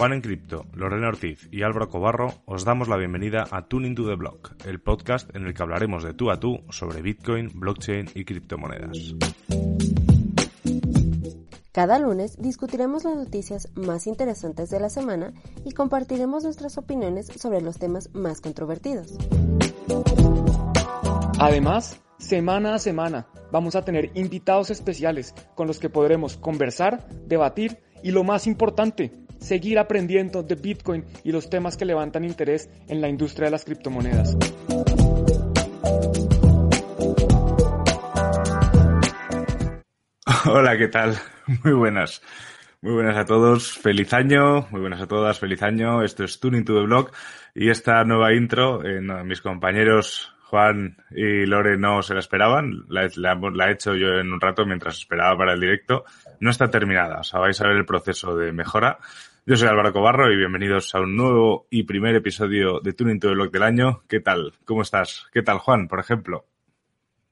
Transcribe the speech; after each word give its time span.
Juan 0.00 0.14
en 0.14 0.22
Cripto, 0.22 0.64
Lorena 0.72 1.08
Ortiz 1.08 1.46
y 1.52 1.62
Álvaro 1.62 1.90
Cobarro 1.90 2.32
os 2.46 2.64
damos 2.64 2.88
la 2.88 2.96
bienvenida 2.96 3.44
a 3.50 3.68
Tuning 3.68 3.94
to 3.94 4.08
the 4.08 4.14
Block, 4.14 4.52
el 4.64 4.80
podcast 4.80 5.28
en 5.36 5.44
el 5.44 5.52
que 5.52 5.62
hablaremos 5.62 6.02
de 6.02 6.14
tú 6.14 6.30
a 6.30 6.40
tú 6.40 6.60
sobre 6.70 7.02
Bitcoin, 7.02 7.50
blockchain 7.52 8.08
y 8.14 8.24
criptomonedas. 8.24 8.96
Cada 11.70 11.98
lunes 11.98 12.38
discutiremos 12.40 13.04
las 13.04 13.14
noticias 13.14 13.68
más 13.74 14.06
interesantes 14.06 14.70
de 14.70 14.80
la 14.80 14.88
semana 14.88 15.34
y 15.66 15.72
compartiremos 15.72 16.44
nuestras 16.44 16.78
opiniones 16.78 17.26
sobre 17.26 17.60
los 17.60 17.78
temas 17.78 18.08
más 18.14 18.40
controvertidos. 18.40 19.18
Además, 21.38 22.00
semana 22.16 22.74
a 22.74 22.78
semana 22.78 23.26
vamos 23.52 23.76
a 23.76 23.84
tener 23.84 24.12
invitados 24.14 24.70
especiales 24.70 25.34
con 25.54 25.66
los 25.66 25.78
que 25.78 25.90
podremos 25.90 26.38
conversar, 26.38 27.06
debatir 27.26 27.82
y 28.02 28.12
lo 28.12 28.24
más 28.24 28.46
importante, 28.46 29.12
seguir 29.40 29.78
aprendiendo 29.78 30.42
de 30.42 30.54
Bitcoin 30.54 31.04
y 31.24 31.32
los 31.32 31.50
temas 31.50 31.76
que 31.76 31.84
levantan 31.84 32.24
interés 32.24 32.70
en 32.88 33.00
la 33.00 33.08
industria 33.08 33.46
de 33.46 33.50
las 33.50 33.64
criptomonedas. 33.64 34.36
Hola, 40.46 40.78
¿qué 40.78 40.88
tal? 40.88 41.18
Muy 41.64 41.72
buenas. 41.72 42.22
Muy 42.82 42.94
buenas 42.94 43.18
a 43.18 43.26
todos, 43.26 43.76
feliz 43.76 44.14
año, 44.14 44.66
muy 44.70 44.80
buenas 44.80 45.02
a 45.02 45.06
todas, 45.06 45.38
feliz 45.38 45.62
año. 45.62 46.02
Esto 46.02 46.24
es 46.24 46.40
Tuning 46.40 46.64
to 46.64 46.72
the 46.72 46.86
Blog 46.86 47.10
y 47.54 47.68
esta 47.68 48.02
nueva 48.04 48.32
intro, 48.32 48.82
eh, 48.82 49.02
mis 49.22 49.42
compañeros 49.42 50.34
Juan 50.50 50.96
y 51.10 51.46
Lore 51.46 51.76
no 51.76 52.02
se 52.02 52.12
la 52.12 52.20
esperaban, 52.20 52.84
la, 52.88 53.04
he 53.04 53.72
hecho 53.72 53.94
yo 53.94 54.14
en 54.18 54.32
un 54.32 54.40
rato 54.40 54.66
mientras 54.66 54.98
esperaba 54.98 55.36
para 55.38 55.52
el 55.52 55.60
directo. 55.60 56.04
No 56.40 56.50
está 56.50 56.68
terminada, 56.68 57.20
o 57.20 57.22
sea, 57.22 57.38
vais 57.38 57.60
a 57.60 57.68
ver 57.68 57.76
el 57.76 57.84
proceso 57.86 58.34
de 58.34 58.50
mejora. 58.50 58.98
Yo 59.46 59.56
soy 59.56 59.68
Álvaro 59.68 59.92
Cobarro 59.92 60.30
y 60.30 60.36
bienvenidos 60.36 60.94
a 60.94 61.00
un 61.00 61.16
nuevo 61.16 61.66
y 61.70 61.84
primer 61.84 62.14
episodio 62.14 62.78
de 62.80 62.92
Tuning 62.92 63.18
to 63.18 63.28
the 63.28 63.34
Blog 63.34 63.50
del 63.50 63.62
año. 63.62 64.02
¿Qué 64.06 64.20
tal? 64.20 64.52
¿Cómo 64.66 64.82
estás? 64.82 65.26
¿Qué 65.32 65.42
tal, 65.42 65.58
Juan, 65.58 65.88
por 65.88 65.98
ejemplo? 65.98 66.44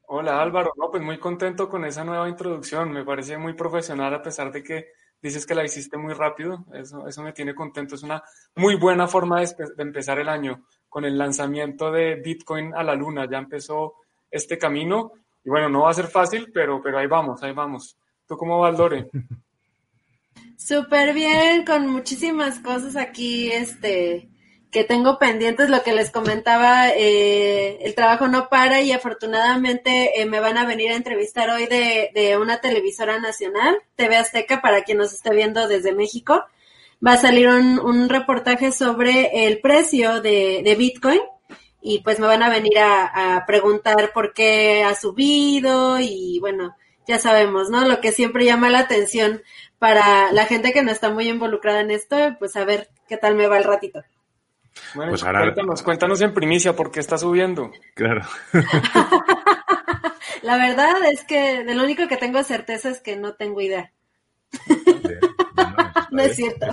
Hola 0.07 0.41
Álvaro, 0.41 0.73
no, 0.79 0.91
pues 0.91 1.03
muy 1.03 1.19
contento 1.19 1.69
con 1.69 1.85
esa 1.85 2.05
nueva 2.05 2.27
introducción, 2.27 2.91
me 2.91 3.05
parece 3.05 3.37
muy 3.37 3.53
profesional 3.53 4.15
a 4.15 4.23
pesar 4.23 4.51
de 4.51 4.63
que 4.63 4.87
dices 5.21 5.45
que 5.45 5.55
la 5.55 5.65
hiciste 5.65 5.99
muy 5.99 6.15
rápido, 6.15 6.65
eso, 6.73 7.07
eso 7.07 7.23
me 7.23 7.35
tiene 7.35 7.55
contento, 7.55 7.95
es 7.95 8.03
una 8.03 8.23
muy 8.57 8.77
buena 8.77 9.07
forma 9.07 9.43
de, 9.43 9.49
empezar 9.77 10.19
el 10.19 10.31
año 10.31 10.65
con 10.89 11.05
el 11.05 11.19
lanzamiento 11.19 11.93
de 11.93 12.15
Bitcoin 12.15 12.75
a 12.75 12.83
la 12.83 12.95
luna, 12.95 13.29
ya 13.31 13.37
empezó 13.37 13.97
este 14.31 14.57
camino 14.57 15.13
y 15.45 15.51
bueno, 15.51 15.69
no 15.69 15.83
va 15.83 15.91
a 15.91 15.95
ser 15.95 16.07
fácil, 16.07 16.51
pero, 16.55 16.81
pero 16.83 16.99
ahí 16.99 17.07
vamos, 17.07 17.43
ahí 17.43 17.53
vamos. 17.53 17.99
¿Tú 18.27 18.35
cómo 18.39 18.59
vas, 18.61 18.79
Lore? 18.79 19.11
Súper 20.59 21.15
bien, 21.15 21.65
con 21.65 21.87
muchísimas 21.87 22.59
cosas 22.59 22.97
aquí, 22.97 23.51
este, 23.53 24.29
que 24.73 24.83
tengo 24.83 25.17
pendientes, 25.19 25.71
lo 25.71 25.85
que 25.85 25.95
les 25.95 26.11
comentaba, 26.11 26.91
eh, 26.91 27.79
el 27.83 27.95
trabajo 27.95 28.27
no 28.27 28.49
para 28.49 28.81
y 28.81 28.91
afortunadamente 28.91 30.21
eh, 30.21 30.27
me 30.27 30.41
van 30.41 30.59
a 30.59 30.67
venir 30.67 30.91
a 30.91 30.97
entrevistar 30.97 31.49
hoy 31.51 31.67
de, 31.67 32.11
de, 32.13 32.37
una 32.37 32.61
televisora 32.61 33.21
nacional, 33.21 33.79
TV 33.95 34.17
Azteca, 34.17 34.61
para 34.61 34.83
quien 34.83 34.99
nos 34.99 35.13
esté 35.13 35.33
viendo 35.33 35.69
desde 35.69 35.95
México. 35.95 36.45
Va 37.07 37.13
a 37.13 37.19
salir 37.19 37.49
un, 37.49 37.79
un 37.79 38.09
reportaje 38.09 38.73
sobre 38.73 39.47
el 39.47 39.61
precio 39.61 40.21
de, 40.21 40.63
de, 40.65 40.75
Bitcoin 40.75 41.21
y 41.81 42.01
pues 42.01 42.19
me 42.19 42.27
van 42.27 42.43
a 42.43 42.51
venir 42.51 42.79
a, 42.81 43.37
a 43.37 43.47
preguntar 43.47 44.11
por 44.13 44.35
qué 44.35 44.83
ha 44.83 44.97
subido 44.97 46.01
y 46.01 46.41
bueno, 46.41 46.75
ya 47.09 47.19
sabemos, 47.19 47.71
¿no? 47.71 47.89
Lo 47.89 48.01
que 48.01 48.13
siempre 48.13 48.45
llama 48.45 48.69
la 48.69 48.81
atención 48.81 49.43
para 49.79 50.31
la 50.33 50.45
gente 50.45 50.73
que 50.73 50.83
no 50.83 50.93
está 50.93 51.11
muy 51.11 51.29
involucrada 51.29 51.81
en 51.81 51.91
esto, 51.91 52.17
pues 52.39 52.55
a 52.57 52.65
ver 52.65 52.91
qué 53.09 53.17
tal 53.17 53.35
me 53.35 53.49
va 53.49 53.59
el 53.59 53.65
ratito. 53.65 54.05
Bueno, 54.95 55.11
pues 55.11 55.25
cuéntanos, 55.25 55.83
cuéntanos 55.83 56.21
en 56.21 56.35
primicia 56.35 56.77
por 56.77 56.93
qué 56.93 57.01
está 57.01 57.19
subiendo. 57.19 57.73
Claro. 57.95 58.23
La 60.43 60.57
verdad 60.57 61.05
es 61.11 61.25
que 61.25 61.65
de 61.65 61.75
lo 61.75 61.83
único 61.83 62.07
que 62.07 62.17
tengo 62.17 62.43
certeza 62.45 62.91
es 62.91 63.01
que 63.01 63.17
no 63.17 63.35
tengo 63.35 63.61
idea. 63.61 63.91
no, 66.11 66.23
es 66.23 66.37
cierto. 66.37 66.67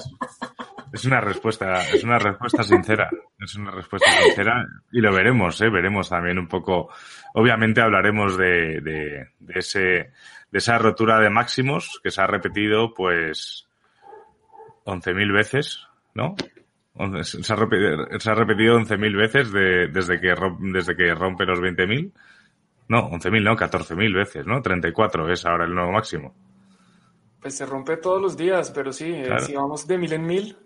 Es, 0.93 1.05
una 1.05 1.19
respuesta, 1.19 1.81
es 1.89 2.03
una 2.03 2.19
respuesta 2.19 2.63
sincera. 2.63 3.09
Es 3.39 3.55
una 3.55 3.71
respuesta 3.71 4.09
sincera 4.23 4.65
y 4.91 5.01
lo 5.01 5.13
veremos, 5.13 5.59
¿eh? 5.61 5.69
veremos 5.69 6.09
también 6.09 6.37
un 6.37 6.47
poco. 6.47 6.89
Obviamente 7.37 7.81
hablaremos 7.81 8.37
de, 8.37 8.79
de, 8.79 9.27
de 9.39 9.59
ese, 9.59 9.79
de 9.79 10.57
esa 10.57 10.77
rotura 10.77 11.19
de 11.19 11.29
máximos 11.29 11.99
que 12.01 12.09
se 12.09 12.21
ha 12.21 12.27
repetido, 12.27 12.93
pues, 12.93 13.67
11.000 14.85 15.33
veces, 15.33 15.85
¿no? 16.13 16.35
Se 17.23 17.51
ha 17.51 17.57
repetido, 17.57 18.07
se 18.19 18.31
ha 18.31 18.35
repetido 18.35 18.79
11.000 18.79 19.17
veces 19.17 19.51
de, 19.51 19.87
desde, 19.89 20.21
que, 20.21 20.33
desde 20.59 20.95
que 20.95 21.13
rompe 21.13 21.45
los 21.45 21.59
20.000. 21.59 22.13
No, 22.87 23.11
11.000 23.11 23.43
no, 23.43 23.57
14.000 23.57 24.15
veces, 24.15 24.45
¿no? 24.45 24.61
34 24.61 25.29
es 25.29 25.45
ahora 25.45 25.65
el 25.65 25.75
nuevo 25.75 25.91
máximo. 25.91 26.33
Pues 27.41 27.57
se 27.57 27.65
rompe 27.65 27.97
todos 27.97 28.21
los 28.21 28.37
días, 28.37 28.71
pero 28.71 28.93
sí, 28.93 29.11
eh, 29.11 29.39
si 29.41 29.55
vamos 29.55 29.85
de 29.85 29.97
mil 29.97 30.13
en 30.13 30.25
mil, 30.25 30.57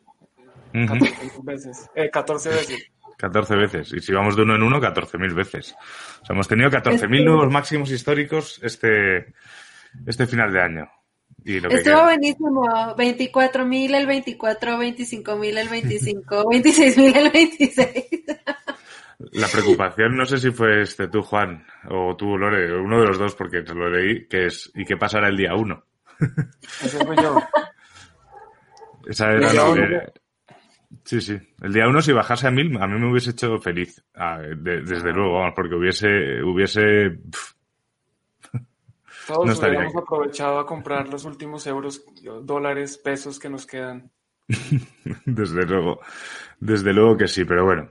14 0.72 1.42
veces. 1.42 1.90
Eh, 1.96 2.12
14 2.12 2.50
veces. 2.50 2.92
14 3.20 3.56
veces. 3.56 3.94
Y 3.94 4.00
si 4.00 4.14
vamos 4.14 4.38
de 4.38 4.44
uno 4.44 4.56
en 4.56 4.64
uno, 4.64 4.80
14.000 4.80 5.34
veces. 5.36 5.76
O 6.22 6.26
sea, 6.26 6.34
hemos 6.34 6.48
tenido 6.48 6.70
14.000 6.70 7.26
nuevos 7.26 7.52
máximos 7.52 7.92
históricos 7.92 8.62
este, 8.64 9.34
este 10.06 10.26
final 10.26 10.54
de 10.54 10.62
año. 10.62 10.90
Estuvo 11.44 12.04
buenísimo. 12.04 12.96
24 12.98 13.66
mil 13.66 13.94
el 13.94 14.08
24, 14.08 14.78
25 14.78 15.36
mil 15.36 15.58
el 15.58 15.68
25, 15.68 16.50
26 16.50 16.98
mil 16.98 17.16
el 17.16 17.32
26. 17.32 18.06
La 19.32 19.48
preocupación, 19.48 20.16
no 20.16 20.26
sé 20.26 20.38
si 20.38 20.52
fue 20.52 20.82
este 20.82 21.10
tú, 21.10 21.22
Juan, 21.22 21.66
o 21.90 22.16
tú, 22.16 22.38
Lore, 22.38 22.74
uno 22.74 23.02
de 23.02 23.08
los 23.08 23.20
dos, 23.20 23.36
porque 23.36 23.64
te 23.64 23.74
lo 23.74 23.90
leí, 23.90 24.28
que 24.28 24.46
es, 24.46 24.72
¿y 24.76 24.86
qué 24.86 24.96
pasará 24.96 25.28
el 25.28 25.36
día 25.36 25.56
1? 25.56 25.86
Eso 26.84 27.06
fue 27.06 27.16
yo. 27.18 27.38
Esa 29.08 29.32
era 29.32 29.54
la 29.54 30.12
Sí, 31.04 31.22
sí. 31.22 31.38
El 31.62 31.74
día 31.74 31.88
1 31.88 32.02
si 32.02 32.12
bajase 32.12 32.48
a 32.48 32.52
mil, 32.52 32.78
a 32.82 32.88
mí 32.88 33.00
me 33.00 33.10
hubiese 33.10 33.32
hecho 33.32 33.58
feliz. 33.60 34.04
Ah, 34.16 34.40
desde 34.40 35.12
luego, 35.12 35.42
porque 35.56 35.76
hubiese, 35.76 36.44
hubiese, 36.44 37.20
todos 39.30 39.60
hubiéramos 39.60 39.96
aprovechado 39.96 40.60
a 40.60 40.66
comprar 40.66 41.08
los 41.08 41.24
últimos 41.26 41.68
euros, 41.68 42.04
dólares, 42.44 42.98
pesos 42.98 43.40
que 43.40 43.50
nos 43.50 43.68
quedan. 43.68 44.12
desde 45.26 45.66
luego, 45.66 46.00
desde 46.60 46.94
luego 46.94 47.18
que 47.18 47.28
sí, 47.28 47.46
pero 47.46 47.66
bueno. 47.66 47.90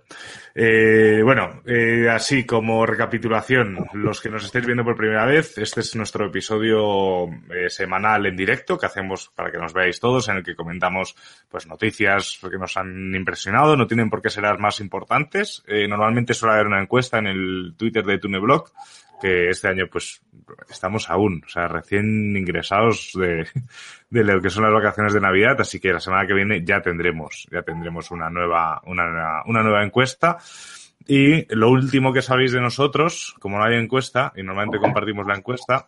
Eh, 0.61 1.21
bueno, 1.23 1.63
eh, 1.67 2.09
así 2.11 2.45
como 2.45 2.85
recapitulación, 2.85 3.87
los 3.93 4.21
que 4.21 4.29
nos 4.29 4.45
estéis 4.45 4.67
viendo 4.67 4.83
por 4.83 4.97
primera 4.97 5.25
vez, 5.25 5.57
este 5.57 5.81
es 5.81 5.95
nuestro 5.95 6.27
episodio 6.27 7.27
eh, 7.49 7.71
semanal 7.71 8.27
en 8.27 8.37
directo 8.37 8.77
que 8.77 8.87
hacemos 8.87 9.31
para 9.37 9.53
que 9.53 9.59
nos 9.59 9.73
veáis 9.73 10.01
todos, 10.01 10.29
en 10.29 10.39
el 10.39 10.43
que 10.43 10.57
comentamos 10.57 11.15
pues 11.49 11.69
noticias 11.69 12.41
que 12.43 12.59
nos 12.59 12.77
han 12.77 13.15
impresionado, 13.15 13.77
no 13.77 13.87
tienen 13.87 14.11
por 14.11 14.21
qué 14.21 14.31
ser 14.31 14.43
las 14.43 14.59
más 14.59 14.81
importantes. 14.81 15.63
normalmente 15.89 16.35
suele 16.35 16.55
haber 16.55 16.67
una 16.67 16.83
encuesta 16.83 17.19
en 17.19 17.29
el 17.29 17.75
Twitter 17.77 18.05
de 18.05 18.19
Tuneblog 18.19 18.73
que 19.21 19.49
este 19.49 19.69
año 19.69 19.87
pues 19.91 20.23
estamos 20.69 21.11
aún, 21.11 21.43
o 21.45 21.49
sea, 21.49 21.69
recién 21.69 22.37
ingresados 22.37 23.13
de, 23.15 23.47
de 24.11 24.25
lo 24.25 24.41
que 24.41 24.51
son 24.51 24.65
las 24.65 24.73
vacaciones 24.73 25.13
de 25.13 25.21
Navidad, 25.21 25.61
así 25.61 25.81
que 25.81 25.93
la 25.93 26.01
semana 26.01 26.27
que 26.27 26.35
viene 26.35 26.65
ya 26.65 26.81
tendremos, 26.81 27.47
ya 27.51 27.63
tendremos 27.63 28.11
una 28.11 28.31
nueva, 28.31 28.83
una, 28.87 29.43
una 29.47 29.63
nueva 29.63 29.85
encuesta. 29.85 30.39
Y 31.07 31.47
lo 31.55 31.71
último 31.71 32.13
que 32.13 32.21
sabéis 32.21 32.53
de 32.53 32.61
nosotros, 32.61 33.35
como 33.41 33.59
no 33.59 33.65
hay 33.65 33.77
encuesta, 33.77 34.33
y 34.37 34.43
normalmente 34.43 34.79
compartimos 34.79 35.27
la 35.27 35.37
encuesta, 35.37 35.87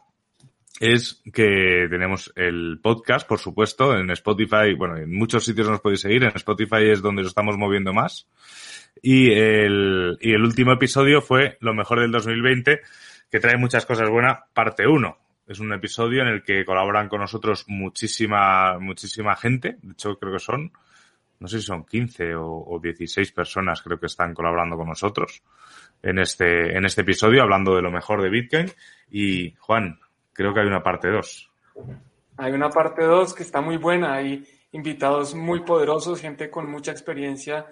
es 0.80 1.22
que 1.30 1.88
tenemos 1.90 2.32
el 2.36 2.80
podcast, 2.82 3.28
por 3.28 3.38
supuesto, 3.38 3.94
en 3.94 4.10
Spotify, 4.12 4.74
bueno, 4.74 4.96
en 4.96 5.14
muchos 5.14 5.44
sitios 5.44 5.68
nos 5.68 5.80
podéis 5.80 6.00
seguir, 6.00 6.24
en 6.24 6.34
Spotify 6.34 6.88
es 6.90 7.02
donde 7.02 7.20
nos 7.20 7.32
estamos 7.32 7.58
moviendo 7.58 7.92
más. 7.92 8.26
Y 9.02 9.30
el, 9.30 10.16
y 10.22 10.32
el 10.32 10.42
último 10.42 10.72
episodio 10.72 11.20
fue 11.20 11.58
lo 11.60 11.74
mejor 11.74 12.00
del 12.00 12.10
2020, 12.12 12.80
que 13.30 13.40
trae 13.40 13.56
muchas 13.56 13.86
cosas 13.86 14.08
buenas, 14.08 14.40
parte 14.52 14.86
1. 14.86 15.16
Es 15.46 15.60
un 15.60 15.72
episodio 15.72 16.22
en 16.22 16.28
el 16.28 16.42
que 16.42 16.64
colaboran 16.64 17.08
con 17.08 17.20
nosotros 17.20 17.64
muchísima, 17.68 18.78
muchísima 18.78 19.36
gente. 19.36 19.76
De 19.82 19.92
hecho, 19.92 20.18
creo 20.18 20.32
que 20.32 20.38
son, 20.38 20.72
no 21.38 21.48
sé 21.48 21.60
si 21.60 21.66
son 21.66 21.84
15 21.84 22.34
o, 22.34 22.46
o 22.46 22.78
16 22.78 23.32
personas 23.32 23.82
creo 23.82 23.98
que 23.98 24.06
están 24.06 24.34
colaborando 24.34 24.76
con 24.76 24.88
nosotros 24.88 25.42
en 26.02 26.18
este, 26.18 26.76
en 26.76 26.84
este 26.84 27.02
episodio, 27.02 27.42
hablando 27.42 27.74
de 27.74 27.82
lo 27.82 27.90
mejor 27.90 28.22
de 28.22 28.30
Bitcoin. 28.30 28.70
Y 29.10 29.54
Juan, 29.58 29.98
creo 30.32 30.54
que 30.54 30.60
hay 30.60 30.66
una 30.66 30.82
parte 30.82 31.08
2. 31.08 31.50
Hay 32.36 32.52
una 32.52 32.70
parte 32.70 33.04
2 33.04 33.34
que 33.34 33.42
está 33.42 33.60
muy 33.60 33.76
buena. 33.76 34.14
Hay 34.14 34.44
invitados 34.72 35.34
muy 35.34 35.60
poderosos, 35.60 36.20
gente 36.20 36.50
con 36.50 36.70
mucha 36.70 36.92
experiencia 36.92 37.66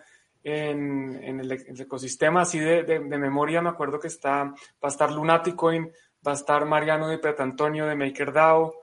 en, 0.48 1.40
el, 1.40 1.50
ecosistema 1.52 2.42
así 2.42 2.58
de, 2.58 3.00
memoria, 3.00 3.62
me 3.62 3.70
acuerdo 3.70 3.98
que 3.98 4.08
está, 4.08 4.44
va 4.44 4.54
a 4.82 4.88
estar 4.88 5.12
Lunaticoin, 5.12 5.90
va 6.26 6.32
a 6.32 6.34
estar 6.34 6.64
Mariano 6.64 7.08
de 7.08 7.18
Petantonio 7.18 7.86
de 7.86 7.94
MakerDAO, 7.94 8.74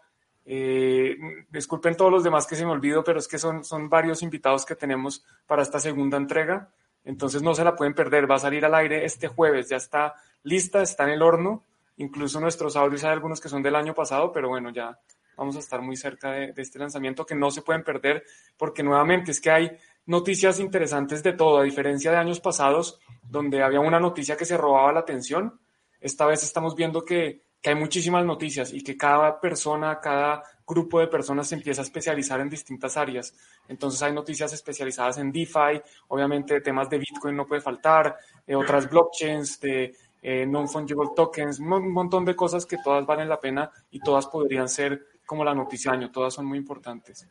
Eh, 0.47 1.17
disculpen 1.49 1.97
todos 1.97 2.11
los 2.11 2.23
demás 2.23 2.45
que 2.45 2.55
se 2.55 2.65
me 2.65 2.71
olvido, 2.71 3.03
pero 3.03 3.17
es 3.17 3.27
que 3.27 3.39
son, 3.39 3.63
son 3.63 3.89
varios 3.89 4.21
invitados 4.21 4.63
que 4.63 4.75
tenemos 4.75 5.25
para 5.47 5.63
esta 5.63 5.79
segunda 5.79 6.17
entrega. 6.17 6.69
Entonces 7.03 7.41
no 7.41 7.55
se 7.55 7.63
la 7.63 7.75
pueden 7.75 7.95
perder. 7.95 8.29
Va 8.29 8.35
a 8.35 8.39
salir 8.39 8.63
al 8.63 8.75
aire 8.75 9.05
este 9.05 9.27
jueves. 9.27 9.69
Ya 9.69 9.77
está 9.77 10.13
lista, 10.43 10.83
está 10.83 11.03
en 11.05 11.11
el 11.11 11.21
horno. 11.23 11.63
Incluso 11.97 12.39
nuestros 12.39 12.75
audios 12.75 13.03
hay 13.03 13.11
algunos 13.13 13.41
que 13.41 13.49
son 13.49 13.63
del 13.63 13.75
año 13.75 13.93
pasado, 13.93 14.31
pero 14.31 14.49
bueno, 14.49 14.69
ya 14.69 14.99
vamos 15.35 15.55
a 15.55 15.59
estar 15.59 15.81
muy 15.81 15.97
cerca 15.97 16.31
de, 16.31 16.53
de 16.53 16.61
este 16.61 16.77
lanzamiento 16.77 17.25
que 17.25 17.35
no 17.35 17.49
se 17.49 17.61
pueden 17.61 17.83
perder 17.83 18.23
porque 18.55 18.83
nuevamente 18.83 19.31
es 19.31 19.41
que 19.41 19.51
hay 19.51 19.71
noticias 20.05 20.59
interesantes 20.59 21.23
de 21.23 21.33
todo, 21.33 21.59
a 21.59 21.63
diferencia 21.63 22.11
de 22.11 22.17
años 22.17 22.39
pasados 22.39 22.99
donde 23.23 23.63
había 23.63 23.79
una 23.79 23.99
noticia 23.99 24.37
que 24.37 24.45
se 24.45 24.57
robaba 24.57 24.93
la 24.93 24.99
atención. 24.99 25.59
Esta 25.99 26.25
vez 26.25 26.43
estamos 26.43 26.75
viendo 26.75 27.03
que 27.03 27.41
que 27.65 27.71
hay 27.71 27.75
muchísimas 27.77 28.23
noticias 28.23 28.71
y 28.73 28.83
que 28.83 28.95
cada 28.95 29.41
persona, 29.41 29.99
cada 29.99 30.43
grupo 30.67 30.99
de 30.99 31.07
personas 31.07 31.47
se 31.47 31.55
empieza 31.55 31.81
a 31.81 31.83
especializar 31.83 32.39
en 32.39 32.47
distintas 32.47 32.95
áreas. 32.95 33.33
Entonces 33.67 34.03
hay 34.03 34.13
noticias 34.13 34.53
especializadas 34.53 35.17
en 35.17 35.31
DeFi, 35.31 35.81
obviamente 36.09 36.61
temas 36.61 36.87
de 36.91 36.99
Bitcoin 36.99 37.35
no 37.35 37.47
puede 37.47 37.61
faltar, 37.61 38.17
eh, 38.45 38.55
otras 38.55 38.87
blockchains, 38.87 39.59
de 39.61 39.95
eh, 40.21 40.45
non-fungible 40.45 41.09
tokens, 41.15 41.57
un 41.57 41.91
montón 41.91 42.23
de 42.23 42.35
cosas 42.35 42.67
que 42.67 42.77
todas 42.77 43.03
valen 43.03 43.27
la 43.27 43.39
pena 43.39 43.71
y 43.89 43.99
todas 43.99 44.27
podrían 44.27 44.69
ser 44.69 45.03
como 45.25 45.43
la 45.43 45.55
noticia 45.55 45.91
año, 45.91 46.11
todas 46.11 46.35
son 46.35 46.45
muy 46.45 46.59
importantes. 46.59 47.27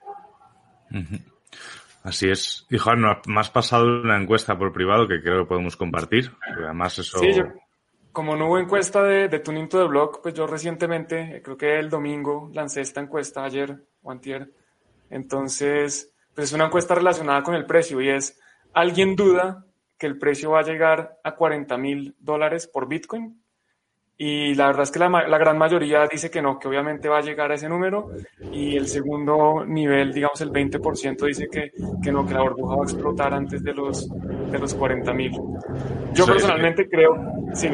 Así 2.04 2.30
es. 2.30 2.66
Y 2.70 2.78
Juan, 2.78 3.00
me 3.26 3.40
has 3.40 3.50
pasado 3.50 3.86
una 3.86 4.20
encuesta 4.20 4.56
por 4.56 4.72
privado 4.72 5.08
que 5.08 5.20
creo 5.20 5.40
que 5.40 5.48
podemos 5.48 5.76
compartir. 5.76 6.30
Además, 6.56 6.98
eso 6.98 7.18
como 8.14 8.36
no 8.36 8.46
hubo 8.46 8.58
encuesta 8.60 9.02
de, 9.02 9.28
de 9.28 9.40
Tuning 9.40 9.68
Blog, 9.68 10.22
pues 10.22 10.34
yo 10.34 10.46
recientemente, 10.46 11.42
creo 11.42 11.56
que 11.56 11.80
el 11.80 11.90
domingo, 11.90 12.48
lancé 12.54 12.80
esta 12.80 13.00
encuesta 13.00 13.44
ayer 13.44 13.76
o 14.02 14.12
antier. 14.12 14.52
Entonces, 15.10 16.14
pues 16.32 16.48
es 16.48 16.52
una 16.54 16.66
encuesta 16.66 16.94
relacionada 16.94 17.42
con 17.42 17.56
el 17.56 17.66
precio 17.66 18.00
y 18.00 18.10
es, 18.10 18.40
¿alguien 18.72 19.16
duda 19.16 19.66
que 19.98 20.06
el 20.06 20.16
precio 20.16 20.52
va 20.52 20.60
a 20.60 20.64
llegar 20.64 21.18
a 21.24 21.34
40 21.34 21.76
mil 21.76 22.14
dólares 22.20 22.68
por 22.68 22.86
Bitcoin? 22.86 23.42
Y 24.16 24.54
la 24.54 24.68
verdad 24.68 24.84
es 24.84 24.92
que 24.92 25.00
la, 25.00 25.08
la, 25.08 25.38
gran 25.38 25.58
mayoría 25.58 26.06
dice 26.06 26.30
que 26.30 26.40
no, 26.40 26.56
que 26.56 26.68
obviamente 26.68 27.08
va 27.08 27.18
a 27.18 27.22
llegar 27.22 27.50
a 27.50 27.54
ese 27.54 27.68
número. 27.68 28.10
Y 28.52 28.76
el 28.76 28.86
segundo 28.86 29.64
nivel, 29.66 30.12
digamos 30.12 30.40
el 30.40 30.50
20%, 30.50 31.26
dice 31.26 31.48
que, 31.50 31.72
que 32.00 32.12
no, 32.12 32.24
que 32.24 32.34
la 32.34 32.42
burbuja 32.42 32.76
va 32.76 32.82
a 32.82 32.84
explotar 32.84 33.34
antes 33.34 33.64
de 33.64 33.74
los, 33.74 34.08
de 34.08 34.58
los 34.58 34.74
40 34.74 35.12
mil. 35.14 35.32
Yo 36.12 36.26
personalmente 36.26 36.88
creo, 36.88 37.16
sí. 37.54 37.68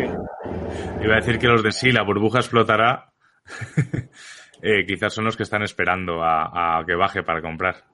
Iba 1.02 1.12
a 1.12 1.16
decir 1.16 1.38
que 1.38 1.46
los 1.46 1.62
de 1.62 1.72
sí, 1.72 1.92
la 1.92 2.04
burbuja 2.04 2.38
explotará. 2.38 3.12
eh, 4.62 4.86
quizás 4.86 5.12
son 5.12 5.26
los 5.26 5.36
que 5.36 5.42
están 5.42 5.62
esperando 5.62 6.22
a, 6.22 6.78
a 6.78 6.86
que 6.86 6.94
baje 6.94 7.22
para 7.22 7.42
comprar. 7.42 7.84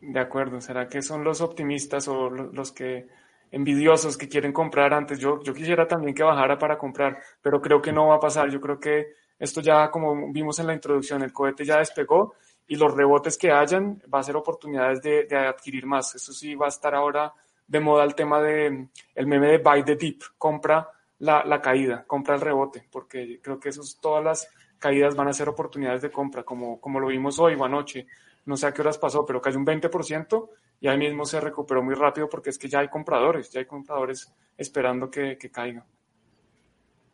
De 0.00 0.18
acuerdo, 0.18 0.60
¿será 0.60 0.88
que 0.88 1.02
son 1.02 1.22
los 1.22 1.40
optimistas 1.40 2.08
o 2.08 2.30
los 2.30 2.72
que 2.72 3.06
envidiosos 3.50 4.16
que 4.16 4.28
quieren 4.28 4.52
comprar 4.52 4.92
antes. 4.92 5.18
Yo, 5.18 5.42
yo 5.42 5.54
quisiera 5.54 5.86
también 5.86 6.14
que 6.14 6.22
bajara 6.22 6.58
para 6.58 6.78
comprar, 6.78 7.18
pero 7.42 7.60
creo 7.60 7.80
que 7.80 7.92
no 7.92 8.08
va 8.08 8.16
a 8.16 8.20
pasar. 8.20 8.50
Yo 8.50 8.60
creo 8.60 8.78
que 8.78 9.14
esto 9.38 9.60
ya, 9.60 9.90
como 9.90 10.32
vimos 10.32 10.58
en 10.58 10.66
la 10.66 10.74
introducción, 10.74 11.22
el 11.22 11.32
cohete 11.32 11.64
ya 11.64 11.78
despegó 11.78 12.34
y 12.66 12.76
los 12.76 12.94
rebotes 12.94 13.38
que 13.38 13.50
hayan 13.50 14.02
va 14.12 14.20
a 14.20 14.22
ser 14.22 14.36
oportunidades 14.36 15.00
de, 15.00 15.24
de 15.24 15.36
adquirir 15.36 15.86
más. 15.86 16.14
Eso 16.14 16.32
sí 16.32 16.54
va 16.54 16.66
a 16.66 16.70
estar 16.70 16.94
ahora 16.94 17.32
de 17.66 17.80
moda 17.80 18.04
el 18.04 18.14
tema 18.14 18.40
de 18.40 18.88
el 19.14 19.26
meme 19.26 19.48
de 19.48 19.58
buy 19.58 19.84
the 19.84 19.96
dip, 19.96 20.22
compra 20.36 20.88
la, 21.18 21.44
la 21.44 21.60
caída, 21.60 22.04
compra 22.06 22.34
el 22.34 22.40
rebote, 22.40 22.86
porque 22.90 23.40
creo 23.42 23.58
que 23.60 23.68
esos, 23.68 24.00
todas 24.00 24.24
las 24.24 24.48
caídas 24.78 25.14
van 25.14 25.28
a 25.28 25.32
ser 25.32 25.48
oportunidades 25.48 26.02
de 26.02 26.10
compra, 26.10 26.42
como, 26.44 26.80
como 26.80 27.00
lo 27.00 27.08
vimos 27.08 27.38
hoy 27.38 27.54
o 27.54 27.64
anoche. 27.64 28.06
No 28.46 28.56
sé 28.56 28.66
a 28.66 28.72
qué 28.72 28.80
horas 28.80 28.98
pasó, 28.98 29.26
pero 29.26 29.42
cayó 29.42 29.58
un 29.58 29.66
20% 29.66 30.48
y 30.80 30.88
ahí 30.88 30.98
mismo 30.98 31.24
se 31.24 31.40
recuperó 31.40 31.82
muy 31.82 31.94
rápido 31.94 32.28
porque 32.28 32.50
es 32.50 32.58
que 32.58 32.68
ya 32.68 32.80
hay 32.80 32.88
compradores, 32.88 33.50
ya 33.50 33.60
hay 33.60 33.66
compradores 33.66 34.32
esperando 34.56 35.10
que, 35.10 35.36
que 35.36 35.50
caiga. 35.50 35.84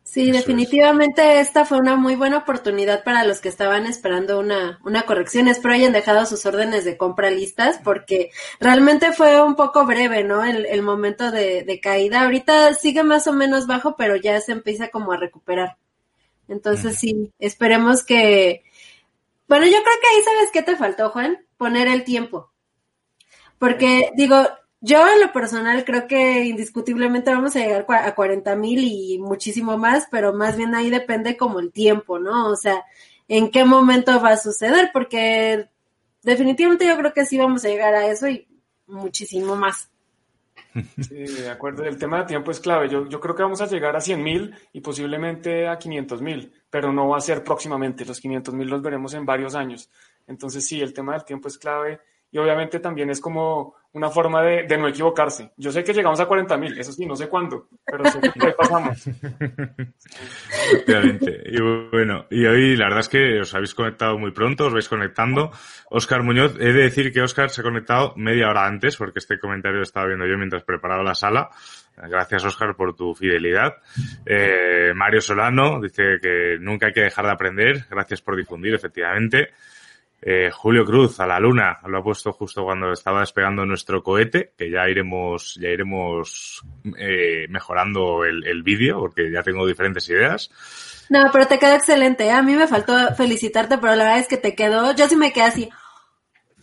Sí, 0.05 0.29
Eso 0.29 0.37
definitivamente 0.37 1.39
es. 1.39 1.47
esta 1.47 1.65
fue 1.65 1.79
una 1.79 1.95
muy 1.95 2.15
buena 2.15 2.37
oportunidad 2.37 3.03
para 3.03 3.23
los 3.25 3.41
que 3.41 3.49
estaban 3.49 3.87
esperando 3.87 4.39
una, 4.39 4.79
una 4.85 5.01
corrección. 5.01 5.47
Espero 5.47 5.73
hayan 5.73 5.93
dejado 5.93 6.27
sus 6.27 6.45
órdenes 6.45 6.85
de 6.85 6.95
compra 6.95 7.31
listas 7.31 7.79
porque 7.83 8.29
realmente 8.59 9.13
fue 9.13 9.41
un 9.41 9.55
poco 9.55 9.83
breve, 9.87 10.23
¿no? 10.23 10.45
El, 10.45 10.67
el 10.67 10.83
momento 10.83 11.31
de, 11.31 11.63
de, 11.63 11.79
caída. 11.79 12.21
Ahorita 12.21 12.75
sigue 12.75 13.01
más 13.03 13.25
o 13.25 13.33
menos 13.33 13.65
bajo, 13.65 13.95
pero 13.95 14.15
ya 14.15 14.39
se 14.41 14.51
empieza 14.51 14.89
como 14.89 15.11
a 15.11 15.17
recuperar. 15.17 15.77
Entonces 16.47 16.97
sí, 16.99 17.33
esperemos 17.39 18.05
que... 18.05 18.63
Bueno, 19.47 19.65
yo 19.65 19.71
creo 19.71 19.83
que 20.01 20.07
ahí 20.15 20.23
sabes 20.23 20.51
qué 20.53 20.61
te 20.61 20.75
faltó, 20.75 21.09
Juan, 21.09 21.43
poner 21.57 21.87
el 21.87 22.03
tiempo. 22.03 22.51
Porque 23.59 24.11
digo, 24.15 24.35
yo 24.81 24.99
en 25.07 25.19
lo 25.19 25.31
personal 25.31 25.83
creo 25.83 26.07
que 26.07 26.45
indiscutiblemente 26.45 27.31
vamos 27.31 27.55
a 27.55 27.59
llegar 27.59 27.85
a 27.89 28.15
40 28.15 28.55
mil 28.55 28.83
y 28.83 29.17
muchísimo 29.17 29.77
más, 29.77 30.07
pero 30.11 30.33
más 30.33 30.57
bien 30.57 30.75
ahí 30.75 30.89
depende 30.89 31.37
como 31.37 31.59
el 31.59 31.71
tiempo, 31.71 32.19
¿no? 32.19 32.49
O 32.49 32.55
sea, 32.55 32.83
en 33.27 33.49
qué 33.49 33.65
momento 33.65 34.21
va 34.21 34.31
a 34.31 34.37
suceder, 34.37 34.91
porque 34.93 35.69
definitivamente 36.21 36.85
yo 36.85 36.97
creo 36.97 37.13
que 37.13 37.25
sí 37.25 37.37
vamos 37.37 37.65
a 37.65 37.69
llegar 37.69 37.95
a 37.95 38.07
eso 38.07 38.27
y 38.27 38.47
muchísimo 38.87 39.55
más. 39.55 39.89
Sí, 41.01 41.15
de 41.15 41.49
acuerdo. 41.49 41.83
El 41.83 41.97
tema 41.97 42.19
de 42.19 42.25
tiempo 42.25 42.51
es 42.51 42.59
clave. 42.59 42.89
Yo, 42.89 43.07
yo 43.07 43.19
creo 43.19 43.33
que 43.33 43.43
vamos 43.43 43.61
a 43.61 43.67
llegar 43.67 43.95
a 43.95 44.01
100 44.01 44.21
mil 44.21 44.55
y 44.73 44.81
posiblemente 44.81 45.67
a 45.67 45.79
500 45.79 46.21
mil, 46.21 46.53
pero 46.69 46.91
no 46.91 47.09
va 47.09 47.17
a 47.17 47.21
ser 47.21 47.43
próximamente. 47.43 48.05
Los 48.05 48.19
500 48.19 48.53
mil 48.53 48.67
los 48.67 48.81
veremos 48.81 49.13
en 49.13 49.25
varios 49.25 49.55
años. 49.55 49.89
Entonces 50.27 50.67
sí, 50.67 50.81
el 50.81 50.93
tema 50.93 51.13
del 51.13 51.23
tiempo 51.23 51.47
es 51.47 51.57
clave 51.57 52.01
y 52.35 52.37
obviamente 52.37 52.81
también 52.81 53.09
es 53.09 53.21
como 53.21 53.75
una 53.93 54.09
forma 54.09 54.41
de, 54.41 54.77
no 54.77 54.89
equivocarse. 54.89 55.51
Yo 55.55 55.71
sé 55.71 55.85
que 55.85 55.93
llegamos 55.93 56.19
a 56.19 56.25
40 56.25 56.57
mil, 56.57 56.77
eso 56.77 56.91
sí, 56.91 57.05
no 57.05 57.15
sé 57.15 57.29
cuándo, 57.29 57.69
pero 57.85 58.03
sé 58.11 58.19
que 58.19 58.51
pasamos. 58.51 59.07
Efectivamente. 60.67 61.43
Y 61.45 61.61
bueno, 61.61 62.25
y 62.29 62.45
hoy 62.45 62.75
la 62.75 62.87
verdad 62.87 62.99
es 62.99 63.07
que 63.07 63.39
os 63.39 63.55
habéis 63.55 63.73
conectado 63.73 64.17
muy 64.17 64.31
pronto, 64.31 64.65
os 64.65 64.73
vais 64.73 64.89
conectando. 64.89 65.49
Oscar 65.89 66.23
Muñoz, 66.23 66.57
he 66.59 66.73
de 66.73 66.83
decir 66.83 67.13
que 67.13 67.21
Oscar 67.21 67.49
se 67.49 67.61
ha 67.61 67.63
conectado 67.63 68.11
media 68.17 68.49
hora 68.49 68.67
antes, 68.67 68.97
porque 68.97 69.19
este 69.19 69.39
comentario 69.39 69.77
lo 69.77 69.83
estaba 69.83 70.07
viendo 70.07 70.27
yo 70.27 70.37
mientras 70.37 70.63
preparaba 70.63 71.03
la 71.03 71.15
sala. 71.15 71.49
Gracias, 71.95 72.43
Oscar, 72.43 72.75
por 72.75 72.97
tu 72.97 73.15
fidelidad. 73.15 73.75
Eh, 74.25 74.91
Mario 74.93 75.21
Solano 75.21 75.79
dice 75.79 76.19
que 76.21 76.57
nunca 76.59 76.87
hay 76.87 76.93
que 76.93 77.03
dejar 77.03 77.27
de 77.27 77.31
aprender. 77.31 77.85
Gracias 77.89 78.21
por 78.21 78.35
difundir, 78.35 78.73
efectivamente. 78.73 79.53
Eh, 80.27 80.49
Julio 80.49 80.83
Cruz 80.83 81.19
a 81.19 81.27
la 81.27 81.39
luna 81.39 81.79
lo 81.85 81.99
ha 81.99 82.03
puesto 82.03 82.33
justo 82.33 82.63
cuando 82.63 82.91
estaba 82.91 83.19
despegando 83.19 83.63
nuestro 83.63 84.01
cohete, 84.01 84.53
que 84.57 84.71
ya 84.71 84.89
iremos, 84.89 85.53
ya 85.61 85.69
iremos 85.69 86.63
eh, 86.97 87.45
mejorando 87.47 88.25
el, 88.25 88.43
el 88.43 88.63
vídeo, 88.63 89.01
porque 89.01 89.31
ya 89.31 89.43
tengo 89.43 89.67
diferentes 89.67 90.09
ideas. 90.09 90.49
No, 91.09 91.29
pero 91.31 91.45
te 91.45 91.59
quedó 91.59 91.75
excelente. 91.75 92.25
¿eh? 92.25 92.31
A 92.31 92.41
mí 92.41 92.55
me 92.55 92.67
faltó 92.67 93.13
felicitarte, 93.13 93.77
pero 93.77 93.95
la 93.95 94.03
verdad 94.05 94.19
es 94.19 94.27
que 94.27 94.37
te 94.37 94.55
quedó. 94.55 94.95
Yo 94.95 95.07
sí 95.07 95.15
me 95.15 95.31
quedé 95.31 95.43
así, 95.43 95.69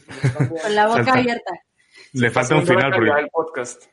con 0.64 0.74
la 0.74 0.88
boca 0.88 1.12
abierta. 1.12 1.52
Le 2.14 2.30
falta 2.32 2.56
un 2.56 2.66
final 2.66 2.90
porque. 2.92 3.10
El 3.10 3.28
podcast. 3.28 3.84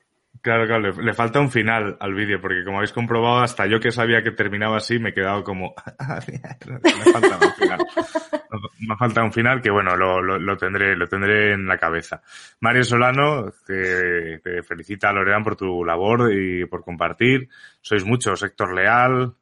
Claro, 0.42 0.66
claro, 0.66 0.92
le, 0.92 1.04
le, 1.04 1.14
falta 1.14 1.40
un 1.40 1.52
final 1.52 1.98
al 2.00 2.14
vídeo, 2.14 2.40
porque 2.40 2.64
como 2.64 2.78
habéis 2.78 2.94
comprobado, 2.94 3.40
hasta 3.40 3.66
yo 3.68 3.80
que 3.80 3.92
sabía 3.92 4.24
que 4.24 4.32
terminaba 4.32 4.78
así, 4.78 4.98
me 4.98 5.10
he 5.10 5.14
quedado 5.14 5.44
como... 5.44 5.74
me 6.28 7.12
falta 7.12 7.38
un 7.46 7.54
final. 7.54 7.80
me 8.88 8.96
falta 8.96 9.24
un 9.24 9.34
final 9.34 9.62
que, 9.62 9.70
bueno, 9.70 9.98
lo, 9.98 10.22
lo, 10.22 10.40
lo, 10.40 10.58
tendré 10.58 10.96
lo 10.96 11.08
tendré 11.08 11.54
en 11.54 11.68
la 11.68 11.78
cabeza. 11.78 12.22
Mario 12.62 12.84
Solano, 12.84 13.52
te, 13.66 14.40
te 14.40 14.64
felicita 14.64 15.10
a 15.10 15.14
Lorean 15.14 15.44
por 15.44 15.58
tu 15.58 15.84
labor 15.84 16.34
y 16.34 16.66
por 16.66 16.84
compartir. 16.84 17.50
Sois 17.82 18.06
muchos. 18.06 18.42
Héctor 18.42 18.74
Leal, 18.74 19.34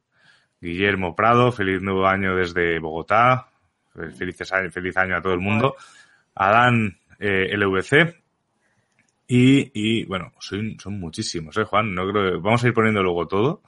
Guillermo 0.60 1.14
Prado, 1.14 1.52
feliz 1.52 1.80
nuevo 1.80 2.06
año 2.06 2.34
desde 2.34 2.78
Bogotá. 2.80 3.48
Felices, 4.16 4.52
feliz 4.72 4.96
año 4.96 5.16
a 5.16 5.22
todo 5.22 5.32
el 5.32 5.40
mundo. 5.40 5.76
Adán 6.34 6.98
eh, 7.18 7.56
LVC, 7.56 8.22
y, 9.30 9.70
y 9.74 10.04
bueno, 10.06 10.32
son, 10.40 10.80
son 10.80 10.98
muchísimos, 10.98 11.54
¿eh, 11.58 11.64
Juan? 11.64 11.94
No 11.94 12.10
creo 12.10 12.40
vamos 12.40 12.64
a 12.64 12.68
ir 12.68 12.72
poniendo 12.72 13.02
luego 13.02 13.28
todo, 13.28 13.62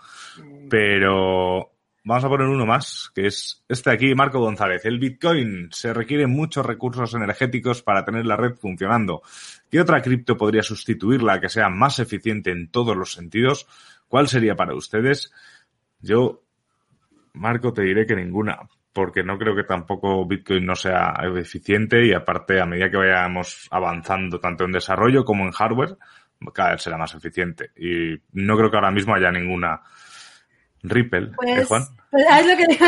pero 0.71 1.71
vamos 2.02 2.25
a 2.25 2.29
poner 2.29 2.49
uno 2.49 2.64
más, 2.64 3.11
que 3.14 3.26
es 3.26 3.62
este 3.69 3.90
aquí, 3.90 4.14
Marco 4.14 4.40
González. 4.40 4.87
El 4.87 4.99
Bitcoin 4.99 5.69
se 5.71 5.93
requieren 5.93 6.31
muchos 6.31 6.64
recursos 6.64 7.12
energéticos 7.12 7.83
para 7.83 8.07
tener 8.07 8.25
la 8.25 8.37
red 8.37 8.55
funcionando. 8.55 9.21
¿Qué 9.71 9.83
otra 9.83 10.00
cripto 10.00 10.38
podría 10.38 10.62
sustituirla 10.62 11.40
que 11.40 11.50
sea 11.50 11.69
más 11.69 11.99
eficiente 11.99 12.50
en 12.50 12.71
todos 12.71 12.97
los 12.97 13.12
sentidos? 13.12 13.67
¿Cuál 14.09 14.29
sería 14.29 14.57
para 14.57 14.75
ustedes? 14.75 15.31
Yo, 16.00 16.43
Marco, 17.35 17.75
te 17.75 17.83
diré 17.83 18.07
que 18.07 18.17
ninguna, 18.17 18.61
porque 18.92 19.23
no 19.23 19.38
creo 19.38 19.54
que 19.54 19.64
tampoco 19.64 20.26
Bitcoin 20.26 20.66
no 20.66 20.75
sea 20.75 21.14
eficiente 21.37 22.04
y 22.04 22.12
aparte 22.12 22.61
a 22.61 22.66
medida 22.66 22.90
que 22.90 22.97
vayamos 22.97 23.68
avanzando 23.70 24.40
tanto 24.40 24.64
en 24.64 24.73
desarrollo 24.73 25.25
como 25.25 25.44
en 25.44 25.52
hardware, 25.52 25.97
cada 26.52 26.73
vez 26.73 26.82
será 26.82 26.97
más 26.97 27.14
eficiente. 27.14 27.70
Y 27.76 28.20
no 28.32 28.56
creo 28.56 28.70
que 28.70 28.76
ahora 28.76 28.90
mismo 28.90 29.14
haya 29.14 29.30
ninguna 29.30 29.82
Ripple, 30.82 31.26
¿eh, 31.26 31.32
pues, 31.37 31.68
Juan? 31.68 31.82
Pues 32.11 32.25
es 32.40 32.47
lo 32.47 32.56
que 32.56 32.66
digo, 32.66 32.87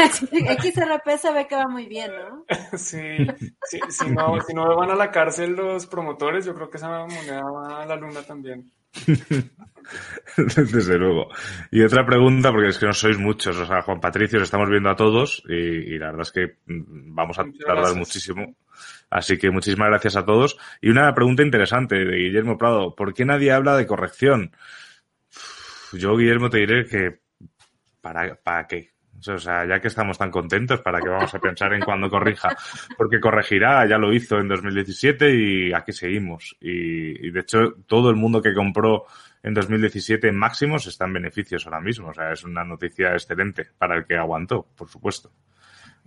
XRP 0.62 1.18
se 1.18 1.32
ve 1.32 1.47
que 1.47 1.56
va 1.56 1.68
muy 1.68 1.87
bien, 1.87 2.11
¿no? 2.11 2.44
sí, 2.78 3.18
sí 3.68 3.80
si, 3.88 4.11
no, 4.11 4.40
si 4.40 4.54
no 4.54 4.76
van 4.76 4.90
a 4.90 4.94
la 4.94 5.11
cárcel 5.11 5.52
los 5.52 5.87
promotores, 5.87 6.47
yo 6.47 6.54
creo 6.54 6.71
que 6.71 6.78
esa 6.78 6.88
moneda 6.88 7.42
va 7.42 7.82
a 7.82 7.87
la 7.87 7.97
luna 7.97 8.23
también. 8.23 8.73
Desde 10.37 10.99
luego. 10.99 11.29
Y 11.71 11.83
otra 11.83 12.07
pregunta, 12.07 12.51
porque 12.51 12.69
es 12.69 12.79
que 12.79 12.87
no 12.87 12.93
sois 12.93 13.19
muchos, 13.19 13.57
o 13.57 13.67
sea, 13.67 13.83
Juan 13.83 14.01
Patricio, 14.01 14.39
os 14.39 14.45
estamos 14.45 14.71
viendo 14.71 14.91
a 14.91 14.97
todos 14.97 15.43
y, 15.49 15.99
la 15.99 16.07
verdad 16.07 16.23
es 16.23 16.33
que 16.33 16.57
mm, 16.67 17.15
vamos 17.15 17.39
a 17.39 17.45
tardar 17.67 17.95
muchísimo. 17.95 18.57
Así 19.11 19.37
que 19.37 19.51
muchísimas 19.51 19.89
gracias 19.89 20.17
a 20.17 20.25
todos. 20.25 20.57
Y 20.81 20.89
una 20.89 21.15
pregunta 21.15 21.43
interesante 21.43 21.97
de 21.97 22.17
Guillermo 22.17 22.57
Prado, 22.57 22.95
¿por 22.95 23.13
qué 23.13 23.25
nadie 23.25 23.53
habla 23.53 23.77
de 23.77 23.87
corrección? 23.87 24.53
Yo, 25.93 26.17
Guillermo, 26.17 26.49
te 26.49 26.59
diré 26.59 26.87
que 26.87 27.21
¿para, 28.01 28.35
para 28.37 28.67
qué? 28.67 28.92
O 29.29 29.38
sea, 29.38 29.67
ya 29.67 29.81
que 29.81 29.88
estamos 29.88 30.19
tan 30.19 30.31
contentos, 30.31 30.81
¿para 30.81 31.00
qué 31.00 31.09
vamos 31.09 31.35
a 31.35 31.38
pensar 31.38 31.73
en 31.75 31.83
cuando 31.83 32.11
corrija? 32.11 32.57
Porque 32.97 33.21
corregirá, 33.21 33.87
ya 33.87 33.99
lo 33.99 34.12
hizo 34.12 34.38
en 34.38 34.49
2017 34.49 35.35
y 35.35 35.73
aquí 35.73 35.93
seguimos. 35.93 36.57
Y, 36.61 37.31
de 37.31 37.41
hecho, 37.41 37.75
todo 37.87 38.11
el 38.11 38.17
mundo 38.17 38.43
que 38.43 38.55
compró 38.55 39.05
en 39.43 39.55
2017 39.55 40.29
en 40.29 40.37
máximos 40.37 40.87
está 40.87 41.05
en 41.05 41.14
beneficios 41.14 41.67
ahora 41.67 41.81
mismo. 41.81 42.09
O 42.09 42.14
sea, 42.14 42.33
es 42.33 42.45
una 42.45 42.64
noticia 42.64 43.12
excelente 43.12 43.69
para 43.79 43.97
el 43.97 44.07
que 44.07 44.17
aguantó, 44.17 44.67
por 44.76 44.88
supuesto. 44.88 45.31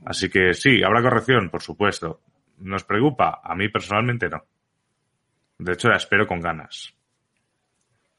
Así 0.05 0.29
que 0.29 0.53
sí, 0.53 0.83
habrá 0.83 1.01
corrección, 1.01 1.49
por 1.49 1.61
supuesto. 1.61 2.21
¿Nos 2.59 2.83
preocupa? 2.83 3.41
A 3.43 3.55
mí 3.55 3.69
personalmente 3.69 4.29
no. 4.29 4.43
De 5.57 5.73
hecho, 5.73 5.89
la 5.89 5.97
espero 5.97 6.27
con 6.27 6.39
ganas. 6.39 6.93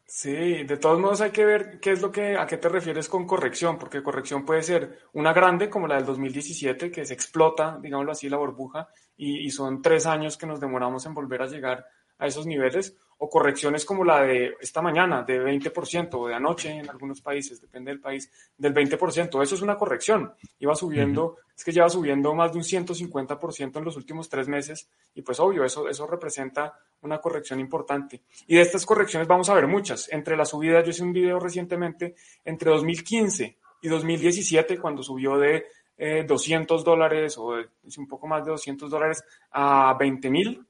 Sí, 0.08 0.62
de 0.62 0.76
todos 0.76 1.00
modos 1.00 1.20
hay 1.20 1.32
que 1.32 1.44
ver 1.44 1.80
qué 1.80 1.90
es 1.90 2.00
lo 2.00 2.12
que, 2.12 2.36
a 2.36 2.46
qué 2.46 2.58
te 2.58 2.68
refieres 2.68 3.08
con 3.08 3.26
corrección, 3.26 3.76
porque 3.76 4.04
corrección 4.04 4.44
puede 4.44 4.62
ser 4.62 5.00
una 5.12 5.32
grande 5.32 5.68
como 5.68 5.88
la 5.88 5.96
del 5.96 6.06
2017, 6.06 6.92
que 6.92 7.04
se 7.04 7.12
explota, 7.14 7.78
digámoslo 7.82 8.12
así, 8.12 8.28
la 8.28 8.36
burbuja, 8.36 8.88
y, 9.16 9.44
y 9.44 9.50
son 9.50 9.82
tres 9.82 10.06
años 10.06 10.36
que 10.36 10.46
nos 10.46 10.60
demoramos 10.60 11.04
en 11.06 11.14
volver 11.14 11.42
a 11.42 11.48
llegar 11.48 11.86
a 12.18 12.26
esos 12.26 12.46
niveles, 12.46 12.96
o 13.18 13.30
correcciones 13.30 13.84
como 13.84 14.04
la 14.04 14.22
de 14.22 14.56
esta 14.60 14.82
mañana, 14.82 15.22
de 15.22 15.40
20%, 15.40 16.14
o 16.14 16.28
de 16.28 16.34
anoche 16.34 16.70
en 16.70 16.88
algunos 16.88 17.20
países, 17.20 17.60
depende 17.60 17.90
del 17.90 18.00
país, 18.00 18.30
del 18.58 18.74
20%. 18.74 19.42
Eso 19.42 19.54
es 19.54 19.62
una 19.62 19.76
corrección. 19.76 20.32
Iba 20.58 20.74
subiendo, 20.74 21.38
es 21.56 21.64
que 21.64 21.72
lleva 21.72 21.88
subiendo 21.88 22.34
más 22.34 22.52
de 22.52 22.58
un 22.58 22.64
150% 22.64 23.78
en 23.78 23.84
los 23.84 23.96
últimos 23.96 24.28
tres 24.28 24.48
meses, 24.48 24.88
y 25.14 25.22
pues 25.22 25.40
obvio, 25.40 25.64
eso, 25.64 25.88
eso 25.88 26.06
representa 26.06 26.74
una 27.02 27.18
corrección 27.18 27.58
importante. 27.58 28.22
Y 28.46 28.56
de 28.56 28.62
estas 28.62 28.84
correcciones 28.84 29.26
vamos 29.26 29.48
a 29.48 29.54
ver 29.54 29.66
muchas. 29.66 30.12
Entre 30.12 30.36
las 30.36 30.50
subidas, 30.50 30.84
yo 30.84 30.90
hice 30.90 31.02
un 31.02 31.12
video 31.12 31.38
recientemente, 31.38 32.16
entre 32.44 32.70
2015 32.70 33.56
y 33.80 33.88
2017, 33.88 34.78
cuando 34.78 35.02
subió 35.02 35.38
de 35.38 35.64
200 36.26 36.80
eh, 36.80 36.84
dólares 36.84 37.38
o 37.38 37.54
un 37.96 38.06
poco 38.06 38.26
más 38.26 38.44
de 38.44 38.50
200 38.50 38.90
dólares 38.90 39.24
a 39.50 39.96
20 39.98 40.30
mil, 40.30 40.65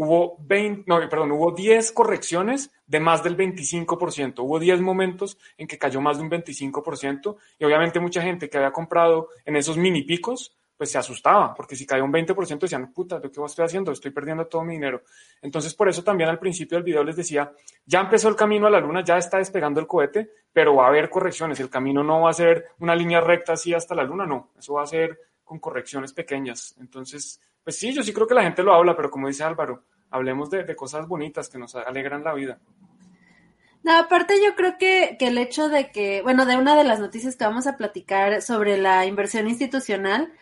hubo 0.00 0.38
20, 0.40 0.84
no, 0.86 0.98
perdón, 1.10 1.32
hubo 1.32 1.52
10 1.52 1.92
correcciones 1.92 2.70
de 2.86 3.00
más 3.00 3.22
del 3.22 3.36
25%. 3.36 4.38
Hubo 4.38 4.58
10 4.58 4.80
momentos 4.80 5.36
en 5.58 5.66
que 5.66 5.76
cayó 5.76 6.00
más 6.00 6.16
de 6.16 6.22
un 6.22 6.30
25% 6.30 7.36
y 7.58 7.64
obviamente 7.66 8.00
mucha 8.00 8.22
gente 8.22 8.48
que 8.48 8.56
había 8.56 8.72
comprado 8.72 9.28
en 9.44 9.56
esos 9.56 9.76
mini 9.76 10.00
picos, 10.02 10.56
pues 10.78 10.90
se 10.90 10.96
asustaba, 10.96 11.52
porque 11.52 11.76
si 11.76 11.84
caía 11.84 12.02
un 12.02 12.10
20% 12.10 12.60
decían, 12.60 12.90
puta, 12.94 13.16
¿lo 13.16 13.30
que 13.30 13.44
estoy 13.44 13.66
haciendo? 13.66 13.92
Estoy 13.92 14.10
perdiendo 14.10 14.46
todo 14.46 14.64
mi 14.64 14.72
dinero. 14.72 15.02
Entonces, 15.42 15.74
por 15.74 15.90
eso 15.90 16.02
también 16.02 16.30
al 16.30 16.38
principio 16.38 16.78
del 16.78 16.84
video 16.84 17.04
les 17.04 17.16
decía, 17.16 17.52
ya 17.84 18.00
empezó 18.00 18.30
el 18.30 18.36
camino 18.36 18.68
a 18.68 18.70
la 18.70 18.80
luna, 18.80 19.04
ya 19.04 19.18
está 19.18 19.36
despegando 19.36 19.80
el 19.80 19.86
cohete, 19.86 20.30
pero 20.50 20.76
va 20.76 20.86
a 20.86 20.88
haber 20.88 21.10
correcciones. 21.10 21.60
El 21.60 21.68
camino 21.68 22.02
no 22.02 22.22
va 22.22 22.30
a 22.30 22.32
ser 22.32 22.68
una 22.78 22.94
línea 22.94 23.20
recta 23.20 23.52
así 23.52 23.74
hasta 23.74 23.94
la 23.94 24.04
luna, 24.04 24.24
no. 24.24 24.52
Eso 24.58 24.72
va 24.72 24.84
a 24.84 24.86
ser 24.86 25.18
con 25.44 25.58
correcciones 25.58 26.14
pequeñas. 26.14 26.74
Entonces, 26.80 27.38
pues 27.62 27.78
sí, 27.78 27.92
yo 27.92 28.02
sí 28.02 28.12
creo 28.12 28.26
que 28.26 28.34
la 28.34 28.42
gente 28.42 28.62
lo 28.62 28.74
habla, 28.74 28.96
pero 28.96 29.10
como 29.10 29.28
dice 29.28 29.44
Álvaro, 29.44 29.84
hablemos 30.10 30.50
de, 30.50 30.76
cosas 30.76 31.06
bonitas 31.08 31.48
que 31.48 31.58
nos 31.58 31.74
alegran 31.74 32.24
la 32.24 32.34
vida. 32.34 32.58
No, 33.82 33.96
aparte 33.96 34.34
yo 34.44 34.54
creo 34.56 34.76
que, 34.78 35.16
que, 35.18 35.28
el 35.28 35.38
hecho 35.38 35.68
de 35.68 35.90
que, 35.90 36.20
bueno, 36.22 36.44
de 36.44 36.56
una 36.56 36.76
de 36.76 36.84
las 36.84 37.00
noticias 37.00 37.36
que 37.36 37.44
vamos 37.44 37.66
a 37.66 37.76
platicar 37.76 38.42
sobre 38.42 38.76
la 38.76 39.06
inversión 39.06 39.48
institucional, 39.48 40.32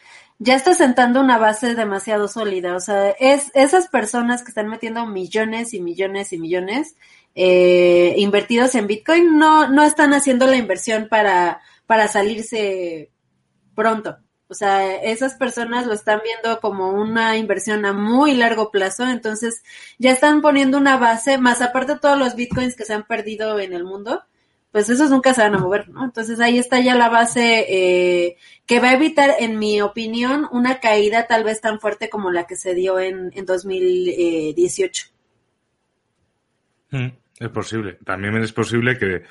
ya 0.40 0.54
está 0.54 0.74
sentando 0.74 1.20
una 1.20 1.38
base 1.38 1.74
demasiado 1.74 2.28
sólida. 2.28 2.74
O 2.74 2.80
sea, 2.80 3.10
es 3.10 3.50
esas 3.54 3.88
personas 3.88 4.42
que 4.42 4.50
están 4.50 4.68
metiendo 4.68 5.06
millones 5.06 5.74
y 5.74 5.80
millones 5.80 6.32
y 6.32 6.38
millones 6.38 6.96
eh, 7.34 8.14
invertidos 8.16 8.74
en 8.74 8.86
Bitcoin 8.86 9.38
no, 9.38 9.68
no 9.68 9.84
están 9.84 10.12
haciendo 10.14 10.46
la 10.46 10.56
inversión 10.56 11.08
para, 11.08 11.60
para 11.86 12.08
salirse 12.08 13.10
pronto. 13.74 14.18
O 14.50 14.54
sea, 14.54 14.96
esas 15.02 15.34
personas 15.34 15.86
lo 15.86 15.92
están 15.92 16.20
viendo 16.24 16.58
como 16.60 16.90
una 16.90 17.36
inversión 17.36 17.84
a 17.84 17.92
muy 17.92 18.34
largo 18.34 18.70
plazo, 18.70 19.06
entonces 19.06 19.62
ya 19.98 20.12
están 20.12 20.40
poniendo 20.40 20.78
una 20.78 20.96
base, 20.96 21.36
más 21.36 21.60
aparte 21.60 21.98
todos 22.00 22.18
los 22.18 22.34
bitcoins 22.34 22.74
que 22.74 22.86
se 22.86 22.94
han 22.94 23.06
perdido 23.06 23.60
en 23.60 23.74
el 23.74 23.84
mundo, 23.84 24.22
pues 24.72 24.88
esos 24.88 25.10
nunca 25.10 25.34
se 25.34 25.42
van 25.42 25.54
a 25.54 25.58
mover, 25.58 25.90
¿no? 25.90 26.04
Entonces 26.04 26.40
ahí 26.40 26.58
está 26.58 26.80
ya 26.80 26.94
la 26.94 27.10
base 27.10 27.66
eh, 27.68 28.36
que 28.64 28.80
va 28.80 28.90
a 28.90 28.94
evitar, 28.94 29.34
en 29.38 29.58
mi 29.58 29.82
opinión, 29.82 30.48
una 30.50 30.80
caída 30.80 31.26
tal 31.26 31.44
vez 31.44 31.60
tan 31.60 31.78
fuerte 31.78 32.08
como 32.08 32.30
la 32.30 32.46
que 32.46 32.56
se 32.56 32.74
dio 32.74 32.98
en, 32.98 33.30
en 33.34 33.44
2018. 33.44 35.06
Mm, 36.90 37.08
es 37.40 37.48
posible. 37.50 37.98
También 38.04 38.36
es 38.38 38.52
posible 38.52 38.98
que 38.98 39.24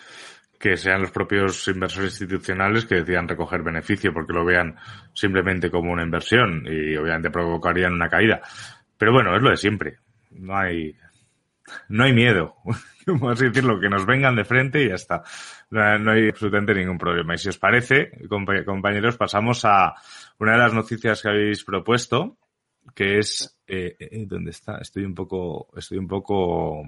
que 0.60 0.76
sean 0.76 1.02
los 1.02 1.12
propios 1.12 1.68
inversores 1.68 2.20
institucionales 2.20 2.86
que 2.86 2.96
decidan 2.96 3.28
recoger 3.28 3.62
beneficio 3.62 4.14
porque 4.14 4.34
lo 4.34 4.44
vean 4.44 4.76
simplemente 5.14 5.70
como 5.70 5.92
una 5.92 6.04
inversión 6.04 6.64
y 6.66 6.96
obviamente 6.96 7.30
provocarían 7.30 7.94
una 7.94 8.10
caída. 8.10 8.42
Pero 8.98 9.14
bueno, 9.14 9.36
es 9.36 9.42
lo 9.42 9.52
de 9.52 9.58
siempre. 9.58 9.98
No 10.32 10.58
hay, 10.58 10.96
no 11.90 12.04
hay 12.04 12.14
miedo. 12.14 12.56
Vamos 13.06 13.40
a 13.40 13.46
decirlo, 13.46 13.80
que 13.80 13.90
nos 13.90 14.06
vengan 14.06 14.36
de 14.36 14.44
frente 14.44 14.84
y 14.84 14.90
ya 14.90 14.96
está. 14.96 15.24
No, 15.70 16.12
hay 16.12 16.30
absolutamente 16.30 16.74
ningún 16.74 16.98
problema. 16.98 17.36
Y 17.36 17.38
si 17.38 17.50
os 17.50 17.58
parece, 17.58 18.12
compañeros, 18.66 19.16
pasamos 19.16 19.64
a 19.64 19.94
una 20.40 20.54
de 20.54 20.58
las 20.58 20.74
noticias 20.74 21.22
que 21.22 21.30
habéis 21.30 21.64
propuesto, 21.64 22.38
que 22.94 23.20
es, 23.20 23.62
eh, 23.68 23.96
eh, 24.00 24.26
¿dónde 24.28 24.52
está? 24.52 24.80
Estoy 24.80 25.06
un 25.06 25.16
poco, 25.16 25.70
estoy 25.78 26.00
un 26.00 26.08
poco 26.08 26.84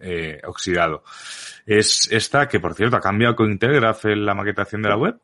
eh, 0.00 0.40
oxidado. 0.44 1.02
Es 1.66 2.08
esta 2.10 2.48
que, 2.48 2.60
por 2.60 2.74
cierto, 2.74 2.96
ha 2.96 3.00
cambiado 3.00 3.36
con 3.36 3.50
Integraf 3.50 4.06
en 4.06 4.24
la 4.24 4.34
maquetación 4.34 4.82
de 4.82 4.88
la 4.88 4.96
web. 4.96 5.16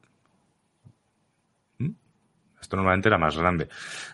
¿Mm? 1.79 1.91
Esto 2.61 2.77
normalmente 2.77 3.09
era 3.09 3.19
más 3.19 3.37
grande. 3.37 3.69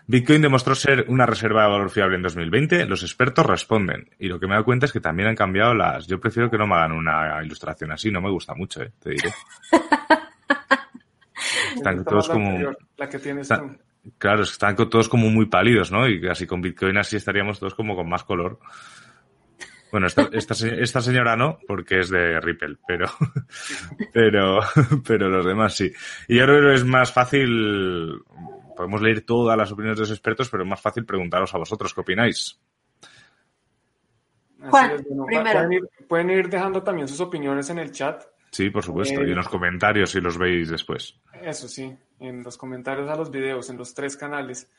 Bitcoin 0.07 0.41
demostró 0.41 0.75
ser 0.75 1.05
una 1.07 1.25
reserva 1.25 1.63
de 1.63 1.69
valor 1.69 1.89
fiable 1.89 2.15
en 2.15 2.23
2020. 2.23 2.85
Los 2.85 3.03
expertos 3.03 3.45
responden. 3.45 4.09
Y 4.19 4.27
lo 4.27 4.39
que 4.39 4.47
me 4.47 4.55
da 4.55 4.63
cuenta 4.63 4.85
es 4.85 4.91
que 4.91 5.01
también 5.01 5.29
han 5.29 5.35
cambiado 5.35 5.73
las. 5.73 6.07
Yo 6.07 6.19
prefiero 6.19 6.49
que 6.49 6.57
no 6.57 6.67
me 6.67 6.75
hagan 6.75 6.93
una 6.93 7.43
ilustración 7.43 7.91
así. 7.91 8.11
No 8.11 8.21
me 8.21 8.29
gusta 8.29 8.53
mucho, 8.53 8.81
eh, 8.81 8.91
te 8.99 9.11
diré. 9.11 9.33
Están 11.75 12.03
todos 12.03 12.29
como. 12.29 12.73
La 12.97 13.09
que 13.09 13.19
tienes 13.19 13.49
Claro, 14.17 14.43
están 14.43 14.75
todos 14.75 15.07
como 15.07 15.29
muy 15.29 15.45
pálidos, 15.45 15.91
¿no? 15.91 16.07
Y 16.07 16.19
casi 16.19 16.47
con 16.47 16.61
Bitcoin 16.61 16.97
así 16.97 17.17
estaríamos 17.17 17.59
todos 17.59 17.75
como 17.75 17.95
con 17.95 18.09
más 18.09 18.23
color. 18.23 18.59
Bueno, 19.91 20.07
esta, 20.07 20.29
esta, 20.31 21.01
señora 21.01 21.35
no, 21.35 21.59
porque 21.67 21.99
es 21.99 22.09
de 22.09 22.39
Ripple, 22.39 22.77
pero, 22.87 23.07
pero, 24.13 24.59
pero 25.05 25.29
los 25.29 25.45
demás 25.45 25.75
sí. 25.75 25.91
Y 26.27 26.37
yo 26.37 26.45
creo 26.45 26.69
que 26.69 26.75
es 26.75 26.85
más 26.85 27.11
fácil, 27.11 28.23
podemos 28.75 29.01
leer 29.01 29.21
todas 29.21 29.57
las 29.57 29.71
opiniones 29.71 29.97
de 29.97 30.03
los 30.03 30.11
expertos, 30.11 30.49
pero 30.49 30.63
es 30.63 30.69
más 30.69 30.79
fácil 30.79 31.05
preguntaros 31.05 31.53
a 31.53 31.57
vosotros 31.57 31.93
qué 31.93 32.01
opináis. 32.01 32.57
Juan, 34.69 35.03
primero. 35.25 35.67
Pueden 36.07 36.29
ir, 36.29 36.49
dejando 36.49 36.83
también 36.83 37.07
sus 37.07 37.19
opiniones 37.19 37.69
en 37.69 37.79
el 37.79 37.91
chat. 37.91 38.23
Sí, 38.51 38.69
por 38.69 38.83
supuesto, 38.83 39.23
y 39.23 39.31
en 39.31 39.35
los 39.35 39.47
comentarios 39.47 40.11
si 40.11 40.21
los 40.21 40.37
veis 40.37 40.69
después. 40.69 41.19
Eso 41.41 41.67
sí, 41.67 41.93
en 42.19 42.43
los 42.43 42.57
comentarios 42.57 43.09
a 43.09 43.15
los 43.15 43.31
videos, 43.31 43.69
en 43.69 43.77
los 43.77 43.93
tres 43.93 44.17
canales 44.17 44.69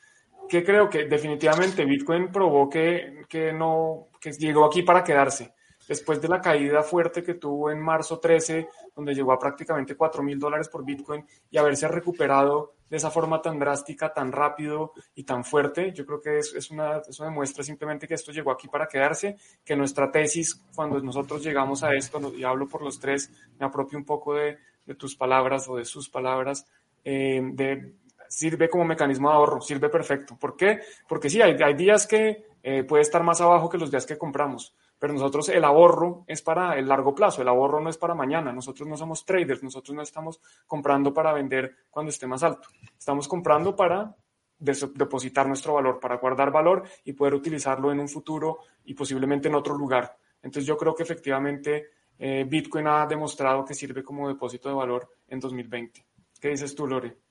que 0.49 0.63
creo 0.63 0.89
que 0.89 1.05
definitivamente 1.05 1.85
Bitcoin 1.85 2.31
probó 2.31 2.69
que, 2.69 3.23
que, 3.27 3.53
no, 3.53 4.07
que 4.19 4.31
llegó 4.31 4.65
aquí 4.65 4.83
para 4.83 5.03
quedarse. 5.03 5.53
Después 5.87 6.21
de 6.21 6.29
la 6.29 6.39
caída 6.39 6.81
fuerte 6.81 7.23
que 7.23 7.33
tuvo 7.33 7.69
en 7.69 7.81
marzo 7.81 8.19
13, 8.19 8.69
donde 8.95 9.13
llegó 9.13 9.33
a 9.33 9.39
prácticamente 9.39 9.95
4 9.95 10.23
mil 10.23 10.39
dólares 10.39 10.69
por 10.69 10.85
Bitcoin 10.85 11.25
y 11.51 11.57
haberse 11.57 11.87
recuperado 11.87 12.75
de 12.89 12.97
esa 12.97 13.09
forma 13.09 13.41
tan 13.41 13.59
drástica, 13.59 14.13
tan 14.13 14.31
rápido 14.31 14.93
y 15.15 15.23
tan 15.23 15.43
fuerte, 15.43 15.91
yo 15.93 16.05
creo 16.05 16.21
que 16.21 16.37
es, 16.37 16.53
es 16.53 16.69
una, 16.69 16.99
eso 16.99 17.23
demuestra 17.23 17.63
simplemente 17.63 18.07
que 18.07 18.13
esto 18.13 18.31
llegó 18.31 18.51
aquí 18.51 18.67
para 18.67 18.87
quedarse, 18.87 19.35
que 19.65 19.75
nuestra 19.75 20.11
tesis, 20.11 20.63
cuando 20.75 20.99
nosotros 21.01 21.43
llegamos 21.43 21.83
a 21.83 21.93
esto, 21.95 22.31
y 22.35 22.43
hablo 22.43 22.67
por 22.67 22.83
los 22.83 22.99
tres, 22.99 23.31
me 23.59 23.65
apropio 23.65 23.97
un 23.97 24.05
poco 24.05 24.35
de, 24.35 24.59
de 24.85 24.95
tus 24.95 25.15
palabras 25.15 25.67
o 25.67 25.77
de 25.77 25.85
sus 25.85 26.07
palabras, 26.07 26.65
eh, 27.03 27.41
de 27.43 27.95
sirve 28.33 28.67
como 28.67 28.83
mecanismo 28.83 29.29
de 29.29 29.35
ahorro, 29.35 29.61
sirve 29.61 29.89
perfecto. 29.89 30.35
¿Por 30.39 30.57
qué? 30.57 30.79
Porque 31.07 31.29
sí, 31.29 31.39
hay, 31.41 31.73
días 31.75 32.07
que 32.07 32.47
eh, 32.63 32.83
puede 32.83 33.03
estar 33.03 33.23
más 33.23 33.39
abajo 33.41 33.69
que 33.69 33.77
los 33.77 33.91
días 33.91 34.07
que 34.07 34.17
compramos, 34.17 34.75
pero 34.97 35.13
nosotros 35.13 35.49
el 35.49 35.63
ahorro 35.63 36.23
es 36.27 36.41
para 36.41 36.77
el 36.77 36.87
largo 36.87 37.13
plazo, 37.13 37.43
el 37.43 37.47
ahorro 37.47 37.79
no 37.79 37.89
es 37.89 37.97
para 37.97 38.15
mañana, 38.15 38.51
nosotros 38.51 38.89
no 38.89 38.97
somos 38.97 39.23
traders, 39.23 39.61
nosotros 39.61 39.95
no 39.95 40.01
estamos 40.01 40.41
comprando 40.65 41.13
para 41.13 41.31
vender 41.31 41.75
cuando 41.91 42.09
esté 42.09 42.25
más 42.25 42.41
alto, 42.41 42.69
estamos 42.97 43.27
comprando 43.27 43.75
para 43.75 44.15
depositar 44.57 45.47
nuestro 45.47 45.73
valor, 45.73 45.99
para 45.99 46.17
guardar 46.17 46.51
valor 46.51 46.83
y 47.03 47.13
poder 47.13 47.35
utilizarlo 47.35 47.91
en 47.91 47.99
un 47.99 48.07
futuro 48.07 48.59
y 48.85 48.93
posiblemente 48.93 49.47
en 49.47 49.55
otro 49.55 49.77
lugar. 49.77 50.17
Entonces 50.41 50.65
yo 50.65 50.77
creo 50.77 50.95
que 50.95 51.03
efectivamente 51.03 51.89
eh, 52.17 52.45
Bitcoin 52.47 52.87
ha 52.87 53.05
demostrado 53.05 53.65
que 53.65 53.73
sirve 53.73 54.03
como 54.03 54.27
depósito 54.27 54.69
de 54.69 54.75
valor 54.75 55.09
en 55.27 55.39
2020. 55.39 56.05
¿Qué 56.39 56.49
dices 56.49 56.73
tú, 56.73 56.87
Lore? 56.87 57.22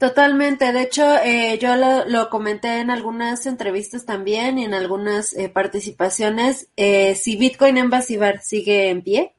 Totalmente. 0.00 0.72
De 0.72 0.80
hecho, 0.80 1.16
eh, 1.22 1.58
yo 1.60 1.76
lo, 1.76 2.30
comenté 2.30 2.78
en 2.80 2.90
algunas 2.90 3.44
entrevistas 3.44 4.06
también 4.06 4.58
y 4.58 4.64
en 4.64 4.72
algunas 4.72 5.34
eh, 5.34 5.50
participaciones. 5.50 6.68
Eh, 6.78 7.14
si 7.16 7.36
Bitcoin 7.36 7.76
Embassy 7.76 8.18
sigue 8.40 8.88
en 8.88 9.02
pie, 9.02 9.34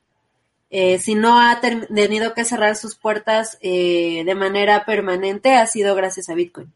si 1.00 1.16
no 1.16 1.40
ha 1.42 1.60
tenido 1.60 2.36
que 2.36 2.46
cerrar 2.46 2.76
sus 2.76 2.96
puertas 2.96 3.58
de 3.60 4.36
manera 4.38 4.86
permanente, 4.86 5.56
ha 5.56 5.66
sido 5.66 5.96
gracias 5.96 6.30
a 6.30 6.36
Bitcoin. 6.36 6.72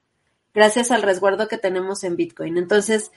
Gracias 0.54 0.90
al 0.90 1.04
resguardo 1.04 1.48
que 1.48 1.60
tenemos 1.60 2.04
en 2.04 2.16
Bitcoin. 2.18 2.58
Entonces, 2.58 3.12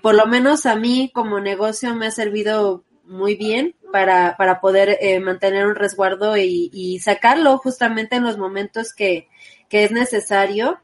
por 0.00 0.14
lo 0.14 0.26
menos 0.26 0.66
a 0.66 0.76
mí 0.76 1.10
como 1.12 1.40
negocio 1.40 1.94
me 1.96 2.06
ha 2.06 2.10
servido 2.12 2.84
muy 3.04 3.34
bien 3.34 3.74
para, 3.92 4.36
para 4.36 4.60
poder 4.60 4.98
eh, 5.00 5.20
mantener 5.20 5.66
un 5.66 5.74
resguardo 5.74 6.36
y, 6.36 6.98
sacarlo 7.00 7.58
justamente 7.58 8.16
en 8.16 8.24
los 8.24 8.38
momentos 8.38 8.92
que, 8.92 9.28
que 9.68 9.84
es 9.84 9.90
necesario. 9.90 10.78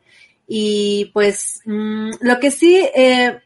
Y 0.46 1.11
pues 1.14 1.61
mm, 1.64 2.11
lo 2.20 2.38
que 2.38 2.50
sí, 2.50 2.88
eh, 2.94 3.40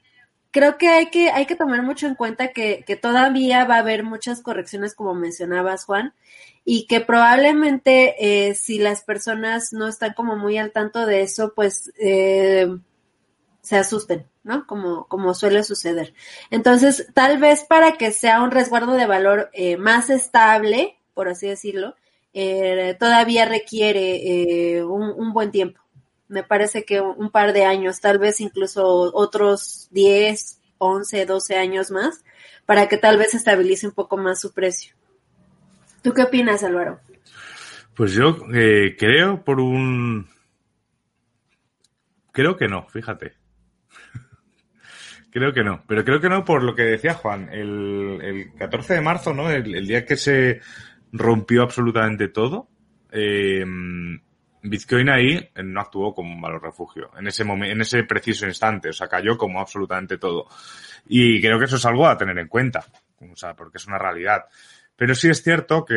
creo 0.51 0.79
que 0.79 0.89
hay 0.89 1.11
que, 1.11 1.31
hay 1.31 1.47
que 1.47 1.57
tomar 1.57 1.83
mucho 1.83 2.07
en 2.07 2.15
cuenta 2.15 2.49
que, 2.49 2.85
que, 2.87 2.97
todavía 2.97 3.65
va 3.65 3.77
a 3.77 3.81
haber 3.81 4.03
muchas 4.03 4.43
correcciones, 4.43 4.95
como 4.95 5.15
mencionabas, 5.15 5.85
Juan, 5.85 6.15
y 6.65 6.87
que 6.87 7.01
probablemente 7.01 8.17
eh, 8.19 8.55
si 8.55 8.79
las 8.79 9.03
personas 9.03 9.73
no 9.73 9.89
están 9.89 10.15
como 10.15 10.37
muy 10.37 10.59
al 10.59 10.73
tanto 10.73 11.07
de 11.07 11.23
eso, 11.23 11.53
pues 11.55 11.93
eh, 11.99 12.69
se 13.69 13.77
asusten, 13.77 14.27
¿no? 14.45 14.67
Como, 14.67 15.07
como 15.09 15.35
suele 15.35 15.63
suceder. 15.63 16.15
Entonces, 16.51 17.07
tal 17.13 17.37
vez 17.37 17.65
para 17.65 17.99
que 17.99 18.13
sea 18.13 18.41
un 18.43 18.51
resguardo 18.51 18.95
de 18.95 19.05
valor 19.05 19.51
eh, 19.53 19.77
más 19.77 20.09
estable, 20.09 20.97
por 21.13 21.29
así 21.29 21.49
decirlo, 21.49 21.95
eh, 22.33 22.97
todavía 22.99 23.45
requiere 23.45 24.77
eh, 24.77 24.85
un, 24.85 25.35
buen 25.35 25.51
tiempo. 25.51 25.83
Me 26.29 26.43
parece 26.43 26.87
que 26.87 27.03
un 27.03 27.31
par 27.31 27.53
de 27.53 27.67
años, 27.67 28.01
tal 28.01 28.19
vez 28.19 28.41
incluso 28.41 28.87
otros 29.13 29.89
10, 29.91 30.61
11, 30.79 31.27
12 31.27 31.57
años 31.59 31.91
más, 31.91 32.25
para 32.65 32.89
que 32.89 32.97
tal 32.97 33.19
vez 33.19 33.35
estabilice 33.35 33.87
un 33.87 33.93
poco 33.93 34.17
más 34.17 34.41
su 34.41 34.55
precio. 34.55 34.95
¿Tú 36.01 36.15
qué 36.15 36.23
opinas, 36.23 36.65
Álvaro? 36.65 37.01
Pues 37.95 38.13
yo 38.13 38.39
creo 38.97 39.45
por 39.45 39.61
un... 39.61 40.27
Creo 42.33 42.57
que 42.57 42.69
no, 42.69 42.89
fíjate. 42.89 43.35
Creo 45.31 45.53
que 45.53 45.63
no, 45.63 45.85
pero 45.87 46.05
creo 46.05 46.21
que 46.21 46.29
no 46.29 46.45
por 46.45 46.63
lo 46.63 46.75
que 46.75 46.83
decía 46.83 47.15
Juan. 47.15 47.49
El, 47.53 48.19
el 48.23 48.55
14 48.55 48.95
de 48.95 49.01
marzo, 49.01 49.35
¿no? 49.35 49.51
El, 49.51 49.87
día 49.87 50.05
que 50.05 50.17
se 50.17 50.61
rompió 51.13 51.63
absolutamente 51.63 52.29
todo, 52.29 52.69
eh, 53.11 53.65
Bitcoin 54.63 55.09
ahí 55.09 55.51
no 55.65 55.81
actuó 55.81 56.15
como 56.15 56.35
un 56.35 56.41
valor 56.41 56.63
refugio 56.63 57.11
en 57.19 57.27
ese 57.27 57.45
momento, 57.45 57.73
en 57.73 57.81
ese 57.81 58.05
preciso 58.05 58.47
instante, 58.47 58.89
o 58.89 58.93
sea, 58.93 59.09
cayó 59.09 59.37
como 59.37 59.61
absolutamente 59.61 60.19
todo. 60.19 60.47
Y 61.07 61.41
creo 61.41 61.59
que 61.59 61.67
eso 61.67 61.77
es 61.77 61.87
algo 61.87 62.07
a 62.07 62.17
tener 62.17 62.39
en 62.39 62.49
cuenta, 62.49 62.85
o 63.21 63.37
sea, 63.37 63.55
porque 63.55 63.79
es 63.79 63.87
una 63.87 63.99
realidad. 63.99 64.45
Pero 64.97 65.15
sí 65.15 65.29
es 65.29 65.43
cierto 65.43 65.85
que 65.85 65.95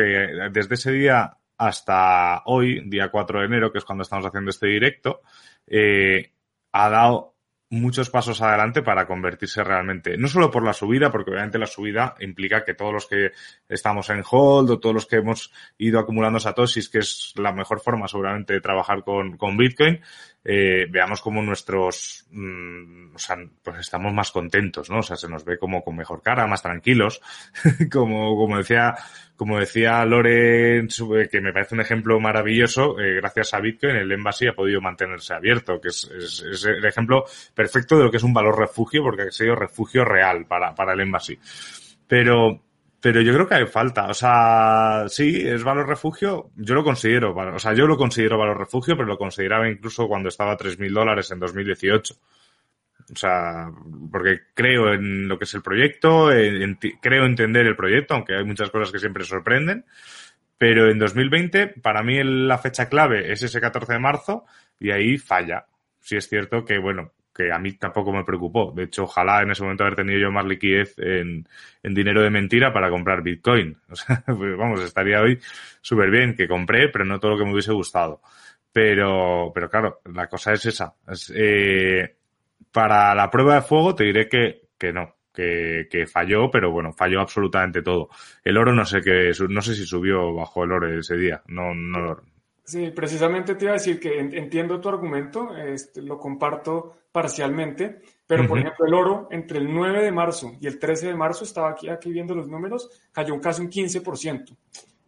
desde 0.52 0.74
ese 0.74 0.92
día 0.92 1.36
hasta 1.58 2.42
hoy, 2.46 2.88
día 2.88 3.10
4 3.10 3.40
de 3.40 3.46
enero, 3.46 3.72
que 3.72 3.78
es 3.78 3.84
cuando 3.84 4.02
estamos 4.02 4.26
haciendo 4.26 4.50
este 4.50 4.68
directo, 4.68 5.22
eh, 5.66 6.32
ha 6.72 6.88
dado 6.88 7.31
muchos 7.72 8.10
pasos 8.10 8.42
adelante 8.42 8.82
para 8.82 9.06
convertirse 9.06 9.64
realmente, 9.64 10.18
no 10.18 10.28
solo 10.28 10.50
por 10.50 10.62
la 10.62 10.74
subida, 10.74 11.10
porque 11.10 11.30
obviamente 11.30 11.58
la 11.58 11.66
subida 11.66 12.14
implica 12.20 12.64
que 12.64 12.74
todos 12.74 12.92
los 12.92 13.06
que 13.06 13.32
estamos 13.66 14.10
en 14.10 14.22
hold 14.30 14.70
o 14.70 14.78
todos 14.78 14.94
los 14.94 15.06
que 15.06 15.16
hemos 15.16 15.50
ido 15.78 15.98
acumulando 15.98 16.38
satoshis, 16.38 16.90
que 16.90 16.98
es 16.98 17.32
la 17.36 17.50
mejor 17.52 17.80
forma 17.80 18.06
seguramente 18.08 18.52
de 18.52 18.60
trabajar 18.60 19.02
con, 19.02 19.38
con 19.38 19.56
Bitcoin, 19.56 20.00
eh, 20.44 20.86
veamos 20.90 21.20
como 21.20 21.40
nuestros, 21.40 22.26
mm, 22.30 23.14
o 23.14 23.18
sea, 23.18 23.36
pues 23.62 23.78
estamos 23.78 24.12
más 24.12 24.32
contentos, 24.32 24.90
¿no? 24.90 24.98
O 24.98 25.02
sea, 25.02 25.16
se 25.16 25.28
nos 25.28 25.44
ve 25.44 25.58
como 25.58 25.84
con 25.84 25.96
mejor 25.96 26.20
cara, 26.20 26.46
más 26.46 26.62
tranquilos, 26.62 27.20
como, 27.92 28.36
como 28.36 28.56
decía, 28.56 28.94
como 29.36 29.58
decía 29.58 30.04
Loren, 30.04 30.88
que 31.30 31.40
me 31.40 31.52
parece 31.52 31.74
un 31.74 31.80
ejemplo 31.80 32.18
maravilloso, 32.18 32.98
eh, 32.98 33.14
gracias 33.16 33.54
a 33.54 33.60
Bitcoin 33.60 33.96
el 33.96 34.10
Embassy 34.10 34.48
ha 34.48 34.54
podido 34.54 34.80
mantenerse 34.80 35.34
abierto, 35.34 35.80
que 35.80 35.88
es, 35.88 36.10
es, 36.10 36.42
es, 36.42 36.64
el 36.64 36.84
ejemplo 36.84 37.24
perfecto 37.54 37.96
de 37.96 38.04
lo 38.04 38.10
que 38.10 38.16
es 38.16 38.22
un 38.22 38.34
valor 38.34 38.58
refugio, 38.58 39.02
porque 39.02 39.22
ha 39.22 39.30
sido 39.30 39.54
refugio 39.54 40.04
real 40.04 40.46
para, 40.46 40.74
para 40.74 40.92
el 40.92 41.00
Embassy. 41.00 41.38
Pero, 42.08 42.60
pero 43.02 43.20
yo 43.20 43.34
creo 43.34 43.48
que 43.48 43.56
hay 43.56 43.66
falta. 43.66 44.06
O 44.06 44.14
sea, 44.14 45.06
sí, 45.08 45.42
es 45.44 45.64
valor 45.64 45.88
refugio. 45.88 46.52
Yo 46.54 46.76
lo 46.76 46.84
considero, 46.84 47.34
o 47.34 47.58
sea, 47.58 47.74
yo 47.74 47.88
lo 47.88 47.96
considero 47.96 48.38
valor 48.38 48.56
refugio, 48.56 48.96
pero 48.96 49.08
lo 49.08 49.18
consideraba 49.18 49.68
incluso 49.68 50.06
cuando 50.06 50.28
estaba 50.28 50.52
a 50.52 50.56
3.000 50.56 50.92
dólares 50.92 51.28
en 51.32 51.40
2018. 51.40 52.14
O 53.12 53.16
sea, 53.16 53.72
porque 54.10 54.42
creo 54.54 54.92
en 54.92 55.26
lo 55.26 55.36
que 55.36 55.44
es 55.44 55.54
el 55.54 55.62
proyecto, 55.62 56.28
creo 57.00 57.26
entender 57.26 57.66
el 57.66 57.74
proyecto, 57.74 58.14
aunque 58.14 58.36
hay 58.36 58.44
muchas 58.44 58.70
cosas 58.70 58.92
que 58.92 59.00
siempre 59.00 59.24
sorprenden. 59.24 59.84
Pero 60.56 60.88
en 60.88 61.00
2020, 61.00 61.66
para 61.82 62.04
mí 62.04 62.22
la 62.22 62.58
fecha 62.58 62.88
clave 62.88 63.32
es 63.32 63.42
ese 63.42 63.60
14 63.60 63.94
de 63.94 63.98
marzo 63.98 64.44
y 64.78 64.92
ahí 64.92 65.18
falla. 65.18 65.66
Sí 65.98 66.14
es 66.16 66.28
cierto 66.28 66.64
que, 66.64 66.78
bueno, 66.78 67.10
que 67.34 67.52
a 67.52 67.58
mí 67.58 67.72
tampoco 67.74 68.12
me 68.12 68.24
preocupó. 68.24 68.72
De 68.74 68.84
hecho, 68.84 69.04
ojalá 69.04 69.42
en 69.42 69.50
ese 69.50 69.62
momento 69.62 69.84
haber 69.84 69.96
tenido 69.96 70.18
yo 70.20 70.30
más 70.30 70.44
liquidez 70.44 70.94
en, 70.98 71.46
en 71.82 71.94
dinero 71.94 72.22
de 72.22 72.30
mentira 72.30 72.72
para 72.72 72.90
comprar 72.90 73.22
Bitcoin. 73.22 73.76
O 73.90 73.96
sea, 73.96 74.22
pues 74.26 74.56
vamos, 74.56 74.82
estaría 74.82 75.20
hoy 75.20 75.38
súper 75.80 76.10
bien 76.10 76.34
que 76.34 76.48
compré, 76.48 76.88
pero 76.88 77.04
no 77.04 77.18
todo 77.20 77.32
lo 77.32 77.38
que 77.38 77.44
me 77.44 77.52
hubiese 77.52 77.72
gustado. 77.72 78.20
Pero, 78.72 79.52
pero 79.54 79.68
claro, 79.70 80.00
la 80.14 80.28
cosa 80.28 80.52
es 80.52 80.66
esa. 80.66 80.94
eh, 81.34 82.16
para 82.72 83.14
la 83.14 83.30
prueba 83.30 83.56
de 83.56 83.62
fuego 83.62 83.94
te 83.94 84.04
diré 84.04 84.28
que, 84.28 84.68
que 84.78 84.92
no, 84.92 85.16
que, 85.32 85.88
que, 85.90 86.06
falló, 86.06 86.50
pero 86.50 86.70
bueno, 86.70 86.92
falló 86.92 87.20
absolutamente 87.20 87.82
todo. 87.82 88.08
El 88.44 88.56
oro 88.56 88.72
no 88.72 88.84
sé 88.86 89.00
qué, 89.02 89.32
no 89.48 89.62
sé 89.62 89.74
si 89.74 89.84
subió 89.84 90.28
o 90.28 90.34
bajó 90.34 90.64
el 90.64 90.72
oro 90.72 90.98
ese 90.98 91.16
día, 91.16 91.42
no, 91.48 91.74
no, 91.74 92.18
Sí, 92.64 92.90
precisamente 92.90 93.56
te 93.56 93.64
iba 93.64 93.72
a 93.72 93.78
decir 93.78 93.98
que 93.98 94.20
entiendo 94.20 94.80
tu 94.80 94.88
argumento, 94.88 95.56
este, 95.56 96.00
lo 96.00 96.16
comparto 96.16 96.94
parcialmente, 97.10 98.00
pero 98.26 98.46
por 98.46 98.58
ejemplo 98.58 98.86
el 98.86 98.94
oro 98.94 99.28
entre 99.30 99.58
el 99.58 99.72
9 99.72 100.02
de 100.02 100.12
marzo 100.12 100.52
y 100.60 100.66
el 100.68 100.78
13 100.78 101.08
de 101.08 101.14
marzo, 101.16 101.44
estaba 101.44 101.70
aquí, 101.70 101.88
aquí 101.88 102.12
viendo 102.12 102.34
los 102.34 102.48
números, 102.48 102.88
cayó 103.10 103.38
casi 103.40 103.62
un 103.62 103.68
15%. 103.68 104.56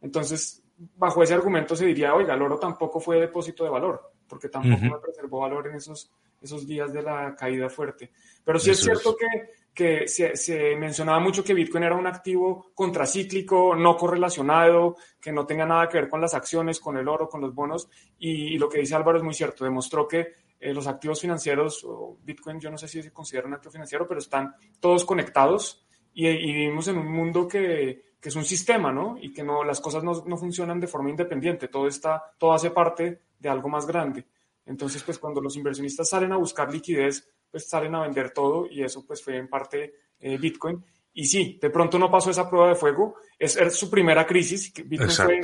Entonces, 0.02 0.62
bajo 0.96 1.22
ese 1.22 1.34
argumento 1.34 1.76
se 1.76 1.86
diría, 1.86 2.14
oiga, 2.14 2.34
el 2.34 2.42
oro 2.42 2.58
tampoco 2.58 2.98
fue 2.98 3.20
depósito 3.20 3.64
de 3.64 3.70
valor, 3.70 4.12
porque 4.28 4.48
tampoco 4.48 4.82
me 4.82 4.98
preservó 4.98 5.40
valor 5.40 5.68
en 5.68 5.76
esos, 5.76 6.10
esos 6.40 6.66
días 6.66 6.92
de 6.92 7.02
la 7.02 7.36
caída 7.36 7.70
fuerte. 7.70 8.10
Pero 8.44 8.58
sí 8.58 8.70
es 8.70 8.80
cierto 8.80 9.16
que, 9.16 9.26
que 9.74 10.06
se, 10.06 10.76
mencionaba 10.76 11.18
mucho 11.18 11.42
que 11.42 11.52
Bitcoin 11.52 11.82
era 11.82 11.96
un 11.96 12.06
activo 12.06 12.70
contracíclico, 12.74 13.74
no 13.74 13.96
correlacionado, 13.96 14.96
que 15.20 15.32
no 15.32 15.44
tenga 15.44 15.66
nada 15.66 15.88
que 15.88 15.98
ver 15.98 16.08
con 16.08 16.20
las 16.20 16.32
acciones, 16.32 16.78
con 16.78 16.96
el 16.96 17.08
oro, 17.08 17.28
con 17.28 17.40
los 17.40 17.52
bonos. 17.52 17.88
Y, 18.18 18.56
lo 18.56 18.68
que 18.68 18.78
dice 18.78 18.94
Álvaro 18.94 19.18
es 19.18 19.24
muy 19.24 19.34
cierto, 19.34 19.64
demostró 19.64 20.06
que 20.06 20.34
eh, 20.60 20.72
los 20.72 20.86
activos 20.86 21.20
financieros, 21.20 21.84
o 21.84 22.16
Bitcoin 22.22 22.60
yo 22.60 22.70
no 22.70 22.78
sé 22.78 22.86
si 22.86 23.02
se 23.02 23.12
considera 23.12 23.48
un 23.48 23.54
activo 23.54 23.72
financiero, 23.72 24.06
pero 24.06 24.20
están 24.20 24.54
todos 24.78 25.04
conectados 25.04 25.84
y, 26.14 26.28
y 26.28 26.52
vivimos 26.52 26.86
en 26.86 26.98
un 26.98 27.10
mundo 27.10 27.48
que, 27.48 28.14
que, 28.20 28.28
es 28.28 28.36
un 28.36 28.44
sistema, 28.44 28.92
¿no? 28.92 29.16
Y 29.20 29.32
que 29.32 29.42
no, 29.42 29.64
las 29.64 29.80
cosas 29.80 30.04
no, 30.04 30.22
no 30.24 30.36
funcionan 30.36 30.78
de 30.78 30.86
forma 30.86 31.10
independiente, 31.10 31.66
todo, 31.66 31.88
está, 31.88 32.22
todo 32.38 32.52
hace 32.52 32.70
parte 32.70 33.22
de 33.40 33.48
algo 33.48 33.68
más 33.68 33.86
grande. 33.86 34.24
Entonces, 34.66 35.02
pues 35.02 35.18
cuando 35.18 35.40
los 35.40 35.56
inversionistas 35.56 36.08
salen 36.08 36.32
a 36.32 36.36
buscar 36.36 36.72
liquidez, 36.72 37.28
pues 37.54 37.68
salen 37.68 37.94
a 37.94 38.02
vender 38.02 38.30
todo 38.30 38.66
y 38.68 38.82
eso 38.82 39.06
pues 39.06 39.22
fue 39.22 39.36
en 39.36 39.46
parte 39.46 39.94
eh, 40.18 40.36
Bitcoin. 40.38 40.84
Y 41.12 41.24
sí, 41.24 41.56
de 41.62 41.70
pronto 41.70 42.00
no 42.00 42.10
pasó 42.10 42.30
esa 42.30 42.50
prueba 42.50 42.70
de 42.70 42.74
fuego, 42.74 43.14
es, 43.38 43.56
es 43.56 43.78
su 43.78 43.88
primera 43.88 44.26
crisis, 44.26 44.72
Bitcoin 44.84 45.08
fue, 45.08 45.40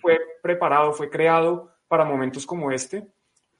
fue, 0.00 0.20
preparado, 0.40 0.92
fue 0.92 1.10
creado 1.10 1.72
para 1.88 2.04
momentos 2.04 2.46
como 2.46 2.70
este. 2.70 3.04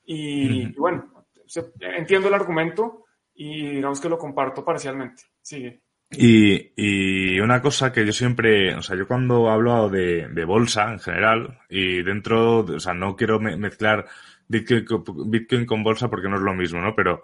Y, 0.07 0.69
y 0.69 0.73
bueno, 0.79 1.27
se, 1.47 1.73
entiendo 1.81 2.29
el 2.29 2.35
argumento 2.35 3.07
y 3.35 3.71
digamos 3.71 4.01
que 4.01 4.09
lo 4.09 4.17
comparto 4.17 4.65
parcialmente. 4.65 5.25
Sigue. 5.43 5.81
Y, 6.13 6.71
y, 6.77 7.41
una 7.41 7.61
cosa 7.61 7.91
que 7.91 8.07
yo 8.07 8.13
siempre, 8.13 8.73
o 8.77 8.83
sea, 8.83 8.97
yo 8.97 9.09
cuando 9.09 9.51
hablo 9.51 9.89
de, 9.89 10.29
de 10.29 10.45
bolsa 10.45 10.93
en 10.93 11.01
general 11.01 11.59
y 11.69 12.05
dentro, 12.05 12.61
o 12.61 12.79
sea, 12.79 12.95
no 12.95 13.17
quiero 13.17 13.41
mezclar 13.41 14.07
Bitcoin, 14.47 14.85
Bitcoin 15.27 15.67
con 15.67 15.83
bolsa 15.83 16.09
porque 16.09 16.29
no 16.29 16.37
es 16.37 16.43
lo 16.43 16.55
mismo, 16.55 16.81
¿no? 16.81 16.95
Pero 16.95 17.23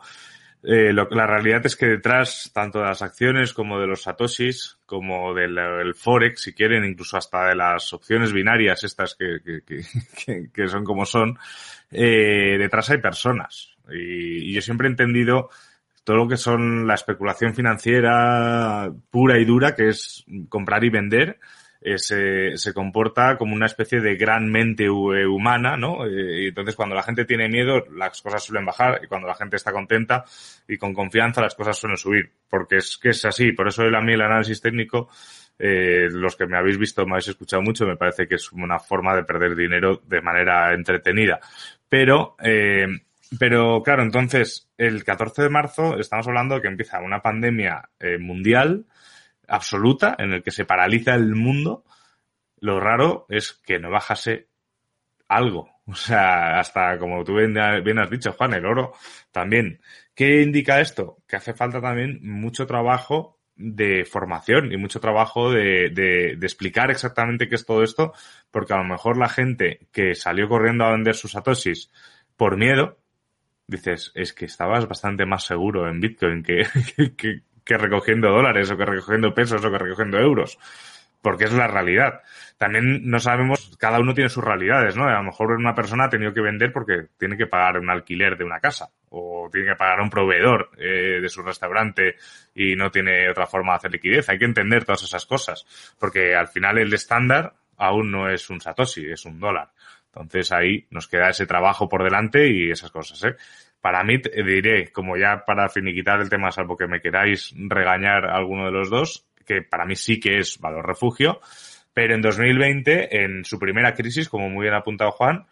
eh, 0.68 0.92
la 0.92 1.26
realidad 1.28 1.64
es 1.64 1.76
que 1.76 1.86
detrás, 1.86 2.50
tanto 2.52 2.80
de 2.80 2.86
las 2.86 3.00
acciones 3.00 3.52
como 3.52 3.78
de 3.78 3.86
los 3.86 4.02
satoshis, 4.02 4.78
como 4.84 5.32
del 5.32 5.94
Forex, 5.94 6.42
si 6.42 6.54
quieren, 6.54 6.84
incluso 6.84 7.16
hasta 7.16 7.50
de 7.50 7.54
las 7.54 7.92
opciones 7.92 8.32
binarias 8.32 8.82
estas 8.82 9.14
que, 9.14 9.38
que, 9.64 10.50
que, 10.52 10.68
son 10.68 10.82
como 10.82 11.06
son, 11.06 11.38
eh, 11.92 12.56
detrás 12.58 12.90
hay 12.90 12.98
personas. 12.98 13.76
Y, 13.92 14.50
y, 14.50 14.54
yo 14.54 14.60
siempre 14.60 14.88
he 14.88 14.90
entendido 14.90 15.50
todo 16.02 16.16
lo 16.16 16.28
que 16.28 16.36
son 16.36 16.84
la 16.84 16.94
especulación 16.94 17.54
financiera 17.54 18.92
pura 19.08 19.38
y 19.38 19.44
dura, 19.44 19.76
que 19.76 19.90
es 19.90 20.24
comprar 20.48 20.82
y 20.82 20.90
vender, 20.90 21.38
eh, 21.88 21.98
se, 21.98 22.56
se, 22.56 22.74
comporta 22.74 23.38
como 23.38 23.54
una 23.54 23.66
especie 23.66 24.00
de 24.00 24.16
gran 24.16 24.50
mente 24.50 24.86
eh, 24.86 24.88
humana, 24.88 25.76
¿no? 25.76 26.04
Eh, 26.04 26.42
y 26.42 26.46
entonces 26.48 26.74
cuando 26.74 26.96
la 26.96 27.04
gente 27.04 27.24
tiene 27.24 27.48
miedo, 27.48 27.84
las 27.94 28.20
cosas 28.20 28.42
suelen 28.42 28.66
bajar 28.66 29.02
y 29.04 29.06
cuando 29.06 29.28
la 29.28 29.36
gente 29.36 29.54
está 29.54 29.70
contenta 29.70 30.24
y 30.66 30.78
con 30.78 30.92
confianza, 30.92 31.40
las 31.40 31.54
cosas 31.54 31.78
suelen 31.78 31.96
subir. 31.96 32.28
Porque 32.50 32.78
es 32.78 32.98
que 32.98 33.10
es 33.10 33.24
así. 33.24 33.52
Por 33.52 33.68
eso 33.68 33.84
a 33.84 34.00
mí 34.00 34.14
el 34.14 34.20
análisis 34.20 34.60
técnico, 34.60 35.08
eh, 35.60 36.08
los 36.10 36.34
que 36.34 36.46
me 36.46 36.58
habéis 36.58 36.76
visto, 36.76 37.06
me 37.06 37.12
habéis 37.12 37.28
escuchado 37.28 37.62
mucho, 37.62 37.86
me 37.86 37.96
parece 37.96 38.26
que 38.26 38.34
es 38.34 38.50
una 38.50 38.80
forma 38.80 39.14
de 39.14 39.22
perder 39.22 39.54
dinero 39.54 40.02
de 40.08 40.20
manera 40.20 40.74
entretenida. 40.74 41.38
Pero, 41.88 42.34
eh, 42.42 42.88
pero 43.38 43.80
claro, 43.84 44.02
entonces 44.02 44.68
el 44.76 45.04
14 45.04 45.42
de 45.42 45.50
marzo 45.50 46.00
estamos 46.00 46.26
hablando 46.26 46.56
de 46.56 46.62
que 46.62 46.68
empieza 46.68 46.98
una 46.98 47.22
pandemia 47.22 47.90
eh, 48.00 48.18
mundial 48.18 48.86
absoluta 49.48 50.16
en 50.18 50.32
el 50.32 50.42
que 50.42 50.50
se 50.50 50.64
paraliza 50.64 51.14
el 51.14 51.34
mundo, 51.34 51.84
lo 52.60 52.80
raro 52.80 53.26
es 53.28 53.52
que 53.64 53.78
no 53.78 53.90
bajase 53.90 54.48
algo. 55.28 55.70
O 55.88 55.94
sea, 55.94 56.58
hasta 56.58 56.98
como 56.98 57.22
tú 57.22 57.36
bien, 57.36 57.56
has 57.56 58.10
dicho, 58.10 58.32
Juan, 58.32 58.54
el 58.54 58.66
oro 58.66 58.92
también. 59.30 59.80
¿Qué 60.16 60.42
indica 60.42 60.80
esto? 60.80 61.18
Que 61.28 61.36
hace 61.36 61.54
falta 61.54 61.80
también 61.80 62.18
mucho 62.22 62.66
trabajo 62.66 63.38
de 63.54 64.04
formación 64.04 64.72
y 64.72 64.76
mucho 64.78 64.98
trabajo 64.98 65.52
de, 65.52 66.32
explicar 66.42 66.90
exactamente 66.90 67.48
qué 67.48 67.54
es 67.54 67.64
todo 67.64 67.84
esto, 67.84 68.12
porque 68.50 68.74
a 68.74 68.78
lo 68.78 68.84
mejor 68.84 69.16
la 69.16 69.28
gente 69.28 69.86
que 69.92 70.16
salió 70.16 70.48
corriendo 70.48 70.84
a 70.84 70.90
vender 70.90 71.14
sus 71.14 71.30
satoshis 71.30 71.88
por 72.36 72.56
miedo, 72.56 72.98
dices, 73.68 74.10
es 74.16 74.32
que 74.32 74.46
estabas 74.46 74.88
bastante 74.88 75.24
más 75.24 75.44
seguro 75.44 75.88
en 75.88 76.00
Bitcoin 76.00 76.42
que, 76.42 76.66
que 77.16 77.42
recogiendo 77.66 78.30
dólares 78.30 78.70
o 78.70 78.76
que 78.76 78.84
recogiendo 78.84 79.34
pesos 79.34 79.64
o 79.64 79.70
que 79.70 79.78
recogiendo 79.78 80.18
euros. 80.18 80.58
Porque 81.22 81.44
es 81.44 81.52
la 81.52 81.66
realidad. 81.66 82.22
También 82.56 83.10
no 83.10 83.18
sabemos, 83.18 83.76
cada 83.78 83.98
uno 83.98 84.14
tiene 84.14 84.30
sus 84.30 84.44
realidades, 84.44 84.96
¿no? 84.96 85.04
A 85.04 85.14
lo 85.14 85.24
mejor 85.24 85.52
una 85.52 85.74
persona 85.74 86.04
ha 86.04 86.08
tenido 86.08 86.32
que 86.32 86.40
vender 86.40 86.72
porque 86.72 87.08
tiene 87.18 87.36
que 87.36 87.46
pagar 87.46 87.78
un 87.78 87.90
alquiler 87.90 88.36
de 88.36 88.44
una 88.44 88.60
casa 88.60 88.88
o 89.10 89.48
tiene 89.50 89.68
que 89.68 89.76
pagar 89.76 90.00
a 90.00 90.02
un 90.02 90.10
proveedor 90.10 90.70
eh, 90.78 91.20
de 91.20 91.28
su 91.28 91.42
restaurante 91.42 92.16
y 92.54 92.76
no 92.76 92.90
tiene 92.90 93.28
otra 93.28 93.46
forma 93.46 93.72
de 93.72 93.76
hacer 93.76 93.92
liquidez. 93.92 94.28
Hay 94.28 94.38
que 94.38 94.44
entender 94.44 94.84
todas 94.84 95.02
esas 95.02 95.26
cosas 95.26 95.66
porque 95.98 96.34
al 96.34 96.48
final 96.48 96.78
el 96.78 96.92
estándar 96.92 97.54
aún 97.76 98.10
no 98.10 98.30
es 98.30 98.48
un 98.48 98.60
satoshi, 98.60 99.10
es 99.10 99.24
un 99.24 99.40
dólar. 99.40 99.70
Entonces 100.06 100.50
ahí 100.52 100.86
nos 100.90 101.08
queda 101.08 101.28
ese 101.28 101.46
trabajo 101.46 101.88
por 101.88 102.02
delante 102.02 102.48
y 102.48 102.70
esas 102.70 102.90
cosas, 102.90 103.22
¿eh? 103.24 103.36
Para 103.86 104.02
mí, 104.02 104.16
diré, 104.16 104.90
como 104.90 105.16
ya 105.16 105.44
para 105.46 105.68
finiquitar 105.68 106.20
el 106.20 106.28
tema, 106.28 106.50
salvo 106.50 106.76
que 106.76 106.88
me 106.88 107.00
queráis 107.00 107.54
regañar 107.56 108.26
alguno 108.26 108.64
de 108.64 108.72
los 108.72 108.90
dos, 108.90 109.28
que 109.46 109.62
para 109.62 109.84
mí 109.84 109.94
sí 109.94 110.18
que 110.18 110.38
es 110.38 110.58
valor 110.58 110.84
refugio, 110.84 111.38
pero 111.94 112.16
en 112.16 112.20
2020, 112.20 113.22
en 113.22 113.44
su 113.44 113.60
primera 113.60 113.94
crisis, 113.94 114.28
como 114.28 114.50
muy 114.50 114.62
bien 114.62 114.74
ha 114.74 114.78
apuntado 114.78 115.12
Juan, 115.12 115.46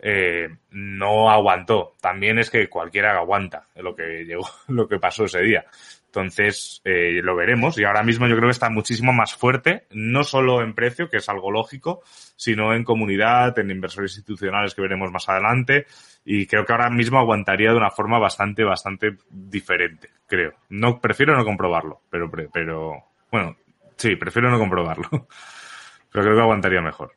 eh, 0.00 0.50
no 0.70 1.30
aguantó. 1.30 1.94
También 1.98 2.38
es 2.38 2.50
que 2.50 2.68
cualquiera 2.68 3.16
aguanta 3.16 3.64
lo 3.76 3.96
que 3.96 4.22
llegó, 4.26 4.46
lo 4.68 4.86
que 4.86 4.98
pasó 4.98 5.24
ese 5.24 5.40
día. 5.40 5.64
Entonces, 6.08 6.80
eh, 6.84 7.20
lo 7.22 7.36
veremos 7.36 7.78
y 7.78 7.84
ahora 7.84 8.02
mismo 8.02 8.26
yo 8.26 8.34
creo 8.34 8.48
que 8.48 8.52
está 8.52 8.70
muchísimo 8.70 9.12
más 9.12 9.34
fuerte, 9.34 9.86
no 9.90 10.24
solo 10.24 10.62
en 10.62 10.74
precio, 10.74 11.10
que 11.10 11.18
es 11.18 11.28
algo 11.28 11.50
lógico, 11.50 12.02
sino 12.34 12.72
en 12.72 12.82
comunidad, 12.82 13.58
en 13.58 13.70
inversores 13.70 14.16
institucionales 14.16 14.74
que 14.74 14.80
veremos 14.80 15.12
más 15.12 15.28
adelante 15.28 15.86
y 16.24 16.46
creo 16.46 16.64
que 16.64 16.72
ahora 16.72 16.88
mismo 16.88 17.18
aguantaría 17.18 17.72
de 17.72 17.76
una 17.76 17.90
forma 17.90 18.18
bastante, 18.18 18.64
bastante 18.64 19.18
diferente, 19.28 20.08
creo. 20.26 20.54
No, 20.70 20.98
prefiero 20.98 21.36
no 21.36 21.44
comprobarlo, 21.44 22.00
pero, 22.08 22.30
pero, 22.52 23.04
bueno, 23.30 23.56
sí, 23.96 24.16
prefiero 24.16 24.50
no 24.50 24.58
comprobarlo, 24.58 25.08
pero 26.10 26.24
creo 26.24 26.34
que 26.36 26.42
aguantaría 26.42 26.80
mejor. 26.80 27.12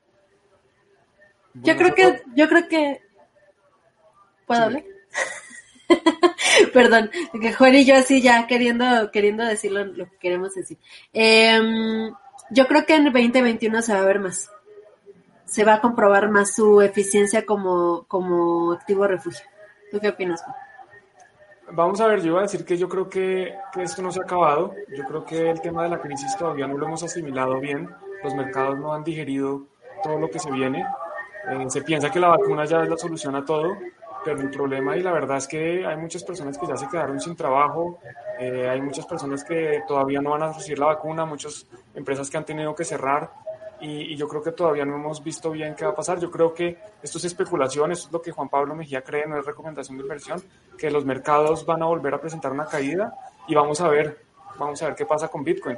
Yo 1.54 1.78
creo 1.78 1.96
que, 1.96 2.22
yo 2.36 2.50
creo 2.50 2.68
que, 2.68 3.00
¿puedo 4.46 4.64
hablar? 4.64 4.84
Perdón, 6.74 7.10
que 7.40 7.54
Juan 7.54 7.76
y 7.76 7.86
yo 7.86 7.96
así 7.96 8.22
ya 8.22 8.48
queriendo, 8.48 9.12
queriendo 9.12 9.46
decir 9.46 9.72
lo, 9.72 9.94
que 9.94 10.18
queremos 10.20 10.54
decir. 10.54 10.78
Eh, 11.14 11.60
yo 12.50 12.68
creo 12.68 12.86
que 12.86 12.96
en 12.96 13.06
2021 13.06 13.82
se 13.82 13.94
va 13.94 14.00
a 14.00 14.06
ver 14.06 14.20
más. 14.20 14.52
Se 15.46 15.64
va 15.64 15.76
a 15.76 15.82
comprobar 15.82 16.30
más 16.30 16.56
su 16.56 16.82
eficiencia 16.82 17.46
como, 17.46 18.06
como 18.08 18.74
activo 18.74 19.08
refugio. 19.08 19.46
¿Tú 19.92 20.00
qué 20.00 20.10
opinas, 20.10 20.44
Juan? 20.44 20.56
Vamos 21.74 22.02
a 22.02 22.08
ver, 22.08 22.22
yo 22.22 22.28
iba 22.28 22.40
a 22.40 22.44
decir 22.44 22.66
que 22.66 22.78
yo 22.78 22.90
creo 22.90 23.10
que, 23.10 23.54
que, 23.74 23.84
esto 23.84 24.02
no 24.02 24.12
se 24.12 24.20
ha 24.20 24.24
acabado. 24.24 24.74
Yo 24.96 25.06
creo 25.06 25.26
que 25.26 25.50
el 25.50 25.62
tema 25.62 25.84
de 25.84 25.90
la 25.90 26.02
crisis 26.02 26.36
todavía 26.38 26.68
no 26.68 26.78
lo 26.78 26.86
hemos 26.86 27.04
asimilado 27.04 27.60
bien. 27.60 27.90
Los 28.24 28.36
mercados 28.36 28.78
no 28.78 28.94
han 28.94 29.04
digerido 29.04 29.68
todo 30.04 30.20
lo 30.20 30.30
que 30.30 30.40
se 30.40 30.52
viene. 30.52 30.86
Eh, 31.50 31.66
se 31.70 31.82
piensa 31.82 32.12
que 32.12 32.20
la 32.20 32.30
vacuna 32.30 32.66
ya 32.66 32.84
es 32.84 32.90
la 32.90 32.98
solución 32.98 33.36
a 33.36 33.46
todo, 33.46 33.78
pero 34.24 34.40
el 34.40 34.50
problema 34.50 34.96
y 34.96 35.02
la 35.02 35.12
verdad 35.12 35.38
es 35.38 35.48
que 35.48 35.86
hay 35.86 35.98
muchas 35.98 36.24
personas 36.24 36.58
que 36.58 36.68
ya 36.68 36.78
se 36.78 36.88
quedaron 36.88 37.20
sin 37.20 37.36
trabajo, 37.36 38.00
eh, 38.40 38.68
hay 38.70 38.82
muchas 38.82 39.06
personas 39.06 39.44
que 39.44 39.84
todavía 39.88 40.22
no 40.22 40.32
van 40.32 40.44
a 40.44 40.54
recibir 40.54 40.80
la 40.80 40.88
vacuna, 40.88 41.26
muchas 41.26 41.68
empresas 41.96 42.30
que 42.30 42.38
han 42.38 42.46
tenido 42.46 42.76
que 42.76 42.84
cerrar 42.84 43.32
y, 43.80 44.14
y, 44.14 44.16
yo 44.16 44.28
creo 44.28 44.44
que 44.44 44.52
todavía 44.52 44.86
no 44.86 44.96
hemos 44.96 45.24
visto 45.24 45.50
bien 45.50 45.74
qué 45.74 45.86
va 45.86 45.92
a 45.92 45.96
pasar. 45.96 46.20
Yo 46.20 46.30
creo 46.30 46.54
que 46.54 46.78
esto 47.02 47.18
es 47.18 47.26
especulación, 47.26 47.92
esto 47.92 48.08
es 48.08 48.14
lo 48.14 48.22
que 48.22 48.32
Juan 48.32 48.48
Pablo 48.48 48.76
Mejía 48.76 49.02
cree, 49.02 49.26
no 49.26 49.40
es 49.40 49.46
recomendación 49.46 49.98
de 49.98 50.04
inversión, 50.04 50.40
que 50.78 50.92
los 50.92 51.04
mercados 51.04 51.66
van 51.66 51.82
a 51.82 51.88
volver 51.88 52.14
a 52.14 52.22
presentar 52.22 52.52
una 52.52 52.68
caída 52.68 53.12
y 53.48 53.56
vamos 53.56 53.82
a 53.82 53.88
ver, 53.88 54.24
vamos 54.60 54.80
a 54.84 54.86
ver 54.86 54.96
qué 54.96 55.08
pasa 55.08 55.30
con 55.30 55.44
Bitcoin. 55.44 55.78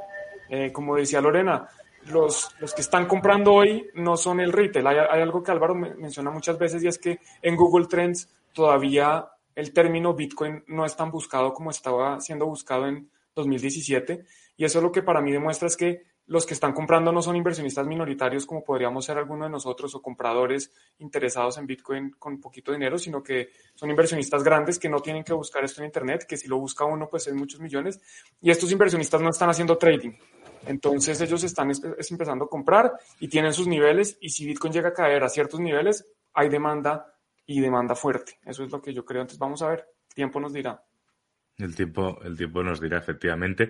Eh, 0.49 0.73
como 0.73 0.97
decía 0.97 1.21
Lorena, 1.21 1.69
los, 2.11 2.49
los, 2.59 2.73
que 2.73 2.81
están 2.81 3.07
comprando 3.07 3.53
hoy 3.53 3.89
no 3.93 4.17
son 4.17 4.39
el 4.39 4.51
retail. 4.51 4.87
Hay, 4.87 5.21
algo 5.21 5.41
que 5.41 5.51
Álvaro 5.51 5.75
menciona 5.75 6.31
muchas 6.31 6.57
veces 6.57 6.83
y 6.83 6.87
es 6.87 6.97
que 6.97 7.19
en 7.41 7.55
Google 7.55 7.87
Trends 7.87 8.29
todavía 8.53 9.27
el 9.55 9.73
término 9.73 10.13
Bitcoin 10.13 10.63
no 10.67 10.85
es 10.85 10.95
tan 10.95 11.11
buscado 11.11 11.53
como 11.53 11.71
estaba 11.71 12.19
siendo 12.19 12.45
buscado 12.45 12.87
en 12.87 13.09
2017. 13.35 14.25
Y 14.57 14.65
eso 14.65 14.81
lo 14.81 14.91
que 14.91 15.03
para 15.03 15.21
mí 15.21 15.31
demuestra 15.31 15.67
es 15.67 15.77
que 15.77 16.03
los 16.25 16.45
que 16.45 16.53
están 16.53 16.71
comprando 16.71 17.11
no 17.11 17.21
son 17.21 17.35
inversionistas 17.35 17.85
minoritarios 17.85 18.45
como 18.45 18.63
podríamos 18.63 19.05
ser 19.05 19.17
alguno 19.17 19.43
de 19.43 19.51
nosotros 19.51 19.93
o 19.93 20.01
compradores 20.01 20.71
interesados 20.99 21.57
en 21.57 21.67
Bitcoin 21.67 22.11
con 22.17 22.39
poquito 22.39 22.71
dinero, 22.71 22.97
sino 22.97 23.21
que 23.21 23.49
son 23.75 23.89
inversionistas 23.89 24.43
grandes 24.43 24.79
que 24.79 24.87
no 24.87 25.01
tienen 25.01 25.23
que 25.23 25.33
buscar 25.33 25.63
esto 25.65 25.81
en 25.81 25.87
Internet, 25.87 26.25
que 26.27 26.37
si 26.37 26.47
lo 26.47 26.57
busca 26.57 26.85
uno 26.85 27.09
pues 27.09 27.27
es 27.27 27.33
muchos 27.33 27.59
millones. 27.59 27.99
Y 28.41 28.51
estos 28.51 28.71
inversionistas 28.71 29.21
no 29.21 29.29
están 29.29 29.49
haciendo 29.49 29.77
trading. 29.77 30.13
Entonces 30.65 31.19
ellos 31.21 31.43
están 31.43 31.71
es, 31.71 31.81
empezando 32.11 32.45
a 32.45 32.49
comprar 32.49 32.93
y 33.19 33.27
tienen 33.27 33.53
sus 33.53 33.67
niveles 33.67 34.17
y 34.21 34.29
si 34.29 34.45
Bitcoin 34.45 34.73
llega 34.73 34.89
a 34.89 34.93
caer 34.93 35.23
a 35.23 35.29
ciertos 35.29 35.59
niveles, 35.59 36.05
hay 36.33 36.49
demanda 36.49 37.13
y 37.45 37.59
demanda 37.59 37.95
fuerte. 37.95 38.39
Eso 38.45 38.63
es 38.63 38.71
lo 38.71 38.81
que 38.81 38.93
yo 38.93 39.05
creo. 39.05 39.21
Entonces 39.21 39.39
vamos 39.39 39.61
a 39.61 39.69
ver, 39.69 39.85
el 40.09 40.15
tiempo 40.15 40.39
nos 40.39 40.53
dirá. 40.53 40.83
El 41.57 41.75
tiempo, 41.75 42.19
el 42.23 42.35
tiempo 42.35 42.63
nos 42.63 42.81
dirá 42.81 42.97
efectivamente. 42.97 43.69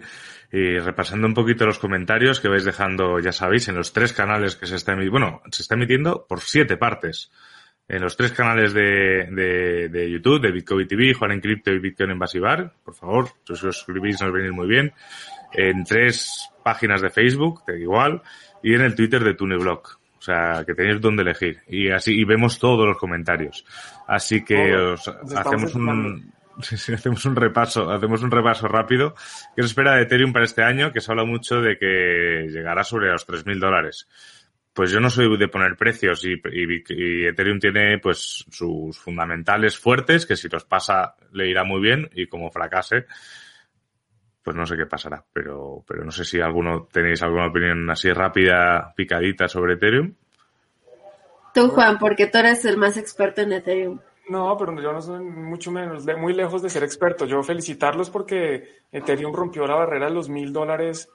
Y 0.51 0.79
repasando 0.79 1.27
un 1.27 1.33
poquito 1.33 1.65
los 1.65 1.79
comentarios 1.79 2.39
que 2.39 2.47
vais 2.47 2.63
dejando, 2.63 3.19
ya 3.19 3.31
sabéis, 3.31 3.67
en 3.67 3.75
los 3.75 3.91
tres 3.91 4.13
canales 4.13 4.55
que 4.55 4.67
se 4.67 4.75
está 4.75 4.93
emitiendo, 4.93 5.19
bueno, 5.19 5.41
se 5.51 5.63
está 5.63 5.75
emitiendo 5.75 6.25
por 6.27 6.39
siete 6.41 6.77
partes. 6.77 7.31
En 7.93 8.01
los 8.01 8.17
tres 8.17 8.31
canales 8.31 8.73
de, 8.73 9.27
de, 9.29 9.87
de 9.87 10.09
YouTube, 10.09 10.41
de 10.41 10.51
Bitcoin 10.51 10.87
TV, 10.87 11.13
Juan 11.13 11.33
en 11.33 11.39
Cripto 11.39 11.69
y 11.69 11.77
Bitcoin 11.77 12.09
en 12.09 12.17
Basibar. 12.17 12.73
Por 12.83 12.95
favor, 12.95 13.27
si 13.45 13.53
os 13.53 13.59
suscribís 13.59 14.19
nos 14.19 14.33
venir 14.33 14.51
muy 14.51 14.65
bien. 14.65 14.91
En 15.53 15.83
tres 15.83 16.49
páginas 16.63 17.03
de 17.03 17.11
Facebook, 17.11 17.63
de 17.67 17.79
igual, 17.79 18.23
y 18.63 18.73
en 18.73 18.81
el 18.81 18.95
Twitter 18.95 19.23
de 19.23 19.35
Tuneblog. 19.35 19.83
O 20.17 20.21
sea, 20.23 20.63
que 20.65 20.73
tenéis 20.73 21.01
donde 21.01 21.21
elegir. 21.21 21.61
Y 21.67 21.91
así, 21.91 22.19
y 22.19 22.23
vemos 22.23 22.57
todos 22.57 22.87
los 22.87 22.97
comentarios. 22.97 23.63
Así 24.07 24.43
que 24.43 24.75
oh, 24.75 24.93
os 24.93 25.07
hacemos 25.07 25.75
un, 25.75 26.33
hacemos 26.57 27.23
un 27.25 27.35
repaso, 27.35 27.91
hacemos 27.91 28.23
un 28.23 28.31
repaso 28.31 28.67
rápido. 28.67 29.13
¿Qué 29.55 29.61
se 29.61 29.67
espera 29.67 29.97
de 29.97 30.01
Ethereum 30.01 30.33
para 30.33 30.45
este 30.45 30.63
año? 30.63 30.91
Que 30.91 30.99
se 30.99 31.11
habla 31.11 31.25
mucho 31.25 31.61
de 31.61 31.77
que 31.77 32.47
llegará 32.49 32.83
sobre 32.83 33.11
los 33.11 33.27
3.000 33.27 33.59
dólares. 33.59 34.07
Pues 34.73 34.91
yo 34.91 34.99
no 34.99 35.09
soy 35.09 35.37
de 35.37 35.47
poner 35.47 35.75
precios 35.77 36.25
y, 36.25 36.33
y, 36.33 36.83
y, 36.89 37.27
Ethereum 37.27 37.59
tiene 37.59 37.99
pues 37.99 38.45
sus 38.49 38.97
fundamentales 38.97 39.77
fuertes 39.77 40.25
que 40.25 40.35
si 40.35 40.49
los 40.49 40.65
pasa 40.65 41.15
le 41.31 41.47
irá 41.47 41.63
muy 41.63 41.79
bien 41.79 42.09
y 42.13 42.25
como 42.25 42.49
fracase 42.49 43.05
pues 44.43 44.57
no 44.57 44.65
sé 44.65 44.75
qué 44.75 44.85
pasará, 44.85 45.23
pero, 45.31 45.83
pero 45.87 46.03
no 46.03 46.11
sé 46.11 46.25
si 46.25 46.41
alguno 46.41 46.87
tenéis 46.91 47.23
alguna 47.23 47.47
opinión 47.47 47.89
así 47.89 48.11
rápida, 48.11 48.93
picadita 48.95 49.47
sobre 49.47 49.75
Ethereum. 49.75 50.13
Tú, 51.53 51.69
Juan, 51.69 51.97
porque 51.97 52.27
tú 52.27 52.39
eres 52.39 52.65
el 52.65 52.77
más 52.77 52.97
experto 52.97 53.41
en 53.41 53.53
Ethereum. 53.53 53.99
No, 54.29 54.57
pero 54.57 54.79
yo 54.81 54.91
no 54.91 55.01
soy 55.01 55.23
mucho 55.23 55.71
menos, 55.71 56.05
muy 56.17 56.33
lejos 56.33 56.61
de 56.61 56.69
ser 56.69 56.83
experto. 56.83 57.25
Yo 57.25 57.41
felicitarlos 57.43 58.09
porque 58.09 58.81
Ethereum 58.91 59.33
rompió 59.33 59.65
la 59.65 59.75
barrera 59.75 60.07
de 60.07 60.13
los 60.13 60.29
mil 60.29 60.51
dólares 60.51 61.09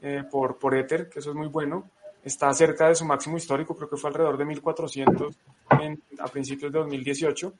eh, 0.00 0.24
por, 0.28 0.58
por 0.58 0.74
Ether, 0.74 1.08
que 1.08 1.20
eso 1.20 1.30
es 1.30 1.36
muy 1.36 1.48
bueno. 1.48 1.90
Está 2.24 2.52
cerca 2.54 2.88
de 2.88 2.94
su 2.94 3.04
máximo 3.04 3.36
histórico, 3.36 3.74
creo 3.74 3.88
que 3.88 3.96
fue 3.96 4.10
alrededor 4.10 4.36
de 4.36 4.44
1400 4.44 5.36
a 6.18 6.28
principios 6.28 6.72
de 6.72 6.78
2018. 6.78 7.52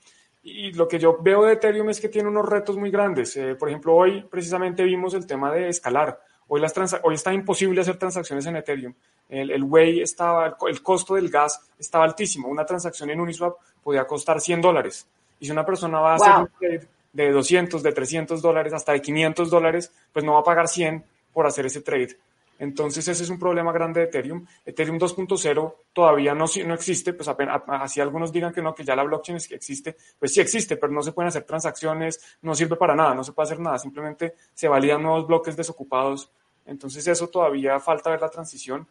Y 0.44 0.72
lo 0.72 0.88
que 0.88 0.98
yo 0.98 1.18
veo 1.20 1.44
de 1.44 1.54
Ethereum 1.54 1.90
es 1.90 2.00
que 2.00 2.08
tiene 2.08 2.28
unos 2.28 2.48
retos 2.48 2.76
muy 2.76 2.90
grandes. 2.90 3.36
Eh, 3.36 3.54
por 3.54 3.68
ejemplo, 3.68 3.94
hoy 3.94 4.22
precisamente 4.22 4.82
vimos 4.82 5.14
el 5.14 5.26
tema 5.26 5.52
de 5.52 5.68
escalar. 5.68 6.20
Hoy, 6.48 6.60
las 6.60 6.74
hoy 7.02 7.14
está 7.14 7.32
imposible 7.32 7.80
hacer 7.80 7.96
transacciones 7.96 8.44
en 8.46 8.56
Ethereum. 8.56 8.92
El, 9.28 9.50
el 9.50 9.62
way 9.62 10.00
estaba, 10.00 10.56
el 10.68 10.82
costo 10.82 11.14
del 11.14 11.30
gas 11.30 11.60
estaba 11.78 12.04
altísimo. 12.04 12.48
Una 12.48 12.66
transacción 12.66 13.10
en 13.10 13.20
Uniswap 13.20 13.56
podía 13.82 14.04
costar 14.04 14.40
100 14.40 14.60
dólares. 14.60 15.06
Y 15.40 15.46
si 15.46 15.52
una 15.52 15.64
persona 15.64 16.00
va 16.00 16.12
a 16.12 16.16
hacer 16.16 16.32
un 16.40 16.48
trade 16.58 16.88
de 17.12 17.30
200, 17.30 17.82
de 17.82 17.92
300 17.92 18.42
dólares, 18.42 18.72
hasta 18.72 18.92
de 18.92 19.02
500 19.02 19.50
dólares, 19.50 19.92
pues 20.12 20.24
no 20.24 20.34
va 20.34 20.40
a 20.40 20.44
pagar 20.44 20.68
100 20.68 21.04
por 21.32 21.46
hacer 21.46 21.66
ese 21.66 21.80
trade. 21.80 22.16
Entonces 22.62 23.08
ese 23.08 23.24
es 23.24 23.28
un 23.28 23.40
problema 23.40 23.72
grande 23.72 23.98
de 23.98 24.06
Ethereum. 24.06 24.46
Ethereum 24.64 24.96
2.0 24.96 25.74
todavía 25.92 26.32
no, 26.32 26.44
no 26.64 26.74
existe, 26.74 27.12
pues 27.12 27.26
apenas, 27.26 27.60
así 27.66 28.00
algunos 28.00 28.30
digan 28.30 28.52
que 28.52 28.62
no, 28.62 28.72
que 28.72 28.84
ya 28.84 28.94
la 28.94 29.02
blockchain 29.02 29.36
existe, 29.50 29.96
pues 30.16 30.32
sí 30.32 30.40
existe, 30.40 30.76
pero 30.76 30.92
no 30.92 31.02
se 31.02 31.10
pueden 31.10 31.26
hacer 31.26 31.42
transacciones, 31.42 32.38
no 32.42 32.54
sirve 32.54 32.76
para 32.76 32.94
nada, 32.94 33.16
no 33.16 33.24
se 33.24 33.32
puede 33.32 33.46
hacer 33.46 33.58
nada, 33.58 33.80
simplemente 33.80 34.36
se 34.54 34.68
validan 34.68 35.02
nuevos 35.02 35.26
bloques 35.26 35.56
desocupados. 35.56 36.30
Entonces 36.64 37.04
eso 37.08 37.26
todavía 37.26 37.80
falta 37.80 38.10
ver 38.10 38.20
la 38.20 38.30
transición. 38.30 38.86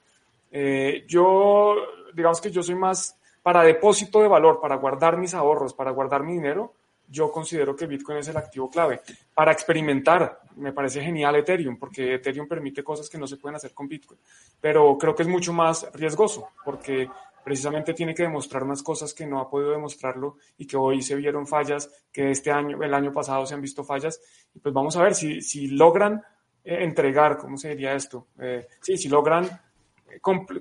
Eh, 0.52 1.06
yo, 1.08 1.78
digamos 2.14 2.42
que 2.42 2.52
yo 2.52 2.62
soy 2.62 2.76
más 2.76 3.18
para 3.42 3.64
depósito 3.64 4.22
de 4.22 4.28
valor, 4.28 4.60
para 4.60 4.76
guardar 4.76 5.16
mis 5.16 5.34
ahorros, 5.34 5.74
para 5.74 5.92
guardar 5.92 6.24
mi 6.24 6.34
dinero, 6.34 6.74
yo 7.12 7.30
considero 7.30 7.76
que 7.76 7.86
Bitcoin 7.86 8.20
es 8.20 8.30
el 8.30 8.38
activo 8.38 8.70
clave. 8.70 9.02
Para 9.34 9.52
experimentar, 9.52 10.40
me 10.56 10.72
parece 10.72 11.02
genial 11.02 11.36
Ethereum, 11.36 11.78
porque 11.78 12.16
Ethereum 12.16 12.48
permite 12.48 12.84
cosas 12.84 13.10
que 13.10 13.18
no 13.18 13.28
se 13.28 13.38
pueden 13.38 13.58
hacer 13.58 13.74
con 13.74 13.88
Bitcoin. 13.88 14.20
Pero 14.62 14.98
creo 14.98 15.14
que 15.14 15.24
es 15.24 15.28
mucho 15.28 15.52
más 15.52 15.92
riesgoso, 15.94 16.50
porque 16.64 17.10
precisamente 17.44 17.94
tiene 17.94 18.16
que 18.16 18.24
demostrar 18.24 18.64
unas 18.64 18.82
cosas 18.82 19.14
que 19.14 19.26
no 19.26 19.42
ha 19.42 19.50
podido 19.50 19.72
demostrarlo 19.72 20.38
y 20.58 20.66
que 20.66 20.78
hoy 20.78 21.02
se 21.02 21.16
vieron 21.16 21.46
fallas, 21.46 21.90
que 22.14 22.32
este 22.32 22.50
año, 22.50 22.82
el 22.82 22.94
año 22.94 23.12
pasado 23.12 23.46
se 23.46 23.56
han 23.56 23.62
visto 23.62 23.84
fallas. 23.84 24.22
Y 24.56 24.60
pues 24.60 24.74
vamos 24.74 24.96
a 24.96 25.04
ver 25.04 25.14
si, 25.14 25.42
si 25.42 25.68
logran 25.68 26.24
eh, 26.64 26.78
entregar, 26.84 27.38
¿cómo 27.38 27.58
se 27.58 27.70
diría 27.70 27.94
esto? 27.94 28.28
Eh, 28.40 28.68
sí, 28.80 28.96
si 28.96 29.10
logran 29.10 29.50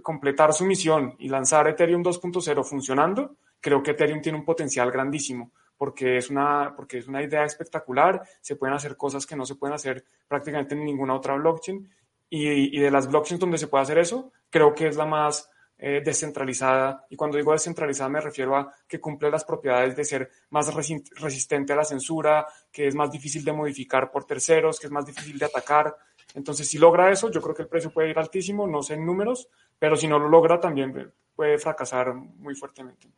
completar 0.03 0.53
su 0.53 0.65
misión 0.65 1.17
y 1.19 1.29
lanzar 1.29 1.67
Ethereum 1.69 2.03
2.0 2.03 2.65
funcionando, 2.65 3.37
creo 3.61 3.83
que 3.83 3.93
Ethereum 3.93 4.21
tiene 4.21 4.39
un 4.39 4.45
potencial 4.45 4.91
grandísimo 4.91 5.51
porque 5.81 6.19
es, 6.19 6.29
una, 6.29 6.75
porque 6.77 6.99
es 6.99 7.09
una 7.09 7.23
idea 7.23 7.43
espectacular, 7.43 8.23
se 8.43 8.57
pueden 8.57 8.77
hacer 8.77 8.99
cosas 8.99 9.25
que 9.25 9.35
no 9.35 9.47
se 9.47 9.55
pueden 9.55 9.75
hacer 9.75 10.05
prácticamente 10.29 10.75
en 10.75 10.85
ninguna 10.85 11.15
otra 11.15 11.37
blockchain 11.37 11.89
y, 12.29 12.77
y 12.77 12.81
de 12.83 12.91
las 12.91 13.09
blockchains 13.09 13.41
donde 13.41 13.57
se 13.57 13.67
puede 13.67 13.85
hacer 13.85 13.97
eso, 13.97 14.31
creo 14.51 14.75
que 14.75 14.89
es 14.89 14.97
la 14.97 15.07
más 15.07 15.49
eh, 15.79 16.03
descentralizada 16.05 17.07
y 17.09 17.17
cuando 17.17 17.39
digo 17.39 17.53
descentralizada 17.53 18.11
me 18.11 18.21
refiero 18.21 18.55
a 18.57 18.71
que 18.87 19.01
cumple 19.01 19.31
las 19.31 19.47
propiedades 19.47 19.97
de 19.97 20.05
ser 20.05 20.31
más 20.51 20.71
resistente 20.75 21.73
a 21.73 21.77
la 21.77 21.85
censura, 21.85 22.47
que 22.71 22.87
es 22.87 22.95
más 22.95 23.11
difícil 23.11 23.43
de 23.43 23.55
modificar 23.55 24.11
por 24.11 24.27
terceros, 24.27 24.79
que 24.79 24.89
es 24.89 24.93
más 24.93 25.07
difícil 25.07 25.39
de 25.39 25.47
atacar. 25.47 25.97
Entonces, 26.35 26.69
si 26.69 26.77
logra 26.77 27.11
eso, 27.11 27.31
yo 27.31 27.41
creo 27.41 27.55
que 27.55 27.63
el 27.63 27.69
precio 27.69 27.91
puede 27.91 28.11
ir 28.11 28.19
altísimo, 28.19 28.67
no 28.67 28.83
sé 28.83 28.95
en 28.95 29.07
números, 29.07 29.49
pero 29.79 29.97
si 29.97 30.07
no 30.07 30.19
lo 30.19 30.29
logra, 30.29 30.61
también 30.61 31.11
puede 31.35 31.57
fracasar 31.57 32.13
muy 32.15 32.55
fuertemente. 32.55 33.09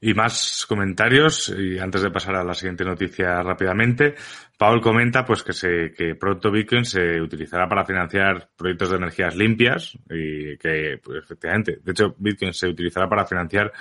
Y 0.00 0.14
más 0.14 0.64
comentarios, 0.68 1.48
y 1.48 1.78
antes 1.78 2.02
de 2.02 2.10
pasar 2.10 2.36
a 2.36 2.44
la 2.44 2.54
siguiente 2.54 2.84
noticia 2.84 3.42
rápidamente, 3.42 4.14
Paul 4.56 4.80
comenta 4.80 5.24
pues 5.24 5.42
que 5.42 5.52
se, 5.52 5.92
que 5.92 6.14
pronto 6.14 6.52
Bitcoin 6.52 6.84
se 6.84 7.20
utilizará 7.20 7.68
para 7.68 7.84
financiar 7.84 8.50
proyectos 8.56 8.90
de 8.90 8.96
energías 8.96 9.34
limpias 9.34 9.98
y 10.08 10.56
que, 10.56 11.00
pues 11.02 11.24
efectivamente, 11.24 11.80
de 11.82 11.92
hecho 11.92 12.14
Bitcoin 12.16 12.54
se 12.54 12.68
utilizará 12.68 13.08
para 13.08 13.26
financiar 13.26 13.72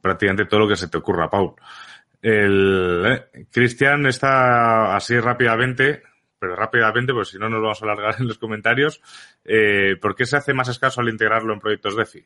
prácticamente 0.00 0.46
todo 0.46 0.60
lo 0.60 0.68
que 0.68 0.76
se 0.76 0.88
te 0.88 0.98
ocurra, 0.98 1.28
Paul. 1.28 1.54
El, 2.22 3.02
eh, 3.04 3.46
Cristian 3.52 4.06
está 4.06 4.96
así 4.96 5.18
rápidamente, 5.20 6.02
pero 6.38 6.56
rápidamente, 6.56 7.12
pues 7.12 7.28
si 7.28 7.38
no 7.38 7.50
nos 7.50 7.60
vamos 7.60 7.82
a 7.82 7.84
alargar 7.84 8.16
en 8.20 8.28
los 8.28 8.38
comentarios. 8.38 9.02
Eh, 9.44 9.96
¿Por 10.00 10.14
qué 10.14 10.24
se 10.24 10.38
hace 10.38 10.54
más 10.54 10.68
escaso 10.68 11.02
al 11.02 11.10
integrarlo 11.10 11.52
en 11.52 11.60
proyectos 11.60 11.96
DeFi? 11.96 12.24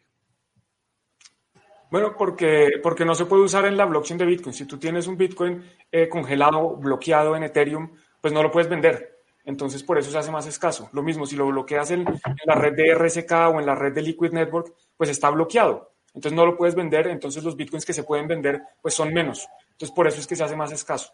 Bueno, 1.90 2.14
porque, 2.16 2.80
porque 2.82 3.04
no 3.04 3.14
se 3.14 3.24
puede 3.24 3.42
usar 3.42 3.64
en 3.64 3.76
la 3.76 3.86
blockchain 3.86 4.18
de 4.18 4.26
Bitcoin. 4.26 4.52
Si 4.52 4.66
tú 4.66 4.78
tienes 4.78 5.06
un 5.06 5.16
Bitcoin 5.16 5.62
eh, 5.90 6.08
congelado, 6.08 6.76
bloqueado 6.76 7.34
en 7.34 7.44
Ethereum, 7.44 7.90
pues 8.20 8.32
no 8.32 8.42
lo 8.42 8.50
puedes 8.50 8.68
vender. 8.68 9.18
Entonces, 9.44 9.82
por 9.82 9.98
eso 9.98 10.10
se 10.10 10.18
hace 10.18 10.30
más 10.30 10.46
escaso. 10.46 10.90
Lo 10.92 11.02
mismo, 11.02 11.24
si 11.24 11.34
lo 11.34 11.46
bloqueas 11.46 11.90
en, 11.90 12.04
la 12.44 12.54
red 12.54 12.74
de 12.74 12.94
RSK 12.94 13.32
o 13.54 13.60
en 13.60 13.64
la 13.64 13.74
red 13.74 13.94
de 13.94 14.02
Liquid 14.02 14.32
Network, 14.32 14.74
pues 14.96 15.08
está 15.08 15.30
bloqueado. 15.30 15.94
Entonces 16.14 16.36
no 16.36 16.44
lo 16.44 16.56
puedes 16.56 16.74
vender, 16.74 17.06
entonces 17.06 17.44
los 17.44 17.56
bitcoins 17.56 17.86
que 17.86 17.92
se 17.92 18.02
pueden 18.02 18.26
vender, 18.26 18.60
pues 18.82 18.92
son 18.92 19.12
menos. 19.12 19.48
Entonces 19.72 19.94
por 19.94 20.06
eso 20.06 20.20
es 20.20 20.26
que 20.26 20.36
se 20.36 20.44
hace 20.44 20.56
más 20.56 20.72
escaso. 20.72 21.12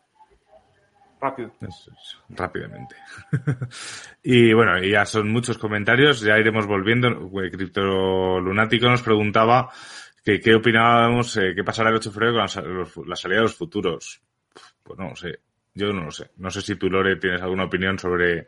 Rápido. 1.20 1.52
rápidamente. 2.30 2.96
y 4.22 4.52
bueno, 4.52 4.82
ya 4.82 5.06
son 5.06 5.30
muchos 5.30 5.56
comentarios, 5.56 6.20
ya 6.20 6.38
iremos 6.38 6.66
volviendo. 6.66 7.30
Cripto 7.52 8.40
Lunático 8.40 8.88
nos 8.88 9.02
preguntaba 9.02 9.70
¿Qué, 10.24 10.54
opinábamos? 10.54 11.36
Eh, 11.36 11.52
¿Qué 11.54 11.62
pasará 11.62 11.90
el 11.90 11.96
8 11.96 12.08
de 12.08 12.14
febrero 12.14 12.32
con 12.32 13.08
la, 13.08 13.16
salida 13.16 13.38
de 13.38 13.42
los 13.42 13.54
futuros? 13.54 14.22
Pues 14.82 14.98
no 14.98 15.14
sé. 15.14 15.40
Yo 15.74 15.92
no 15.92 16.04
lo 16.04 16.10
sé. 16.10 16.30
No 16.38 16.50
sé 16.50 16.62
si 16.62 16.76
tú, 16.76 16.88
Lore, 16.88 17.16
tienes 17.16 17.42
alguna 17.42 17.64
opinión 17.64 17.98
sobre 17.98 18.46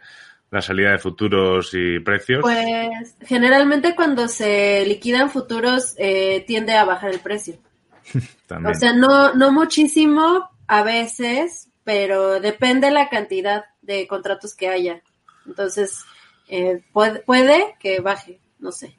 la 0.50 0.62
salida 0.62 0.92
de 0.92 0.98
futuros 0.98 1.70
y 1.74 1.98
precios. 2.00 2.40
Pues 2.40 3.14
generalmente 3.20 3.94
cuando 3.94 4.26
se 4.26 4.86
liquidan 4.86 5.30
futuros 5.30 5.94
eh, 5.98 6.44
tiende 6.46 6.74
a 6.74 6.84
bajar 6.84 7.10
el 7.10 7.20
precio. 7.20 7.58
o 8.14 8.74
sea, 8.74 8.94
no, 8.94 9.34
no 9.34 9.52
muchísimo 9.52 10.48
a 10.68 10.82
veces, 10.82 11.68
pero 11.84 12.40
depende 12.40 12.90
la 12.90 13.10
cantidad 13.10 13.64
de 13.82 14.06
contratos 14.06 14.54
que 14.54 14.68
haya. 14.68 15.02
Entonces, 15.44 16.04
eh, 16.48 16.82
puede, 16.92 17.20
puede 17.20 17.74
que 17.80 18.00
baje, 18.00 18.40
no 18.60 18.72
sé. 18.72 18.96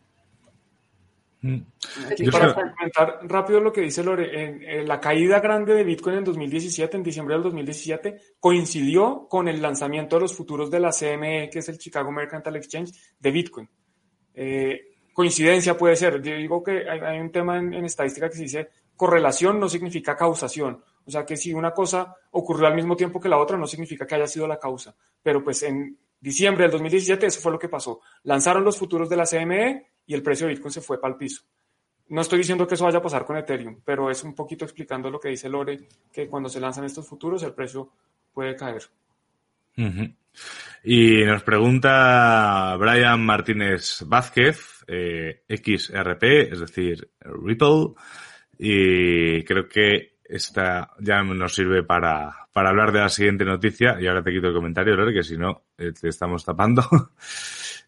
Mm. 1.47 2.29
para 2.29 2.53
comentar 2.53 3.19
rápido 3.23 3.61
lo 3.61 3.71
que 3.71 3.81
dice 3.81 4.03
Lore, 4.03 4.79
en, 4.79 4.87
la 4.87 4.99
caída 4.99 5.39
grande 5.39 5.73
de 5.73 5.83
Bitcoin 5.85 6.17
en 6.17 6.23
2017, 6.25 6.97
en 6.97 7.03
diciembre 7.03 7.35
del 7.35 7.43
2017, 7.43 8.17
coincidió 8.39 9.27
con 9.29 9.47
el 9.47 9.61
lanzamiento 9.61 10.17
de 10.17 10.23
los 10.23 10.35
futuros 10.35 10.69
de 10.69 10.81
la 10.81 10.91
CME, 10.91 11.49
que 11.49 11.59
es 11.59 11.69
el 11.69 11.77
Chicago 11.77 12.11
Mercantile 12.11 12.57
Exchange, 12.57 12.91
de 13.17 13.31
Bitcoin. 13.31 13.69
Eh, 14.33 14.97
coincidencia 15.13 15.77
puede 15.77 15.95
ser. 15.95 16.21
Yo 16.21 16.35
digo 16.35 16.61
que 16.61 16.89
hay, 16.89 17.19
un 17.19 17.31
tema 17.31 17.57
en, 17.57 17.73
estadística 17.85 18.29
que 18.29 18.35
se 18.35 18.43
dice 18.43 18.69
correlación 18.95 19.59
no 19.59 19.69
significa 19.69 20.17
causación. 20.17 20.83
O 21.05 21.11
sea 21.11 21.25
que 21.25 21.37
si 21.37 21.53
una 21.53 21.71
cosa 21.71 22.13
ocurrió 22.31 22.67
al 22.67 22.75
mismo 22.75 22.97
tiempo 22.97 23.21
que 23.21 23.29
la 23.29 23.37
otra, 23.37 23.55
no 23.55 23.67
significa 23.67 24.05
que 24.05 24.15
haya 24.15 24.27
sido 24.27 24.47
la 24.47 24.59
causa. 24.59 24.95
Pero 25.23 25.43
pues 25.43 25.63
en 25.63 25.97
diciembre 26.19 26.63
del 26.63 26.71
2017 26.71 27.25
eso 27.27 27.39
fue 27.39 27.51
lo 27.51 27.59
que 27.59 27.69
pasó. 27.69 28.01
Lanzaron 28.23 28.65
los 28.65 28.77
futuros 28.77 29.07
de 29.07 29.15
la 29.15 29.25
CME 29.25 29.87
y 30.07 30.13
el 30.13 30.23
precio 30.23 30.47
de 30.47 30.53
Bitcoin 30.53 30.71
se 30.71 30.81
fue 30.81 30.99
para 30.99 31.13
el 31.13 31.19
piso. 31.19 31.43
No 32.09 32.21
estoy 32.21 32.39
diciendo 32.39 32.65
que 32.65 32.75
eso 32.75 32.85
vaya 32.85 32.99
a 32.99 33.01
pasar 33.01 33.25
con 33.25 33.37
Ethereum, 33.37 33.81
pero 33.83 34.09
es 34.09 34.23
un 34.23 34.33
poquito 34.33 34.63
explicando 34.63 35.09
lo 35.09 35.19
que 35.19 35.29
dice 35.29 35.49
Lore, 35.49 35.87
que 36.11 36.27
cuando 36.27 36.47
se 36.47 36.61
lanzan 36.61 36.85
estos 36.85 37.07
futuros 37.07 37.43
el 37.43 37.53
precio 37.53 37.91
puede 38.33 38.55
caer. 38.55 38.83
Y 40.83 41.23
nos 41.25 41.43
pregunta 41.43 42.75
Brian 42.79 43.23
Martínez 43.23 44.03
Vázquez, 44.05 44.85
eh, 44.87 45.43
XRP, 45.49 46.53
es 46.53 46.59
decir, 46.61 47.09
Ripple, 47.19 47.93
y 48.57 49.43
creo 49.43 49.67
que 49.67 50.17
esta 50.23 50.91
ya 50.99 51.21
nos 51.23 51.53
sirve 51.53 51.83
para, 51.83 52.47
para 52.53 52.69
hablar 52.69 52.91
de 52.91 52.99
la 52.99 53.09
siguiente 53.09 53.43
noticia, 53.43 53.97
y 53.99 54.07
ahora 54.07 54.23
te 54.23 54.31
quito 54.31 54.47
el 54.47 54.53
comentario, 54.53 54.95
Lore, 54.95 55.13
que 55.13 55.23
si 55.23 55.37
no, 55.37 55.63
eh, 55.77 55.91
te 55.91 56.07
estamos 56.07 56.45
tapando. 56.45 56.83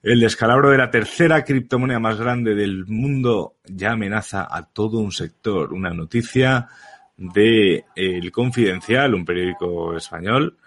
El 0.01 0.21
descalabro 0.21 0.69
de 0.69 0.77
la 0.77 0.89
tercera 0.89 1.43
criptomoneda 1.43 1.99
más 1.99 2.17
grande 2.17 2.55
del 2.55 2.85
mundo 2.85 3.55
ya 3.65 3.91
amenaza 3.91 4.47
a 4.49 4.63
todo 4.63 4.99
un 4.99 5.12
sector. 5.12 5.73
Una 5.73 5.89
noticia 5.89 6.69
de 7.17 7.85
El 7.95 8.31
Confidencial, 8.31 9.13
un 9.13 9.25
periódico 9.25 9.97
español. 9.97 10.57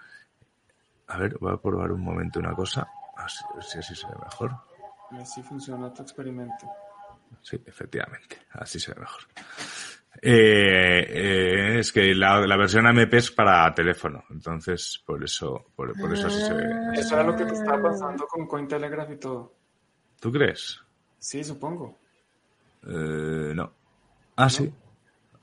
A 1.07 1.17
ver, 1.17 1.35
voy 1.39 1.51
a 1.51 1.57
probar 1.57 1.91
un 1.91 2.01
momento 2.01 2.39
una 2.39 2.53
cosa. 2.53 2.87
A 3.17 3.23
ver 3.55 3.63
si 3.63 3.79
así 3.79 3.95
se 3.95 4.05
ve 4.05 4.13
mejor. 4.23 4.51
Así 5.19 5.41
funciona 5.41 5.91
tu 5.91 6.03
experimento. 6.03 6.67
Sí, 7.41 7.59
efectivamente. 7.65 8.37
Así 8.51 8.79
se 8.79 8.93
ve 8.93 8.99
mejor. 8.99 9.21
Eh, 10.21 11.05
eh, 11.09 11.79
es 11.79 11.91
que 11.91 12.13
la, 12.15 12.39
versión 12.55 12.87
AMP 12.87 13.13
es 13.15 13.31
para 13.31 13.73
teléfono, 13.73 14.23
entonces 14.29 15.01
por 15.05 15.23
eso, 15.23 15.65
por, 15.75 15.91
eso 16.13 16.27
así 16.27 16.41
se 16.41 16.53
ve. 16.53 16.65
Eso 16.93 17.15
era 17.15 17.23
lo 17.23 17.35
que 17.35 17.45
te 17.45 17.53
estaba 17.53 17.81
pasando 17.81 18.25
con 18.27 18.47
Cointelegraph 18.47 19.11
y 19.11 19.17
todo. 19.17 19.53
¿Tú 20.19 20.31
crees? 20.31 20.79
Sí, 21.19 21.43
supongo. 21.43 21.97
Eh, 22.87 23.51
no. 23.53 23.71
Ah, 24.35 24.49
sí. 24.49 24.71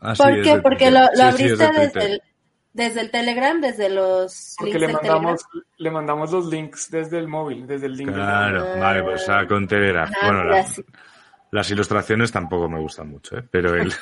Ah, 0.01 0.15
¿Por 0.17 0.43
qué? 0.43 0.59
Porque 0.63 0.91
lo, 0.91 1.01
abriste 1.01 1.69
desde, 1.73 2.07
el, 2.07 2.23
desde 2.73 3.01
el 3.03 3.11
Telegram, 3.11 3.61
desde 3.61 3.91
los 3.91 4.55
Porque 4.59 4.79
le 4.79 4.89
mandamos, 4.89 5.45
le 5.77 5.91
mandamos 5.91 6.33
los 6.33 6.47
links 6.47 6.91
desde 6.91 7.19
el 7.19 7.29
móvil, 7.29 7.67
desde 7.67 7.87
el 7.87 7.97
link. 7.97 8.13
Claro, 8.13 8.79
vale, 8.79 9.03
pues 9.03 9.29
ah, 9.29 9.47
con 9.47 9.69
Telegram. 9.69 10.11
Ah, 10.23 10.27
bueno, 10.27 10.55
las, 11.51 11.71
ilustraciones 11.71 12.33
tampoco 12.33 12.69
me 12.69 12.81
gustan 12.81 13.09
mucho, 13.09 13.39
¿eh? 13.39 13.45
pero 13.51 13.75
el, 13.75 13.93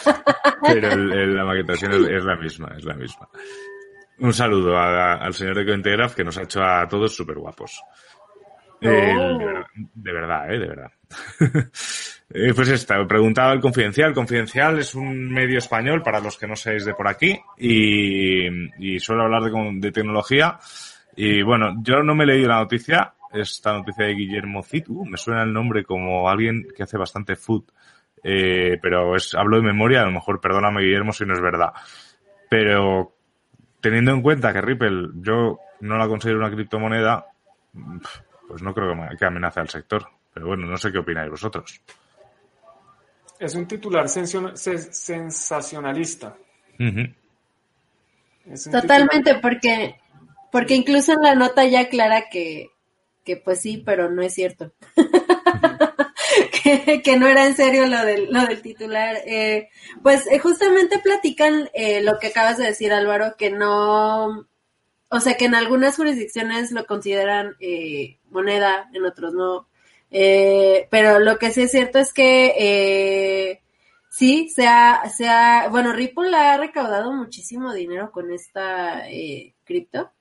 pero 0.62 0.92
el, 0.92 1.34
la 1.34 1.44
maquetación 1.44 1.92
es, 1.92 2.24
la 2.24 2.36
misma, 2.36 2.74
es 2.76 2.84
la 2.84 2.94
misma. 2.94 3.28
Un 4.18 4.32
saludo 4.32 4.76
al 4.76 5.32
señor 5.32 5.56
de 5.56 5.66
Cointegraph 5.66 6.14
que 6.14 6.24
nos 6.24 6.36
ha 6.38 6.42
hecho 6.42 6.62
a 6.62 6.88
todos 6.88 7.14
súper 7.14 7.38
guapos. 7.38 7.80
Oh. 8.80 8.88
de, 8.88 10.12
verdad, 10.12 10.52
¿eh? 10.52 10.58
De 10.58 10.68
verdad. 10.68 10.92
Eh, 12.30 12.52
pues 12.54 12.68
esta, 12.68 13.06
preguntaba 13.06 13.54
el 13.54 13.60
Confidencial. 13.60 14.12
Confidencial 14.12 14.78
es 14.78 14.94
un 14.94 15.32
medio 15.32 15.56
español 15.56 16.02
para 16.02 16.20
los 16.20 16.36
que 16.36 16.46
no 16.46 16.56
seáis 16.56 16.84
de 16.84 16.92
por 16.92 17.08
aquí 17.08 17.40
y, 17.56 18.46
y 18.78 19.00
suelo 19.00 19.22
hablar 19.22 19.44
de, 19.44 19.50
de, 19.80 19.92
tecnología. 19.92 20.58
Y 21.16 21.42
bueno, 21.42 21.76
yo 21.82 22.02
no 22.02 22.14
me 22.14 22.24
he 22.24 22.26
leído 22.26 22.48
la 22.48 22.58
noticia, 22.58 23.14
esta 23.32 23.72
noticia 23.72 24.06
de 24.06 24.14
Guillermo 24.14 24.62
Citu, 24.62 25.04
me 25.04 25.16
suena 25.16 25.42
el 25.42 25.52
nombre 25.52 25.84
como 25.84 26.28
alguien 26.28 26.68
que 26.76 26.82
hace 26.82 26.96
bastante 26.96 27.36
food, 27.36 27.64
eh, 28.22 28.78
pero 28.80 29.16
es, 29.16 29.34
hablo 29.34 29.56
de 29.56 29.62
memoria, 29.62 30.02
a 30.02 30.06
lo 30.06 30.12
mejor 30.12 30.40
perdóname 30.40 30.82
Guillermo 30.82 31.12
si 31.12 31.24
no 31.24 31.34
es 31.34 31.40
verdad. 31.40 31.72
Pero 32.48 33.12
teniendo 33.80 34.12
en 34.12 34.22
cuenta 34.22 34.52
que 34.52 34.60
Ripple 34.60 35.10
yo 35.16 35.58
no 35.80 35.96
la 35.96 36.08
considero 36.08 36.38
una 36.38 36.50
criptomoneda, 36.50 37.26
pues 38.48 38.62
no 38.62 38.74
creo 38.74 38.94
que 39.18 39.24
amenace 39.24 39.60
al 39.60 39.68
sector. 39.68 40.08
Pero 40.32 40.46
bueno, 40.46 40.66
no 40.66 40.76
sé 40.76 40.92
qué 40.92 40.98
opináis 40.98 41.30
vosotros. 41.30 41.80
Es 43.38 43.54
un 43.54 43.66
titular 43.66 44.08
sensacionalista. 44.08 46.36
Totalmente, 48.70 49.34
porque, 49.36 50.00
porque 50.50 50.74
incluso 50.74 51.12
en 51.12 51.22
la 51.22 51.34
nota 51.34 51.66
ya 51.66 51.82
aclara 51.82 52.30
que, 52.30 52.70
que 53.28 53.36
pues 53.36 53.60
sí, 53.60 53.82
pero 53.84 54.10
no 54.10 54.22
es 54.22 54.32
cierto. 54.32 54.72
que, 57.04 57.16
no 57.18 57.26
era 57.26 57.46
en 57.46 57.54
serio 57.54 57.86
lo 57.86 58.02
del, 58.02 58.32
lo 58.32 58.46
del 58.46 58.62
titular. 58.62 59.18
Eh, 59.26 59.68
pues 60.02 60.26
eh, 60.28 60.38
justamente 60.38 60.98
platican 60.98 61.68
eh, 61.74 62.00
lo 62.00 62.18
que 62.18 62.28
acabas 62.28 62.56
de 62.56 62.64
decir, 62.64 62.90
Álvaro, 62.90 63.36
que 63.36 63.50
no, 63.50 64.48
o 65.10 65.20
sea, 65.20 65.36
que 65.36 65.44
en 65.44 65.54
algunas 65.54 65.96
jurisdicciones 65.96 66.72
lo 66.72 66.86
consideran 66.86 67.54
moneda, 68.30 68.88
en 68.94 69.04
otros 69.04 69.34
no. 69.34 69.68
pero 70.10 71.18
lo 71.18 71.38
que 71.38 71.50
sí 71.50 71.64
es 71.64 71.70
cierto 71.70 71.98
es 71.98 72.14
que 72.14 73.60
sí, 74.08 74.48
se 74.48 74.66
ha, 74.66 75.02
se 75.14 75.28
ha, 75.28 75.68
bueno, 75.68 75.92
Ripple 75.92 76.34
ha 76.34 76.56
recaudado 76.56 77.12
muchísimo 77.12 77.74
dinero 77.74 78.10
con 78.10 78.32
esta 78.32 79.02
cripto. 79.64 80.12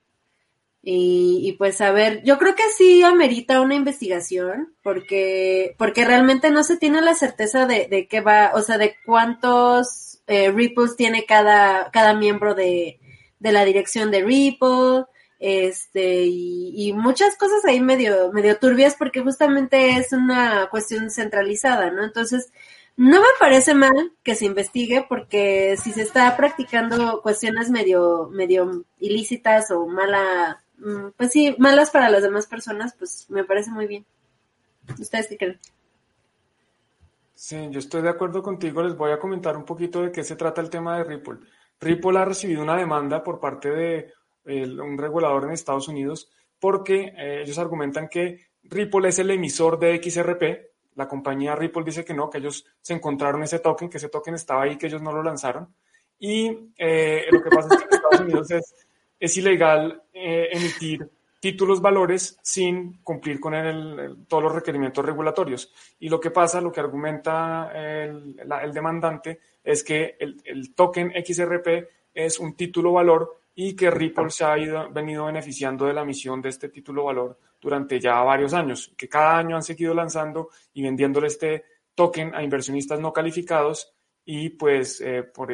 Y, 0.89 1.51
pues 1.57 1.81
a 1.81 1.91
ver, 1.91 2.23
yo 2.23 2.37
creo 2.37 2.55
que 2.55 2.63
sí 2.77 3.03
amerita 3.03 3.59
una 3.59 3.75
investigación 3.75 4.73
porque, 4.81 5.75
porque 5.77 6.05
realmente 6.05 6.49
no 6.49 6.63
se 6.63 6.77
tiene 6.77 7.01
la 7.01 7.13
certeza 7.13 7.65
de, 7.65 7.89
de 7.89 8.07
qué 8.07 8.21
va, 8.21 8.51
o 8.53 8.61
sea, 8.61 8.77
de 8.77 8.95
cuántos 9.05 10.21
eh, 10.27 10.49
Ripples 10.49 10.95
tiene 10.95 11.25
cada, 11.25 11.91
cada 11.91 12.13
miembro 12.13 12.55
de, 12.55 13.01
de 13.39 13.51
la 13.51 13.65
dirección 13.65 14.11
de 14.11 14.23
Ripple, 14.23 15.03
este, 15.39 16.23
y, 16.23 16.71
y, 16.73 16.93
muchas 16.93 17.35
cosas 17.35 17.65
ahí 17.65 17.81
medio, 17.81 18.31
medio 18.31 18.57
turbias 18.57 18.95
porque 18.95 19.19
justamente 19.19 19.97
es 19.97 20.13
una 20.13 20.69
cuestión 20.71 21.11
centralizada, 21.11 21.91
¿no? 21.91 22.05
Entonces, 22.05 22.53
no 22.95 23.19
me 23.19 23.27
parece 23.41 23.73
mal 23.73 24.13
que 24.23 24.35
se 24.35 24.45
investigue 24.45 25.05
porque 25.07 25.75
si 25.83 25.91
se 25.91 26.01
está 26.01 26.35
practicando 26.37 27.21
cuestiones 27.21 27.69
medio, 27.69 28.29
medio 28.31 28.85
ilícitas 28.99 29.69
o 29.69 29.85
mala, 29.85 30.63
pues 31.15 31.31
sí, 31.31 31.55
malas 31.57 31.91
para 31.91 32.09
las 32.09 32.23
demás 32.23 32.47
personas, 32.47 32.95
pues 32.97 33.29
me 33.29 33.43
parece 33.43 33.71
muy 33.71 33.87
bien. 33.87 34.05
¿Ustedes 34.99 35.27
qué 35.27 35.37
creen? 35.37 35.59
Sí, 37.33 37.67
yo 37.69 37.79
estoy 37.79 38.01
de 38.01 38.09
acuerdo 38.09 38.41
contigo. 38.41 38.81
Les 38.81 38.95
voy 38.95 39.11
a 39.11 39.19
comentar 39.19 39.55
un 39.57 39.65
poquito 39.65 40.01
de 40.01 40.11
qué 40.11 40.23
se 40.23 40.35
trata 40.35 40.61
el 40.61 40.69
tema 40.69 40.97
de 40.97 41.03
Ripple. 41.03 41.37
Ripple 41.79 42.17
ha 42.17 42.25
recibido 42.25 42.63
una 42.63 42.77
demanda 42.77 43.23
por 43.23 43.39
parte 43.39 43.69
de 43.69 44.13
un 44.45 44.97
regulador 44.97 45.43
en 45.43 45.51
Estados 45.51 45.87
Unidos 45.87 46.31
porque 46.59 47.13
eh, 47.15 47.41
ellos 47.43 47.57
argumentan 47.59 48.07
que 48.07 48.47
Ripple 48.63 49.09
es 49.09 49.19
el 49.19 49.29
emisor 49.31 49.77
de 49.77 50.01
XRP. 50.01 50.95
La 50.95 51.07
compañía 51.07 51.55
Ripple 51.55 51.83
dice 51.83 52.03
que 52.03 52.13
no, 52.13 52.29
que 52.29 52.39
ellos 52.39 52.65
se 52.81 52.93
encontraron 52.93 53.43
ese 53.43 53.59
token, 53.59 53.89
que 53.89 53.97
ese 53.97 54.09
token 54.09 54.33
estaba 54.33 54.63
ahí, 54.63 54.77
que 54.77 54.87
ellos 54.87 55.01
no 55.01 55.11
lo 55.11 55.21
lanzaron. 55.21 55.75
Y 56.17 56.71
eh, 56.77 57.25
lo 57.31 57.43
que 57.43 57.49
pasa 57.51 57.75
es 57.75 57.81
que 57.81 57.83
en 57.83 57.93
Estados 57.93 58.21
Unidos 58.21 58.51
es 58.51 58.87
es 59.19 59.37
ilegal 59.37 60.03
eh, 60.13 60.49
emitir 60.51 61.09
títulos 61.39 61.81
valores 61.81 62.37
sin 62.41 63.01
cumplir 63.03 63.39
con 63.39 63.53
todos 64.27 64.43
los 64.43 64.53
requerimientos 64.53 65.05
regulatorios. 65.05 65.71
Y 65.99 66.09
lo 66.09 66.19
que 66.19 66.31
pasa, 66.31 66.61
lo 66.61 66.71
que 66.71 66.79
argumenta 66.79 67.71
el, 67.73 68.35
demandante, 68.73 69.39
es 69.63 69.83
que 69.83 70.17
el, 70.19 70.73
token 70.73 71.13
XRP 71.25 71.87
es 72.13 72.39
un 72.39 72.55
título 72.55 72.93
valor 72.93 73.37
y 73.53 73.75
que 73.75 73.91
Ripple 73.91 74.29
se 74.29 74.45
ha 74.45 74.57
ido, 74.57 74.89
venido 74.91 75.25
beneficiando 75.25 75.85
de 75.85 75.93
la 75.93 76.01
emisión 76.01 76.41
de 76.41 76.49
este 76.49 76.69
título 76.69 77.05
valor 77.05 77.39
durante 77.59 77.99
ya 77.99 78.21
varios 78.21 78.53
años, 78.53 78.93
que 78.97 79.09
cada 79.09 79.37
año 79.37 79.55
han 79.55 79.63
seguido 79.63 79.93
lanzando 79.93 80.49
y 80.73 80.83
vendiéndole 80.83 81.27
este 81.27 81.65
token 81.95 82.35
a 82.35 82.43
inversionistas 82.43 82.99
no 82.99 83.11
calificados 83.11 83.91
y 84.23 84.49
pues 84.49 85.01
eh, 85.01 85.23
por, 85.23 85.49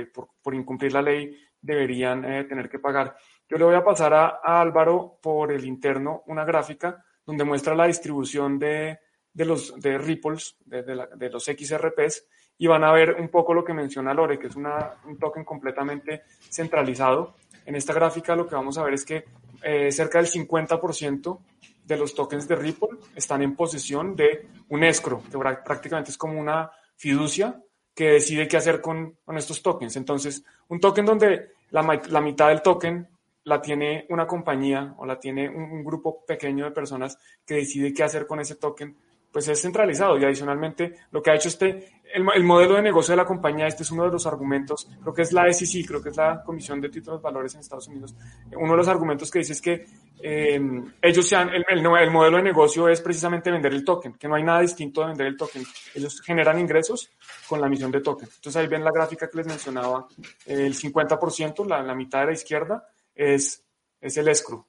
incumplir 0.54 0.92
la 0.92 1.02
ley 1.02 1.38
deberían 1.62 2.26
eh, 2.26 2.44
tener 2.44 2.70
que 2.70 2.80
pagar. 2.80 3.16
Yo 3.50 3.58
le 3.58 3.66
voy 3.66 3.76
a 3.76 3.84
pasar 3.84 4.14
a, 4.14 4.40
Álvaro 4.44 5.20
por 5.22 5.52
el 5.52 5.66
interno 5.66 6.24
una 6.28 6.46
gráfica 6.46 7.04
donde 7.26 7.44
muestra 7.44 7.76
la 7.76 7.88
distribución 7.88 8.58
de, 8.60 9.00
los 9.34 9.80
de 9.80 9.98
ripples, 9.98 10.58
de, 10.66 11.30
los 11.30 11.46
XRPs, 11.46 12.26
y 12.58 12.68
van 12.68 12.84
a 12.84 12.92
ver 12.92 13.16
un 13.20 13.30
poco 13.30 13.54
lo 13.54 13.64
que 13.64 13.74
menciona 13.74 14.14
Lore, 14.14 14.38
que 14.38 14.48
es 14.48 14.56
una, 14.56 14.96
un 15.06 15.18
token 15.18 15.44
completamente 15.44 16.24
centralizado. 16.50 17.36
En 17.66 17.76
esta 17.76 17.94
gráfica 17.94 18.36
lo 18.36 18.48
que 18.48 18.56
vamos 18.56 18.78
a 18.78 18.84
ver 18.84 18.94
es 18.94 19.06
que 19.06 19.26
eh, 19.64 19.92
cerca 19.92 20.18
del 20.20 20.28
50% 20.28 21.40
de 21.86 21.98
los 21.98 22.14
tokens 22.14 22.48
de 22.48 22.56
Ripple 22.56 22.90
están 23.16 23.42
en 23.42 23.56
posesión 23.56 24.16
de 24.16 24.48
un 24.70 24.84
escro, 24.84 25.22
que 25.32 25.38
prácticamente 25.38 26.12
es 26.12 26.18
como 26.18 26.40
una 26.40 26.72
fiducia 26.96 27.62
que 27.94 28.14
decide 28.14 28.48
qué 28.48 28.58
hacer 28.58 28.82
con, 28.82 29.18
estos 29.36 29.62
tokens. 29.62 29.96
Entonces, 29.96 30.44
un 30.68 30.80
token 30.80 31.06
donde 31.06 31.52
la, 31.70 32.02
la 32.10 32.22
mitad 32.22 32.50
del 32.50 32.62
token 32.62 33.08
la 33.46 33.62
tiene 33.62 34.06
una 34.10 34.26
compañía 34.26 34.96
o 34.98 35.06
la 35.06 35.20
tiene 35.20 35.50
un, 35.50 35.84
grupo 35.84 36.26
pequeño 36.26 36.66
de 36.66 36.72
personas 36.72 37.18
que 37.46 37.56
decide 37.56 37.94
qué 37.94 38.04
hacer 38.04 38.26
con 38.26 38.40
ese 38.40 38.56
token, 38.56 38.96
pues 39.32 39.48
es 39.48 39.62
centralizado. 39.62 40.18
Y 40.18 40.24
adicionalmente, 40.24 40.94
lo 41.12 41.22
que 41.22 41.32
ha 41.32 41.36
hecho 41.36 41.50
este, 41.50 42.02
el, 42.14 42.44
modelo 42.44 42.76
de 42.76 42.84
negocio 42.84 43.14
de 43.14 43.18
la 43.18 43.26
compañía, 43.26 43.68
este 43.68 43.84
es 43.84 43.92
uno 43.92 44.06
de 44.06 44.12
los 44.12 44.26
argumentos, 44.26 44.88
creo 45.02 45.14
que 45.14 45.24
es 45.24 45.34
la 45.34 45.52
SEC, 45.52 45.86
creo 45.86 46.02
que 46.02 46.10
es 46.10 46.18
la 46.18 46.42
Comisión 46.44 46.80
de 46.80 46.90
Títulos 46.90 47.22
Valores 47.22 47.54
en 47.56 47.62
Estados 47.62 47.88
Unidos, 47.88 48.16
uno 48.56 48.72
de 48.72 48.78
los 48.78 48.88
argumentos 48.88 49.30
que 49.30 49.40
dice 49.40 49.54
es 49.54 49.62
que 49.62 49.86
em, 50.22 50.94
ellos 51.02 51.28
sean, 51.28 51.50
el, 51.50 51.66
el, 51.68 51.80
el, 51.80 52.12
modelo 52.12 52.38
de 52.38 52.44
negocio 52.44 52.88
es 52.88 53.02
precisamente 53.02 53.52
vender 53.52 53.74
el 53.74 53.84
token, 53.84 54.14
que 54.14 54.28
no 54.28 54.36
hay 54.36 54.44
nada 54.44 54.62
distinto 54.62 55.02
de 55.02 55.08
vender 55.08 55.28
el 55.28 55.36
token. 55.36 55.64
Ellos 55.96 56.22
generan 56.22 56.60
ingresos 56.60 57.10
con 57.50 57.60
la 57.60 57.68
emisión 57.68 57.92
de 57.92 58.00
token. 58.00 58.30
Entonces 58.34 58.56
ahí 58.56 58.68
ven 58.68 58.86
la 58.86 58.92
gráfica 58.92 59.28
que 59.30 59.38
les 59.38 59.48
mencionaba, 59.48 60.08
el 60.46 60.74
50%, 60.76 61.68
la, 61.68 61.82
la 61.82 61.96
mitad 61.96 62.22
de 62.22 62.28
la 62.28 62.34
izquierda, 62.34 62.88
es, 63.16 63.64
es 64.02 64.18
el 64.18 64.28
escro. 64.28 64.68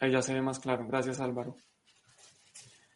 Ahí 0.00 0.10
ya 0.10 0.22
se 0.22 0.34
ve 0.34 0.42
más 0.42 0.58
claro. 0.58 0.86
Gracias, 0.86 1.20
Álvaro. 1.20 1.56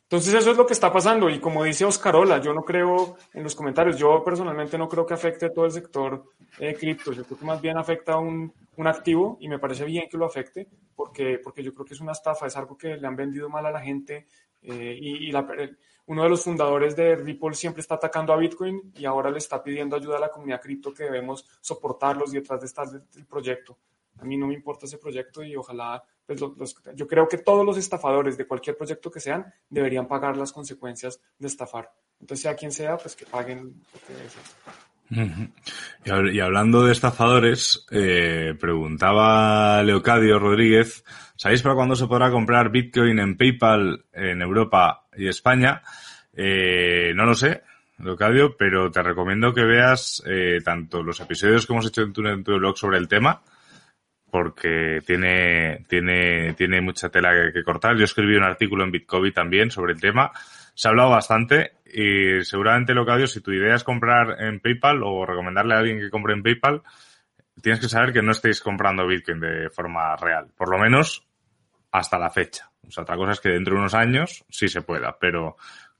Entonces 0.09 0.35
eso 0.35 0.53
es 0.53 0.57
lo 0.57 0.67
que 0.67 0.73
está 0.73 0.93
pasando 0.93 1.29
y 1.29 1.41
como 1.41 1.65
dice 1.65 1.85
Oscarola, 1.85 2.41
yo 2.41 2.55
no 2.55 2.63
creo 2.63 3.17
en 3.35 3.43
los 3.43 3.57
comentarios, 3.57 3.99
yo 3.99 4.23
personalmente 4.23 4.79
no 4.79 4.89
creo 4.89 5.05
que 5.05 5.15
afecte 5.15 5.47
a 5.47 5.53
todo 5.53 5.65
el 5.65 5.73
sector 5.73 6.31
eh, 6.61 6.75
cripto, 6.75 7.13
yo 7.13 7.25
creo 7.25 7.37
que 7.37 7.45
más 7.45 7.61
bien 7.61 7.77
afecta 7.77 8.13
a 8.13 8.19
un, 8.19 8.53
un, 8.77 8.87
activo 8.87 9.37
y 9.41 9.49
me 9.49 9.59
parece 9.59 9.85
bien 9.85 10.09
que 10.09 10.17
lo 10.17 10.25
afecte 10.25 10.69
porque, 10.95 11.41
porque 11.43 11.61
yo 11.61 11.75
creo 11.75 11.85
que 11.85 11.95
es 11.95 12.01
una 12.01 12.13
estafa, 12.13 12.47
es 12.47 12.57
algo 12.57 12.79
que 12.79 12.97
le 12.97 13.05
han 13.05 13.17
vendido 13.17 13.49
mal 13.49 13.67
a 13.67 13.73
la 13.73 13.81
gente 13.81 14.29
eh, 14.63 14.97
y, 14.97 15.33
la, 15.33 15.45
uno 16.07 16.23
de 16.23 16.29
los 16.29 16.45
fundadores 16.45 16.95
de 16.95 17.17
Ripple 17.17 17.55
siempre 17.55 17.81
está 17.81 17.97
atacando 17.97 18.33
a 18.33 18.37
Bitcoin 18.37 18.93
y 18.97 19.07
ahora 19.07 19.29
le 19.33 19.39
está 19.39 19.61
pidiendo 19.61 19.97
ayuda 19.97 20.19
a 20.19 20.21
la 20.21 20.31
comunidad 20.31 20.61
cripto 20.61 20.95
que 20.95 21.03
debemos 21.03 21.45
soportarlos 21.61 22.33
y 22.33 22.37
detrás 22.37 22.61
de 22.61 22.67
estar 22.67 22.89
del 22.89 23.27
proyecto. 23.27 23.77
A 24.19 24.25
mí 24.25 24.37
no 24.37 24.47
me 24.47 24.55
importa 24.55 24.87
ese 24.87 24.99
proyecto 24.99 25.43
y 25.43 25.57
ojalá, 25.57 26.03
pues 26.27 26.41
yo 26.95 27.07
creo 27.07 27.29
que 27.29 27.39
todos 27.39 27.65
los 27.65 27.77
estafadores 27.77 28.37
de 28.37 28.47
cualquier 28.47 28.77
proyecto 28.77 29.11
que 29.11 29.21
sean 29.21 29.53
deberían 29.69 30.09
pagar 30.09 30.37
las 30.37 30.53
consecuencias 30.53 31.21
de 31.39 31.49
estafar. 31.49 31.91
Entonces, 32.21 32.43
sea 32.43 32.57
quien 32.57 32.73
sea, 32.73 32.97
pues 32.97 33.15
que 33.15 33.27
paguen 33.27 33.75
y, 36.05 36.41
hablando 36.41 36.85
de 36.85 36.93
estafadores, 36.93 37.87
eh, 37.91 38.55
preguntaba 38.59 39.83
Leocadio 39.83 40.39
Rodríguez, 40.39 41.05
¿sabéis 41.37 41.63
para 41.63 41.75
cuándo 41.75 41.95
se 41.95 42.07
podrá 42.07 42.31
comprar 42.31 42.71
Bitcoin 42.71 43.19
en 43.19 43.37
PayPal 43.37 44.05
en 44.13 44.43
Europa 44.43 45.07
y 45.17 45.29
España? 45.29 45.83
Eh, 46.35 47.13
no 47.15 47.25
lo 47.25 47.35
sé, 47.35 47.63
Locadio, 47.99 48.57
pero 48.57 48.91
te 48.91 49.03
recomiendo 49.03 49.55
que 49.55 49.65
veas 49.65 50.23
eh, 50.27 50.59
tanto 50.65 51.03
los 51.03 51.21
episodios 51.21 51.67
que 51.67 51.73
hemos 51.73 51.87
hecho 51.87 52.03
en 52.03 52.13
tu 52.13 52.57
blog 52.57 52.77
sobre 52.77 52.99
el 52.99 53.09
tema, 53.09 53.43
porque 54.31 55.01
tiene, 55.07 55.85
tiene, 55.89 56.55
tiene 56.55 56.81
mucha 56.81 57.09
tela 57.09 57.51
que, 57.53 57.63
cortar. 57.63 57.97
Yo 57.97 58.05
escribí 58.05 58.37
un 58.37 58.45
artículo 58.45 58.85
en 58.85 58.91
Bitcoin 58.91 59.33
también 59.33 59.71
sobre 59.71 59.93
el 59.93 60.01
tema. 60.01 60.31
Se 60.75 60.89
ha 60.89 60.91
hablado 60.91 61.11
bastante 61.11 61.73
y 61.87 62.45
seguramente, 62.45 62.95
Locadio, 62.95 63.27
si 63.27 63.41
tu 63.41 63.53
idea 63.53 63.75
es 63.75 63.85
comprar 63.85 64.43
en 64.43 64.61
PayPal 64.61 65.03
o 65.03 65.25
recomendarle 65.25 65.75
a 65.75 65.79
alguien 65.79 65.99
que 65.99 66.11
compre 66.11 66.35
en 66.35 66.43
PayPal, 66.43 66.83
tienes 67.63 67.81
que 67.81 67.89
saber 67.89 68.13
que 68.13 68.23
no 68.23 68.33
estéis 68.33 68.61
comprando 68.61 69.07
Bitcoin 69.07 69.41
de 69.41 69.71
forma 69.71 70.17
real. 70.17 70.49
Por 70.57 70.71
lo 70.71 70.79
menos 70.79 71.27
hasta 71.93 72.19
la 72.19 72.31
fecha. 72.31 72.71
O 72.87 72.91
sea, 72.91 73.03
otra 73.03 73.17
cosa 73.17 73.33
es 73.33 73.41
que 73.41 73.49
dentro 73.49 73.75
de 73.75 73.81
unos 73.81 73.95
años 73.95 74.45
sí 74.49 74.69
se 74.69 74.83
pueda, 74.83 75.17
pero 75.19 75.57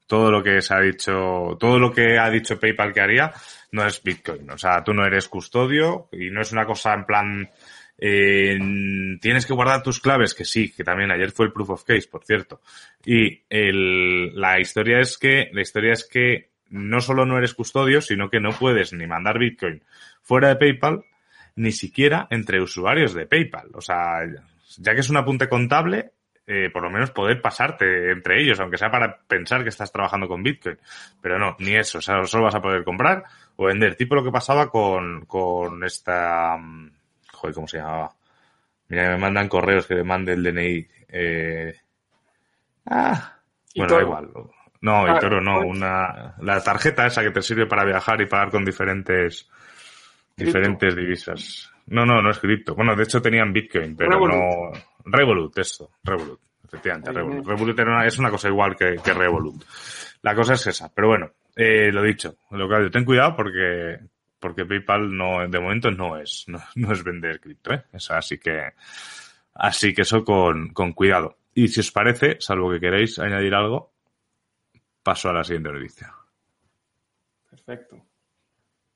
todo 0.07 0.31
lo 0.31 0.43
que 0.43 0.63
se 0.63 0.75
ha 0.75 0.81
dicho, 0.81 1.57
todo 1.59 1.79
lo 1.79 1.93
que 1.93 2.19
ha 2.19 2.31
dicho 2.31 2.61
PayPal 2.61 2.93
que 2.93 3.01
haría 3.01 3.33
no 3.73 3.85
es 3.85 4.03
Bitcoin. 4.03 4.51
O 4.51 4.59
sea, 4.59 4.85
tú 4.85 4.95
no 4.95 5.05
eres 5.05 5.29
custodio 5.29 6.09
y 6.13 6.31
no 6.31 6.41
es 6.41 6.53
una 6.53 6.65
cosa 6.65 6.95
en 6.95 7.05
plan, 7.05 7.51
eh, 7.99 8.59
tienes 9.21 9.47
que 9.47 9.55
guardar 9.55 9.83
tus 9.83 10.01
claves, 10.01 10.35
que 10.35 10.45
sí, 10.45 10.71
que 10.71 10.85
también 10.85 11.11
ayer 11.11 11.31
fue 11.31 11.47
el 11.47 11.53
proof 11.53 11.71
of 11.71 11.85
case, 11.85 12.09
por 12.11 12.25
cierto. 12.25 12.61
Y 13.05 13.43
el, 13.49 14.39
la 14.39 14.61
historia 14.61 15.01
es 15.01 15.19
que, 15.19 15.49
la 15.53 15.63
historia 15.63 15.93
es 15.93 16.05
que 16.05 16.51
no 16.71 17.01
solo 17.01 17.25
no 17.25 17.39
eres 17.39 17.55
custodio, 17.55 18.01
sino 18.01 18.29
que 18.29 18.41
no 18.41 18.51
puedes 18.51 18.93
ni 18.93 19.07
mandar 19.07 19.39
Bitcoin 19.39 19.83
fuera 20.23 20.49
de 20.49 20.57
PayPal, 20.57 21.05
ni 21.57 21.73
siquiera 21.73 22.27
entre 22.31 22.61
usuarios 22.61 23.15
de 23.15 23.27
PayPal. 23.27 23.69
O 23.75 23.81
sea, 23.81 24.21
ya 24.79 24.95
que 24.95 25.01
es 25.01 25.11
un 25.11 25.17
apunte 25.17 25.49
contable, 25.49 26.11
eh, 26.47 26.71
por 26.71 26.83
lo 26.83 26.91
menos 26.91 27.11
poder 27.11 27.41
pasarte 27.41 28.13
entre 28.13 28.43
ellos, 28.43 28.61
aunque 28.61 28.79
sea 28.79 28.91
para 28.91 29.19
pensar 29.27 29.63
que 29.63 29.71
estás 29.71 29.91
trabajando 29.91 30.29
con 30.29 30.43
Bitcoin. 30.43 30.79
Pero 31.21 31.39
no, 31.39 31.57
ni 31.59 31.75
eso. 31.75 31.99
O 31.99 32.03
sea, 32.03 32.23
solo 32.25 32.45
vas 32.45 32.55
a 32.55 32.63
poder 32.63 32.85
comprar 32.85 33.25
o 33.57 33.67
vender. 33.67 33.97
Tipo 33.97 34.15
lo 34.15 34.25
que 34.25 34.31
pasaba 34.31 34.71
con, 34.71 35.25
con 35.27 35.83
esta... 35.85 36.59
Joder, 37.47 37.55
¿cómo 37.55 37.69
se 37.69 37.79
llamaba? 37.79 38.11
Mira, 38.89 39.11
me 39.11 39.19
mandan 39.19 39.49
correos 39.49 39.87
que 39.87 39.95
le 39.95 40.03
mande 40.03 40.33
el 40.33 40.43
DNI. 40.43 40.89
Eh... 41.09 41.75
Ah, 42.87 43.39
bueno, 43.77 43.95
da 43.95 44.03
igual. 44.03 44.31
No, 44.81 45.07
ah, 45.07 45.19
Toro 45.21 45.41
no. 45.41 45.59
Pues- 45.59 45.77
una, 45.77 46.35
la 46.41 46.61
tarjeta 46.63 47.07
esa 47.07 47.23
que 47.23 47.31
te 47.31 47.43
sirve 47.43 47.67
para 47.67 47.85
viajar 47.85 48.21
y 48.21 48.27
pagar 48.27 48.51
con 48.51 48.65
diferentes, 48.65 49.49
diferentes 50.37 50.97
divisas. 50.97 51.71
No, 51.87 52.05
no, 52.05 52.21
no 52.21 52.31
es 52.31 52.39
cripto. 52.41 52.75
Bueno, 52.75 52.97
de 52.97 53.05
hecho 53.05 53.23
tenían 53.23 53.53
Bitcoin, 53.53 53.97
pero 53.97 54.19
no. 54.19 54.73
Revolut, 55.05 55.57
eso. 55.59 55.91
Revolut. 56.03 56.41
Efectivamente, 56.65 57.13
Revolut. 57.13 57.47
Revolut 57.47 57.79
es 58.07 58.19
una 58.19 58.31
cosa 58.31 58.49
igual 58.49 58.75
que, 58.75 58.97
que, 58.97 59.13
Revolut. 59.13 59.65
La 60.23 60.35
cosa 60.35 60.55
es 60.55 60.67
esa. 60.67 60.93
Pero 60.93 61.09
bueno, 61.09 61.31
eh, 61.55 61.93
lo 61.93 62.03
dicho. 62.03 62.39
Lo 62.51 62.69
que 62.69 62.91
ten 62.91 63.05
cuidado 63.05 63.37
porque, 63.37 63.99
porque 64.47 64.65
PayPal 64.65 65.17
no, 65.17 65.49
de 65.49 65.59
momento 65.59 65.91
no 65.91 66.17
es, 66.17 66.45
no, 66.47 66.93
es 66.93 67.03
vender 67.03 67.41
cripto, 67.41 67.75
¿eh? 67.75 67.83
así 68.11 68.39
que, 68.39 68.75
así 69.55 69.93
que 69.93 70.03
eso 70.03 70.25
con, 70.25 70.69
con 70.73 70.93
cuidado. 70.93 71.39
Y 71.53 71.67
si 71.67 71.81
os 71.81 71.91
parece, 71.91 72.37
salvo 72.39 72.71
que 72.71 72.79
queréis 72.79 73.19
añadir 73.19 73.53
algo, 73.57 73.93
paso 75.03 75.31
a 75.31 75.33
la 75.33 75.43
siguiente 75.43 75.73
noticia. 75.73 76.15
Perfecto. 77.51 77.97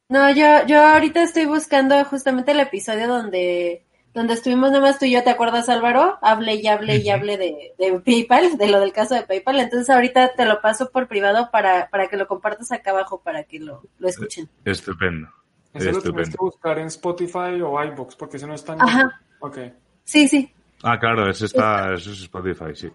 No, 0.09 0.31
yo, 0.31 0.65
yo 0.69 0.87
ahorita 0.87 1.25
estoy 1.25 1.47
buscando 1.47 2.05
justamente 2.05 2.53
el 2.53 2.61
episodio 2.61 3.09
donde, 3.09 3.85
donde 4.15 4.35
estuvimos 4.35 4.71
nomás 4.71 5.01
tú 5.01 5.07
y 5.07 5.11
yo, 5.11 5.25
¿te 5.25 5.31
acuerdas 5.31 5.69
Álvaro? 5.69 6.17
Hable 6.23 6.55
y 6.55 6.69
hable 6.69 6.99
y 6.99 7.11
hable 7.11 7.39
de, 7.39 7.75
de 7.77 7.99
PayPal, 7.99 8.57
de 8.57 8.69
lo 8.69 8.79
del 8.79 8.93
caso 8.93 9.17
de 9.17 9.23
PayPal. 9.23 9.59
Entonces 9.59 9.91
ahorita 9.91 10.35
te 10.35 10.45
lo 10.45 10.61
paso 10.61 10.93
por 10.93 11.09
privado 11.09 11.51
para, 11.51 11.91
para 11.91 12.07
que 12.07 12.17
lo 12.17 12.29
compartas 12.29 12.71
acá 12.71 12.93
abajo 12.93 13.21
para 13.21 13.43
que 13.43 13.59
lo, 13.59 13.83
lo 13.99 14.09
escuchen. 14.09 14.49
Estupendo. 14.65 15.29
Eso 15.73 15.93
lo 15.93 16.03
tienes 16.03 16.31
que 16.31 16.37
buscar 16.39 16.79
en 16.79 16.87
Spotify 16.89 17.61
o 17.63 17.83
iBox, 17.83 18.17
porque 18.17 18.37
eso 18.37 18.47
no 18.47 18.55
está 18.55 18.75
en 18.75 18.83
Ajá. 18.83 19.21
Okay. 19.41 19.73
Sí, 20.05 20.27
sí. 20.29 20.53
Ah, 20.83 20.99
claro, 20.99 21.29
eso 21.29 21.47
está, 21.47 21.95
eso 21.95 22.11
es 22.11 22.23
Spotify, 22.23 22.75
sí. 22.75 22.89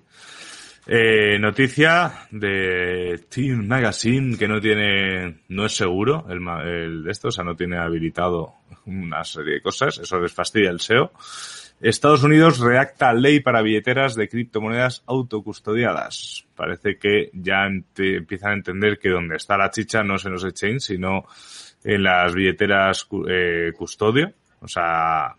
Eh, 0.88 1.40
noticia 1.40 2.28
de 2.30 3.26
Team 3.28 3.66
Magazine 3.68 4.38
que 4.38 4.48
no 4.48 4.62
tiene, 4.62 5.42
no 5.50 5.66
es 5.66 5.76
seguro 5.76 6.26
el, 6.30 6.48
el 6.68 7.04
de 7.04 7.12
esto, 7.12 7.30
o 7.30 7.32
sea, 7.32 7.44
no 7.44 7.56
tiene 7.56 7.78
habilitado 7.78 8.54
una 8.86 9.24
serie 9.24 9.56
de 9.56 9.62
cosas, 9.62 9.98
eso 9.98 10.20
les 10.20 10.32
fastidia 10.32 10.70
el 10.70 10.80
SEO. 10.80 11.12
Estados 11.82 12.24
Unidos 12.24 12.60
reacta 12.60 13.14
ley 13.14 13.42
para 13.42 13.62
billeteras 13.62 14.16
de 14.16 14.30
criptomonedas 14.30 15.04
autocustodiadas. 15.08 16.46
Parece 16.56 16.98
que 16.98 17.30
ya 17.34 17.66
empiezan 17.66 18.52
a 18.52 18.56
entender 18.56 18.98
que 18.98 19.10
donde 19.10 19.36
está 19.36 19.58
la 19.58 19.70
chicha 19.70 20.04
no 20.04 20.16
es 20.16 20.26
en 20.26 20.32
los 20.34 20.46
exchange, 20.46 20.82
sino 20.82 21.26
en 21.84 22.04
las 22.04 22.34
billeteras 22.34 23.08
eh, 23.28 23.72
custodio, 23.78 24.34
o 24.62 24.68
sea, 24.68 25.36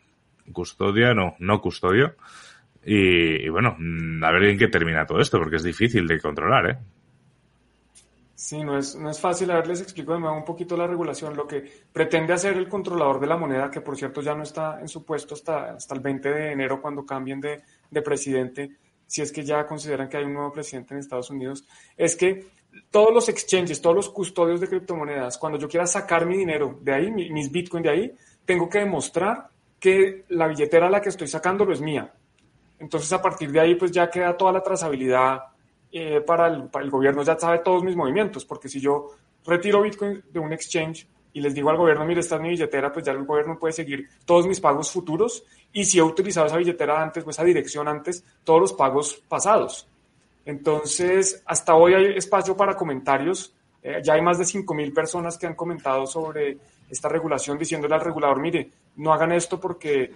custodia, 0.53 1.15
no, 1.15 1.35
no 1.39 1.61
custodio. 1.61 2.15
Y, 2.85 3.49
bueno, 3.49 3.75
mm, 3.79 4.23
a 4.23 4.31
ver 4.31 4.45
en 4.45 4.59
qué 4.59 4.69
termina 4.69 5.07
todo 5.07 5.21
esto, 5.21 5.39
porque 5.39 5.57
es 5.57 5.65
difícil 5.65 6.07
de 6.07 6.21
controlar, 6.21 6.71
¿eh? 6.71 6.79
Sí, 8.37 8.63
no 8.63 8.77
es, 8.77 8.95
no 8.95 9.11
es 9.11 9.19
fácil. 9.19 9.51
A 9.51 9.55
ver, 9.55 9.67
les 9.67 9.81
explico 9.81 10.13
de 10.13 10.21
nuevo 10.21 10.37
un 10.37 10.45
poquito 10.45 10.77
la 10.77 10.87
regulación. 10.87 11.35
Lo 11.35 11.47
que 11.49 11.65
pretende 11.91 12.35
hacer 12.35 12.55
el 12.59 12.69
controlador 12.69 13.19
de 13.19 13.27
la 13.27 13.39
moneda, 13.39 13.71
que 13.71 13.81
por 13.81 13.97
cierto 13.97 14.21
ya 14.21 14.35
no 14.35 14.43
está 14.43 14.79
en 14.79 14.89
su 14.89 15.07
puesto 15.07 15.35
hasta, 15.35 15.73
hasta 15.73 15.95
el 15.95 16.01
20 16.01 16.29
de 16.29 16.53
enero 16.53 16.83
cuando 16.83 17.07
cambien 17.07 17.41
de, 17.41 17.63
de 17.91 18.03
presidente, 18.03 18.77
si 19.07 19.23
es 19.23 19.33
que 19.33 19.43
ya 19.43 19.67
consideran 19.67 20.11
que 20.11 20.19
hay 20.19 20.25
un 20.25 20.35
nuevo 20.35 20.53
presidente 20.53 20.93
en 20.93 21.01
Estados 21.01 21.31
Unidos, 21.31 21.65
es 21.97 22.15
que 22.15 22.47
todos 22.91 23.15
los 23.15 23.27
exchanges, 23.31 23.81
todos 23.81 23.97
los 23.97 24.11
custodios 24.11 24.61
de 24.61 24.69
criptomonedas, 24.69 25.39
cuando 25.39 25.59
yo 25.59 25.67
quiera 25.67 25.87
sacar 25.87 26.27
mi 26.27 26.37
dinero 26.37 26.79
de 26.83 26.93
ahí, 26.93 27.11
mis 27.11 27.51
bitcoins 27.51 27.85
de 27.85 27.91
ahí, 27.91 28.15
tengo 28.45 28.69
que 28.69 28.81
demostrar 28.81 29.49
que 29.81 30.27
la 30.29 30.47
billetera 30.47 30.89
a 30.89 30.91
la 30.91 31.01
que 31.01 31.09
estoy 31.09 31.29
sacándolo 31.29 31.73
es 31.73 31.81
mía. 31.81 32.13
Entonces, 32.79 33.11
a 33.15 33.23
partir 33.23 33.51
de 33.51 33.61
ahí, 33.61 33.77
pues 33.77 33.93
ya 33.93 34.11
queda 34.11 34.37
toda 34.37 34.53
la 34.53 34.63
trazabilidad 34.63 35.41
eh, 35.93 36.21
para, 36.21 36.49
el, 36.49 36.65
para, 36.65 36.85
el, 36.85 36.91
gobierno, 36.91 37.23
ya 37.23 37.39
sabe 37.39 37.61
todos 37.61 37.83
mis 37.83 37.97
movimientos, 37.97 38.45
porque 38.45 38.69
si 38.69 38.81
yo 38.81 39.11
retiro 39.45 39.83
Bitcoin 39.83 40.23
de 40.31 40.41
un 40.41 40.53
exchange 40.53 41.07
y 41.33 41.41
les 41.41 41.55
digo 41.55 41.71
al 41.71 41.77
gobierno, 41.77 42.05
mire, 42.05 42.21
esta 42.21 42.37
es 42.37 42.43
mi 42.43 42.51
billetera, 42.51 42.93
pues 42.93 43.05
ya 43.05 43.13
el 43.13 43.25
gobierno 43.25 43.59
puede 43.59 43.73
seguir 43.73 44.09
todos 44.25 44.47
mis 44.47 44.61
pagos 44.61 44.91
futuros 44.91 45.45
y 45.73 45.85
si 45.85 45.99
he 45.99 46.03
utilizado 46.03 46.47
esa 46.47 46.57
billetera 46.57 47.03
antes 47.03 47.25
o 47.27 47.31
esa 47.31 47.45
dirección 47.45 47.89
antes, 47.89 48.25
todos 48.43 48.61
los 48.61 48.73
pagos 48.73 49.23
pasados. 49.29 49.87
Entonces, 50.45 51.43
hasta 51.45 51.75
hoy 51.75 51.95
hay 51.95 52.17
espacio 52.17 52.57
para 52.57 52.77
comentarios. 52.77 53.55
Eh, 53.83 54.01
ya 54.03 54.15
hay 54.15 54.23
más 54.23 54.39
de 54.39 54.45
5.000 54.45 54.95
personas 54.95 55.37
que 55.37 55.47
han 55.47 55.55
comentado 55.55 56.07
sobre 56.07 56.57
esta 56.89 57.09
regulación 57.09 57.59
diciéndole 57.59 57.95
al 57.95 58.01
regulador, 58.01 58.41
mire, 58.41 58.71
no 58.97 59.13
hagan 59.13 59.33
esto 59.33 59.61
porque 59.61 60.03
eh, 60.03 60.13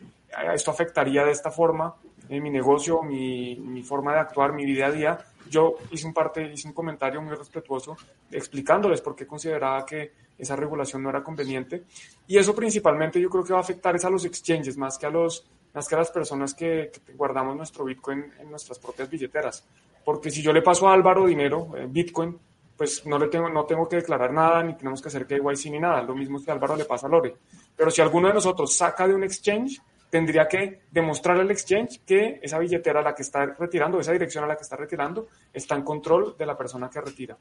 esto 0.54 0.70
afectaría 0.70 1.24
de 1.24 1.32
esta 1.32 1.50
forma 1.50 1.94
mi 2.38 2.50
negocio, 2.50 3.02
mi, 3.02 3.56
mi, 3.56 3.82
forma 3.82 4.12
de 4.12 4.20
actuar, 4.20 4.52
mi 4.52 4.64
día 4.64 4.86
a 4.86 4.92
día. 4.92 5.18
Yo 5.48 5.76
hice 5.90 6.06
un, 6.06 6.12
parte, 6.12 6.52
hice 6.52 6.68
un 6.68 6.74
comentario 6.74 7.20
muy 7.22 7.34
respetuoso 7.34 7.96
explicándoles 8.30 9.00
por 9.00 9.16
qué 9.16 9.26
consideraba 9.26 9.84
que 9.84 10.12
esa 10.38 10.56
regulación 10.56 11.02
no 11.02 11.10
era 11.10 11.22
conveniente. 11.22 11.84
Y 12.26 12.38
eso 12.38 12.54
principalmente 12.54 13.20
yo 13.20 13.28
creo 13.28 13.44
que 13.44 13.52
va 13.52 13.58
a 13.58 13.62
afectar 13.62 13.94
es 13.96 14.04
a 14.04 14.10
los 14.10 14.24
exchanges 14.24 14.76
más 14.76 14.96
que 14.96 15.06
a, 15.06 15.10
los, 15.10 15.46
más 15.74 15.86
que 15.88 15.96
las 15.96 16.10
personas 16.10 16.54
que, 16.54 16.90
guardamos 17.14 17.56
nuestro 17.56 17.84
Bitcoin 17.84 18.32
en 18.38 18.50
nuestras 18.50 18.78
propias 18.78 19.10
billeteras. 19.10 19.64
Porque 20.04 20.30
si 20.30 20.42
yo 20.42 20.52
le 20.52 20.62
paso 20.62 20.88
a 20.88 20.94
Álvaro 20.94 21.26
dinero, 21.26 21.68
Bitcoin, 21.88 22.38
pues 22.76 23.04
no, 23.04 23.18
le 23.18 23.28
tengo, 23.28 23.50
no 23.50 23.64
tengo 23.64 23.86
que 23.86 23.96
declarar 23.96 24.32
nada, 24.32 24.62
ni 24.62 24.74
tenemos 24.74 25.02
que 25.02 25.08
hacer 25.08 25.26
KYC 25.26 25.66
ni 25.70 25.78
nada. 25.78 26.02
Lo 26.02 26.14
mismo 26.14 26.42
que 26.42 26.50
Álvaro 26.50 26.76
le 26.76 26.86
pasa 26.86 27.06
a 27.06 27.10
Lore. 27.10 27.36
Pero 27.76 27.90
si 27.90 28.00
alguno 28.00 28.28
de 28.28 28.34
nosotros 28.34 28.74
saca 28.74 29.06
de 29.06 29.14
un 29.14 29.22
exchange, 29.22 29.82
tendría 30.10 30.46
que 30.48 30.82
demostrar 30.90 31.38
al 31.38 31.50
exchange 31.50 32.00
que 32.04 32.40
esa 32.42 32.58
billetera 32.58 33.00
a 33.00 33.02
la 33.02 33.14
que 33.14 33.22
está 33.22 33.46
retirando, 33.46 33.98
esa 34.00 34.12
dirección 34.12 34.44
a 34.44 34.48
la 34.48 34.56
que 34.56 34.62
está 34.62 34.76
retirando, 34.76 35.28
está 35.52 35.76
en 35.76 35.82
control 35.82 36.36
de 36.36 36.46
la 36.46 36.58
persona 36.58 36.90
que 36.90 37.00
retira. 37.00 37.36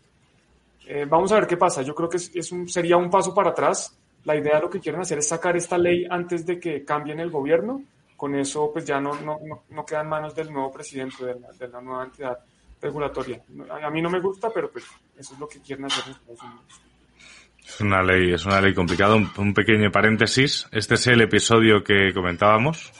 Eh, 0.88 1.06
vamos 1.10 1.32
a 1.32 1.36
ver 1.36 1.48
qué 1.48 1.58
pasa. 1.58 1.82
Yo 1.82 1.94
creo 1.96 2.08
que 2.08 2.18
es, 2.18 2.52
un, 2.52 2.70
sería 2.70 2.98
un 2.98 3.10
paso 3.10 3.34
para 3.34 3.50
atrás. 3.50 3.96
La 4.24 4.36
idea 4.36 4.56
de 4.56 4.62
lo 4.62 4.70
que 4.70 4.80
quieren 4.80 5.02
hacer 5.02 5.18
es 5.18 5.28
sacar 5.28 5.58
esta 5.58 5.78
ley 5.78 6.06
antes 6.10 6.46
de 6.46 6.60
que 6.60 6.86
cambien 6.86 7.20
el 7.20 7.32
gobierno. 7.32 7.82
Con 8.16 8.36
eso, 8.36 8.70
pues 8.72 8.86
ya 8.86 9.00
no, 9.00 9.14
no, 9.22 9.40
no, 9.70 9.86
queda 9.86 10.02
en 10.02 10.10
manos 10.10 10.36
del 10.36 10.52
nuevo 10.52 10.72
presidente, 10.72 11.26
de 11.26 11.40
la, 11.40 11.52
de 11.54 11.68
la 11.70 11.80
nueva 11.80 12.04
entidad 12.04 12.38
regulatoria. 12.82 13.42
A 13.82 13.90
mí 13.90 14.02
no 14.02 14.10
me 14.10 14.20
gusta, 14.20 14.50
pero 14.50 14.70
pues 14.70 14.86
eso 15.18 15.34
es 15.34 15.40
lo 15.40 15.48
que 15.48 15.62
quieren 15.62 15.86
hacer 15.86 16.04
en 16.06 16.12
Estados 16.12 16.42
Unidos. 16.42 16.82
Es 17.70 17.82
una 17.82 18.02
ley, 18.02 18.34
es 18.34 18.46
una 18.46 18.60
ley 18.60 18.74
complicada. 18.74 19.16
Un, 19.16 19.54
pequeño 19.54 19.92
paréntesis. 19.92 20.68
Este 20.72 20.96
es 20.96 21.08
el 21.08 21.22
episodio 21.22 21.84
que 21.84 22.12
comentábamos. 22.14 22.92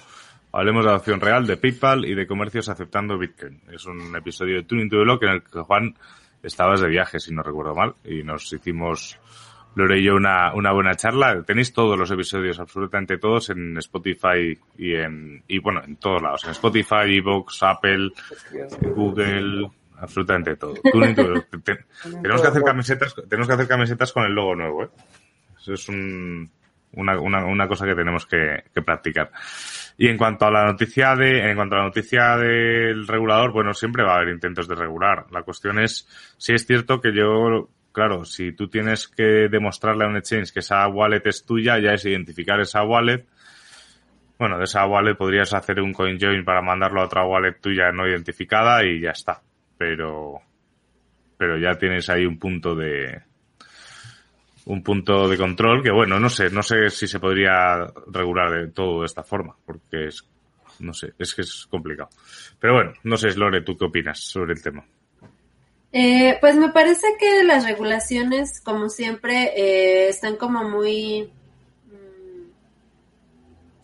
Hablemos 0.52 0.86
de 0.86 0.92
adopción 0.92 1.20
real, 1.20 1.48
de 1.48 1.58
PayPal 1.58 2.06
y 2.06 2.14
de 2.14 2.28
comercios 2.28 2.70
aceptando 2.70 3.18
Bitcoin. 3.18 3.62
Es 3.74 3.86
un 3.88 4.16
episodio 4.16 4.58
de 4.58 4.64
Tuning 4.64 4.90
to 4.90 4.98
the 4.98 5.04
Block 5.04 5.24
en 5.24 5.30
el 5.30 5.44
que 5.44 5.60
Juan 5.62 5.96
estabas 6.44 6.82
de 6.82 6.88
viaje, 6.88 7.20
si 7.20 7.34
no 7.34 7.42
recuerdo 7.42 7.74
mal, 7.76 7.96
y 8.06 8.24
nos 8.24 8.54
hicimos, 8.54 9.20
Lore 9.76 10.00
y 10.00 10.04
yo, 10.04 10.16
una, 10.16 10.54
una 10.54 10.72
buena 10.72 10.96
charla. 10.96 11.42
Tenéis 11.44 11.74
todos 11.74 11.98
los 11.98 12.10
episodios, 12.12 12.60
absolutamente 12.60 13.18
todos, 13.18 13.50
en 13.50 13.76
Spotify 13.80 14.58
y 14.78 14.96
en, 14.96 15.44
y 15.48 15.60
bueno, 15.60 15.82
en 15.84 15.96
todos 15.98 16.22
lados. 16.22 16.44
En 16.46 16.52
Spotify, 16.52 17.18
Evox, 17.18 17.64
Apple, 17.64 18.12
Google, 18.96 19.70
absolutamente 20.00 20.56
todo. 20.56 20.74
tenemos 20.84 22.42
que 22.42 22.48
hacer 22.48 22.64
camisetas, 22.64 23.16
tenemos 23.28 23.48
que 23.48 23.54
hacer 23.54 23.68
camisetas 23.68 24.14
con 24.14 24.24
el 24.24 24.34
logo 24.34 24.56
nuevo, 24.56 24.84
¿eh? 24.84 24.90
Eso 25.60 25.74
es 25.74 25.90
un, 25.90 26.50
una, 26.94 27.20
una, 27.20 27.46
una, 27.46 27.68
cosa 27.68 27.86
que 27.86 27.96
tenemos 27.96 28.26
que, 28.26 28.64
que, 28.74 28.82
practicar. 28.82 29.32
Y 29.98 30.08
en 30.08 30.18
cuanto 30.18 30.46
a 30.46 30.52
la 30.52 30.66
noticia 30.66 31.16
de, 31.16 31.50
en 31.50 31.56
cuanto 31.56 31.76
a 31.76 31.80
la 31.80 31.86
noticia 31.86 32.38
del 32.38 33.06
regulador, 33.06 33.52
bueno, 33.52 33.74
siempre 33.74 34.04
va 34.04 34.14
a 34.14 34.16
haber 34.18 34.30
intentos 34.30 34.68
de 34.68 34.76
regular. 34.76 35.26
La 35.32 35.44
cuestión 35.44 35.80
es, 35.80 36.08
si 36.38 36.54
es 36.54 36.66
cierto 36.66 37.02
que 37.02 37.14
yo, 37.14 37.70
claro, 37.92 38.24
si 38.24 38.54
tú 38.54 38.70
tienes 38.70 39.08
que 39.08 39.50
demostrarle 39.50 40.06
a 40.06 40.08
un 40.08 40.18
exchange 40.18 40.54
que 40.54 40.60
esa 40.60 40.88
wallet 40.88 41.22
es 41.26 41.46
tuya, 41.46 41.78
ya 41.80 41.94
es 41.94 42.06
identificar 42.06 42.60
esa 42.62 42.84
wallet. 42.84 43.26
Bueno, 44.38 44.58
de 44.58 44.64
esa 44.64 44.86
wallet 44.86 45.16
podrías 45.16 45.54
hacer 45.54 45.82
un 45.82 45.92
coin 45.92 46.18
join 46.18 46.46
para 46.46 46.62
mandarlo 46.62 47.02
a 47.02 47.06
otra 47.06 47.26
wallet 47.26 47.60
tuya 47.60 47.92
no 47.92 48.08
identificada 48.08 48.86
y 48.86 49.02
ya 49.02 49.12
está. 49.12 49.42
Pero, 49.80 50.40
pero 51.38 51.58
ya 51.58 51.76
tienes 51.80 52.08
ahí 52.10 52.26
un 52.26 52.38
punto 52.38 52.76
de, 52.76 53.24
un 54.66 54.84
punto 54.84 55.28
de 55.28 55.38
control 55.38 55.82
que 55.82 55.92
bueno, 55.92 56.20
no 56.20 56.30
sé, 56.30 56.52
no 56.52 56.62
sé 56.62 56.90
si 56.90 57.08
se 57.08 57.20
podría 57.20 57.88
regular 58.08 58.52
de 58.52 58.68
todo 58.72 59.00
de 59.00 59.08
esta 59.08 59.24
forma, 59.24 59.56
porque 59.66 60.08
es, 60.08 60.24
no 60.80 60.94
sé, 60.94 61.14
es 61.18 61.34
que 61.34 61.42
es 61.42 61.66
complicado. 61.66 62.10
Pero 62.60 62.76
bueno, 62.76 62.94
no 63.04 63.18
sé, 63.18 63.36
Lore, 63.36 63.62
¿tú 63.62 63.76
qué 63.76 63.86
opinas 63.86 64.20
sobre 64.20 64.54
el 64.54 64.62
tema? 64.62 64.86
Eh, 65.92 66.38
pues 66.40 66.56
me 66.56 66.70
parece 66.70 67.08
que 67.20 67.44
las 67.44 67.66
regulaciones, 67.66 68.62
como 68.62 68.90
siempre, 68.90 69.54
eh, 69.56 70.10
están 70.10 70.36
como 70.36 70.64
muy 70.70 71.32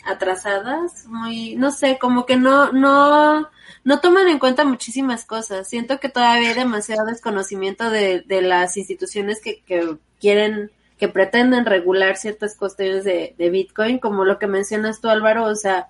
atrasadas, 0.06 1.06
muy, 1.08 1.56
no 1.56 1.72
sé, 1.72 1.98
como 2.00 2.26
que 2.26 2.38
no, 2.38 2.72
no, 2.72 3.50
no 3.84 4.00
toman 4.00 4.28
en 4.28 4.40
cuenta 4.40 4.64
muchísimas 4.64 5.26
cosas. 5.26 5.68
Siento 5.68 6.00
que 6.00 6.10
todavía 6.10 6.50
hay 6.50 6.56
demasiado 6.56 7.06
desconocimiento 7.06 7.90
de, 7.90 8.22
de 8.22 8.42
las 8.42 8.78
instituciones 8.78 9.42
que, 9.42 9.62
que 9.64 9.98
quieren, 10.20 10.72
que 10.98 11.08
pretenden 11.08 11.66
regular 11.66 12.18
ciertas 12.18 12.56
cuestiones 12.56 13.04
de, 13.04 13.36
de, 13.38 13.50
Bitcoin, 13.50 14.00
como 14.00 14.26
lo 14.26 14.40
que 14.40 14.48
mencionas 14.48 15.02
tú, 15.02 15.10
Álvaro, 15.10 15.46
o 15.46 15.56
sea, 15.56 15.90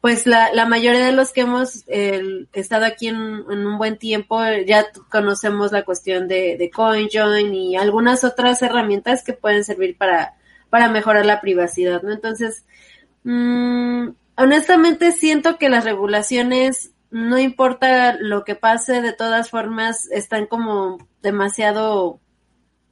pues 0.00 0.26
la, 0.26 0.52
la 0.52 0.66
mayoría 0.66 1.06
de 1.06 1.12
los 1.12 1.32
que 1.32 1.42
hemos 1.42 1.84
eh, 1.86 2.46
estado 2.52 2.86
aquí 2.86 3.06
en, 3.06 3.16
en, 3.16 3.66
un 3.66 3.78
buen 3.78 3.98
tiempo 3.98 4.42
ya 4.66 4.86
conocemos 5.08 5.70
la 5.70 5.84
cuestión 5.84 6.26
de, 6.26 6.56
de 6.58 6.70
CoinJoin 6.70 7.54
y 7.54 7.76
algunas 7.76 8.24
otras 8.24 8.60
herramientas 8.62 9.22
que 9.22 9.32
pueden 9.32 9.62
servir 9.62 9.96
para, 9.96 10.34
para 10.70 10.88
mejorar 10.88 11.24
la 11.24 11.40
privacidad, 11.40 12.02
¿no? 12.02 12.12
Entonces, 12.12 12.64
mmm, 13.24 14.08
honestamente 14.36 15.12
siento 15.12 15.58
que 15.58 15.68
las 15.68 15.84
regulaciones 15.84 16.92
no 17.10 17.38
importa 17.38 18.16
lo 18.18 18.42
que 18.42 18.54
pase, 18.54 19.02
de 19.02 19.12
todas 19.12 19.50
formas 19.50 20.10
están 20.10 20.46
como 20.46 20.98
demasiado 21.22 22.20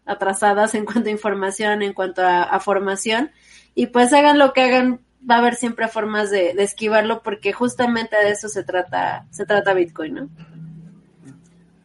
atrasadas 0.05 0.75
en 0.75 0.85
cuanto 0.85 1.09
a 1.09 1.13
información, 1.13 1.83
en 1.83 1.95
cuanto 1.95 2.23
a, 2.25 2.61
formación, 2.61 3.31
y 3.75 3.87
pues 3.87 4.13
hagan 4.13 4.39
lo 4.39 4.53
que 4.53 4.61
hagan, 4.63 5.01
va 5.29 5.37
a 5.37 5.39
haber 5.39 5.55
siempre 5.55 5.89
formas 5.89 6.31
de, 6.31 6.51
esquivarlo 6.59 7.23
porque 7.23 7.53
justamente 7.53 8.17
de 8.17 8.31
eso 8.31 8.49
se 8.49 8.63
trata, 8.63 9.27
se 9.31 9.47
trata 9.47 9.73
Bitcoin, 9.73 10.15
¿no? 10.15 10.29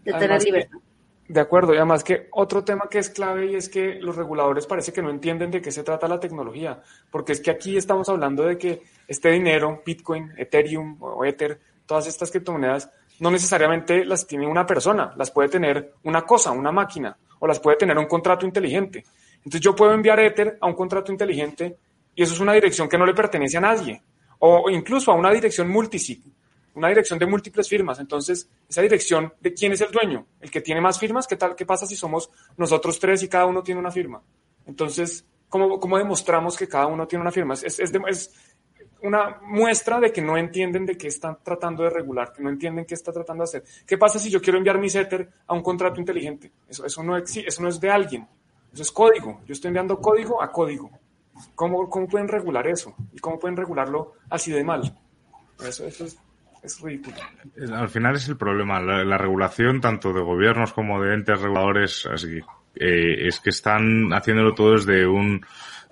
De 0.03 0.13
tener 0.13 0.43
libertad. 0.43 0.79
De 1.27 1.39
acuerdo, 1.39 1.73
y 1.73 1.77
además 1.77 2.03
que 2.03 2.27
otro 2.31 2.63
tema 2.63 2.87
que 2.89 2.99
es 2.99 3.09
clave 3.09 3.47
y 3.47 3.55
es 3.55 3.67
que 3.67 3.95
los 3.95 4.15
reguladores 4.15 4.67
parece 4.67 4.93
que 4.93 5.01
no 5.01 5.09
entienden 5.09 5.49
de 5.49 5.61
qué 5.61 5.71
se 5.71 5.83
trata 5.83 6.07
la 6.07 6.19
tecnología, 6.19 6.81
porque 7.09 7.31
es 7.31 7.41
que 7.41 7.49
aquí 7.49 7.77
estamos 7.77 8.07
hablando 8.09 8.43
de 8.43 8.57
que 8.57 8.83
este 9.07 9.31
dinero, 9.31 9.81
Bitcoin, 9.83 10.33
Ethereum 10.37 10.97
o 11.01 11.25
Ether, 11.25 11.59
todas 11.85 12.07
estas 12.07 12.29
criptomonedas, 12.29 12.91
no 13.19 13.31
necesariamente 13.31 14.05
las 14.05 14.27
tiene 14.27 14.45
una 14.45 14.65
persona, 14.65 15.13
las 15.15 15.31
puede 15.31 15.49
tener 15.49 15.93
una 16.03 16.21
cosa, 16.23 16.51
una 16.51 16.71
máquina, 16.71 17.17
o 17.39 17.47
las 17.47 17.59
puede 17.59 17.77
tener 17.77 17.97
un 17.97 18.05
contrato 18.05 18.45
inteligente. 18.45 19.03
Entonces 19.37 19.61
yo 19.61 19.75
puedo 19.75 19.93
enviar 19.93 20.19
Ether 20.19 20.57
a 20.61 20.67
un 20.67 20.73
contrato 20.73 21.11
inteligente 21.11 21.77
y 22.13 22.23
eso 22.23 22.33
es 22.33 22.39
una 22.39 22.53
dirección 22.53 22.87
que 22.87 22.97
no 22.97 23.05
le 23.05 23.13
pertenece 23.13 23.57
a 23.57 23.61
nadie, 23.61 24.01
o 24.39 24.69
incluso 24.69 25.11
a 25.11 25.15
una 25.15 25.31
dirección 25.31 25.69
multisig, 25.69 26.21
una 26.75 26.89
dirección 26.89 27.17
de 27.17 27.25
múltiples 27.25 27.67
firmas. 27.67 27.99
Entonces, 27.99 28.49
esa 28.69 28.81
dirección 28.81 29.33
de 29.39 29.53
quién 29.53 29.71
es 29.71 29.81
el 29.81 29.91
dueño, 29.91 30.27
el 30.39 30.51
que 30.51 30.61
tiene 30.61 30.81
más 30.81 30.99
firmas, 30.99 31.25
¿qué 31.25 31.35
tal? 31.35 31.55
¿Qué 31.55 31.65
pasa 31.65 31.85
si 31.85 31.95
somos 31.95 32.29
nosotros 32.57 32.99
tres 32.99 33.23
y 33.23 33.27
cada 33.27 33.45
uno 33.45 33.63
tiene 33.63 33.79
una 33.79 33.91
firma? 33.91 34.21
Entonces, 34.65 35.25
¿cómo, 35.49 35.79
cómo 35.79 35.97
demostramos 35.97 36.57
que 36.57 36.67
cada 36.67 36.87
uno 36.87 37.07
tiene 37.07 37.21
una 37.21 37.31
firma? 37.31 37.53
Es, 37.53 37.79
es, 37.79 37.79
es, 37.79 38.31
una 39.01 39.39
muestra 39.41 39.99
de 39.99 40.11
que 40.11 40.21
no 40.21 40.37
entienden 40.37 40.85
de 40.85 40.97
qué 40.97 41.07
están 41.07 41.37
tratando 41.43 41.83
de 41.83 41.89
regular, 41.89 42.33
que 42.33 42.41
no 42.41 42.49
entienden 42.49 42.85
qué 42.85 42.95
está 42.95 43.11
tratando 43.11 43.43
de 43.43 43.45
hacer. 43.45 43.63
¿Qué 43.85 43.97
pasa 43.97 44.19
si 44.19 44.29
yo 44.29 44.41
quiero 44.41 44.57
enviar 44.57 44.79
mi 44.79 44.89
setter 44.89 45.29
a 45.47 45.53
un 45.53 45.61
contrato 45.61 45.99
inteligente? 45.99 46.51
Eso, 46.67 46.85
eso, 46.85 47.03
no, 47.03 47.17
eso 47.17 47.61
no 47.61 47.69
es 47.69 47.79
de 47.79 47.89
alguien, 47.89 48.27
eso 48.73 48.81
es 48.81 48.91
código. 48.91 49.41
Yo 49.45 49.53
estoy 49.53 49.69
enviando 49.69 49.99
código 49.99 50.41
a 50.41 50.51
código. 50.51 50.89
¿Cómo, 51.53 51.89
cómo 51.89 52.07
pueden 52.07 52.27
regular 52.27 52.65
eso? 52.67 52.95
¿Y 53.13 53.19
cómo 53.19 53.37
pueden 53.37 53.57
regularlo 53.57 54.13
así 54.29 54.51
de 54.51 54.63
mal? 54.63 54.97
Eso, 55.59 55.85
eso 55.85 56.05
es, 56.05 56.17
es, 56.65 56.81
ridículo. 56.81 57.17
Al 57.73 57.89
final 57.89 58.15
es 58.15 58.27
el 58.27 58.37
problema. 58.37 58.79
La, 58.79 59.17
regulación, 59.17 59.81
tanto 59.81 60.13
de 60.13 60.21
gobiernos 60.21 60.73
como 60.73 61.01
de 61.01 61.13
entes 61.13 61.39
reguladores, 61.39 62.05
así, 62.05 62.39
eh, 62.75 63.27
es 63.27 63.39
que 63.39 63.51
están 63.51 64.09
haciéndolo 64.13 64.53
todo 64.53 64.73
desde 64.73 65.07
un 65.07 65.45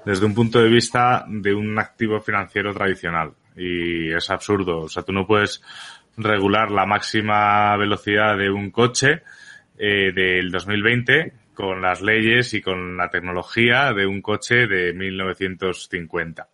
desde 0.06 0.26
un 0.26 0.34
punto 0.34 0.62
de 0.62 0.70
vista 0.70 1.26
de 1.28 1.54
un 1.54 1.78
activo 1.80 2.20
financiero 2.20 2.74
tradicional. 2.74 3.34
Y 3.56 4.12
es 4.12 4.30
absurdo. 4.30 4.82
O 4.82 4.90
sea, 4.90 5.04
tú 5.04 5.14
no 5.14 5.26
puedes 5.26 5.62
regular 6.18 6.72
la 6.72 6.86
máxima 6.86 7.76
velocidad 7.78 8.38
de 8.38 8.50
un 8.50 8.72
coche 8.72 9.24
eh, 9.78 10.12
del 10.14 10.52
2020 10.52 11.34
con 11.54 11.82
las 11.82 12.02
leyes 12.02 12.54
y 12.54 12.62
con 12.62 12.98
la 12.98 13.10
tecnología 13.10 13.94
de 13.94 14.06
un 14.06 14.22
coche 14.22 14.68
de 14.68 14.94
1950. 14.94 16.48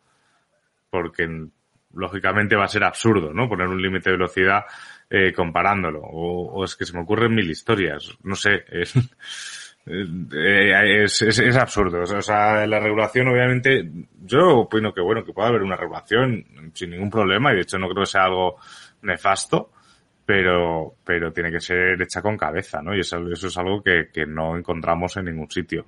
Porque 0.89 1.47
lógicamente 1.93 2.55
va 2.55 2.65
a 2.65 2.69
ser 2.69 2.83
absurdo, 2.83 3.33
¿no? 3.33 3.47
Poner 3.47 3.67
un 3.67 3.81
límite 3.81 4.09
de 4.09 4.17
velocidad 4.17 4.65
eh, 5.09 5.33
comparándolo. 5.33 6.01
O, 6.01 6.51
o, 6.53 6.63
es 6.63 6.75
que 6.75 6.85
se 6.85 6.93
me 6.93 7.01
ocurren 7.01 7.33
mil 7.33 7.49
historias. 7.49 8.15
No 8.23 8.35
sé. 8.35 8.63
Es, 8.69 8.95
eh, 9.85 11.03
es, 11.03 11.21
es, 11.21 11.39
es, 11.39 11.55
absurdo. 11.55 12.01
O 12.01 12.21
sea, 12.21 12.67
la 12.67 12.79
regulación, 12.79 13.27
obviamente, 13.27 13.89
yo 14.23 14.59
opino 14.59 14.93
que 14.93 15.01
bueno, 15.01 15.23
que 15.23 15.33
pueda 15.33 15.49
haber 15.49 15.63
una 15.63 15.75
regulación 15.75 16.45
sin 16.73 16.91
ningún 16.91 17.09
problema, 17.09 17.51
y 17.51 17.55
de 17.55 17.61
hecho 17.61 17.79
no 17.79 17.89
creo 17.89 18.03
que 18.03 18.11
sea 18.11 18.25
algo 18.25 18.57
nefasto, 19.01 19.71
pero, 20.25 20.93
pero 21.03 21.33
tiene 21.33 21.51
que 21.51 21.59
ser 21.59 21.99
hecha 21.99 22.21
con 22.21 22.37
cabeza, 22.37 22.83
¿no? 22.83 22.95
Y 22.95 22.99
eso, 22.99 23.17
eso 23.31 23.47
es 23.47 23.57
algo 23.57 23.81
que, 23.81 24.09
que 24.13 24.27
no 24.27 24.55
encontramos 24.55 25.17
en 25.17 25.25
ningún 25.25 25.49
sitio, 25.49 25.87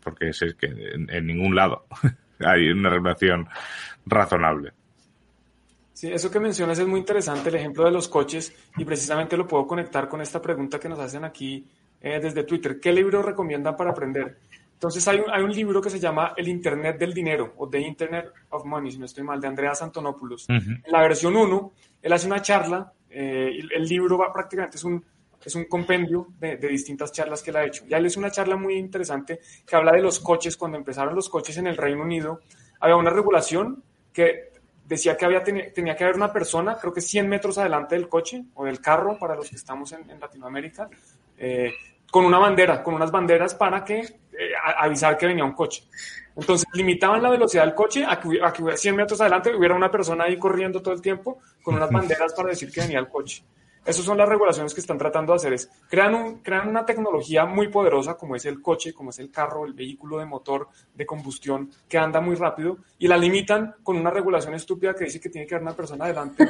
porque 0.00 0.28
es 0.28 0.54
que 0.56 0.68
en 0.68 1.26
ningún 1.26 1.56
lado 1.56 1.86
hay 2.38 2.70
una 2.70 2.90
regulación 2.90 3.48
razonable. 4.06 4.72
Sí, 6.00 6.10
eso 6.10 6.30
que 6.30 6.40
mencionas 6.40 6.78
es 6.78 6.86
muy 6.86 6.98
interesante, 6.98 7.50
el 7.50 7.56
ejemplo 7.56 7.84
de 7.84 7.90
los 7.90 8.08
coches, 8.08 8.54
y 8.78 8.86
precisamente 8.86 9.36
lo 9.36 9.46
puedo 9.46 9.66
conectar 9.66 10.08
con 10.08 10.22
esta 10.22 10.40
pregunta 10.40 10.80
que 10.80 10.88
nos 10.88 10.98
hacen 10.98 11.24
aquí 11.24 11.66
eh, 12.00 12.18
desde 12.18 12.44
Twitter. 12.44 12.80
¿Qué 12.80 12.90
libro 12.90 13.20
recomiendan 13.22 13.76
para 13.76 13.90
aprender? 13.90 14.38
Entonces 14.72 15.06
hay 15.08 15.18
un, 15.18 15.30
hay 15.30 15.42
un, 15.42 15.52
libro 15.52 15.78
que 15.82 15.90
se 15.90 16.00
llama 16.00 16.32
El 16.38 16.48
Internet 16.48 16.98
del 16.98 17.12
Dinero 17.12 17.52
o 17.58 17.68
The 17.68 17.80
Internet 17.80 18.32
of 18.48 18.64
Money, 18.64 18.92
si 18.92 18.98
no 18.98 19.04
estoy 19.04 19.24
mal, 19.24 19.42
de 19.42 19.48
Andreas 19.48 19.82
Antonopoulos. 19.82 20.48
En 20.48 20.80
la 20.86 21.02
versión 21.02 21.36
1, 21.36 21.72
él 22.00 22.12
hace 22.14 22.26
una 22.26 22.40
charla, 22.40 22.90
eh, 23.10 23.50
el, 23.58 23.70
el, 23.70 23.86
libro 23.86 24.16
va 24.16 24.32
prácticamente 24.32 24.78
es 24.78 24.84
un, 24.84 25.04
es 25.44 25.54
un 25.54 25.66
compendio 25.66 26.28
de, 26.40 26.56
de, 26.56 26.68
distintas 26.68 27.12
charlas 27.12 27.42
que 27.42 27.50
él 27.50 27.56
ha 27.56 27.66
hecho. 27.66 27.84
Ya 27.86 27.98
él 27.98 28.06
es 28.06 28.16
una 28.16 28.30
charla 28.30 28.56
muy 28.56 28.76
interesante 28.76 29.40
que 29.66 29.76
habla 29.76 29.92
de 29.92 30.00
los 30.00 30.18
coches. 30.18 30.56
Cuando 30.56 30.78
empezaron 30.78 31.14
los 31.14 31.28
coches 31.28 31.58
en 31.58 31.66
el 31.66 31.76
Reino 31.76 32.00
Unido, 32.00 32.40
había 32.80 32.96
una 32.96 33.10
regulación 33.10 33.84
que 34.14 34.49
decía 34.90 35.16
que 35.16 35.24
había, 35.24 35.44
tenía 35.44 35.96
que 35.96 36.02
haber 36.02 36.16
una 36.16 36.32
persona, 36.32 36.76
creo 36.76 36.92
que 36.92 37.00
100 37.00 37.28
metros 37.28 37.58
adelante 37.58 37.94
del 37.94 38.08
coche 38.08 38.42
o 38.54 38.64
del 38.64 38.80
carro, 38.80 39.16
para 39.20 39.36
los 39.36 39.48
que 39.48 39.54
estamos 39.54 39.92
en, 39.92 40.10
en 40.10 40.18
Latinoamérica, 40.18 40.90
eh, 41.38 41.72
con 42.10 42.24
una 42.24 42.38
bandera, 42.38 42.82
con 42.82 42.94
unas 42.94 43.12
banderas 43.12 43.54
para 43.54 43.84
que 43.84 44.00
eh, 44.00 44.52
avisar 44.78 45.16
que 45.16 45.26
venía 45.26 45.44
un 45.44 45.52
coche. 45.52 45.84
Entonces 46.34 46.66
limitaban 46.72 47.22
la 47.22 47.30
velocidad 47.30 47.64
del 47.66 47.74
coche 47.74 48.04
a 48.04 48.18
que, 48.18 48.42
a 48.42 48.52
que 48.52 48.76
100 48.76 48.96
metros 48.96 49.20
adelante 49.20 49.54
hubiera 49.54 49.76
una 49.76 49.92
persona 49.92 50.24
ahí 50.24 50.36
corriendo 50.36 50.82
todo 50.82 50.92
el 50.92 51.00
tiempo 51.00 51.38
con 51.62 51.76
unas 51.76 51.90
banderas 51.90 52.34
para 52.34 52.48
decir 52.48 52.72
que 52.72 52.80
venía 52.80 52.98
el 52.98 53.08
coche. 53.08 53.44
Esas 53.84 54.04
son 54.04 54.18
las 54.18 54.28
regulaciones 54.28 54.74
que 54.74 54.80
están 54.80 54.98
tratando 54.98 55.32
de 55.32 55.36
hacer. 55.36 55.52
Es, 55.52 55.70
crean, 55.88 56.14
un, 56.14 56.38
crean 56.38 56.68
una 56.68 56.84
tecnología 56.84 57.46
muy 57.46 57.68
poderosa 57.68 58.14
como 58.14 58.36
es 58.36 58.44
el 58.44 58.60
coche, 58.60 58.92
como 58.92 59.10
es 59.10 59.18
el 59.18 59.30
carro, 59.30 59.64
el 59.64 59.72
vehículo 59.72 60.18
de 60.18 60.26
motor 60.26 60.68
de 60.94 61.06
combustión 61.06 61.70
que 61.88 61.98
anda 61.98 62.20
muy 62.20 62.36
rápido 62.36 62.78
y 62.98 63.08
la 63.08 63.16
limitan 63.16 63.76
con 63.82 63.96
una 63.96 64.10
regulación 64.10 64.54
estúpida 64.54 64.94
que 64.94 65.04
dice 65.04 65.20
que 65.20 65.30
tiene 65.30 65.46
que 65.46 65.54
haber 65.54 65.62
una 65.62 65.76
persona 65.76 66.04
adelante 66.04 66.46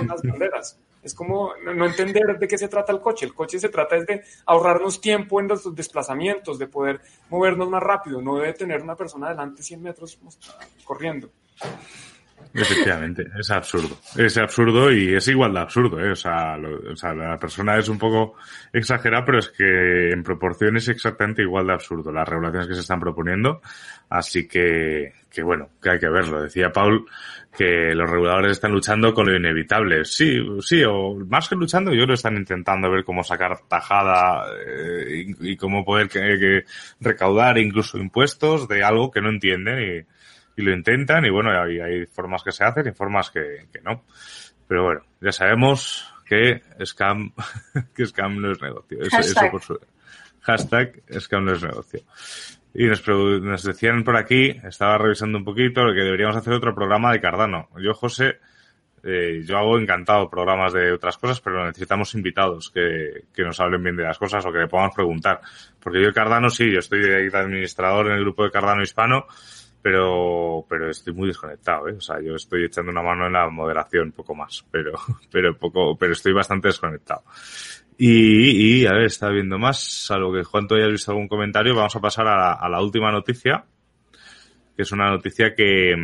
unas 0.00 0.22
banderas. 0.22 0.78
Es 1.02 1.14
como 1.14 1.52
no 1.56 1.86
entender 1.86 2.38
de 2.38 2.48
qué 2.48 2.58
se 2.58 2.68
trata 2.68 2.92
el 2.92 3.00
coche. 3.00 3.26
El 3.26 3.34
coche 3.34 3.58
se 3.58 3.68
trata 3.68 3.96
de 3.96 4.24
ahorrarnos 4.46 5.00
tiempo 5.00 5.40
en 5.40 5.48
los 5.48 5.74
desplazamientos, 5.74 6.58
de 6.58 6.66
poder 6.66 7.00
movernos 7.30 7.68
más 7.68 7.82
rápido. 7.82 8.20
No 8.20 8.36
debe 8.36 8.52
tener 8.54 8.82
una 8.82 8.96
persona 8.96 9.28
adelante 9.28 9.62
100 9.62 9.82
metros 9.82 10.18
corriendo. 10.84 11.30
Efectivamente, 12.56 13.26
es 13.38 13.50
absurdo. 13.50 13.98
Es 14.16 14.36
absurdo 14.38 14.90
y 14.90 15.14
es 15.14 15.28
igual 15.28 15.52
de 15.52 15.60
absurdo, 15.60 16.00
¿eh? 16.00 16.12
O 16.12 16.16
sea, 16.16 16.56
o 16.56 16.96
sea, 16.96 17.14
la 17.14 17.38
persona 17.38 17.76
es 17.78 17.88
un 17.88 17.98
poco 17.98 18.36
exagerada, 18.72 19.24
pero 19.24 19.38
es 19.38 19.48
que 19.50 20.10
en 20.10 20.22
proporción 20.22 20.76
es 20.76 20.88
exactamente 20.88 21.42
igual 21.42 21.66
de 21.66 21.74
absurdo 21.74 22.10
las 22.12 22.28
regulaciones 22.28 22.68
que 22.68 22.74
se 22.74 22.80
están 22.80 23.00
proponiendo. 23.00 23.60
Así 24.08 24.46
que, 24.48 25.12
que 25.30 25.42
bueno, 25.42 25.68
que 25.82 25.90
hay 25.90 25.98
que 25.98 26.08
verlo. 26.08 26.42
Decía 26.42 26.70
Paul 26.70 27.06
que 27.56 27.94
los 27.94 28.08
reguladores 28.08 28.52
están 28.52 28.72
luchando 28.72 29.14
con 29.14 29.26
lo 29.26 29.36
inevitable. 29.36 30.04
Sí, 30.04 30.38
sí, 30.60 30.82
o 30.84 31.14
más 31.26 31.48
que 31.48 31.56
luchando, 31.56 31.92
yo 31.94 32.04
lo 32.04 32.14
están 32.14 32.36
intentando 32.36 32.90
ver 32.90 33.04
cómo 33.04 33.24
sacar 33.24 33.58
tajada 33.66 34.46
eh, 34.66 35.26
y, 35.40 35.56
cómo 35.56 35.84
poder 35.84 36.08
que, 36.08 36.64
recaudar 37.00 37.58
incluso 37.58 37.98
impuestos 37.98 38.68
de 38.68 38.84
algo 38.84 39.10
que 39.10 39.22
no 39.22 39.30
entienden 39.30 39.78
y 39.80 40.15
y 40.56 40.62
lo 40.62 40.72
intentan 40.72 41.24
y 41.24 41.30
bueno, 41.30 41.50
hay, 41.50 41.78
hay 41.80 42.06
formas 42.06 42.42
que 42.42 42.52
se 42.52 42.64
hacen 42.64 42.88
y 42.88 42.92
formas 42.92 43.30
que, 43.30 43.66
que 43.72 43.80
no. 43.82 44.04
Pero 44.66 44.84
bueno, 44.84 45.00
ya 45.20 45.32
sabemos 45.32 46.12
que 46.26 46.62
scam, 46.84 47.32
que 47.94 48.06
scam 48.06 48.40
no 48.40 48.52
es 48.52 48.60
negocio. 48.60 49.00
Eso, 49.00 49.16
hashtag. 49.16 49.44
Eso 49.44 49.50
por 49.50 49.62
su, 49.62 49.80
hashtag 50.40 51.02
scam 51.20 51.44
no 51.44 51.52
es 51.52 51.62
negocio. 51.62 52.00
Y 52.74 52.86
nos, 52.86 53.06
nos 53.06 53.62
decían 53.62 54.04
por 54.04 54.16
aquí, 54.16 54.50
estaba 54.64 54.98
revisando 54.98 55.38
un 55.38 55.44
poquito, 55.44 55.82
que 55.94 56.02
deberíamos 56.02 56.36
hacer 56.36 56.52
otro 56.52 56.74
programa 56.74 57.12
de 57.12 57.20
Cardano. 57.20 57.68
Yo, 57.78 57.94
José, 57.94 58.38
eh, 59.02 59.42
yo 59.44 59.56
hago 59.56 59.78
encantado 59.78 60.28
programas 60.28 60.72
de 60.72 60.92
otras 60.92 61.16
cosas, 61.16 61.40
pero 61.40 61.64
necesitamos 61.64 62.14
invitados 62.14 62.70
que, 62.70 63.24
que, 63.32 63.44
nos 63.44 63.58
hablen 63.60 63.82
bien 63.82 63.96
de 63.96 64.02
las 64.02 64.18
cosas 64.18 64.44
o 64.44 64.52
que 64.52 64.58
le 64.58 64.68
podamos 64.68 64.94
preguntar. 64.94 65.40
Porque 65.80 66.02
yo 66.02 66.12
Cardano 66.12 66.50
sí, 66.50 66.70
yo 66.70 66.80
estoy 66.80 67.00
de 67.00 67.30
administrador 67.32 68.08
en 68.08 68.14
el 68.14 68.20
grupo 68.20 68.44
de 68.44 68.50
Cardano 68.50 68.82
Hispano, 68.82 69.26
pero, 69.86 70.66
pero 70.68 70.90
estoy 70.90 71.14
muy 71.14 71.28
desconectado, 71.28 71.88
¿eh? 71.88 71.94
O 71.96 72.00
sea, 72.00 72.20
yo 72.20 72.34
estoy 72.34 72.64
echando 72.64 72.90
una 72.90 73.04
mano 73.04 73.28
en 73.28 73.34
la 73.34 73.48
moderación, 73.48 74.10
poco 74.10 74.34
más, 74.34 74.66
pero, 74.68 74.90
pero 75.30 75.56
poco, 75.56 75.96
pero 75.96 76.12
estoy 76.12 76.32
bastante 76.32 76.66
desconectado. 76.66 77.22
Y, 77.96 78.80
y 78.80 78.86
a 78.86 78.94
ver, 78.94 79.04
está 79.04 79.28
viendo 79.28 79.60
más, 79.60 79.78
salvo 79.80 80.32
que 80.32 80.42
Juan, 80.42 80.66
tú 80.66 80.74
hayas 80.74 80.90
visto 80.90 81.12
algún 81.12 81.28
comentario, 81.28 81.76
vamos 81.76 81.94
a 81.94 82.00
pasar 82.00 82.26
a 82.26 82.36
la, 82.36 82.52
a 82.54 82.68
la 82.68 82.82
última 82.82 83.12
noticia, 83.12 83.64
que 84.74 84.82
es 84.82 84.90
una 84.90 85.08
noticia 85.08 85.54
que, 85.54 85.94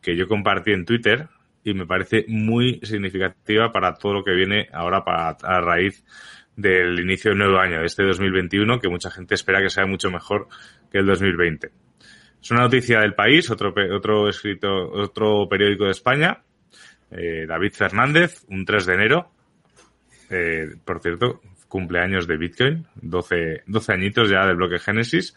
que 0.00 0.16
yo 0.16 0.28
compartí 0.28 0.70
en 0.70 0.84
Twitter 0.84 1.26
y 1.64 1.74
me 1.74 1.86
parece 1.86 2.24
muy 2.28 2.78
significativa 2.84 3.72
para 3.72 3.94
todo 3.94 4.12
lo 4.12 4.22
que 4.22 4.30
viene 4.30 4.68
ahora 4.72 5.04
para, 5.04 5.30
a 5.30 5.60
raíz 5.60 6.04
del 6.54 7.00
inicio 7.00 7.32
del 7.32 7.38
nuevo 7.38 7.58
año, 7.58 7.80
de 7.80 7.86
este 7.86 8.04
2021, 8.04 8.78
que 8.78 8.88
mucha 8.88 9.10
gente 9.10 9.34
espera 9.34 9.60
que 9.60 9.70
sea 9.70 9.86
mucho 9.86 10.08
mejor 10.08 10.46
que 10.92 10.98
el 10.98 11.06
2020. 11.06 11.72
Es 12.42 12.50
una 12.50 12.62
noticia 12.62 13.00
del 13.00 13.14
país, 13.14 13.50
otro, 13.50 13.74
otro 13.94 14.28
escrito, 14.28 14.90
otro 14.90 15.48
periódico 15.48 15.84
de 15.84 15.90
España, 15.90 16.42
eh, 17.10 17.46
David 17.46 17.72
Fernández, 17.72 18.44
un 18.48 18.64
3 18.64 18.86
de 18.86 18.94
enero. 18.94 19.30
Eh, 20.30 20.76
por 20.84 21.00
cierto, 21.00 21.40
cumpleaños 21.68 22.26
de 22.26 22.36
Bitcoin, 22.36 22.86
12, 22.96 23.62
12 23.66 23.92
añitos 23.92 24.30
ya 24.30 24.46
del 24.46 24.56
bloque 24.56 24.78
Génesis. 24.78 25.34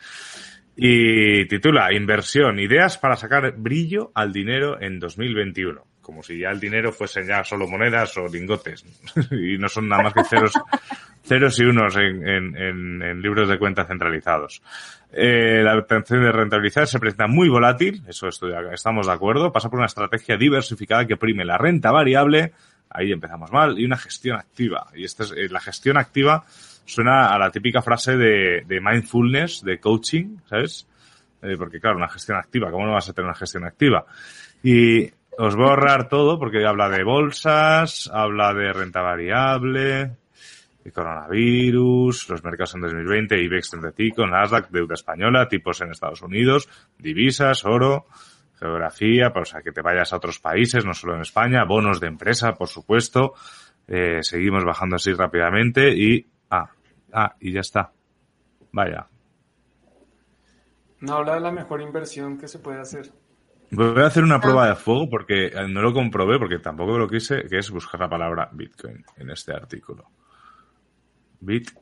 Y 0.75 1.45
titula 1.47 1.93
Inversión, 1.93 2.59
ideas 2.59 2.97
para 2.97 3.15
sacar 3.15 3.53
brillo 3.57 4.11
al 4.15 4.31
dinero 4.31 4.81
en 4.81 4.99
2021. 4.99 5.90
Como 6.01 6.23
si 6.23 6.39
ya 6.39 6.49
el 6.49 6.59
dinero 6.59 6.91
fuesen 6.91 7.27
ya 7.27 7.43
solo 7.43 7.67
monedas 7.67 8.17
o 8.17 8.27
lingotes. 8.27 8.83
y 9.31 9.57
no 9.57 9.69
son 9.69 9.87
nada 9.87 10.03
más 10.03 10.13
que 10.13 10.23
ceros, 10.23 10.53
ceros 11.23 11.59
y 11.59 11.63
unos 11.63 11.95
en, 11.95 12.27
en, 12.27 13.01
en 13.01 13.21
libros 13.21 13.47
de 13.47 13.59
cuenta 13.59 13.85
centralizados. 13.85 14.61
Eh, 15.13 15.61
la 15.61 15.75
intención 15.75 16.23
de 16.23 16.31
rentabilizar 16.31 16.87
se 16.87 16.99
presenta 16.99 17.27
muy 17.27 17.49
volátil, 17.49 18.01
eso 18.07 18.29
estamos 18.29 19.07
de 19.07 19.13
acuerdo. 19.13 19.51
Pasa 19.51 19.69
por 19.69 19.79
una 19.79 19.87
estrategia 19.87 20.37
diversificada 20.37 21.05
que 21.05 21.17
prime 21.17 21.43
la 21.43 21.57
renta 21.57 21.91
variable, 21.91 22.53
ahí 22.89 23.11
empezamos 23.11 23.51
mal, 23.51 23.77
y 23.77 23.85
una 23.85 23.97
gestión 23.97 24.37
activa. 24.37 24.87
Y 24.95 25.03
esta 25.03 25.23
es, 25.23 25.31
eh, 25.31 25.49
la 25.49 25.59
gestión 25.59 25.97
activa 25.97 26.45
suena 26.85 27.33
a 27.33 27.37
la 27.37 27.51
típica 27.51 27.81
frase 27.81 28.15
de, 28.15 28.63
de 28.65 28.81
mindfulness, 28.81 29.63
de 29.63 29.79
coaching, 29.79 30.37
¿sabes? 30.49 30.87
Eh, 31.41 31.55
porque 31.57 31.79
claro, 31.79 31.97
una 31.97 32.09
gestión 32.09 32.37
activa, 32.37 32.71
¿cómo 32.71 32.85
no 32.85 32.93
vas 32.93 33.09
a 33.09 33.13
tener 33.13 33.27
una 33.27 33.37
gestión 33.37 33.65
activa? 33.65 34.05
Y 34.63 35.09
os 35.43 35.55
voy 35.55 35.65
a 35.65 35.69
ahorrar 35.69 36.07
todo 36.07 36.37
porque 36.37 36.63
habla 36.67 36.87
de 36.87 37.03
bolsas, 37.03 38.07
habla 38.13 38.53
de 38.53 38.71
renta 38.73 39.01
variable, 39.01 40.17
el 40.85 40.93
coronavirus, 40.93 42.29
los 42.29 42.43
mercados 42.43 42.75
en 42.75 42.81
2020, 42.81 43.41
IBEX 43.41 43.71
35, 43.71 44.27
Nasdaq, 44.27 44.69
deuda 44.69 44.93
española, 44.93 45.47
tipos 45.47 45.81
en 45.81 45.89
Estados 45.89 46.21
Unidos, 46.21 46.69
divisas, 46.99 47.65
oro, 47.65 48.05
geografía, 48.53 49.31
para, 49.31 49.41
o 49.41 49.45
sea, 49.45 49.63
que 49.63 49.71
te 49.71 49.81
vayas 49.81 50.13
a 50.13 50.17
otros 50.17 50.37
países, 50.37 50.85
no 50.85 50.93
solo 50.93 51.15
en 51.15 51.21
España, 51.21 51.65
bonos 51.65 51.99
de 51.99 52.07
empresa, 52.07 52.53
por 52.53 52.67
supuesto. 52.67 53.33
Eh, 53.87 54.19
seguimos 54.21 54.63
bajando 54.63 54.97
así 54.97 55.11
rápidamente 55.11 55.89
y, 55.89 56.23
ah, 56.51 56.69
ah, 57.13 57.35
y 57.39 57.51
ya 57.51 57.61
está. 57.61 57.91
Vaya. 58.71 59.07
No 60.99 61.15
habla 61.15 61.33
de 61.33 61.39
la 61.39 61.51
mejor 61.51 61.81
inversión 61.81 62.37
que 62.37 62.47
se 62.47 62.59
puede 62.59 62.79
hacer. 62.79 63.11
Voy 63.71 64.01
a 64.01 64.07
hacer 64.07 64.23
una 64.23 64.39
prueba 64.41 64.67
de 64.67 64.75
fuego 64.75 65.09
porque 65.09 65.45
eh, 65.47 65.67
no 65.67 65.81
lo 65.81 65.93
comprobé, 65.93 66.37
porque 66.37 66.59
tampoco 66.59 66.97
lo 66.97 67.07
quise, 67.07 67.43
que 67.47 67.57
es 67.57 67.71
buscar 67.71 68.01
la 68.01 68.09
palabra 68.09 68.49
Bitcoin 68.51 69.03
en 69.15 69.29
este 69.29 69.53
artículo. 69.53 70.05
Bitcoin. 71.39 71.73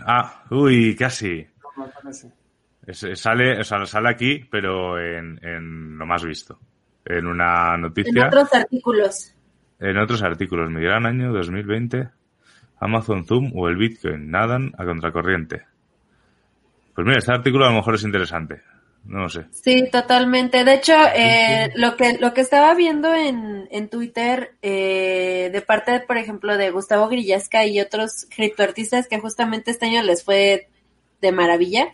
Ah, 0.00 0.44
uy, 0.50 0.96
casi. 0.96 1.46
sale, 3.14 3.60
o 3.60 3.64
sea, 3.64 3.86
sale 3.86 4.08
aquí, 4.08 4.44
pero 4.50 4.98
en, 4.98 5.38
en 5.42 5.96
lo 5.96 6.04
más 6.04 6.24
visto. 6.24 6.58
En 7.04 7.26
una 7.26 7.76
noticia. 7.76 8.22
En 8.22 8.26
otros 8.26 8.52
artículos. 8.52 9.34
En 9.78 9.98
otros 9.98 10.22
artículos. 10.22 10.68
Mi 10.70 10.82
gran 10.82 11.06
año 11.06 11.32
2020. 11.32 12.08
Amazon 12.80 13.24
Zoom 13.24 13.52
o 13.54 13.68
el 13.68 13.76
Bitcoin 13.76 14.30
nadan 14.30 14.72
a 14.76 14.84
contracorriente. 14.84 15.73
Pues 16.94 17.06
mira, 17.06 17.18
este 17.18 17.32
artículo 17.32 17.64
a 17.64 17.70
lo 17.70 17.76
mejor 17.76 17.94
es 17.94 18.04
interesante 18.04 18.62
no 19.06 19.28
sé. 19.28 19.46
Sí, 19.50 19.88
totalmente. 19.90 20.64
De 20.64 20.74
hecho, 20.74 20.94
eh, 21.14 21.70
lo 21.76 21.96
que 21.96 22.16
lo 22.18 22.32
que 22.32 22.40
estaba 22.40 22.74
viendo 22.74 23.14
en, 23.14 23.68
en 23.70 23.88
Twitter 23.88 24.54
eh, 24.62 25.50
de 25.52 25.60
parte, 25.60 26.00
por 26.00 26.16
ejemplo, 26.16 26.56
de 26.56 26.70
Gustavo 26.70 27.08
Grillasca 27.08 27.66
y 27.66 27.80
otros 27.80 28.26
criptoartistas 28.34 29.06
que 29.06 29.20
justamente 29.20 29.70
este 29.70 29.86
año 29.86 30.02
les 30.02 30.24
fue 30.24 30.68
de 31.20 31.32
maravilla, 31.32 31.88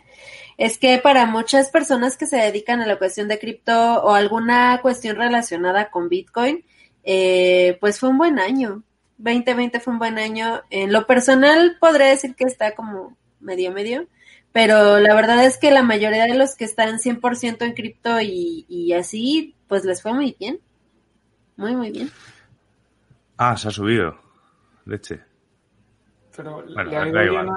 es 0.57 0.77
que 0.77 0.97
para 0.99 1.25
muchas 1.25 1.69
personas 1.69 2.17
que 2.17 2.27
se 2.27 2.37
dedican 2.37 2.81
a 2.81 2.87
la 2.87 2.97
cuestión 2.97 3.27
de 3.27 3.39
cripto 3.39 4.01
o 4.03 4.13
alguna 4.13 4.79
cuestión 4.81 5.17
relacionada 5.17 5.89
con 5.89 6.07
Bitcoin, 6.07 6.63
eh, 7.03 7.77
pues 7.81 7.99
fue 7.99 8.09
un 8.09 8.17
buen 8.17 8.39
año. 8.39 8.83
2020 9.17 9.79
fue 9.81 9.93
un 9.93 9.99
buen 9.99 10.17
año. 10.17 10.61
En 10.69 10.93
lo 10.93 11.05
personal 11.05 11.77
podría 11.79 12.07
decir 12.07 12.35
que 12.35 12.45
está 12.45 12.73
como 12.73 13.17
medio 13.39 13.71
medio 13.71 14.07
pero 14.51 14.99
la 14.99 15.15
verdad 15.15 15.45
es 15.45 15.57
que 15.57 15.71
la 15.71 15.83
mayoría 15.83 16.25
de 16.25 16.35
los 16.35 16.55
que 16.55 16.65
están 16.65 16.99
100% 16.99 17.61
en 17.61 17.73
cripto 17.73 18.19
y, 18.19 18.65
y 18.67 18.93
así, 18.93 19.55
pues 19.67 19.85
les 19.85 20.01
fue 20.01 20.13
muy 20.13 20.35
bien. 20.37 20.59
Muy, 21.55 21.75
muy 21.75 21.91
bien. 21.91 22.11
Ah, 23.37 23.55
se 23.55 23.69
ha 23.69 23.71
subido. 23.71 24.17
Leche. 24.85 25.21
Pero 26.35 26.65
¿le 26.65 26.97
ha 26.97 27.07
ido 27.07 27.31
bien 27.31 27.49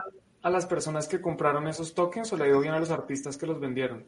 a, 0.43 0.51
las 0.51 0.67
personas 0.67 1.09
que 1.09 1.21
compraron 1.21 1.67
esos 1.69 1.95
tokens 1.95 2.33
o 2.33 2.37
le 2.37 2.45
ha 2.45 2.49
ido 2.49 2.61
bien 2.61 2.75
a 2.75 2.79
los 2.79 2.91
artistas 2.91 3.37
que 3.37 3.47
los 3.47 3.59
vendieron? 3.59 4.07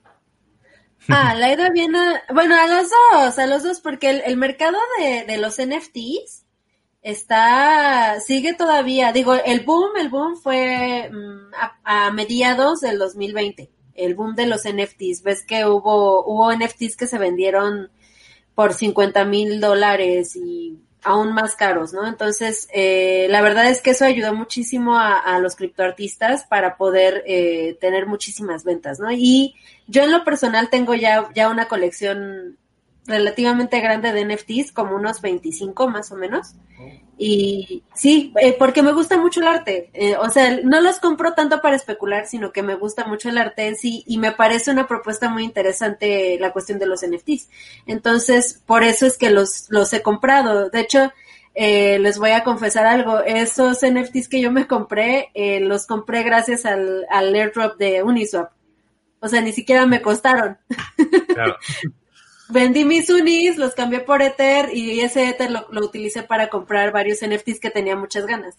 Ah, 1.08 1.34
le 1.34 1.44
ha 1.44 1.52
ido 1.52 1.70
bien 1.72 1.94
a... 1.96 2.22
Bueno, 2.32 2.54
a 2.54 2.66
los 2.66 2.88
dos, 2.90 3.38
a 3.38 3.46
los 3.46 3.62
dos, 3.62 3.80
porque 3.80 4.10
el, 4.10 4.22
el 4.24 4.36
mercado 4.36 4.78
de, 4.98 5.24
de 5.24 5.38
los 5.38 5.56
NFTs 5.60 6.45
está, 7.06 8.18
sigue 8.20 8.54
todavía, 8.54 9.12
digo, 9.12 9.34
el 9.34 9.60
boom, 9.60 9.90
el 9.96 10.08
boom 10.08 10.36
fue 10.36 11.08
mm, 11.08 11.54
a, 11.84 12.10
mediados 12.10 12.80
del 12.80 12.98
2020, 12.98 13.70
el 13.94 14.16
boom 14.16 14.34
de 14.34 14.46
los 14.46 14.62
NFTs, 14.64 15.22
ves 15.22 15.44
que 15.46 15.64
hubo, 15.66 16.24
hubo 16.26 16.52
NFTs 16.52 16.96
que 16.96 17.06
se 17.06 17.18
vendieron 17.18 17.90
por 18.56 18.74
50 18.74 19.24
mil 19.24 19.60
dólares 19.60 20.34
y 20.34 20.80
aún 21.04 21.32
más 21.32 21.54
caros, 21.54 21.92
¿no? 21.92 22.08
Entonces, 22.08 22.68
eh, 22.74 23.28
la 23.30 23.40
verdad 23.40 23.70
es 23.70 23.80
que 23.80 23.90
eso 23.90 24.04
ayudó 24.04 24.34
muchísimo 24.34 24.96
a, 24.96 25.16
a 25.16 25.38
los 25.38 25.54
criptoartistas 25.54 26.44
para 26.46 26.76
poder 26.76 27.22
eh, 27.28 27.78
tener 27.80 28.06
muchísimas 28.06 28.64
ventas, 28.64 28.98
¿no? 28.98 29.12
Y 29.12 29.54
yo 29.86 30.02
en 30.02 30.10
lo 30.10 30.24
personal 30.24 30.70
tengo 30.70 30.96
ya, 30.96 31.30
ya 31.36 31.50
una 31.50 31.68
colección 31.68 32.58
relativamente 33.06 33.80
grande 33.80 34.12
de 34.12 34.24
NFTs, 34.24 34.72
como 34.72 34.96
unos 34.96 35.20
25 35.20 35.88
más 35.88 36.10
o 36.12 36.16
menos. 36.16 36.54
Y 37.18 37.82
sí, 37.94 38.34
eh, 38.40 38.54
porque 38.58 38.82
me 38.82 38.92
gusta 38.92 39.16
mucho 39.16 39.40
el 39.40 39.48
arte. 39.48 39.90
Eh, 39.94 40.16
o 40.16 40.28
sea, 40.28 40.58
no 40.62 40.80
los 40.80 40.98
compro 40.98 41.32
tanto 41.32 41.62
para 41.62 41.76
especular, 41.76 42.26
sino 42.26 42.52
que 42.52 42.62
me 42.62 42.74
gusta 42.74 43.06
mucho 43.06 43.30
el 43.30 43.38
arte 43.38 43.66
en 43.66 43.76
sí 43.76 44.04
y 44.06 44.18
me 44.18 44.32
parece 44.32 44.70
una 44.70 44.86
propuesta 44.86 45.30
muy 45.30 45.44
interesante 45.44 46.36
la 46.38 46.52
cuestión 46.52 46.78
de 46.78 46.86
los 46.86 47.00
NFTs. 47.06 47.48
Entonces, 47.86 48.62
por 48.66 48.82
eso 48.82 49.06
es 49.06 49.16
que 49.16 49.30
los, 49.30 49.66
los 49.70 49.92
he 49.94 50.02
comprado. 50.02 50.68
De 50.68 50.80
hecho, 50.80 51.10
eh, 51.54 51.98
les 51.98 52.18
voy 52.18 52.32
a 52.32 52.44
confesar 52.44 52.86
algo. 52.86 53.20
Esos 53.20 53.78
NFTs 53.82 54.28
que 54.28 54.42
yo 54.42 54.52
me 54.52 54.66
compré, 54.66 55.30
los 55.62 55.86
compré 55.86 56.22
gracias 56.22 56.66
al, 56.66 57.06
al 57.08 57.34
airdrop 57.34 57.78
de 57.78 58.02
Uniswap. 58.02 58.52
O 59.20 59.28
sea, 59.28 59.40
ni 59.40 59.52
siquiera 59.52 59.86
me 59.86 60.02
costaron. 60.02 60.58
Claro. 61.28 61.56
Vendí 62.48 62.84
mis 62.84 63.10
unis, 63.10 63.56
los 63.56 63.74
cambié 63.74 64.00
por 64.00 64.22
Ether 64.22 64.70
y 64.72 65.00
ese 65.00 65.28
Ether 65.28 65.50
lo, 65.50 65.66
lo 65.70 65.84
utilicé 65.84 66.22
para 66.22 66.48
comprar 66.48 66.92
varios 66.92 67.18
NFTs 67.26 67.60
que 67.60 67.70
tenía 67.70 67.96
muchas 67.96 68.26
ganas. 68.26 68.56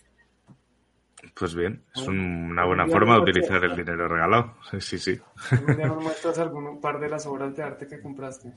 Pues 1.40 1.54
bien, 1.54 1.84
es 1.96 2.08
una 2.08 2.66
buena 2.66 2.88
forma 2.88 3.16
de 3.16 3.22
utilizar 3.22 3.64
el 3.64 3.76
dinero 3.76 4.08
regalado. 4.08 4.56
Sí, 4.80 4.98
sí. 4.98 5.20
¿Ya 5.78 5.88
nos 5.88 6.02
muestras 6.02 6.40
algún 6.40 6.82
par 6.82 7.00
de 7.00 7.10
las 7.10 7.28
obras 7.28 7.56
de 7.56 7.64
arte 7.64 7.88
que 7.88 8.02
compraste? 8.02 8.54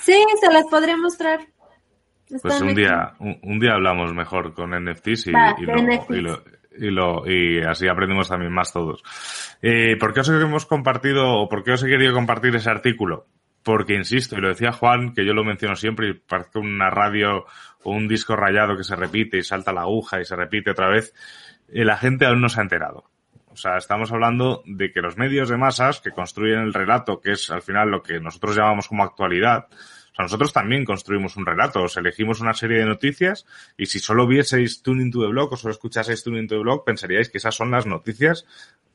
Sí, 0.00 0.24
se 0.40 0.52
las 0.52 0.64
podría 0.70 0.96
mostrar. 0.96 1.40
pues 2.40 2.60
un 2.62 2.74
día, 2.74 3.12
un, 3.20 3.58
día 3.58 3.72
hablamos 3.74 4.14
mejor 4.14 4.54
con 4.54 4.70
NFTs 4.70 5.26
y, 5.26 5.32
y, 6.78 6.90
lo, 6.90 7.26
y, 7.26 7.60
así 7.62 7.88
aprendemos 7.88 8.28
también 8.28 8.52
más 8.52 8.72
todos. 8.72 9.02
Eh, 9.60 9.96
¿Por 9.98 10.14
qué 10.14 10.20
os 10.20 10.28
hemos 10.30 10.64
compartido 10.64 11.28
o 11.28 11.48
por 11.48 11.62
qué 11.62 11.72
os 11.72 11.82
he 11.82 11.88
querido 11.88 12.14
compartir 12.14 12.56
ese 12.56 12.70
artículo? 12.70 13.26
Porque 13.66 13.94
insisto, 13.94 14.38
y 14.38 14.40
lo 14.40 14.46
decía 14.46 14.70
Juan, 14.70 15.12
que 15.12 15.26
yo 15.26 15.34
lo 15.34 15.42
menciono 15.42 15.74
siempre 15.74 16.08
y 16.08 16.14
parece 16.14 16.60
una 16.60 16.88
radio 16.88 17.46
o 17.82 17.90
un 17.90 18.06
disco 18.06 18.36
rayado 18.36 18.76
que 18.76 18.84
se 18.84 18.94
repite 18.94 19.38
y 19.38 19.42
salta 19.42 19.72
la 19.72 19.80
aguja 19.80 20.20
y 20.20 20.24
se 20.24 20.36
repite 20.36 20.70
otra 20.70 20.88
vez 20.88 21.12
la 21.66 21.96
gente 21.96 22.26
aún 22.26 22.40
no 22.40 22.48
se 22.48 22.60
ha 22.60 22.62
enterado. 22.62 23.10
O 23.48 23.56
sea, 23.56 23.76
estamos 23.76 24.12
hablando 24.12 24.62
de 24.66 24.92
que 24.92 25.00
los 25.00 25.16
medios 25.16 25.48
de 25.48 25.56
masas 25.56 26.00
que 26.00 26.12
construyen 26.12 26.60
el 26.60 26.74
relato, 26.74 27.20
que 27.20 27.32
es 27.32 27.50
al 27.50 27.60
final 27.60 27.90
lo 27.90 28.04
que 28.04 28.20
nosotros 28.20 28.56
llamamos 28.56 28.86
como 28.86 29.02
actualidad, 29.02 29.66
nosotros 30.22 30.52
también 30.52 30.84
construimos 30.84 31.36
un 31.36 31.46
relato, 31.46 31.82
os 31.82 31.96
elegimos 31.96 32.40
una 32.40 32.54
serie 32.54 32.78
de 32.78 32.86
noticias 32.86 33.46
y 33.76 33.86
si 33.86 33.98
solo 33.98 34.26
vieseis 34.26 34.82
Tuning 34.82 35.10
to 35.10 35.20
the 35.20 35.28
Blog 35.28 35.52
o 35.52 35.56
solo 35.56 35.72
escuchaseis 35.72 36.22
Tuning 36.22 36.48
to 36.48 36.56
the 36.56 36.62
Blog, 36.62 36.84
pensaríais 36.84 37.28
que 37.28 37.38
esas 37.38 37.54
son 37.54 37.70
las 37.70 37.86
noticias 37.86 38.46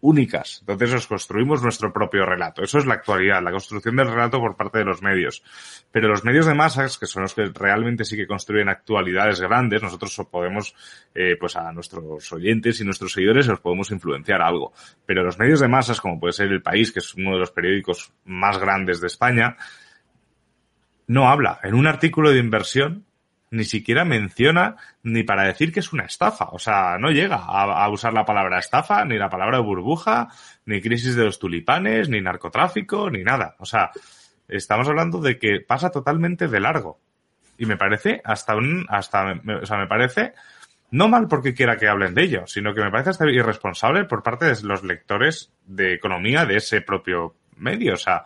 únicas. 0.02 0.60
Entonces 0.62 0.94
os 0.94 1.08
construimos 1.08 1.62
nuestro 1.62 1.94
propio 1.94 2.26
relato. 2.26 2.64
Eso 2.64 2.80
es 2.80 2.86
la 2.86 2.96
actualidad, 2.96 3.42
la 3.42 3.52
construcción 3.52 3.96
del 3.96 4.08
relato 4.08 4.40
por 4.40 4.56
parte 4.56 4.80
de 4.80 4.86
los 4.86 5.02
medios. 5.02 5.44
Pero 5.92 6.10
los 6.10 6.24
medios 6.24 6.48
de 6.48 6.56
masas, 6.56 6.98
que 6.98 7.06
son 7.06 7.24
los 7.24 7.34
que 7.34 7.46
realmente 7.46 8.04
sí 8.04 8.18
que 8.18 8.28
construyen 8.28 8.68
actualidades 8.68 9.40
grandes, 9.40 9.82
nosotros 9.82 10.28
podemos, 10.30 10.76
eh, 11.14 11.38
pues 11.40 11.56
a 11.56 11.72
nuestros 11.72 12.32
oyentes 12.34 12.82
y 12.82 12.86
nuestros 12.86 13.14
seguidores 13.14 13.48
os 13.48 13.60
podemos 13.60 13.92
influenciar 13.92 14.42
algo. 14.42 14.74
Pero 15.06 15.24
los 15.24 15.38
medios 15.38 15.60
de 15.60 15.68
masas, 15.68 16.02
como 16.02 16.20
puede 16.20 16.34
ser 16.34 16.48
El 16.48 16.64
País, 16.64 16.92
que 16.92 17.00
es 17.00 17.14
uno 17.14 17.34
de 17.34 17.40
los 17.40 17.52
periódicos 17.52 18.12
más 18.26 18.58
grandes 18.58 19.02
de 19.02 19.08
España, 19.08 19.56
no 21.12 21.28
habla. 21.28 21.60
En 21.64 21.74
un 21.74 21.88
artículo 21.88 22.32
de 22.32 22.40
inversión 22.40 23.06
ni 23.50 23.66
siquiera 23.66 24.06
menciona 24.06 24.78
ni 25.04 25.24
para 25.24 25.44
decir 25.44 25.74
que 25.74 25.82
es 25.82 25.92
una 25.92 26.06
estafa. 26.06 26.46
O 26.54 26.58
sea, 26.58 26.98
no 26.98 27.12
llega 27.12 27.36
a, 27.36 27.90
usar 27.90 28.14
la 28.14 28.24
palabra 28.24 28.60
estafa, 28.60 29.04
ni 29.04 29.18
la 29.18 29.30
palabra 29.30 29.60
burbuja, 29.60 30.30
ni 30.66 30.82
crisis 30.82 31.18
de 31.18 31.26
los 31.26 31.38
tulipanes, 31.38 32.08
ni 32.08 32.22
narcotráfico, 32.22 33.10
ni 33.10 33.26
nada. 33.26 33.58
O 33.60 33.66
sea, 33.66 33.92
estamos 34.48 34.88
hablando 34.88 35.20
de 35.20 35.38
que 35.38 35.60
pasa 35.60 35.90
totalmente 35.90 36.48
de 36.48 36.62
largo. 36.62 36.98
Y 37.58 37.66
me 37.66 37.76
parece 37.76 38.22
hasta 38.24 38.56
un, 38.56 38.86
hasta, 38.88 39.34
o 39.62 39.66
sea, 39.66 39.78
me 39.78 39.88
parece 39.88 40.32
no 40.92 41.10
mal 41.10 41.28
porque 41.28 41.54
quiera 41.54 41.76
que 41.76 41.90
hablen 41.90 42.14
de 42.14 42.24
ello, 42.24 42.48
sino 42.48 42.74
que 42.74 42.82
me 42.82 42.90
parece 42.90 43.10
hasta 43.10 43.30
irresponsable 43.30 44.06
por 44.06 44.24
parte 44.24 44.46
de 44.46 44.56
los 44.64 44.82
lectores 44.82 45.52
de 45.66 45.94
economía 45.94 46.46
de 46.46 46.56
ese 46.56 46.80
propio 46.80 47.36
medio. 47.58 47.96
O 47.96 47.98
sea, 47.98 48.24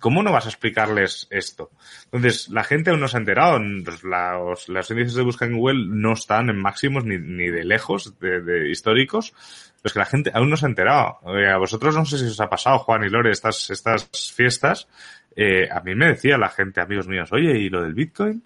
¿Cómo 0.00 0.22
no 0.22 0.32
vas 0.32 0.46
a 0.46 0.50
explicarles 0.50 1.26
esto? 1.30 1.70
Entonces, 2.06 2.48
la 2.48 2.64
gente 2.64 2.90
aún 2.90 3.00
no 3.00 3.08
se 3.08 3.16
ha 3.16 3.20
enterado. 3.20 3.58
Los, 3.58 4.68
los 4.68 4.90
índices 4.90 5.14
de 5.14 5.22
búsqueda 5.22 5.48
en 5.48 5.56
Google 5.56 5.86
no 5.88 6.12
están 6.12 6.50
en 6.50 6.60
máximos 6.60 7.04
ni, 7.04 7.18
ni 7.18 7.48
de 7.48 7.64
lejos, 7.64 8.18
de, 8.18 8.70
históricos. 8.70 9.32
Pues 9.80 9.92
que 9.92 9.98
la 9.98 10.06
gente 10.06 10.30
aún 10.34 10.50
no 10.50 10.56
se 10.56 10.66
ha 10.66 10.68
enterado. 10.68 11.18
Eh, 11.36 11.48
a 11.48 11.58
vosotros 11.58 11.94
no 11.94 12.04
sé 12.04 12.18
si 12.18 12.26
os 12.26 12.40
ha 12.40 12.48
pasado, 12.48 12.78
Juan 12.78 13.04
y 13.04 13.10
Lore, 13.10 13.30
estas, 13.30 13.70
estas 13.70 14.08
fiestas. 14.32 14.88
Eh, 15.36 15.68
a 15.70 15.80
mí 15.80 15.94
me 15.94 16.08
decía 16.08 16.38
la 16.38 16.48
gente, 16.48 16.80
amigos 16.80 17.08
míos, 17.08 17.32
oye, 17.32 17.58
¿y 17.58 17.68
lo 17.68 17.82
del 17.82 17.94
Bitcoin? 17.94 18.42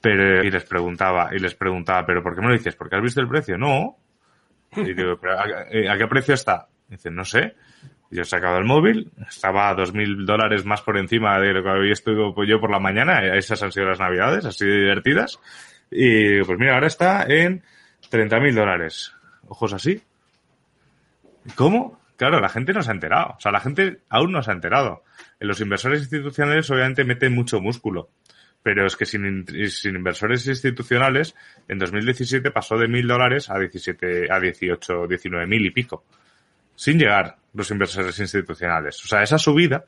Pero, 0.00 0.44
y 0.44 0.50
les 0.50 0.64
preguntaba, 0.64 1.30
y 1.34 1.38
les 1.38 1.54
preguntaba, 1.54 2.04
¿pero 2.04 2.22
por 2.22 2.34
qué 2.34 2.42
me 2.42 2.48
lo 2.48 2.52
dices? 2.52 2.76
¿Porque 2.76 2.96
has 2.96 3.02
visto 3.02 3.22
el 3.22 3.28
precio? 3.28 3.56
No. 3.56 3.96
Y 4.76 4.92
digo, 4.92 5.18
¿a, 5.22 5.96
qué 5.96 6.06
precio 6.06 6.34
está? 6.34 6.68
Dicen, 6.88 7.14
no 7.14 7.24
sé. 7.24 7.54
Yo 8.10 8.22
he 8.22 8.24
sacado 8.24 8.58
el 8.58 8.64
móvil, 8.64 9.10
estaba 9.28 9.70
a 9.70 9.74
dos 9.74 9.92
mil 9.92 10.24
dólares 10.24 10.64
más 10.64 10.82
por 10.82 10.96
encima 10.98 11.38
de 11.40 11.52
lo 11.52 11.62
que 11.62 11.70
había 11.70 11.92
estudiado 11.92 12.32
yo 12.44 12.60
por 12.60 12.70
la 12.70 12.78
mañana, 12.78 13.34
esas 13.36 13.62
han 13.62 13.72
sido 13.72 13.86
las 13.86 13.98
navidades, 13.98 14.44
así 14.44 14.64
de 14.64 14.80
divertidas. 14.80 15.40
Y 15.90 16.42
pues 16.42 16.58
mira, 16.58 16.74
ahora 16.74 16.86
está 16.86 17.24
en 17.24 17.62
treinta 18.10 18.38
mil 18.38 18.54
dólares. 18.54 19.12
Ojos 19.48 19.72
así. 19.72 20.00
¿Cómo? 21.56 22.00
Claro, 22.16 22.40
la 22.40 22.48
gente 22.48 22.72
no 22.72 22.82
se 22.82 22.90
ha 22.90 22.94
enterado. 22.94 23.34
O 23.36 23.40
sea, 23.40 23.52
la 23.52 23.60
gente 23.60 24.00
aún 24.08 24.32
no 24.32 24.42
se 24.42 24.50
ha 24.50 24.54
enterado. 24.54 25.02
En 25.40 25.48
los 25.48 25.60
inversores 25.60 26.00
institucionales 26.00 26.70
obviamente 26.70 27.04
meten 27.04 27.34
mucho 27.34 27.60
músculo. 27.60 28.10
Pero 28.62 28.86
es 28.86 28.96
que 28.96 29.04
sin, 29.04 29.44
sin 29.68 29.96
inversores 29.96 30.46
institucionales, 30.46 31.34
en 31.68 31.78
2017 31.78 32.50
pasó 32.50 32.78
de 32.78 32.88
mil 32.88 33.06
dólares 33.06 33.50
a 33.50 33.58
17, 33.58 34.32
a 34.32 34.40
18, 34.40 35.06
19 35.06 35.46
mil 35.46 35.66
y 35.66 35.70
pico 35.70 36.04
sin 36.76 36.98
llegar 36.98 37.36
los 37.52 37.70
inversores 37.70 38.18
institucionales. 38.18 39.02
O 39.04 39.08
sea, 39.08 39.22
esa 39.22 39.38
subida, 39.38 39.84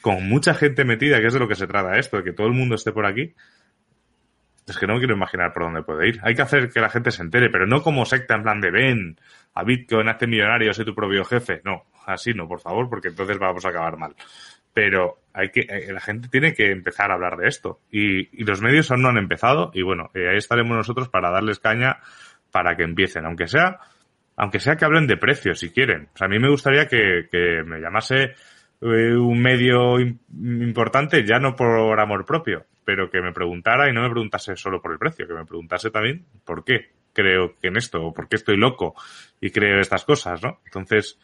con 0.00 0.28
mucha 0.28 0.54
gente 0.54 0.84
metida, 0.84 1.20
que 1.20 1.26
es 1.26 1.32
de 1.34 1.40
lo 1.40 1.48
que 1.48 1.54
se 1.54 1.66
trata 1.66 1.98
esto, 1.98 2.18
de 2.18 2.24
que 2.24 2.32
todo 2.32 2.46
el 2.46 2.54
mundo 2.54 2.74
esté 2.74 2.92
por 2.92 3.06
aquí, 3.06 3.34
es 4.66 4.78
que 4.78 4.86
no 4.86 4.94
me 4.94 5.00
quiero 5.00 5.14
imaginar 5.14 5.52
por 5.52 5.64
dónde 5.64 5.82
puede 5.82 6.08
ir. 6.08 6.20
Hay 6.22 6.34
que 6.34 6.42
hacer 6.42 6.70
que 6.70 6.80
la 6.80 6.88
gente 6.88 7.10
se 7.10 7.22
entere, 7.22 7.50
pero 7.50 7.66
no 7.66 7.82
como 7.82 8.06
secta 8.06 8.34
en 8.34 8.42
plan 8.42 8.60
de 8.60 8.70
ven, 8.70 9.20
a 9.54 9.62
Bitcoin, 9.62 10.08
hazte 10.08 10.26
millonario, 10.26 10.72
soy 10.72 10.86
tu 10.86 10.94
propio 10.94 11.24
jefe. 11.24 11.60
No, 11.64 11.84
así 12.06 12.32
no, 12.32 12.48
por 12.48 12.60
favor, 12.60 12.88
porque 12.88 13.08
entonces 13.08 13.38
vamos 13.38 13.64
a 13.66 13.68
acabar 13.68 13.98
mal. 13.98 14.14
Pero 14.72 15.20
hay 15.34 15.50
que, 15.50 15.60
eh, 15.60 15.92
la 15.92 16.00
gente 16.00 16.28
tiene 16.28 16.54
que 16.54 16.70
empezar 16.70 17.10
a 17.10 17.14
hablar 17.14 17.36
de 17.36 17.48
esto. 17.48 17.80
Y, 17.90 18.44
los 18.44 18.62
medios 18.62 18.90
aún 18.90 19.02
no 19.02 19.10
han 19.10 19.18
empezado, 19.18 19.70
y 19.74 19.82
bueno, 19.82 20.10
eh, 20.14 20.30
ahí 20.30 20.38
estaremos 20.38 20.76
nosotros 20.76 21.08
para 21.10 21.30
darles 21.30 21.60
caña 21.60 21.98
para 22.50 22.74
que 22.76 22.84
empiecen, 22.84 23.26
aunque 23.26 23.46
sea 23.46 23.80
aunque 24.36 24.60
sea 24.60 24.76
que 24.76 24.84
hablen 24.84 25.06
de 25.06 25.16
precios 25.16 25.58
si 25.58 25.70
quieren. 25.70 26.08
O 26.14 26.16
sea, 26.16 26.26
a 26.26 26.30
mí 26.30 26.38
me 26.38 26.50
gustaría 26.50 26.86
que, 26.86 27.28
que 27.30 27.62
me 27.64 27.80
llamase 27.80 28.34
eh, 28.80 29.16
un 29.16 29.40
medio 29.40 29.98
importante, 29.98 31.24
ya 31.24 31.38
no 31.38 31.54
por 31.56 31.98
amor 31.98 32.24
propio, 32.24 32.66
pero 32.84 33.10
que 33.10 33.20
me 33.20 33.32
preguntara 33.32 33.88
y 33.88 33.92
no 33.92 34.02
me 34.02 34.10
preguntase 34.10 34.56
solo 34.56 34.80
por 34.82 34.92
el 34.92 34.98
precio, 34.98 35.26
que 35.26 35.34
me 35.34 35.46
preguntase 35.46 35.90
también 35.90 36.24
por 36.44 36.64
qué 36.64 36.90
creo 37.14 37.56
que 37.60 37.68
en 37.68 37.76
esto, 37.76 38.06
o 38.06 38.12
por 38.12 38.28
qué 38.28 38.36
estoy 38.36 38.56
loco 38.56 38.94
y 39.40 39.50
creo 39.50 39.80
estas 39.80 40.04
cosas, 40.04 40.42
¿no? 40.42 40.60
Entonces, 40.66 41.18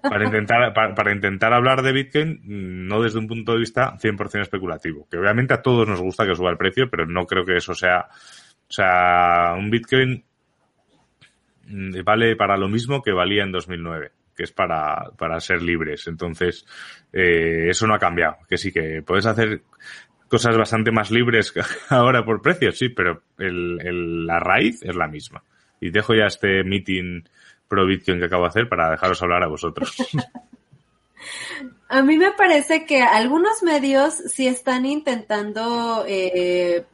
para 0.00 0.24
intentar, 0.24 0.72
para, 0.72 0.94
para 0.94 1.12
intentar 1.12 1.52
hablar 1.52 1.82
de 1.82 1.92
Bitcoin, 1.92 2.40
no 2.86 3.02
desde 3.02 3.18
un 3.18 3.26
punto 3.26 3.52
de 3.52 3.58
vista 3.58 3.98
100% 3.98 4.40
especulativo, 4.40 5.06
que 5.10 5.18
obviamente 5.18 5.52
a 5.52 5.60
todos 5.60 5.86
nos 5.86 6.00
gusta 6.00 6.24
que 6.24 6.36
suba 6.36 6.50
el 6.50 6.56
precio, 6.56 6.88
pero 6.88 7.04
no 7.06 7.26
creo 7.26 7.44
que 7.44 7.56
eso 7.56 7.74
sea, 7.74 8.08
o 8.08 8.72
sea, 8.72 9.54
un 9.58 9.68
Bitcoin 9.68 10.24
vale 12.04 12.36
para 12.36 12.56
lo 12.56 12.68
mismo 12.68 13.02
que 13.02 13.12
valía 13.12 13.42
en 13.42 13.52
2009, 13.52 14.12
que 14.36 14.44
es 14.44 14.52
para, 14.52 15.10
para 15.16 15.40
ser 15.40 15.62
libres. 15.62 16.06
Entonces, 16.06 16.66
eh, 17.12 17.68
eso 17.68 17.86
no 17.86 17.94
ha 17.94 17.98
cambiado. 17.98 18.36
Que 18.48 18.58
sí, 18.58 18.72
que 18.72 19.02
puedes 19.02 19.26
hacer 19.26 19.62
cosas 20.28 20.56
bastante 20.56 20.90
más 20.90 21.10
libres 21.10 21.52
ahora 21.90 22.24
por 22.24 22.40
precios, 22.40 22.78
sí, 22.78 22.88
pero 22.88 23.22
el, 23.38 24.26
la 24.26 24.40
raíz 24.40 24.82
es 24.82 24.96
la 24.96 25.08
misma. 25.08 25.42
Y 25.80 25.90
dejo 25.90 26.14
ya 26.14 26.26
este 26.26 26.64
meeting 26.64 27.22
pro 27.68 27.86
Bitcoin 27.86 28.18
que 28.18 28.26
acabo 28.26 28.44
de 28.44 28.48
hacer 28.48 28.68
para 28.68 28.90
dejaros 28.90 29.22
hablar 29.22 29.42
a 29.42 29.48
vosotros. 29.48 29.96
A 31.88 32.02
mí 32.02 32.16
me 32.16 32.32
parece 32.32 32.86
que 32.86 33.02
algunos 33.02 33.62
medios 33.62 34.14
sí 34.14 34.46
están 34.46 34.86
intentando 34.86 36.04
eh, 36.08 36.84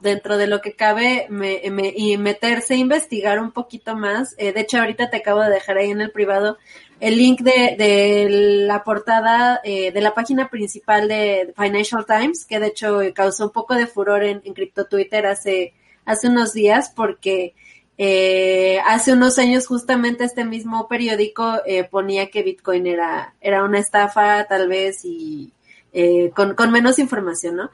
dentro 0.00 0.36
de 0.36 0.46
lo 0.46 0.60
que 0.60 0.74
cabe 0.74 1.26
me, 1.30 1.60
y 1.96 2.16
meterse 2.18 2.74
a 2.74 2.78
investigar 2.78 3.38
un 3.40 3.52
poquito 3.52 3.96
más. 3.96 4.34
Eh, 4.38 4.52
de 4.52 4.60
hecho, 4.60 4.78
ahorita 4.78 5.10
te 5.10 5.18
acabo 5.18 5.40
de 5.40 5.50
dejar 5.50 5.78
ahí 5.78 5.90
en 5.90 6.00
el 6.00 6.10
privado 6.10 6.58
el 7.00 7.16
link 7.16 7.40
de, 7.40 7.76
de 7.76 8.28
la 8.66 8.82
portada 8.82 9.60
eh, 9.64 9.92
de 9.92 10.00
la 10.00 10.14
página 10.14 10.48
principal 10.48 11.08
de 11.08 11.52
Financial 11.56 12.06
Times, 12.06 12.44
que 12.46 12.58
de 12.58 12.68
hecho 12.68 13.00
causó 13.14 13.44
un 13.46 13.52
poco 13.52 13.74
de 13.74 13.86
furor 13.86 14.24
en, 14.24 14.40
en 14.44 14.54
Crypto 14.54 14.86
Twitter 14.86 15.26
hace, 15.26 15.74
hace 16.06 16.28
unos 16.28 16.54
días 16.54 16.92
porque 16.94 17.54
eh, 17.98 18.78
hace 18.84 19.12
unos 19.12 19.38
años 19.38 19.66
justamente 19.66 20.24
este 20.24 20.44
mismo 20.44 20.86
periódico 20.86 21.62
eh, 21.64 21.84
ponía 21.84 22.30
que 22.30 22.42
Bitcoin 22.42 22.86
era, 22.86 23.34
era 23.40 23.64
una 23.64 23.78
estafa 23.78 24.44
tal 24.44 24.68
vez 24.68 25.04
y 25.04 25.52
eh, 25.94 26.30
con, 26.34 26.54
con 26.54 26.70
menos 26.70 26.98
información, 26.98 27.56
¿no? 27.56 27.70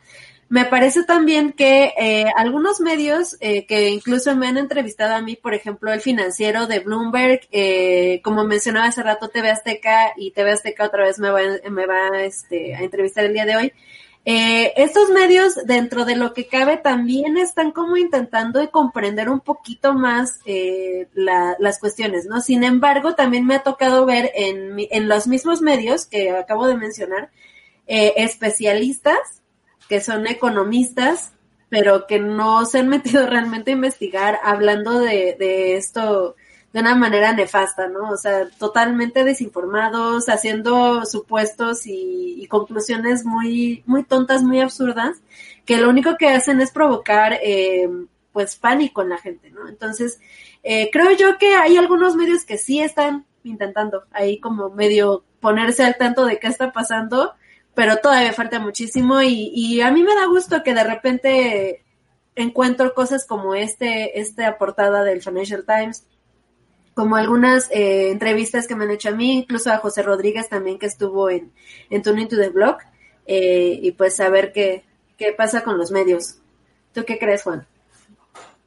Me 0.52 0.66
parece 0.66 1.04
también 1.04 1.52
que 1.52 1.94
eh, 1.98 2.26
algunos 2.36 2.78
medios 2.80 3.38
eh, 3.40 3.64
que 3.64 3.88
incluso 3.88 4.36
me 4.36 4.48
han 4.48 4.58
entrevistado 4.58 5.14
a 5.14 5.22
mí, 5.22 5.34
por 5.34 5.54
ejemplo, 5.54 5.90
el 5.90 6.02
financiero 6.02 6.66
de 6.66 6.80
Bloomberg, 6.80 7.40
eh, 7.52 8.20
como 8.22 8.44
mencionaba 8.44 8.86
hace 8.88 9.02
rato 9.02 9.30
TV 9.30 9.48
Azteca 9.50 10.12
y 10.14 10.32
TV 10.32 10.50
Azteca 10.52 10.84
otra 10.84 11.04
vez 11.04 11.18
me 11.18 11.30
va, 11.30 11.40
me 11.70 11.86
va 11.86 12.22
este, 12.22 12.74
a 12.74 12.82
entrevistar 12.82 13.24
el 13.24 13.32
día 13.32 13.46
de 13.46 13.56
hoy, 13.56 13.72
Eh, 14.24 14.72
estos 14.76 15.10
medios, 15.10 15.54
dentro 15.66 16.04
de 16.04 16.16
lo 16.16 16.32
que 16.32 16.46
cabe, 16.46 16.76
también 16.76 17.38
están 17.38 17.72
como 17.72 17.96
intentando 17.96 18.70
comprender 18.70 19.28
un 19.28 19.40
poquito 19.40 19.94
más 19.94 20.38
eh, 20.46 21.08
las 21.14 21.78
cuestiones, 21.80 22.26
¿no? 22.26 22.40
Sin 22.40 22.62
embargo, 22.62 23.14
también 23.16 23.46
me 23.46 23.56
ha 23.56 23.62
tocado 23.64 24.06
ver 24.06 24.30
en, 24.34 24.76
en 24.78 25.08
los 25.08 25.26
mismos 25.26 25.60
medios 25.60 26.06
que 26.06 26.30
acabo 26.30 26.66
de 26.68 26.76
mencionar, 26.76 27.30
eh, 27.86 28.14
especialistas 28.16 29.41
que 29.92 30.00
son 30.00 30.26
economistas, 30.26 31.32
pero 31.68 32.06
que 32.06 32.18
no 32.18 32.64
se 32.64 32.78
han 32.78 32.88
metido 32.88 33.26
realmente 33.28 33.72
a 33.72 33.74
investigar 33.74 34.38
hablando 34.42 34.98
de, 34.98 35.36
de 35.38 35.76
esto 35.76 36.34
de 36.72 36.80
una 36.80 36.94
manera 36.94 37.34
nefasta, 37.34 37.88
¿no? 37.88 38.08
O 38.08 38.16
sea, 38.16 38.48
totalmente 38.58 39.22
desinformados, 39.22 40.30
haciendo 40.30 41.04
supuestos 41.04 41.82
y, 41.84 42.46
conclusiones 42.48 43.26
muy, 43.26 43.82
muy 43.84 44.02
tontas, 44.02 44.42
muy 44.42 44.60
absurdas, 44.60 45.18
que 45.66 45.76
lo 45.76 45.90
único 45.90 46.16
que 46.16 46.28
hacen 46.28 46.62
es 46.62 46.70
provocar, 46.70 47.38
eh, 47.42 47.86
pues, 48.32 48.56
pánico 48.56 49.02
en 49.02 49.10
la 49.10 49.18
gente, 49.18 49.50
¿no? 49.50 49.68
Entonces, 49.68 50.20
eh, 50.62 50.88
creo 50.90 51.10
yo 51.12 51.36
que 51.36 51.54
hay 51.54 51.76
algunos 51.76 52.16
medios 52.16 52.46
que 52.46 52.56
sí 52.56 52.80
están 52.80 53.26
intentando 53.44 54.04
ahí 54.10 54.40
como 54.40 54.70
medio 54.70 55.22
ponerse 55.40 55.84
al 55.84 55.98
tanto 55.98 56.24
de 56.24 56.38
qué 56.38 56.46
está 56.46 56.72
pasando, 56.72 57.34
pero 57.74 57.96
todavía 57.96 58.32
falta 58.32 58.58
muchísimo 58.58 59.22
y, 59.22 59.50
y 59.54 59.80
a 59.80 59.90
mí 59.90 60.02
me 60.02 60.14
da 60.14 60.26
gusto 60.26 60.62
que 60.62 60.74
de 60.74 60.84
repente 60.84 61.84
encuentro 62.34 62.94
cosas 62.94 63.26
como 63.26 63.54
este, 63.54 64.20
esta 64.20 64.58
portada 64.58 65.04
del 65.04 65.22
Financial 65.22 65.64
Times, 65.64 66.06
como 66.94 67.16
algunas 67.16 67.70
eh, 67.70 68.10
entrevistas 68.10 68.66
que 68.66 68.74
me 68.74 68.84
han 68.84 68.90
hecho 68.90 69.08
a 69.10 69.12
mí, 69.12 69.38
incluso 69.38 69.70
a 69.72 69.78
José 69.78 70.02
Rodríguez 70.02 70.48
también 70.48 70.78
que 70.78 70.86
estuvo 70.86 71.30
en, 71.30 71.52
en 71.90 72.02
Tune 72.02 72.22
Into 72.22 72.36
the 72.36 72.50
Blog, 72.50 72.78
eh, 73.26 73.78
y 73.80 73.92
pues 73.92 74.16
saber 74.16 74.52
qué, 74.52 74.84
qué 75.16 75.32
pasa 75.32 75.62
con 75.62 75.78
los 75.78 75.90
medios. 75.90 76.38
¿Tú 76.92 77.04
qué 77.04 77.18
crees, 77.18 77.42
Juan? 77.42 77.66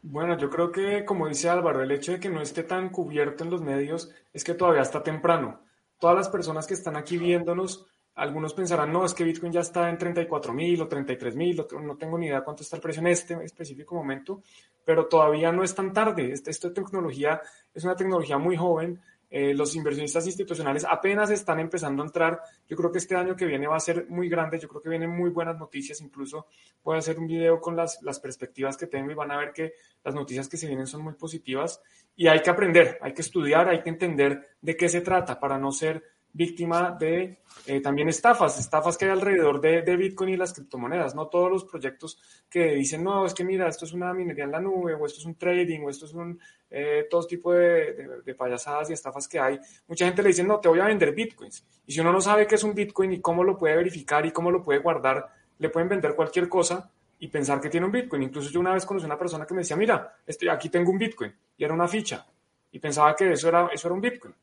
Bueno, 0.02 0.38
yo 0.38 0.50
creo 0.50 0.72
que, 0.72 1.04
como 1.04 1.28
dice 1.28 1.50
Álvaro, 1.50 1.82
el 1.82 1.92
hecho 1.92 2.14
de 2.14 2.20
que 2.20 2.30
no 2.30 2.42
esté 2.42 2.64
tan 2.64 2.90
cubierto 2.90 3.44
en 3.44 3.50
los 3.50 3.62
medios 3.62 4.12
es 4.34 4.44
que 4.44 4.54
todavía 4.54 4.84
está 4.84 5.04
temprano. 5.04 5.62
Todas 6.00 6.16
las 6.16 6.30
personas 6.30 6.68
que 6.68 6.76
están 6.76 6.96
aquí 6.96 7.18
viéndonos, 7.18 7.86
algunos 8.16 8.54
pensarán, 8.54 8.94
no, 8.94 9.06
es 9.06 9.14
que 9.14 9.26
Bitcoin 9.26 9.52
ya 9.52 9.60
está 9.60 9.90
en 9.90 9.98
34 9.98 10.54
mil 10.54 10.82
o 10.82 10.88
33 10.88 11.36
mil, 11.36 11.66
no 11.82 11.98
tengo 11.98 12.18
ni 12.18 12.28
idea 12.28 12.44
cuánto 12.44 12.64
está 12.64 12.78
el 12.78 12.82
precio 12.82 13.02
en 13.02 13.08
este 13.08 13.34
específico 13.44 13.94
momento, 13.94 14.42
pero 14.86 15.08
todavía 15.08 15.52
no 15.52 15.64
es 15.64 15.76
tan 15.76 15.92
tarde. 15.92 16.32
Esta, 16.32 16.50
esta 16.50 16.74
tecnología 16.74 17.42
es 17.74 17.84
una 17.84 17.96
tecnología 17.96 18.38
muy 18.38 18.56
joven. 18.56 19.02
Eh, 19.30 19.54
los 19.54 19.76
inversionistas 19.76 20.26
institucionales 20.28 20.86
apenas 20.90 21.30
están 21.30 21.60
empezando 21.60 22.04
a 22.04 22.06
entrar. 22.06 22.40
Yo 22.70 22.78
creo 22.78 22.92
que 22.92 23.00
este 23.00 23.16
año 23.16 23.36
que 23.36 23.46
viene 23.46 23.68
va 23.68 23.76
a 23.76 23.82
ser 23.82 24.06
muy 24.08 24.30
grande. 24.30 24.60
Yo 24.60 24.70
creo 24.70 24.82
que 24.82 24.90
vienen 24.90 25.10
muy 25.10 25.32
buenas 25.32 25.58
noticias. 25.58 26.00
Incluso 26.00 26.46
voy 26.84 26.96
a 26.96 27.00
hacer 27.00 27.20
un 27.20 27.28
video 27.28 27.60
con 27.60 27.76
las, 27.76 28.02
las 28.04 28.20
perspectivas 28.20 28.78
que 28.78 28.88
tengo 28.88 29.12
y 29.12 29.16
van 29.16 29.32
a 29.32 29.38
ver 29.38 29.52
que 29.52 29.74
las 30.06 30.16
noticias 30.16 30.48
que 30.48 30.56
se 30.56 30.68
vienen 30.68 30.88
son 30.88 31.02
muy 31.02 31.14
positivas. 31.16 31.82
Y 32.16 32.28
hay 32.28 32.42
que 32.42 32.50
aprender, 32.50 32.98
hay 33.02 33.14
que 33.14 33.24
estudiar, 33.24 33.68
hay 33.68 33.82
que 33.82 33.90
entender 33.90 34.52
de 34.62 34.78
qué 34.78 34.88
se 34.88 35.02
trata 35.02 35.38
para 35.38 35.58
no 35.58 35.72
ser 35.74 36.02
víctima 36.36 36.92
de 37.00 37.40
eh, 37.66 37.80
también 37.80 38.10
estafas, 38.10 38.60
estafas 38.60 38.98
que 38.98 39.06
hay 39.06 39.12
alrededor 39.12 39.62
de, 39.62 39.96
Bitcoin 39.96 40.32
y 40.32 40.38
las 40.38 40.54
criptomonedas, 40.54 41.16
no 41.16 41.28
todos 41.28 41.50
los 41.50 41.64
proyectos 41.64 42.20
que 42.50 42.76
dicen, 42.76 43.06
no, 43.06 43.26
es 43.26 43.34
que 43.34 43.46
mira, 43.46 43.70
esto 43.70 43.86
es 43.86 43.94
una 43.94 44.14
minería 44.14 44.44
en 44.44 44.52
la 44.52 44.60
nube, 44.60 44.94
o 44.96 45.06
esto 45.06 45.20
es 45.20 45.26
un 45.26 45.36
trading, 45.36 45.80
o 45.80 45.90
esto 45.90 46.06
es 46.06 46.14
un, 46.14 46.38
eh, 46.70 47.08
todo 47.10 47.26
tipo 47.26 47.54
de, 47.54 48.22
de, 48.26 48.36
payasadas 48.36 48.90
y 48.90 48.94
estafas 48.94 49.30
que 49.30 49.40
hay. 49.40 49.58
Mucha 49.88 50.06
gente 50.06 50.22
le 50.22 50.30
dice, 50.30 50.44
no, 50.44 50.60
te 50.60 50.68
voy 50.68 50.82
a 50.82 50.86
vender 50.86 51.14
Bitcoins. 51.14 51.66
Y 51.88 51.94
si 51.94 52.02
uno 52.02 52.12
no 52.12 52.20
sabe 52.20 52.46
qué 52.46 52.56
es 52.56 52.64
un 52.66 52.76
Bitcoin 52.76 53.14
y 53.14 53.22
cómo 53.22 53.42
lo 53.42 53.58
puede 53.58 53.78
verificar 53.78 54.26
y 54.26 54.32
cómo 54.32 54.52
lo 54.52 54.62
puede 54.62 54.80
guardar, 54.80 55.26
le 55.58 55.70
pueden 55.70 55.88
vender 55.88 56.16
cualquier 56.16 56.50
cosa 56.50 56.92
y 57.18 57.30
pensar 57.30 57.62
que 57.62 57.70
tiene 57.70 57.86
un 57.86 57.94
Bitcoin. 57.94 58.24
Incluso 58.24 58.50
yo 58.50 58.60
una 58.60 58.74
vez 58.74 58.86
conocí 58.86 59.06
a 59.06 59.08
una 59.08 59.18
persona 59.18 59.46
que 59.46 59.54
me 59.54 59.62
decía, 59.62 59.78
mira, 59.78 60.18
aquí 60.52 60.68
tengo 60.68 60.92
un 60.92 60.98
Bitcoin, 60.98 61.34
y 61.56 61.64
era 61.64 61.74
una 61.74 61.88
ficha, 61.88 62.28
y 62.74 62.80
pensaba 62.80 63.16
que 63.16 63.32
eso 63.32 63.48
era, 63.48 63.70
eso 63.74 63.88
era 63.88 63.96
un 63.96 64.02
Bitcoin. 64.02 64.36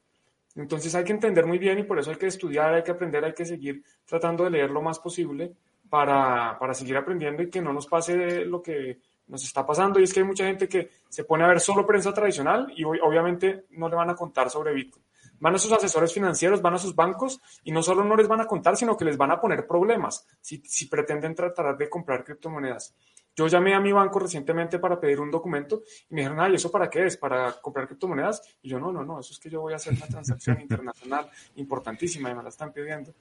Entonces 0.56 0.94
hay 0.94 1.04
que 1.04 1.12
entender 1.12 1.46
muy 1.46 1.58
bien 1.58 1.78
y 1.78 1.84
por 1.84 1.98
eso 1.98 2.10
hay 2.10 2.16
que 2.16 2.26
estudiar, 2.26 2.74
hay 2.74 2.82
que 2.82 2.90
aprender, 2.90 3.24
hay 3.24 3.32
que 3.32 3.44
seguir 3.44 3.82
tratando 4.04 4.44
de 4.44 4.50
leer 4.50 4.70
lo 4.70 4.82
más 4.82 4.98
posible 4.98 5.54
para, 5.88 6.58
para 6.58 6.74
seguir 6.74 6.96
aprendiendo 6.96 7.42
y 7.42 7.50
que 7.50 7.62
no 7.62 7.72
nos 7.72 7.86
pase 7.86 8.44
lo 8.44 8.62
que 8.62 8.98
nos 9.26 9.44
está 9.44 9.64
pasando. 9.66 9.98
Y 9.98 10.04
es 10.04 10.12
que 10.12 10.20
hay 10.20 10.26
mucha 10.26 10.44
gente 10.44 10.68
que 10.68 10.90
se 11.08 11.24
pone 11.24 11.44
a 11.44 11.48
ver 11.48 11.60
solo 11.60 11.86
prensa 11.86 12.12
tradicional 12.12 12.72
y 12.76 12.84
obviamente 12.84 13.66
no 13.70 13.88
le 13.88 13.96
van 13.96 14.10
a 14.10 14.14
contar 14.14 14.50
sobre 14.50 14.74
Bitcoin. 14.74 15.04
Van 15.40 15.54
a 15.54 15.58
sus 15.58 15.72
asesores 15.72 16.12
financieros, 16.12 16.62
van 16.62 16.74
a 16.74 16.78
sus 16.78 16.94
bancos 16.94 17.40
y 17.64 17.72
no 17.72 17.82
solo 17.82 18.04
no 18.04 18.14
les 18.14 18.28
van 18.28 18.40
a 18.40 18.46
contar, 18.46 18.76
sino 18.76 18.96
que 18.96 19.04
les 19.04 19.16
van 19.16 19.32
a 19.32 19.40
poner 19.40 19.66
problemas 19.66 20.26
si, 20.40 20.58
si 20.64 20.86
pretenden 20.86 21.34
tratar 21.34 21.76
de 21.76 21.88
comprar 21.88 22.22
criptomonedas. 22.22 22.94
Yo 23.34 23.46
llamé 23.46 23.74
a 23.74 23.80
mi 23.80 23.92
banco 23.92 24.18
recientemente 24.18 24.78
para 24.78 25.00
pedir 25.00 25.20
un 25.20 25.30
documento 25.30 25.82
y 26.10 26.14
me 26.14 26.20
dijeron, 26.20 26.40
ay, 26.40 26.54
¿eso 26.54 26.70
para 26.70 26.90
qué 26.90 27.06
es? 27.06 27.16
¿Para 27.16 27.52
comprar 27.60 27.86
criptomonedas? 27.86 28.42
Y 28.62 28.68
yo, 28.68 28.78
no, 28.78 28.92
no, 28.92 29.04
no, 29.04 29.20
eso 29.20 29.32
es 29.32 29.38
que 29.38 29.48
yo 29.48 29.60
voy 29.60 29.72
a 29.72 29.76
hacer 29.76 29.94
una 29.94 30.06
transacción 30.06 30.60
internacional 30.60 31.30
importantísima 31.56 32.30
y 32.30 32.34
me 32.34 32.42
la 32.42 32.50
están 32.50 32.72
pidiendo. 32.72 33.14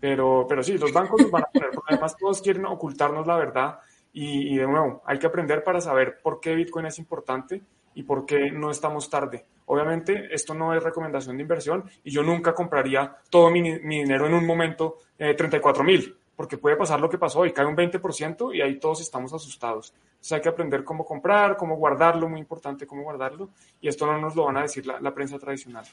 Pero, 0.00 0.46
pero 0.48 0.62
sí, 0.62 0.76
los 0.76 0.92
bancos 0.92 1.22
nos 1.22 1.30
van 1.30 1.44
a 1.44 1.50
poner 1.50 1.70
problemas, 1.70 2.16
todos 2.16 2.42
quieren 2.42 2.66
ocultarnos 2.66 3.26
la 3.26 3.36
verdad 3.36 3.78
y, 4.12 4.54
y 4.54 4.58
de 4.58 4.66
nuevo, 4.66 5.02
hay 5.06 5.18
que 5.18 5.26
aprender 5.26 5.64
para 5.64 5.80
saber 5.80 6.20
por 6.22 6.40
qué 6.40 6.54
Bitcoin 6.54 6.86
es 6.86 6.98
importante 6.98 7.62
y 7.94 8.02
por 8.02 8.26
qué 8.26 8.50
no 8.50 8.70
estamos 8.70 9.08
tarde. 9.08 9.46
Obviamente, 9.66 10.28
esto 10.30 10.52
no 10.52 10.74
es 10.74 10.82
recomendación 10.82 11.36
de 11.36 11.42
inversión 11.42 11.84
y 12.02 12.10
yo 12.10 12.22
nunca 12.22 12.54
compraría 12.54 13.16
todo 13.30 13.50
mi, 13.50 13.62
dinero 13.62 14.26
en 14.26 14.34
un 14.34 14.46
momento, 14.46 14.98
eh, 15.18 15.34
34 15.34 15.82
mil 15.84 16.16
porque 16.36 16.58
puede 16.58 16.76
pasar 16.76 17.00
lo 17.00 17.08
que 17.08 17.18
pasó 17.18 17.40
hoy, 17.40 17.52
cae 17.52 17.66
un 17.66 17.76
20% 17.76 18.54
y 18.54 18.60
ahí 18.60 18.78
todos 18.78 19.00
estamos 19.00 19.32
asustados. 19.32 19.92
Entonces 20.06 20.32
hay 20.32 20.40
que 20.40 20.48
aprender 20.48 20.84
cómo 20.84 21.04
comprar, 21.04 21.56
cómo 21.56 21.76
guardarlo, 21.76 22.28
muy 22.28 22.40
importante 22.40 22.86
cómo 22.86 23.02
guardarlo, 23.02 23.50
y 23.80 23.88
esto 23.88 24.06
no 24.06 24.18
nos 24.18 24.34
lo 24.34 24.46
van 24.46 24.56
a 24.56 24.62
decir 24.62 24.86
la, 24.86 25.14
prensa 25.14 25.38
tradicional. 25.38 25.84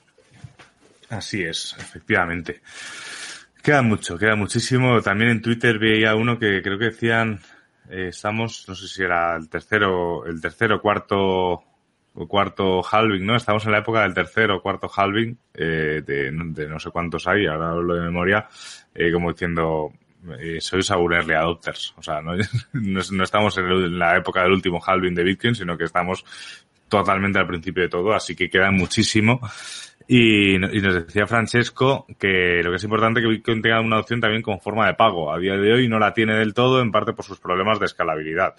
Así 1.10 1.44
es, 1.44 1.76
efectivamente. 1.78 2.62
Queda 3.62 3.82
mucho, 3.82 4.18
queda 4.18 4.36
muchísimo. 4.36 5.02
También 5.02 5.32
en 5.32 5.42
Twitter 5.42 5.78
veía 5.78 6.16
uno 6.16 6.40
que 6.40 6.62
creo 6.62 6.80
que 6.80 6.86
decían, 6.86 7.40
eh, 7.90 8.08
estamos, 8.08 8.66
no 8.68 8.74
sé 8.74 8.88
si 8.88 9.04
era 9.04 9.36
el 9.36 9.50
tercero, 9.50 10.26
el 10.26 10.42
tercero, 10.42 10.82
cuarto 10.82 11.64
o 12.14 12.28
cuarto 12.28 12.82
halving, 12.84 13.26
¿no? 13.26 13.36
Estamos 13.36 13.66
en 13.66 13.72
la 13.72 13.80
época 13.80 14.02
del 14.02 14.14
tercero 14.14 14.58
o 14.58 14.62
cuarto 14.62 14.90
halving, 14.94 15.38
eh, 15.54 16.02
de, 16.06 16.32
no 16.32 16.80
sé 16.80 16.90
cuántos 16.92 17.28
hay, 17.28 17.46
ahora 17.46 17.74
lo 17.76 17.96
de 17.96 18.02
memoria, 18.02 18.48
eh, 18.94 19.12
como 19.12 19.32
diciendo, 19.32 19.92
eh, 20.40 20.62
sois 20.62 20.90
aún 20.92 21.14
adopters. 21.14 21.94
O 21.98 22.04
sea, 22.04 22.22
no, 22.22 22.34
estamos 23.24 23.58
en, 23.58 23.98
la 23.98 24.18
época 24.18 24.44
del 24.44 24.52
último 24.52 24.82
halving 24.86 25.16
de 25.16 25.24
Bitcoin, 25.24 25.56
sino 25.56 25.78
que 25.78 25.86
estamos 25.86 26.24
totalmente 26.88 27.40
al 27.40 27.48
principio 27.48 27.84
de 27.84 27.90
todo, 27.90 28.14
así 28.14 28.36
que 28.36 28.50
queda 28.50 28.72
muchísimo. 28.72 29.40
Y, 30.08 30.58
nos 30.58 31.06
decía 31.06 31.26
Francesco 31.26 32.06
que 32.20 32.62
lo 32.64 32.72
que 32.72 32.76
es 32.76 32.84
importante 32.84 33.20
es 33.20 33.26
que 33.26 33.32
Bitcoin 33.32 33.62
tenga 33.62 33.80
una 33.80 34.00
opción 34.00 34.20
también 34.20 34.42
con 34.42 34.60
forma 34.60 34.88
de 34.88 34.94
pago. 34.96 35.32
A 35.34 35.40
día 35.40 35.56
de 35.56 35.74
hoy 35.74 35.88
no 35.88 36.00
la 36.00 36.14
tiene 36.14 36.36
del 36.36 36.54
todo, 36.54 36.82
en 36.82 36.92
parte 36.92 37.14
por 37.14 37.24
sus 37.24 37.40
problemas 37.40 37.80
de 37.80 37.86
escalabilidad. 37.86 38.56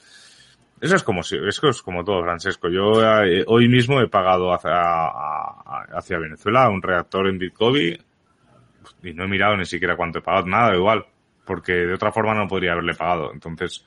Eso 0.81 0.97
es 0.97 1.03
como 1.05 1.21
eso 1.21 1.69
es 1.69 1.83
como 1.83 2.05
todo, 2.05 2.23
Francesco. 2.23 2.69
Yo 2.69 3.23
eh, 3.23 3.45
hoy 3.47 3.69
mismo 3.69 4.01
he 4.01 4.09
pagado 4.09 4.53
hacia, 4.53 4.81
hacia 5.97 6.19
Venezuela 6.19 6.69
un 6.71 6.83
reactor 6.83 7.29
en 7.29 7.39
Bitcoin 7.39 7.99
y 9.03 9.13
no 9.13 9.25
he 9.25 9.29
mirado 9.29 9.57
ni 9.57 9.67
siquiera 9.67 9.97
cuánto 9.97 10.19
he 10.19 10.23
pagado, 10.23 10.47
nada, 10.47 10.75
igual 10.75 11.05
porque 11.45 11.73
de 11.73 11.95
otra 11.95 12.13
forma 12.13 12.35
no 12.35 12.49
podría 12.49 12.73
haberle 12.73 12.95
pagado. 12.95 13.33
Entonces, 13.33 13.85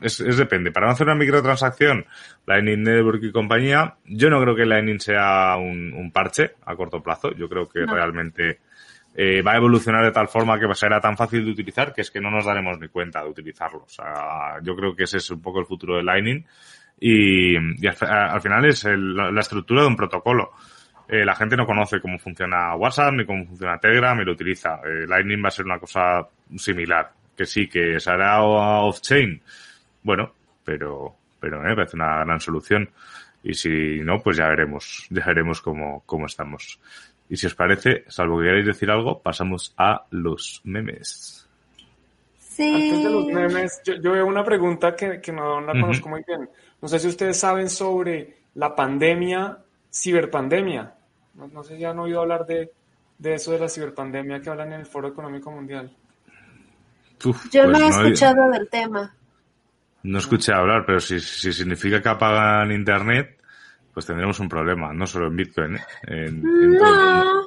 es, 0.00 0.20
es 0.20 0.36
depende. 0.36 0.72
Para 0.72 0.86
no 0.86 0.92
hacer 0.92 1.06
una 1.06 1.16
microtransacción, 1.16 2.04
Lightning 2.46 2.82
Network 2.82 3.22
y 3.22 3.32
compañía, 3.32 3.96
yo 4.04 4.30
no 4.30 4.40
creo 4.40 4.54
que 4.54 4.66
Lightning 4.66 5.00
sea 5.00 5.56
un, 5.56 5.92
un 5.92 6.12
parche 6.12 6.52
a 6.64 6.76
corto 6.76 7.02
plazo. 7.02 7.32
Yo 7.32 7.48
creo 7.48 7.68
que 7.68 7.86
realmente 7.86 8.60
eh, 9.14 9.40
va 9.42 9.52
a 9.52 9.56
evolucionar 9.56 10.04
de 10.04 10.12
tal 10.12 10.28
forma 10.28 10.60
que 10.60 10.72
será 10.74 11.00
tan 11.00 11.16
fácil 11.16 11.44
de 11.44 11.50
utilizar 11.50 11.94
que 11.94 12.02
es 12.02 12.10
que 12.10 12.20
no 12.20 12.30
nos 12.30 12.44
daremos 12.44 12.78
ni 12.78 12.88
cuenta 12.88 13.22
de 13.22 13.30
utilizarlo. 13.30 13.84
O 13.84 13.88
sea, 13.88 14.58
yo 14.62 14.76
creo 14.76 14.94
que 14.94 15.04
ese 15.04 15.16
es 15.18 15.30
un 15.30 15.40
poco 15.40 15.60
el 15.60 15.66
futuro 15.66 15.96
de 15.96 16.02
Lightning. 16.02 16.44
Y, 16.98 17.54
y 17.56 17.86
al, 17.86 18.40
final 18.40 18.64
es 18.64 18.84
la 18.84 19.40
estructura 19.40 19.82
de 19.82 19.88
un 19.88 19.96
protocolo. 19.96 20.52
Eh, 21.08 21.24
la 21.24 21.36
gente 21.36 21.56
no 21.56 21.66
conoce 21.66 22.00
cómo 22.00 22.18
funciona 22.18 22.74
WhatsApp 22.74 23.12
ni 23.14 23.24
cómo 23.24 23.46
funciona 23.46 23.78
Telegram 23.78 24.20
y 24.20 24.24
lo 24.24 24.32
utiliza. 24.32 24.80
Eh, 24.84 25.06
Lightning 25.06 25.42
va 25.42 25.48
a 25.48 25.52
ser 25.52 25.64
una 25.64 25.78
cosa 25.78 26.26
similar. 26.56 27.10
Que 27.36 27.46
sí, 27.46 27.68
que 27.68 28.00
se 28.00 28.10
hará 28.10 28.42
off-chain. 28.42 29.40
Bueno, 30.02 30.32
pero, 30.64 31.14
pero 31.38 31.60
me 31.60 31.74
parece 31.74 31.96
una 31.96 32.24
gran 32.24 32.40
solución. 32.40 32.88
Y 33.42 33.54
si 33.54 34.00
no, 34.00 34.20
pues 34.20 34.36
ya 34.36 34.48
veremos, 34.48 35.06
ya 35.10 35.24
veremos 35.26 35.60
cómo, 35.60 36.02
cómo 36.06 36.26
estamos. 36.26 36.80
Y 37.28 37.36
si 37.36 37.46
os 37.46 37.54
parece, 37.54 38.04
salvo 38.08 38.38
que 38.38 38.46
queráis 38.46 38.66
decir 38.66 38.90
algo, 38.90 39.20
pasamos 39.20 39.74
a 39.76 40.06
los 40.10 40.60
memes. 40.64 41.48
Sí. 42.38 42.74
Antes 42.74 43.04
de 43.04 43.10
los 43.10 43.26
memes, 43.26 43.82
yo, 43.84 44.12
veo 44.12 44.26
una 44.26 44.44
pregunta 44.44 44.96
que, 44.96 45.20
que 45.20 45.32
no 45.32 45.60
la 45.60 45.72
conozco 45.72 46.08
muy 46.08 46.22
bien. 46.26 46.48
No 46.80 46.88
sé 46.88 46.98
si 46.98 47.08
ustedes 47.08 47.38
saben 47.38 47.68
sobre 47.68 48.34
la 48.54 48.74
pandemia, 48.74 49.58
ciberpandemia. 49.92 50.95
No, 51.36 51.62
sé 51.62 51.76
si 51.76 51.84
han 51.84 51.98
oído 51.98 52.22
hablar 52.22 52.46
de, 52.46 52.72
eso 53.22 53.52
de 53.52 53.58
la 53.58 53.68
ciberpandemia 53.68 54.40
que 54.40 54.50
hablan 54.50 54.72
en 54.72 54.80
el 54.80 54.86
Foro 54.86 55.08
Económico 55.08 55.50
Mundial. 55.50 55.94
Yo 57.50 57.66
no 57.66 57.78
he 57.78 57.88
escuchado 57.88 58.50
del 58.50 58.68
tema. 58.68 59.14
No 60.02 60.18
escuché 60.18 60.52
hablar, 60.52 60.84
pero 60.86 61.00
si, 61.00 61.18
si 61.20 61.52
significa 61.52 62.00
que 62.00 62.08
apagan 62.08 62.70
Internet, 62.70 63.36
pues 63.92 64.06
tendremos 64.06 64.38
un 64.40 64.48
problema, 64.48 64.92
no 64.92 65.06
solo 65.06 65.28
en 65.28 65.36
Bitcoin. 65.36 65.76
¿eh? 66.06 66.30
no, 66.30 67.45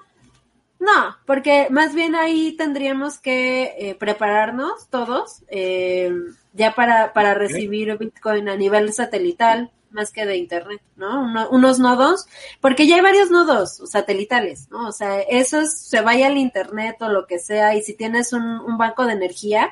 no, 0.79 1.17
porque 1.25 1.67
más 1.69 1.93
bien 1.93 2.15
ahí 2.15 2.53
tendríamos 2.53 3.19
que 3.19 3.75
eh, 3.77 3.95
prepararnos 3.95 4.87
todos 4.89 5.43
eh, 5.49 6.11
ya 6.53 6.73
para, 6.73 7.11
para 7.11 7.33
recibir 7.33 7.97
Bitcoin 7.97 8.47
a 8.47 8.55
nivel 8.55 8.93
satelital 8.93 9.71
más 9.91 10.11
que 10.11 10.25
de 10.25 10.37
internet, 10.37 10.81
¿no? 10.95 11.49
unos 11.49 11.79
nodos, 11.79 12.27
porque 12.61 12.87
ya 12.87 12.95
hay 12.95 13.01
varios 13.01 13.31
nodos 13.31 13.81
satelitales, 13.89 14.69
¿no? 14.69 14.87
O 14.87 14.91
sea, 14.91 15.19
esos 15.21 15.73
se 15.73 16.01
vaya 16.01 16.27
al 16.27 16.37
internet 16.37 16.97
o 17.01 17.09
lo 17.09 17.25
que 17.25 17.39
sea, 17.39 17.75
y 17.75 17.81
si 17.81 17.95
tienes 17.95 18.31
un, 18.31 18.43
un 18.43 18.77
banco 18.77 19.05
de 19.05 19.13
energía, 19.13 19.71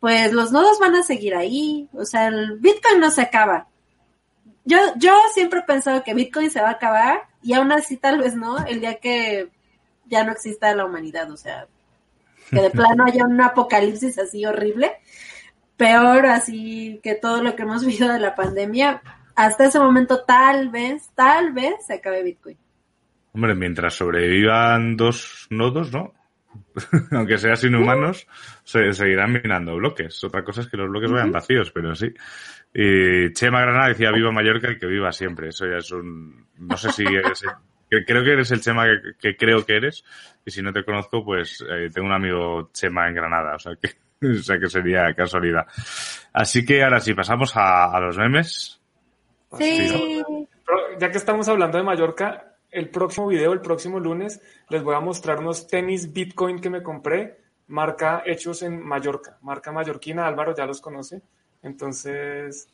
pues 0.00 0.32
los 0.32 0.52
nodos 0.52 0.78
van 0.78 0.94
a 0.94 1.02
seguir 1.02 1.34
ahí, 1.34 1.88
o 1.92 2.04
sea, 2.04 2.28
el 2.28 2.58
Bitcoin 2.58 3.00
no 3.00 3.10
se 3.10 3.22
acaba. 3.22 3.66
Yo, 4.64 4.78
yo 4.96 5.12
siempre 5.34 5.60
he 5.60 5.64
pensado 5.64 6.04
que 6.04 6.14
Bitcoin 6.14 6.50
se 6.50 6.60
va 6.60 6.68
a 6.68 6.72
acabar 6.72 7.22
y 7.42 7.54
aún 7.54 7.72
así 7.72 7.96
tal 7.96 8.18
vez 8.18 8.36
no, 8.36 8.64
el 8.66 8.80
día 8.80 9.00
que 9.00 9.50
ya 10.08 10.24
no 10.24 10.32
exista 10.32 10.74
la 10.74 10.84
humanidad, 10.84 11.30
o 11.30 11.36
sea, 11.36 11.66
que 12.50 12.60
de 12.60 12.70
plano 12.70 13.04
haya 13.04 13.24
un 13.24 13.40
apocalipsis 13.40 14.18
así 14.18 14.44
horrible, 14.44 14.92
peor 15.76 16.26
así 16.26 17.00
que 17.02 17.14
todo 17.14 17.42
lo 17.42 17.54
que 17.56 17.62
hemos 17.62 17.84
vivido 17.86 18.12
de 18.12 18.20
la 18.20 18.34
pandemia, 18.34 19.02
hasta 19.36 19.66
ese 19.66 19.78
momento 19.78 20.24
tal 20.24 20.68
vez, 20.70 21.10
tal 21.14 21.52
vez 21.52 21.74
se 21.86 21.94
acabe 21.94 22.22
Bitcoin. 22.22 22.58
Hombre, 23.32 23.54
mientras 23.54 23.94
sobrevivan 23.94 24.96
dos 24.96 25.46
nodos, 25.50 25.92
¿no? 25.92 26.12
Aunque 27.12 27.38
sean 27.38 27.56
sin 27.56 27.74
humanos, 27.74 28.26
se 28.64 28.92
seguirán 28.92 29.32
minando 29.32 29.76
bloques. 29.76 30.22
Otra 30.24 30.42
cosa 30.42 30.62
es 30.62 30.68
que 30.68 30.76
los 30.76 30.88
bloques 30.88 31.10
vayan 31.10 31.30
vacíos, 31.30 31.70
pero 31.70 31.94
sí. 31.94 32.12
Y 32.74 33.32
Chema 33.32 33.60
Granada 33.60 33.88
decía 33.88 34.10
viva 34.10 34.32
Mallorca 34.32 34.70
y 34.70 34.78
que 34.78 34.86
viva 34.86 35.12
siempre. 35.12 35.48
Eso 35.48 35.66
ya 35.66 35.76
es 35.78 35.90
un... 35.92 36.46
No 36.58 36.76
sé 36.76 36.90
si. 36.92 37.04
creo 37.88 38.24
que 38.24 38.32
eres 38.32 38.50
el 38.50 38.60
Chema 38.60 38.86
que, 39.18 39.36
creo 39.36 39.64
que 39.64 39.76
eres. 39.76 40.04
Y 40.44 40.50
si 40.50 40.62
no 40.62 40.72
te 40.72 40.84
conozco, 40.84 41.24
pues 41.24 41.64
eh, 41.68 41.88
tengo 41.92 42.06
un 42.06 42.14
amigo 42.14 42.70
Chema 42.72 43.08
en 43.08 43.14
Granada. 43.14 43.54
O 43.54 43.58
sea 43.58 43.72
que, 43.76 43.90
o 44.26 44.42
sea 44.42 44.58
que 44.58 44.68
sería 44.68 45.12
casualidad. 45.14 45.66
Así 46.32 46.64
que 46.64 46.82
ahora 46.82 47.00
sí, 47.00 47.14
pasamos 47.14 47.52
a 47.54 47.98
los 48.00 48.16
memes. 48.16 48.78
Sí. 49.56 50.22
Ya 50.98 51.10
que 51.10 51.18
estamos 51.18 51.48
hablando 51.48 51.78
de 51.78 51.84
Mallorca, 51.84 52.56
el 52.70 52.90
próximo 52.90 53.28
video, 53.28 53.52
el 53.52 53.60
próximo 53.60 53.98
lunes, 53.98 54.40
les 54.68 54.82
voy 54.82 54.94
a 54.94 55.00
mostrar 55.00 55.38
unos 55.38 55.66
tenis 55.66 56.12
Bitcoin 56.12 56.60
que 56.60 56.70
me 56.70 56.82
compré, 56.82 57.38
marca 57.68 58.22
hechos 58.26 58.62
en 58.62 58.82
Mallorca, 58.82 59.38
marca 59.42 59.72
mallorquina, 59.72 60.26
Álvaro 60.26 60.54
ya 60.54 60.66
los 60.66 60.80
conoce. 60.80 61.22
Entonces, 61.62 62.68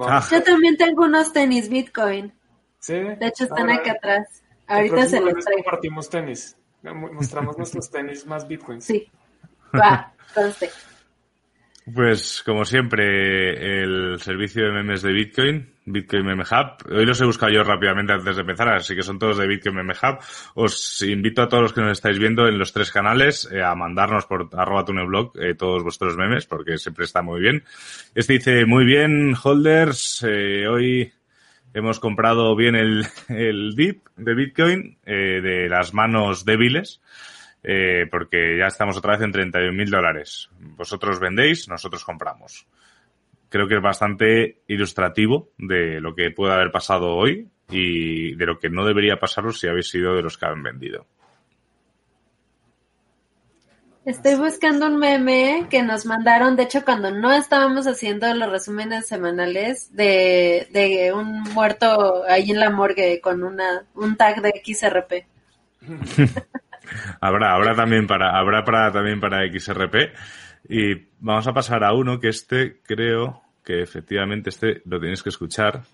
ah. 0.00 0.26
Yo 0.30 0.42
también 0.42 0.76
tengo 0.76 1.04
unos 1.04 1.32
tenis 1.32 1.68
Bitcoin. 1.68 2.32
Sí. 2.78 2.94
De 2.94 3.26
hecho, 3.26 3.44
están 3.44 3.70
aquí 3.70 3.90
atrás. 3.90 4.41
Ahorita 4.66 5.06
se 5.06 5.20
los 5.20 5.44
traigo. 5.44 5.62
compartimos 5.62 6.08
tenis. 6.08 6.56
Mostramos 6.82 7.56
nuestros 7.58 7.90
tenis 7.90 8.26
más 8.26 8.46
Bitcoin. 8.46 8.80
Sí. 8.80 9.10
Va, 9.74 10.12
conste. 10.34 10.70
Pues 11.92 12.42
como 12.44 12.64
siempre, 12.64 13.82
el 13.82 14.20
servicio 14.20 14.66
de 14.66 14.70
memes 14.70 15.02
de 15.02 15.12
Bitcoin, 15.12 15.74
Bitcoin 15.84 16.24
Meme 16.24 16.44
Hub. 16.44 16.92
Hoy 16.92 17.04
los 17.04 17.20
he 17.20 17.24
buscado 17.24 17.52
yo 17.52 17.64
rápidamente 17.64 18.12
antes 18.12 18.36
de 18.36 18.42
empezar, 18.42 18.68
así 18.68 18.94
que 18.94 19.02
son 19.02 19.18
todos 19.18 19.38
de 19.38 19.48
Bitcoin 19.48 19.74
Meme 19.74 19.94
Hub. 19.94 20.18
Os 20.54 21.02
invito 21.02 21.42
a 21.42 21.48
todos 21.48 21.64
los 21.64 21.72
que 21.72 21.80
nos 21.80 21.92
estáis 21.92 22.20
viendo 22.20 22.46
en 22.46 22.56
los 22.56 22.72
tres 22.72 22.92
canales 22.92 23.48
eh, 23.50 23.62
a 23.62 23.74
mandarnos 23.74 24.26
por 24.26 24.48
arroba 24.52 24.84
tuneblog 24.84 25.32
eh, 25.40 25.54
todos 25.54 25.82
vuestros 25.82 26.16
memes, 26.16 26.46
porque 26.46 26.78
siempre 26.78 27.04
está 27.04 27.20
muy 27.20 27.40
bien. 27.40 27.64
Este 28.14 28.34
dice, 28.34 28.64
muy 28.64 28.84
bien, 28.84 29.34
holders, 29.42 30.24
eh, 30.28 30.68
hoy 30.68 31.12
hemos 31.74 32.00
comprado 32.00 32.54
bien 32.56 32.74
el, 32.74 33.04
DIP 33.74 34.06
de 34.16 34.34
Bitcoin 34.34 34.98
de 35.04 35.68
las 35.68 35.94
manos 35.94 36.44
débiles 36.44 37.00
eh, 37.64 38.06
porque 38.10 38.58
ya 38.58 38.66
estamos 38.66 38.96
otra 38.96 39.12
vez 39.12 39.22
en 39.22 39.32
31 39.32 39.72
mil 39.72 39.90
dólares. 39.90 40.50
Vosotros 40.58 41.20
vendéis, 41.20 41.68
nosotros 41.68 42.04
compramos. 42.04 42.66
Creo 43.48 43.68
que 43.68 43.76
es 43.76 43.82
bastante 43.82 44.62
ilustrativo 44.66 45.50
de 45.58 46.00
lo 46.00 46.14
que 46.14 46.30
puede 46.30 46.54
haber 46.54 46.72
pasado 46.72 47.14
hoy 47.14 47.48
y 47.70 48.34
de 48.34 48.46
lo 48.46 48.58
que 48.58 48.68
no 48.68 48.84
debería 48.84 49.18
pasaros 49.18 49.60
si 49.60 49.68
habéis 49.68 49.88
sido 49.88 50.14
de 50.14 50.22
los 50.22 50.38
que 50.38 50.46
han 50.46 50.62
vendido. 50.62 51.06
Estoy 54.04 54.34
buscando 54.34 54.86
un 54.88 54.98
meme 54.98 55.68
que 55.70 55.84
nos 55.84 56.06
mandaron, 56.06 56.56
de 56.56 56.64
hecho, 56.64 56.84
cuando 56.84 57.12
no 57.12 57.32
estábamos 57.32 57.86
haciendo 57.86 58.34
los 58.34 58.50
resúmenes 58.50 59.06
semanales 59.06 59.94
de, 59.94 61.12
un 61.14 61.42
muerto 61.54 62.24
ahí 62.28 62.50
en 62.50 62.58
la 62.58 62.70
morgue 62.70 63.20
con 63.20 63.44
una, 63.44 63.84
un 63.94 64.16
tag 64.16 64.42
de 64.42 64.60
XRP. 64.64 65.24
habrá, 67.20 67.54
habrá 67.54 67.76
también 67.76 68.08
para, 68.08 68.36
habrá 68.36 68.64
para, 68.64 68.90
también 68.90 69.20
para 69.20 69.46
XRP. 69.46 69.94
Y 70.68 70.94
vamos 71.20 71.46
a 71.46 71.52
pasar 71.52 71.84
a 71.84 71.94
uno 71.94 72.18
que 72.18 72.28
este 72.28 72.80
creo 72.82 73.42
que 73.64 73.82
efectivamente 73.82 74.50
este 74.50 74.82
lo 74.84 74.98
tienes 74.98 75.22
que 75.22 75.28
escuchar. 75.28 75.84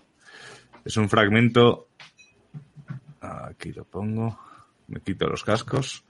Es 0.83 0.97
un 0.97 1.09
fragmento. 1.09 1.89
Aquí 3.21 3.71
lo 3.71 3.85
pongo. 3.85 4.39
Me 4.87 4.99
quito 5.01 5.27
los 5.27 5.43
cascos. 5.43 6.03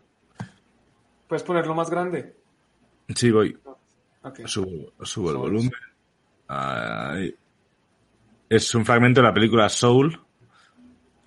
¿Puedes 1.29 1.43
ponerlo 1.43 1.75
más 1.75 1.91
grande? 1.91 2.35
Sí, 3.15 3.29
voy. 3.29 3.55
Subo, 4.45 5.29
el 5.29 5.37
volumen. 5.37 5.71
Es 8.49 8.73
un 8.73 8.83
fragmento 8.83 9.21
de 9.21 9.27
la 9.27 9.33
película 9.33 9.69
Soul. 9.69 10.19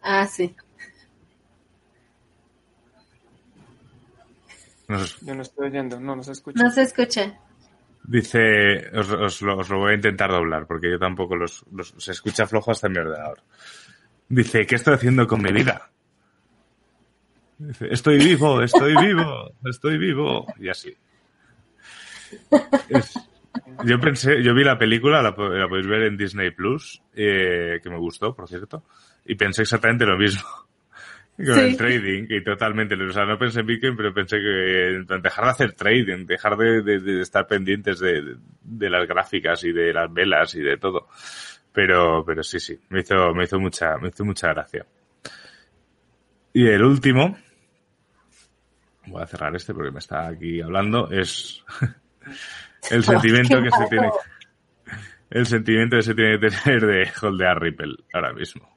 Ah, 0.03 0.26
sí. 0.26 0.57
Yo 5.20 5.34
no 5.36 5.42
estoy 5.42 5.68
oyendo, 5.68 6.00
no, 6.00 6.16
no 6.16 6.22
se 6.24 6.32
escucha. 6.32 6.62
No 6.62 6.68
se 6.68 6.82
escucha. 6.82 7.38
Dice, 8.03 8.90
os, 8.98 9.40
lo, 9.40 9.78
voy 9.78 9.92
a 9.92 9.94
intentar 9.94 10.32
doblar, 10.32 10.66
porque 10.66 10.90
yo 10.90 10.98
tampoco 10.98 11.36
los, 11.36 11.64
se 11.96 12.11
escucha 12.11 12.48
flojo 12.48 12.72
hasta 12.72 12.88
en 12.88 12.92
mi 12.94 12.98
ordenador. 12.98 13.40
Dice, 14.28 14.66
¿qué 14.66 14.74
estoy 14.74 14.94
haciendo 14.94 15.28
con 15.28 15.40
mi 15.40 15.53
vida? 15.53 15.91
Dice, 17.66 17.88
estoy 17.90 18.18
vivo, 18.18 18.62
estoy 18.62 18.94
vivo, 18.96 19.52
estoy 19.64 19.98
vivo. 19.98 20.46
Y 20.58 20.68
así. 20.68 20.94
yo 23.84 24.00
pensé, 24.00 24.42
yo 24.42 24.54
vi 24.54 24.64
la 24.64 24.78
película, 24.78 25.22
la, 25.22 25.34
podéis 25.34 25.86
ver 25.86 26.02
en 26.02 26.16
Disney 26.16 26.50
Plus, 26.50 27.02
eh, 27.14 27.78
que 27.82 27.90
me 27.90 27.98
gustó, 27.98 28.34
por 28.34 28.48
cierto, 28.48 28.84
y 29.24 29.36
pensé 29.36 29.62
exactamente 29.62 30.04
lo 30.04 30.16
mismo. 30.16 30.42
Con 31.36 31.58
el 31.58 31.76
trading, 31.76 32.26
y 32.28 32.44
totalmente. 32.44 32.94
O 32.94 33.10
sea, 33.10 33.24
no 33.24 33.38
pensé 33.38 33.60
en 33.60 33.66
Bitcoin, 33.66 33.96
pero 33.96 34.12
pensé 34.12 34.36
que 34.36 35.02
dejar 35.22 35.44
de 35.44 35.50
hacer 35.50 35.72
trading, 35.72 36.26
dejar 36.26 36.56
de, 36.56 37.20
estar 37.22 37.46
pendientes 37.46 38.00
de, 38.00 38.90
las 38.90 39.08
gráficas 39.08 39.64
y 39.64 39.72
de 39.72 39.94
las 39.94 40.12
velas 40.12 40.54
y 40.54 40.60
de 40.60 40.76
todo. 40.76 41.08
Pero, 41.72 42.22
pero 42.24 42.42
sí, 42.42 42.60
sí, 42.60 42.78
me 42.90 43.00
hizo, 43.00 43.32
me 43.34 43.44
hizo 43.44 43.58
mucha, 43.58 43.96
me 43.96 44.08
hizo 44.08 44.24
mucha 44.26 44.48
gracia. 44.48 44.84
Y 46.52 46.66
el 46.68 46.84
último, 46.84 47.36
voy 49.07 49.22
a 49.22 49.26
cerrar 49.26 49.55
este 49.57 49.74
porque 49.74 49.90
me 49.90 49.98
está 49.98 50.28
aquí 50.28 50.61
hablando, 50.61 51.11
es 51.11 51.64
el 52.90 53.05
sentimiento 53.05 53.61
que 53.62 53.70
se 53.70 53.86
tiene, 53.88 54.11
el 55.30 55.46
sentimiento 55.46 55.96
que 55.96 56.03
se 56.03 56.14
tiene 56.14 56.38
que 56.38 56.48
tener 56.48 56.86
de 56.86 57.11
holdear 57.20 57.61
Ripple 57.61 57.96
ahora 58.12 58.32
mismo. 58.32 58.68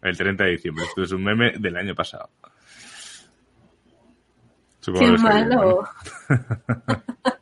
El 0.00 0.16
30 0.16 0.44
de 0.44 0.50
diciembre. 0.50 0.84
Esto 0.84 1.02
es 1.02 1.12
un 1.12 1.24
meme 1.24 1.54
del 1.58 1.76
año 1.76 1.94
pasado. 1.94 2.30
Qué 4.80 5.12
malo. 5.18 5.88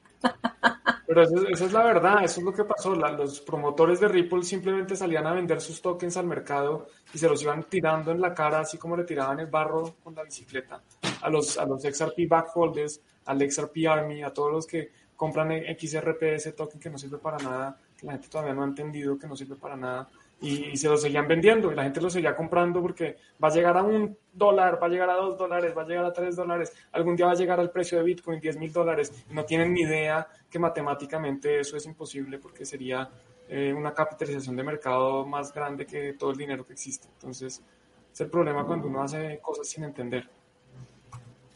Pero 1.07 1.23
esa 1.23 1.65
es 1.65 1.73
la 1.73 1.85
verdad, 1.85 2.25
eso 2.25 2.41
es 2.41 2.45
lo 2.45 2.53
que 2.53 2.65
pasó. 2.65 2.95
los 2.95 3.41
promotores 3.41 4.01
de 4.01 4.09
Ripple 4.09 4.43
simplemente 4.43 4.97
salían 4.97 5.27
a 5.27 5.35
vender 5.35 5.61
sus 5.61 5.81
tokens 5.81 6.17
al 6.17 6.27
mercado 6.27 6.89
y 7.15 7.19
se 7.19 7.29
los 7.29 7.43
iban 7.43 7.65
tirando 7.65 8.11
en 8.11 8.21
la 8.21 8.35
cara, 8.35 8.61
así 8.61 8.77
como 8.77 8.97
le 8.97 9.05
tiraban 9.05 9.39
el 9.39 9.47
barro 9.47 9.95
con 10.03 10.15
la 10.15 10.25
bicicleta 10.25 10.83
a 11.23 11.31
los, 11.31 11.59
a 11.59 11.65
los 11.65 11.83
XRP 11.83 12.29
backholders, 12.29 13.01
al 13.27 13.51
XRP 13.51 13.87
Army, 13.89 14.23
a 14.23 14.31
todos 14.31 14.53
los 14.53 14.67
que 14.67 14.91
compran 15.15 15.51
XRP, 15.79 16.23
ese 16.35 16.53
token 16.53 16.81
que 16.81 16.91
no 16.91 16.99
sirve 16.99 17.19
para 17.19 17.39
nada, 17.39 17.79
que 17.97 18.07
la 18.07 18.13
gente 18.13 18.29
todavía 18.29 18.55
no 18.55 18.63
ha 18.63 18.67
entendido 18.67 19.19
que 19.19 19.27
no 19.27 19.37
sirve 19.37 19.57
para 19.57 19.77
nada 19.77 20.09
y, 20.41 20.77
se 20.77 20.89
lo 20.89 20.97
seguían 20.97 21.27
vendiendo 21.27 21.73
y 21.73 21.75
la 21.75 21.85
gente 21.85 22.01
lo 22.01 22.11
seguía 22.11 22.37
comprando 22.37 22.83
porque 22.83 23.17
va 23.43 23.49
a 23.49 23.53
llegar 23.53 23.77
a 23.77 23.83
un 23.83 24.17
dólar, 24.33 24.81
va 24.81 24.87
a 24.87 24.91
llegar 24.91 25.11
a 25.11 25.15
dos 25.15 25.39
dólares, 25.39 25.75
va 25.77 25.83
a 25.83 25.87
llegar 25.87 26.05
a 26.05 26.13
tres 26.13 26.37
dólares, 26.37 26.73
algún 26.93 27.17
día 27.17 27.27
va 27.27 27.33
a 27.33 27.37
llegar 27.37 27.59
al 27.59 27.71
precio 27.71 27.99
de 27.99 28.05
Bitcoin 28.05 28.41
diez 28.41 28.57
mil 28.57 28.73
dólares. 28.73 29.13
No 29.31 29.45
tienen 29.45 29.73
ni 29.73 29.83
idea 29.83 30.27
que 30.51 30.59
matemáticamente 30.59 31.61
eso 31.61 31.77
es 31.77 31.87
imposible 31.87 32.39
porque 32.39 32.67
sería 32.67 33.09
eh, 33.49 33.73
una 33.73 33.95
capitalización 33.95 34.57
de 34.57 34.63
mercado 34.63 35.25
más 35.25 35.53
grande 35.53 35.87
que 35.87 36.13
todo 36.13 36.33
el 36.33 36.37
dinero 36.37 36.67
que 36.67 36.75
existe. 36.75 37.09
Entonces, 37.15 37.63
es 38.13 38.21
el 38.21 38.29
problema 38.29 38.67
cuando 38.67 38.89
uno 38.89 39.03
hace 39.03 39.39
cosas 39.41 39.69
sin 39.69 39.85
entender. 39.85 40.29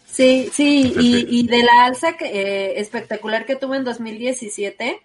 Sí, 0.07 0.51
sí, 0.53 0.93
y, 0.99 1.39
y, 1.39 1.47
de 1.47 1.63
la 1.63 1.85
alza 1.85 2.17
que, 2.17 2.27
eh, 2.27 2.81
espectacular 2.81 3.47
que 3.47 3.55
tuvo 3.55 3.77
en 3.77 3.85
2017, 3.85 5.01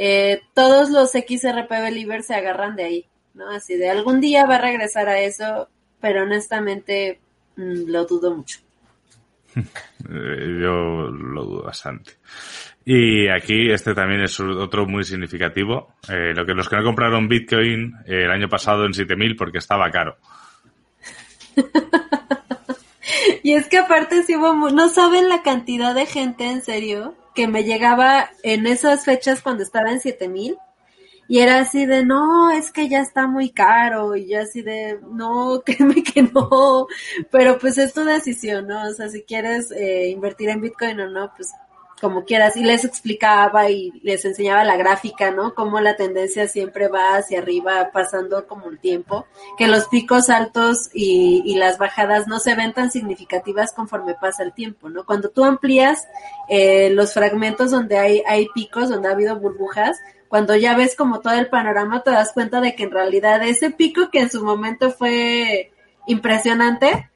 eh, 0.00 0.42
todos 0.54 0.90
los 0.90 1.10
XRP 1.10 1.68
Believers 1.68 2.26
se 2.26 2.34
agarran 2.36 2.76
de 2.76 2.84
ahí, 2.84 3.06
¿no? 3.34 3.50
Así 3.50 3.76
de 3.76 3.90
algún 3.90 4.20
día 4.20 4.46
va 4.46 4.54
a 4.54 4.60
regresar 4.60 5.08
a 5.08 5.20
eso, 5.20 5.68
pero 6.00 6.22
honestamente 6.22 7.18
mm, 7.56 7.90
lo 7.90 8.06
dudo 8.06 8.36
mucho. 8.36 8.60
Yo 10.08 11.10
lo 11.10 11.44
dudo 11.44 11.62
bastante. 11.64 12.12
Y 12.84 13.26
aquí 13.28 13.72
este 13.72 13.92
también 13.92 14.22
es 14.22 14.38
otro 14.38 14.86
muy 14.86 15.02
significativo. 15.02 15.94
Eh, 16.08 16.32
lo 16.32 16.46
que 16.46 16.54
los 16.54 16.68
que 16.68 16.76
no 16.76 16.84
compraron 16.84 17.28
Bitcoin 17.28 17.92
eh, 18.06 18.22
el 18.24 18.30
año 18.30 18.48
pasado 18.48 18.86
en 18.86 18.94
7000 18.94 19.34
porque 19.34 19.58
estaba 19.58 19.90
caro. 19.90 20.16
y 23.42 23.54
es 23.54 23.66
que 23.66 23.78
aparte 23.78 24.22
si 24.22 24.36
hubo, 24.36 24.70
no 24.70 24.88
saben 24.90 25.28
la 25.28 25.42
cantidad 25.42 25.92
de 25.92 26.06
gente 26.06 26.48
en 26.48 26.62
serio 26.62 27.16
que 27.38 27.46
me 27.46 27.62
llegaba 27.62 28.30
en 28.42 28.66
esas 28.66 29.04
fechas 29.04 29.42
cuando 29.42 29.62
estaba 29.62 29.92
en 29.92 30.00
7000 30.00 30.58
y 31.28 31.38
era 31.38 31.60
así 31.60 31.86
de, 31.86 32.04
no, 32.04 32.50
es 32.50 32.72
que 32.72 32.88
ya 32.88 32.98
está 32.98 33.28
muy 33.28 33.50
caro, 33.50 34.16
y 34.16 34.28
yo 34.28 34.40
así 34.40 34.60
de, 34.60 34.98
no, 35.08 35.62
créeme 35.64 36.02
que 36.02 36.22
no, 36.22 36.88
pero 37.30 37.56
pues 37.60 37.78
es 37.78 37.92
tu 37.94 38.02
decisión, 38.02 38.66
¿no? 38.66 38.88
O 38.88 38.92
sea, 38.92 39.08
si 39.08 39.22
quieres 39.22 39.70
eh, 39.70 40.08
invertir 40.08 40.48
en 40.48 40.60
Bitcoin 40.60 40.98
o 40.98 41.08
no, 41.08 41.30
pues 41.36 41.52
como 41.98 42.24
quieras. 42.24 42.56
Y 42.56 42.64
les 42.64 42.84
explicaba 42.84 43.70
y 43.70 43.92
les 44.02 44.24
enseñaba 44.24 44.64
la 44.64 44.76
gráfica, 44.76 45.30
¿no? 45.30 45.54
Cómo 45.54 45.80
la 45.80 45.96
tendencia 45.96 46.48
siempre 46.48 46.88
va 46.88 47.16
hacia 47.16 47.40
arriba, 47.40 47.90
pasando 47.92 48.46
como 48.46 48.68
el 48.68 48.78
tiempo, 48.78 49.26
que 49.56 49.68
los 49.68 49.88
picos 49.88 50.30
altos 50.30 50.90
y, 50.92 51.42
y 51.44 51.56
las 51.56 51.78
bajadas 51.78 52.26
no 52.26 52.38
se 52.38 52.54
ven 52.54 52.72
tan 52.72 52.90
significativas 52.90 53.72
conforme 53.72 54.14
pasa 54.14 54.42
el 54.42 54.52
tiempo, 54.52 54.88
¿no? 54.88 55.04
Cuando 55.04 55.30
tú 55.30 55.44
amplías 55.44 56.06
eh, 56.48 56.90
los 56.90 57.14
fragmentos 57.14 57.70
donde 57.70 57.98
hay, 57.98 58.22
hay 58.26 58.48
picos, 58.54 58.88
donde 58.88 59.08
ha 59.08 59.12
habido 59.12 59.38
burbujas, 59.38 59.98
cuando 60.28 60.54
ya 60.56 60.76
ves 60.76 60.94
como 60.94 61.20
todo 61.20 61.34
el 61.34 61.48
panorama, 61.48 62.02
te 62.02 62.10
das 62.10 62.32
cuenta 62.32 62.60
de 62.60 62.74
que 62.74 62.84
en 62.84 62.90
realidad 62.90 63.42
ese 63.42 63.70
pico 63.70 64.10
que 64.10 64.20
en 64.20 64.30
su 64.30 64.44
momento 64.44 64.90
fue 64.90 65.72
impresionante, 66.06 67.10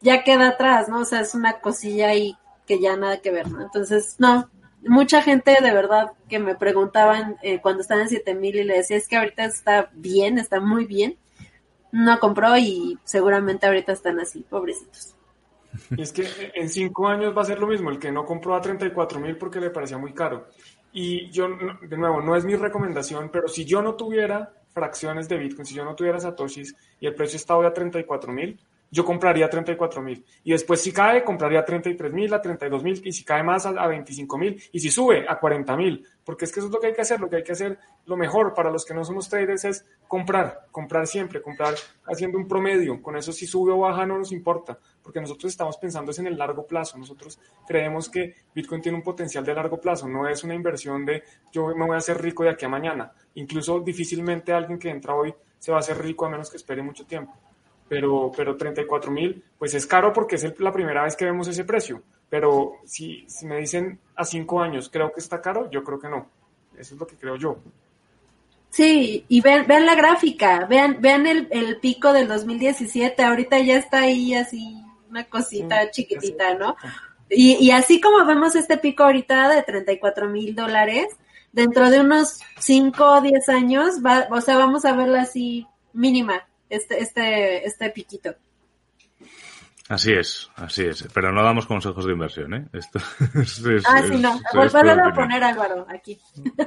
ya 0.00 0.24
queda 0.24 0.48
atrás, 0.48 0.88
¿no? 0.88 1.00
O 1.00 1.04
sea, 1.04 1.20
es 1.20 1.34
una 1.34 1.60
cosilla 1.60 2.08
ahí 2.08 2.36
que 2.66 2.80
ya 2.80 2.96
nada 2.96 3.20
que 3.20 3.30
ver, 3.30 3.50
¿no? 3.50 3.62
Entonces, 3.62 4.16
no, 4.18 4.50
mucha 4.88 5.22
gente 5.22 5.56
de 5.60 5.72
verdad 5.72 6.12
que 6.28 6.38
me 6.38 6.54
preguntaban 6.54 7.36
eh, 7.42 7.60
cuando 7.60 7.82
estaban 7.82 8.04
en 8.04 8.10
7000 8.10 8.56
y 8.56 8.64
le 8.64 8.76
decía, 8.76 8.96
es 8.96 9.08
que 9.08 9.16
ahorita 9.16 9.44
está 9.44 9.90
bien, 9.94 10.38
está 10.38 10.60
muy 10.60 10.84
bien, 10.84 11.16
no 11.92 12.18
compró 12.18 12.56
y 12.56 12.98
seguramente 13.04 13.66
ahorita 13.66 13.92
están 13.92 14.20
así, 14.20 14.40
pobrecitos. 14.40 15.14
Y 15.90 16.02
es 16.02 16.12
que 16.12 16.26
en 16.54 16.68
cinco 16.68 17.08
años 17.08 17.36
va 17.36 17.42
a 17.42 17.46
ser 17.46 17.58
lo 17.58 17.66
mismo, 17.66 17.90
el 17.90 17.98
que 17.98 18.12
no 18.12 18.24
compró 18.24 18.54
a 18.54 18.60
34 18.60 19.20
mil 19.20 19.36
porque 19.36 19.60
le 19.60 19.70
parecía 19.70 19.98
muy 19.98 20.12
caro. 20.12 20.48
Y 20.92 21.30
yo, 21.30 21.48
de 21.82 21.96
nuevo, 21.98 22.22
no 22.22 22.36
es 22.36 22.44
mi 22.44 22.56
recomendación, 22.56 23.28
pero 23.30 23.48
si 23.48 23.64
yo 23.64 23.82
no 23.82 23.94
tuviera 23.94 24.54
fracciones 24.70 25.28
de 25.28 25.36
Bitcoin, 25.36 25.66
si 25.66 25.74
yo 25.74 25.84
no 25.84 25.94
tuviera 25.94 26.20
Satoshis 26.20 26.74
y 27.00 27.06
el 27.06 27.14
precio 27.14 27.36
está 27.36 27.56
hoy 27.56 27.66
a 27.66 27.72
34 27.72 28.32
mil, 28.32 28.58
yo 28.90 29.04
compraría 29.04 29.48
34 29.48 30.02
mil. 30.02 30.24
Y 30.44 30.52
después 30.52 30.80
si 30.80 30.92
cae, 30.92 31.24
compraría 31.24 31.64
33 31.64 32.12
mil, 32.12 32.32
a 32.32 32.40
32 32.40 32.82
mil, 32.82 33.02
y 33.04 33.12
si 33.12 33.24
cae 33.24 33.42
más 33.42 33.66
a, 33.66 33.86
25 33.86 34.38
mil, 34.38 34.62
y 34.72 34.80
si 34.80 34.90
sube 34.90 35.26
a 35.28 35.38
40 35.38 35.76
mil. 35.76 36.06
Porque 36.24 36.44
es 36.44 36.52
que 36.52 36.60
eso 36.60 36.68
es 36.68 36.72
lo 36.72 36.80
que 36.80 36.88
hay 36.88 36.92
que 36.94 37.02
hacer, 37.02 37.20
lo 37.20 37.28
que 37.28 37.36
hay 37.36 37.42
que 37.42 37.52
hacer, 37.52 37.78
lo 38.06 38.16
mejor 38.16 38.54
para 38.54 38.70
los 38.70 38.84
que 38.84 38.94
no 38.94 39.04
somos 39.04 39.28
traders 39.28 39.64
es 39.64 39.86
comprar, 40.08 40.66
comprar 40.70 41.06
siempre, 41.06 41.40
comprar 41.42 41.74
haciendo 42.06 42.38
un 42.38 42.48
promedio. 42.48 43.00
Con 43.02 43.16
eso 43.16 43.32
si 43.32 43.46
sube 43.46 43.72
o 43.72 43.78
baja 43.78 44.06
no 44.06 44.18
nos 44.18 44.32
importa, 44.32 44.78
porque 45.02 45.20
nosotros 45.20 45.52
estamos 45.52 45.76
pensando 45.76 46.10
es 46.10 46.18
en 46.18 46.26
el 46.26 46.38
largo 46.38 46.66
plazo. 46.66 46.98
Nosotros 46.98 47.38
creemos 47.66 48.08
que 48.08 48.34
Bitcoin 48.54 48.82
tiene 48.82 48.98
un 48.98 49.04
potencial 49.04 49.44
de 49.44 49.54
largo 49.54 49.80
plazo, 49.80 50.08
no 50.08 50.28
es 50.28 50.42
una 50.44 50.54
inversión 50.54 51.04
de 51.04 51.22
yo 51.52 51.68
me 51.68 51.86
voy 51.86 51.94
a 51.94 51.98
hacer 51.98 52.20
rico 52.20 52.42
de 52.42 52.50
aquí 52.50 52.64
a 52.64 52.68
mañana. 52.68 53.12
Incluso 53.34 53.80
difícilmente 53.80 54.52
alguien 54.52 54.78
que 54.78 54.90
entra 54.90 55.14
hoy 55.14 55.34
se 55.58 55.70
va 55.70 55.78
a 55.78 55.80
hacer 55.80 55.98
rico 55.98 56.26
a 56.26 56.30
menos 56.30 56.50
que 56.50 56.56
espere 56.56 56.82
mucho 56.82 57.06
tiempo 57.06 57.32
pero, 57.88 58.32
pero 58.36 58.56
34 58.56 59.10
mil, 59.10 59.42
pues 59.58 59.74
es 59.74 59.86
caro 59.86 60.12
porque 60.12 60.36
es 60.36 60.60
la 60.60 60.72
primera 60.72 61.04
vez 61.04 61.16
que 61.16 61.24
vemos 61.24 61.48
ese 61.48 61.64
precio. 61.64 62.02
Pero 62.28 62.74
si, 62.84 63.24
si 63.28 63.46
me 63.46 63.58
dicen 63.58 63.98
a 64.16 64.24
cinco 64.24 64.60
años, 64.60 64.88
¿creo 64.88 65.12
que 65.12 65.20
está 65.20 65.40
caro? 65.40 65.70
Yo 65.70 65.84
creo 65.84 65.98
que 65.98 66.08
no. 66.08 66.26
Eso 66.76 66.94
es 66.94 67.00
lo 67.00 67.06
que 67.06 67.16
creo 67.16 67.36
yo. 67.36 67.58
Sí, 68.70 69.24
y 69.28 69.40
vean, 69.40 69.66
vean 69.66 69.86
la 69.86 69.94
gráfica, 69.94 70.66
vean, 70.66 70.98
vean 71.00 71.26
el, 71.26 71.48
el 71.50 71.78
pico 71.78 72.12
del 72.12 72.28
2017, 72.28 73.22
ahorita 73.22 73.58
ya 73.60 73.78
está 73.78 74.00
ahí 74.00 74.34
así 74.34 74.76
una 75.08 75.24
cosita 75.24 75.90
chiquitita, 75.90 76.54
¿no? 76.54 76.76
Y, 77.30 77.54
y 77.54 77.70
así 77.70 78.00
como 78.00 78.24
vemos 78.26 78.54
este 78.54 78.76
pico 78.76 79.04
ahorita 79.04 79.48
de 79.48 79.62
34 79.62 80.28
mil 80.28 80.54
dólares, 80.54 81.06
dentro 81.52 81.88
de 81.90 82.00
unos 82.00 82.40
5 82.58 83.04
o 83.04 83.20
10 83.20 83.48
años, 83.48 84.04
va, 84.04 84.28
o 84.30 84.40
sea, 84.40 84.58
vamos 84.58 84.84
a 84.84 84.94
verla 84.94 85.22
así 85.22 85.66
mínima, 85.92 86.46
este, 86.68 87.00
este, 87.00 87.66
este 87.66 87.90
piquito. 87.90 88.34
Así 89.88 90.12
es, 90.12 90.50
así 90.56 90.84
es. 90.84 91.06
Pero 91.14 91.30
no 91.30 91.44
damos 91.44 91.66
consejos 91.66 92.04
de 92.04 92.12
inversión, 92.12 92.54
¿eh? 92.54 92.66
Esto, 92.72 92.98
ah, 93.86 94.02
sí, 94.02 94.18
no. 94.18 94.40
Volver 94.52 95.00
a 95.00 95.12
poner 95.14 95.44
Álvaro 95.44 95.86
aquí. 95.88 96.18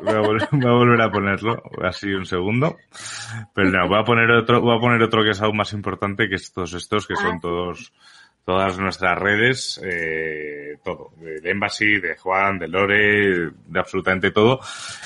Voy 0.01 0.13
a, 0.13 0.19
volver, 0.21 1.01
a 1.01 1.11
ponerlo, 1.11 1.61
así 1.83 2.07
un 2.13 2.25
segundo. 2.25 2.77
Pero 3.53 3.71
no, 3.71 3.89
voy 3.89 3.99
a 3.99 4.05
poner 4.05 4.31
otro, 4.31 4.61
voy 4.61 4.77
a 4.77 4.79
poner 4.79 5.01
otro 5.03 5.21
que 5.23 5.31
es 5.31 5.41
aún 5.41 5.57
más 5.57 5.73
importante 5.73 6.29
que 6.29 6.35
estos, 6.35 6.73
estos 6.73 7.07
que 7.07 7.15
son 7.15 7.35
ah, 7.35 7.39
todos 7.41 7.91
todas 8.49 8.79
nuestras 8.79 9.15
redes, 9.15 9.79
eh, 9.83 10.77
todo, 10.83 11.11
de, 11.17 11.39
de, 11.39 11.51
Embassy, 11.51 11.99
de 11.99 12.17
Juan, 12.17 12.57
de 12.57 12.67
Lore, 12.67 13.51
de 13.67 13.79
absolutamente 13.79 14.31
todo. 14.31 14.59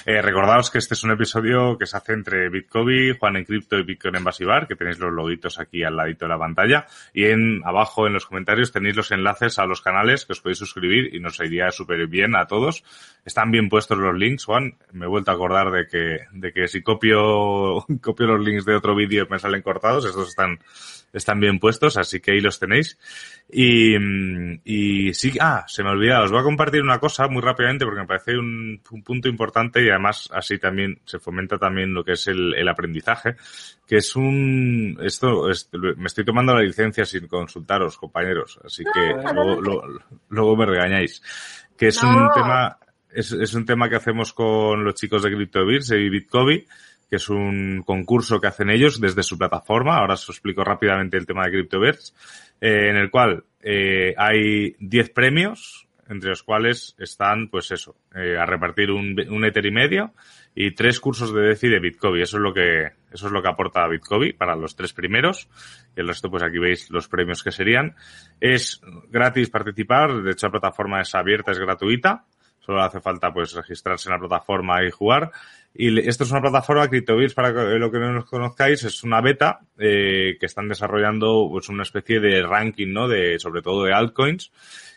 Eh, 0.06 0.22
recordaos 0.22 0.72
que 0.72 0.78
este 0.78 0.94
es 0.94 1.04
un 1.04 1.12
episodio 1.12 1.78
que 1.78 1.86
se 1.86 1.98
hace 1.98 2.14
entre 2.14 2.48
Bitcoin, 2.48 3.18
Juan 3.18 3.36
en 3.36 3.44
Crypto 3.44 3.78
y 3.78 3.84
Bitcoin 3.84 4.16
Embassy 4.16 4.46
Bar, 4.46 4.66
que 4.66 4.78
tenéis 4.78 4.98
los 4.98 5.12
logitos 5.12 5.60
aquí 5.60 5.84
al 5.84 5.98
ladito 5.98 6.24
de 6.24 6.30
la 6.30 6.40
pantalla. 6.40 6.86
Y 7.14 7.26
en 7.26 7.62
abajo 7.66 8.08
en 8.08 8.14
los 8.14 8.28
comentarios 8.28 8.72
tenéis 8.72 8.96
los 8.96 9.12
enlaces 9.12 9.60
a 9.60 9.66
los 9.66 9.82
canales 9.82 10.26
que 10.26 10.32
os 10.32 10.40
podéis 10.40 10.60
suscribir 10.60 11.14
y 11.14 11.20
nos 11.20 11.38
iría 11.42 11.70
súper 11.72 12.08
bien 12.08 12.38
a 12.38 12.48
todos. 12.48 12.86
Están 13.26 13.52
bien 13.52 13.68
puestos 13.68 13.98
los 13.98 14.16
links, 14.16 14.46
Juan. 14.46 14.78
Me 14.94 15.04
he 15.04 15.10
vuelto 15.10 15.32
a 15.32 15.34
acordar 15.34 15.70
de 15.70 15.86
que, 15.86 16.20
de 16.32 16.54
que 16.54 16.70
si 16.70 16.82
copio, 16.82 17.86
copio 18.02 18.26
los 18.26 18.40
links 18.40 18.64
de 18.64 18.76
otro 18.76 18.96
vídeo 18.96 19.28
me 19.30 19.38
salen 19.38 19.62
cortados. 19.62 20.06
Estos 20.06 20.30
están 20.30 20.60
están 21.14 21.40
bien 21.40 21.60
puestos, 21.60 21.96
así 21.98 22.20
que 22.20 22.32
ahí 22.32 22.42
los 22.42 22.60
tenéis. 22.60 22.98
Y, 23.50 23.96
y 24.66 25.14
sí, 25.14 25.32
ah, 25.40 25.64
se 25.68 25.84
me 25.84 25.90
ha 25.90 25.92
olvidado, 25.92 26.26
os 26.26 26.32
voy 26.32 26.40
a 26.40 26.44
compartir 26.44 26.82
una 26.82 27.00
cosa 27.00 27.28
muy 27.28 27.42
rápidamente 27.42 27.86
porque 27.86 28.02
me 28.02 28.08
parece 28.08 28.38
un, 28.38 28.82
un 28.90 29.04
punto 29.04 29.30
importante 29.30 29.84
y 29.84 29.90
además 29.90 30.30
así 30.34 30.58
también 30.58 31.00
se 31.06 31.20
fomenta 31.20 31.58
también 31.58 31.94
lo 31.94 32.04
que 32.04 32.14
es 32.14 32.28
el, 32.28 32.56
el 32.56 32.68
aprendizaje, 32.68 33.36
que 33.88 33.98
es 33.98 34.16
un, 34.16 34.98
esto, 35.04 35.48
me 35.98 36.08
estoy 36.08 36.26
tomando 36.26 36.56
la 36.56 36.62
licencia 36.62 37.06
sin 37.06 37.28
consultaros, 37.28 37.98
compañeros, 37.98 38.60
así 38.64 38.84
que 38.84 39.34
luego, 39.34 39.88
luego, 40.30 40.56
me 40.56 40.66
regañáis, 40.66 41.22
que 41.78 41.88
es 41.88 42.02
un 42.02 42.30
tema, 42.34 42.78
es, 43.12 43.32
es 43.34 43.54
un 43.54 43.66
tema 43.66 43.88
que 43.88 43.98
hacemos 43.98 44.34
con 44.34 44.84
los 44.84 44.96
chicos 44.96 45.22
de 45.22 45.32
CryptoBirs 45.32 45.92
y 45.92 46.10
Bitcoin 46.10 46.66
que 47.10 47.18
es 47.18 47.30
un 47.30 47.84
concurso 47.86 48.40
que 48.40 48.48
hacen 48.48 48.70
ellos 48.70 49.00
desde 49.00 49.24
su 49.24 49.38
plataforma. 49.38 49.98
Ahora 49.98 50.16
os 50.16 50.30
explico 50.30 50.64
rápidamente 50.64 51.18
el 51.18 51.26
tema 51.26 51.46
de 51.46 51.52
CryptoBirds, 51.52 52.16
eh, 52.62 52.90
en 52.90 52.98
el 52.98 53.10
cual 53.10 53.44
eh, 53.62 54.14
hay 54.18 54.76
10 54.80 55.10
premios, 55.12 55.88
entre 56.10 56.30
los 56.30 56.44
cuales 56.44 56.96
están, 56.98 57.50
pues 57.50 57.72
eso, 57.72 57.96
eh, 58.16 58.38
a 58.38 58.46
repartir 58.46 58.92
un, 58.92 59.16
un, 59.30 59.46
Ether 59.46 59.66
y 59.66 59.72
medio 59.72 60.14
y 60.56 60.72
tres 60.72 61.00
cursos 61.00 61.34
de 61.34 61.42
DeFi 61.42 61.70
de 61.70 61.80
Bitcoin. 61.80 62.22
Eso 62.22 62.38
es 62.38 62.44
lo 62.44 62.54
que, 62.54 62.92
eso 63.12 63.28
es 63.28 63.32
lo 63.32 63.42
que 63.42 63.50
aporta 63.50 63.88
Bitcoin 63.88 64.36
para 64.38 64.56
los 64.56 64.76
tres 64.76 64.94
primeros. 64.94 65.50
Y 65.96 66.02
el 66.02 66.08
resto, 66.08 66.30
pues 66.30 66.44
aquí 66.44 66.60
veis 66.60 66.90
los 66.92 67.08
premios 67.08 67.42
que 67.44 67.52
serían. 67.52 67.96
Es 68.40 68.82
gratis 69.10 69.50
participar. 69.50 70.22
De 70.22 70.32
hecho, 70.32 70.48
la 70.48 70.52
plataforma 70.52 71.02
es 71.02 71.16
abierta, 71.16 71.52
es 71.52 71.60
gratuita. 71.60 72.26
Solo 72.66 72.82
hace 72.82 73.02
falta, 73.02 73.34
pues, 73.34 73.54
registrarse 73.54 74.08
en 74.08 74.14
la 74.14 74.20
plataforma 74.20 74.84
y 74.86 74.90
jugar. 74.90 75.32
Y 75.76 76.08
esto 76.08 76.24
es 76.24 76.32
una 76.32 76.42
plataforma, 76.42 76.88
CryptoBits, 76.88 77.34
para 77.34 77.52
lo 77.52 77.92
que 77.92 78.00
no 78.00 78.14
nos 78.14 78.26
conozcáis, 78.26 78.84
es 78.84 79.04
una 79.04 79.22
beta 79.22 79.60
eh, 79.78 80.38
que 80.40 80.46
están 80.46 80.70
desarrollando 80.70 81.50
pues 81.52 81.68
una 81.70 81.84
especie 81.84 82.20
de 82.20 82.44
ranking, 82.44 82.94
¿no? 82.94 83.08
De, 83.08 83.40
sobre 83.40 83.62
todo 83.62 83.84
de 83.84 83.94
altcoins. 83.94 84.52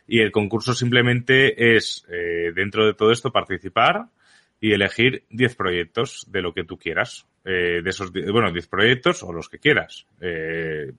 Y 0.07 0.21
el 0.21 0.31
concurso 0.31 0.75
simplemente 0.75 1.77
es, 1.77 2.07
eh, 2.09 2.53
dentro 2.55 2.87
de 2.87 2.95
todo 2.95 3.11
esto, 3.11 3.33
participar 3.33 4.07
y 4.61 4.73
elegir 4.73 5.25
10 5.31 5.57
proyectos 5.57 6.27
de 6.31 6.43
lo 6.43 6.53
que 6.53 6.65
tú 6.65 6.79
quieras. 6.79 7.27
Eh, 7.45 7.81
de 7.83 7.91
esos, 7.91 8.13
bueno, 8.13 8.53
10 8.53 8.67
proyectos 8.69 9.23
o 9.23 9.33
los 9.33 9.49
que 9.49 9.59
quieras. 9.59 10.07
Eh, 10.21 10.93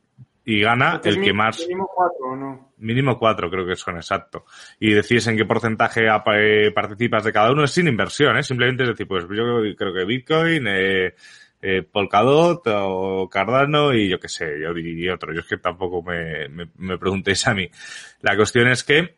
y 0.50 0.62
gana 0.62 1.02
el 1.04 1.22
que 1.22 1.34
más. 1.34 1.60
Mínimo 1.60 1.90
cuatro, 1.94 2.36
¿no? 2.38 2.72
Mínimo 2.78 3.20
cuatro, 3.20 3.50
creo 3.50 3.68
que 3.68 3.76
son 3.76 3.98
exacto. 3.98 4.46
Y 4.80 4.94
decides 4.94 5.28
en 5.28 5.36
qué 5.36 5.44
porcentaje 5.44 6.06
eh, 6.08 6.72
participas 6.72 7.26
de 7.26 7.34
cada 7.34 7.52
uno. 7.52 7.66
Es 7.66 7.72
sin 7.72 7.90
inversión, 7.90 8.38
¿eh? 8.38 8.44
Simplemente 8.44 8.84
es 8.84 8.90
decir, 8.90 9.10
pues 9.10 9.26
yo 9.26 9.44
creo 9.76 9.94
que 9.94 10.06
Bitcoin, 10.06 10.66
eh, 10.68 11.16
eh, 11.62 11.84
Polkadot 11.84 12.62
o 12.66 13.28
Cardano 13.30 13.94
y 13.94 14.08
yo 14.08 14.22
qué 14.22 14.30
sé, 14.30 14.54
y 14.58 15.10
otro. 15.10 15.34
Yo 15.34 15.42
es 15.42 15.48
que 15.48 15.58
tampoco 15.58 16.02
me, 16.02 16.48
me, 16.78 16.98
preguntéis 16.98 17.46
a 17.46 17.54
mí. 17.54 17.70
La 18.22 18.38
cuestión 18.38 18.70
es 18.70 18.86
que 18.86 19.18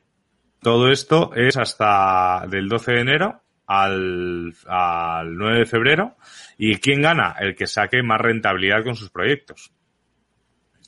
todo 0.63 0.89
esto 0.89 1.29
es 1.35 1.57
hasta 1.57 2.47
del 2.49 2.67
12 2.67 2.91
de 2.91 3.01
enero 3.01 3.41
al, 3.67 4.51
al 4.65 5.35
9 5.35 5.59
de 5.59 5.65
febrero. 5.67 6.15
¿Y 6.57 6.77
quién 6.77 7.03
gana? 7.03 7.35
El 7.39 7.55
que 7.55 7.67
saque 7.67 8.01
más 8.01 8.19
rentabilidad 8.19 8.83
con 8.83 8.95
sus 8.95 9.11
proyectos. 9.11 9.71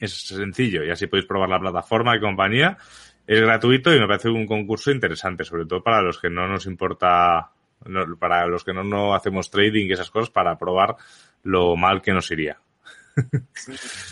Es 0.02 0.28
sencillo 0.28 0.84
y 0.84 0.90
así 0.90 1.06
podéis 1.06 1.28
probar 1.28 1.48
la 1.48 1.60
plataforma 1.60 2.18
y 2.18 2.20
compañía. 2.20 2.76
Es 3.28 3.40
gratuito 3.40 3.94
y 3.94 4.00
me 4.00 4.08
parece 4.08 4.30
un 4.30 4.48
concurso 4.48 4.92
interesante, 4.92 5.44
sobre 5.44 5.66
todo 5.68 5.84
para 5.84 6.02
los 6.02 6.20
que 6.20 6.28
no 6.30 6.48
nos 6.48 6.66
importa, 6.66 7.52
para 8.20 8.48
los 8.48 8.64
que 8.64 8.74
no, 8.74 8.84
no 8.84 9.14
hacemos 9.14 9.52
trading 9.52 9.86
y 9.86 9.94
esas 9.94 10.10
cosas, 10.10 10.32
para 10.32 10.58
probar 10.58 10.96
lo 11.44 11.76
mal 11.76 12.02
que 12.02 12.14
nos 12.14 12.32
iría. 12.32 12.58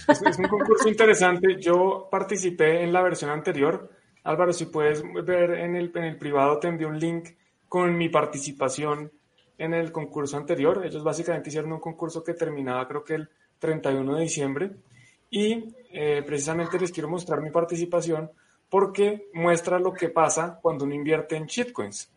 Es, 0.07 0.38
un 0.38 0.48
concurso 0.48 0.88
interesante. 0.88 1.60
Yo 1.60 2.07
participé 2.11 2.84
en 2.84 2.94
la 2.94 3.02
versión 3.02 3.32
anterior. 3.32 3.90
Álvaro, 4.24 4.53
si 4.53 4.66
puedes 4.66 5.03
ver 5.26 5.52
en 5.56 5.76
el, 5.76 5.91
en 5.95 6.03
el 6.03 6.18
privado, 6.18 6.60
te 6.60 6.68
envié 6.68 6.86
un 6.86 6.99
link 6.99 7.30
con 7.68 7.98
mi 7.98 8.10
participación 8.10 9.11
en 9.57 9.74
el 9.74 9.91
concurso 9.91 10.38
anterior. 10.38 10.86
Ellos 10.86 11.03
básicamente 11.03 11.49
hicieron 11.49 11.72
un 11.72 11.80
concurso 11.80 12.24
que 12.24 12.36
terminaba 12.36 12.88
creo 12.88 13.03
que 13.03 13.16
el 13.16 13.30
31 13.57 14.16
de 14.16 14.22
diciembre. 14.22 14.72
Y 15.32 15.76
eh, 15.90 16.24
precisamente 16.26 16.80
les 16.80 16.91
quiero 16.91 17.10
mostrar 17.10 17.41
mi 17.41 17.52
participación 17.52 18.32
porque 18.70 19.30
muestra 19.34 19.80
lo 19.80 19.94
que 19.94 20.10
pasa 20.10 20.60
cuando 20.61 20.86
uno 20.86 20.94
invierte 20.94 21.36
en 21.36 21.45
shitcoins. 21.45 22.11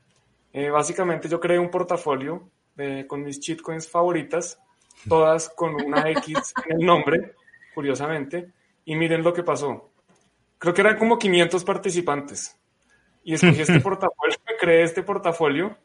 Eh, 0.52 0.68
básicamente 0.68 1.28
yo 1.28 1.40
creé 1.40 1.58
un 1.58 1.70
portafolio 1.70 2.50
eh, 2.76 3.06
con 3.06 3.22
mis 3.22 3.40
shitcoins 3.40 3.88
favoritas 3.88 4.58
todas 5.08 5.48
con 5.48 5.74
una 5.74 6.08
X 6.10 6.54
en 6.66 6.80
el 6.80 6.86
nombre, 6.86 7.34
curiosamente, 7.74 8.52
y 8.84 8.94
miren 8.96 9.22
lo 9.22 9.32
que 9.32 9.42
pasó. 9.42 9.90
Creo 10.58 10.74
que 10.74 10.80
eran 10.80 10.98
como 10.98 11.18
500 11.18 11.64
participantes. 11.64 12.56
Y 13.24 13.34
escogí 13.34 13.62
este 13.62 13.80
portafolio, 13.80 14.36
creé 14.60 14.82
este 14.82 15.02
portafolio, 15.02 15.76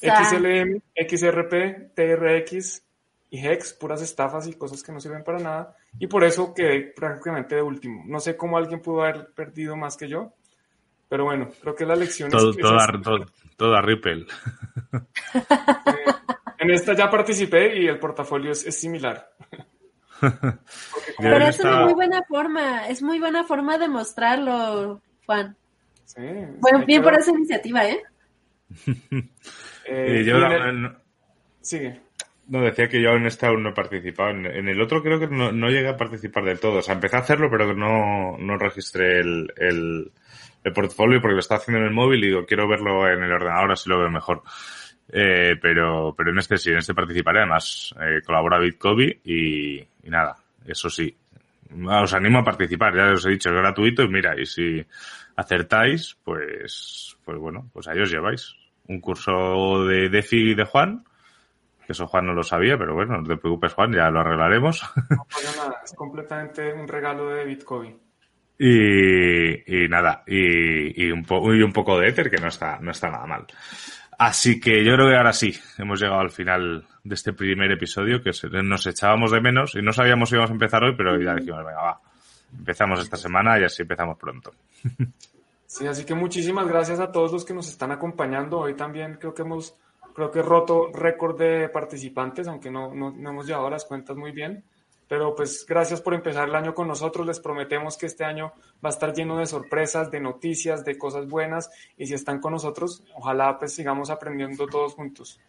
XLM, 0.00 0.80
XRP, 0.94 1.94
TRX 1.94 2.82
y 3.30 3.38
HEX, 3.46 3.72
puras 3.74 4.00
estafas 4.00 4.46
y 4.46 4.54
cosas 4.54 4.82
que 4.82 4.92
no 4.92 5.00
sirven 5.00 5.24
para 5.24 5.38
nada. 5.38 5.76
Y 5.98 6.06
por 6.06 6.24
eso 6.24 6.52
quedé 6.54 6.92
prácticamente 6.94 7.56
de 7.56 7.62
último. 7.62 8.04
No 8.06 8.20
sé 8.20 8.36
cómo 8.36 8.56
alguien 8.56 8.80
pudo 8.80 9.02
haber 9.02 9.32
perdido 9.34 9.76
más 9.76 9.96
que 9.96 10.08
yo, 10.08 10.34
pero 11.08 11.24
bueno, 11.24 11.50
creo 11.60 11.74
que 11.74 11.86
la 11.86 11.96
lección 11.96 12.28
es... 12.28 12.56
Toda, 12.60 12.86
toda 13.56 13.80
Ripple. 13.80 14.26
Eh, 14.92 14.98
en 16.58 16.70
esta 16.70 16.94
ya 16.94 17.10
participé 17.10 17.80
y 17.80 17.86
el 17.86 17.98
portafolio 17.98 18.52
es, 18.52 18.62
similar. 18.78 19.30
Pero 21.18 21.38
es 21.46 21.60
una 21.60 21.84
muy 21.84 21.94
buena 21.94 22.22
forma, 22.24 22.88
es 22.88 23.02
muy 23.02 23.18
buena 23.18 23.44
forma 23.44 23.78
de 23.78 23.88
mostrarlo, 23.88 25.00
Juan. 25.26 25.56
Sí, 26.04 26.22
bueno, 26.60 26.84
bien 26.84 27.02
por 27.02 27.14
esa 27.14 27.30
iniciativa, 27.30 27.88
¿eh? 27.88 28.02
eh 29.86 30.24
yo 30.24 30.36
Sigue. 31.60 32.00
No, 32.48 32.62
decía 32.62 32.88
que 32.88 33.02
yo 33.02 33.10
en 33.10 33.26
esta 33.26 33.48
aún 33.48 33.62
no 33.62 33.70
he 33.70 33.74
participado. 33.74 34.30
En, 34.30 34.68
el 34.68 34.80
otro 34.80 35.02
creo 35.02 35.20
que 35.20 35.28
no, 35.28 35.68
llegué 35.68 35.88
a 35.88 35.96
participar 35.96 36.44
del 36.44 36.60
todo. 36.60 36.78
O 36.78 36.82
sea, 36.82 36.94
empecé 36.94 37.16
a 37.16 37.20
hacerlo, 37.20 37.48
pero 37.50 37.74
no, 37.74 38.36
no 38.38 38.56
registré 38.56 39.20
el, 39.20 39.52
el, 39.56 40.10
el 40.64 40.72
portfolio 40.72 41.20
porque 41.20 41.34
lo 41.34 41.40
estaba 41.40 41.60
haciendo 41.60 41.80
en 41.80 41.88
el 41.88 41.94
móvil 41.94 42.24
y 42.24 42.28
digo, 42.28 42.46
quiero 42.46 42.66
verlo 42.66 43.06
en 43.06 43.22
el 43.22 43.32
ordenador, 43.32 43.72
así 43.72 43.88
lo 43.90 43.98
veo 43.98 44.10
mejor. 44.10 44.42
Eh, 45.10 45.56
pero, 45.60 46.14
pero 46.16 46.30
en 46.30 46.38
este 46.38 46.56
sí, 46.58 46.70
en 46.70 46.78
este 46.78 46.94
participaré. 46.94 47.40
Además, 47.40 47.94
eh, 48.00 48.20
colabora 48.24 48.58
Bitcoin 48.58 49.20
y, 49.24 49.78
y 49.78 50.10
nada, 50.10 50.36
eso 50.66 50.88
sí. 50.90 51.14
Os 51.86 52.14
animo 52.14 52.38
a 52.38 52.44
participar, 52.44 52.96
ya 52.96 53.12
os 53.12 53.26
he 53.26 53.30
dicho, 53.30 53.50
es 53.50 53.56
gratuito 53.56 54.02
y 54.02 54.08
mira, 54.08 54.40
y 54.40 54.46
si 54.46 54.82
acertáis, 55.36 56.16
pues, 56.24 57.16
pues 57.24 57.38
bueno, 57.38 57.68
pues 57.72 57.86
ahí 57.88 58.00
os 58.00 58.10
lleváis. 58.10 58.54
Un 58.86 59.00
curso 59.00 59.84
de 59.84 60.08
DeFi 60.08 60.54
de 60.54 60.64
Juan, 60.64 61.04
que 61.88 61.92
eso 61.92 62.06
Juan 62.06 62.26
no 62.26 62.34
lo 62.34 62.42
sabía, 62.42 62.76
pero 62.76 62.92
bueno, 62.92 63.16
no 63.16 63.26
te 63.26 63.38
preocupes 63.38 63.72
Juan, 63.72 63.94
ya 63.94 64.10
lo 64.10 64.20
arreglaremos. 64.20 64.82
No 65.08 65.24
pasa 65.24 65.56
nada, 65.56 65.80
es 65.82 65.94
completamente 65.94 66.70
un 66.74 66.86
regalo 66.86 67.30
de 67.30 67.46
Bitcoin. 67.46 67.98
Y, 68.58 69.84
y 69.84 69.88
nada, 69.88 70.22
y, 70.26 71.02
y, 71.02 71.10
un 71.10 71.24
y 71.30 71.62
un 71.62 71.72
poco 71.72 71.98
de 71.98 72.08
Ether, 72.08 72.28
que 72.28 72.42
no 72.42 72.48
está, 72.48 72.78
no 72.78 72.90
está 72.90 73.08
nada 73.08 73.24
mal. 73.24 73.46
Así 74.18 74.60
que 74.60 74.84
yo 74.84 74.96
creo 74.96 75.08
que 75.08 75.16
ahora 75.16 75.32
sí, 75.32 75.58
hemos 75.78 75.98
llegado 75.98 76.20
al 76.20 76.30
final 76.30 76.86
de 77.04 77.14
este 77.14 77.32
primer 77.32 77.72
episodio 77.72 78.22
que 78.22 78.32
nos 78.62 78.86
echábamos 78.86 79.30
de 79.30 79.40
menos 79.40 79.74
y 79.74 79.80
no 79.80 79.94
sabíamos 79.94 80.28
si 80.28 80.34
íbamos 80.34 80.50
a 80.50 80.54
empezar 80.54 80.84
hoy, 80.84 80.94
pero 80.94 81.18
ya 81.18 81.36
dijimos, 81.36 81.64
venga, 81.64 81.80
va, 81.80 82.00
empezamos 82.54 83.00
esta 83.00 83.16
semana 83.16 83.58
y 83.58 83.64
así 83.64 83.80
empezamos 83.80 84.18
pronto. 84.18 84.52
Sí, 85.64 85.86
así 85.86 86.04
que 86.04 86.14
muchísimas 86.14 86.66
gracias 86.66 86.98
a 86.98 87.12
todos 87.12 87.30
los 87.30 87.44
que 87.44 87.52
nos 87.52 87.68
están 87.68 87.92
acompañando. 87.92 88.58
Hoy 88.58 88.74
también 88.74 89.18
creo 89.20 89.34
que 89.34 89.42
hemos, 89.42 89.76
creo 90.18 90.32
que 90.32 90.42
roto 90.42 90.90
récord 90.92 91.38
de 91.38 91.68
participantes, 91.68 92.48
aunque 92.48 92.72
no, 92.72 92.92
no, 92.92 93.12
no 93.12 93.30
hemos 93.30 93.46
llevado 93.46 93.70
las 93.70 93.84
cuentas 93.84 94.16
muy 94.16 94.32
bien. 94.32 94.64
Pero 95.06 95.34
pues 95.36 95.64
gracias 95.66 96.02
por 96.02 96.12
empezar 96.12 96.48
el 96.48 96.56
año 96.56 96.74
con 96.74 96.88
nosotros. 96.88 97.24
Les 97.24 97.38
prometemos 97.38 97.96
que 97.96 98.06
este 98.06 98.24
año 98.24 98.52
va 98.84 98.88
a 98.88 98.92
estar 98.92 99.14
lleno 99.14 99.38
de 99.38 99.46
sorpresas, 99.46 100.10
de 100.10 100.20
noticias, 100.20 100.84
de 100.84 100.98
cosas 100.98 101.28
buenas. 101.28 101.70
Y 101.96 102.06
si 102.06 102.14
están 102.14 102.40
con 102.40 102.52
nosotros, 102.52 103.04
ojalá 103.14 103.58
pues 103.60 103.72
sigamos 103.72 104.10
aprendiendo 104.10 104.66
todos 104.66 104.94
juntos. 104.94 105.40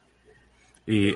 Y, 0.86 1.16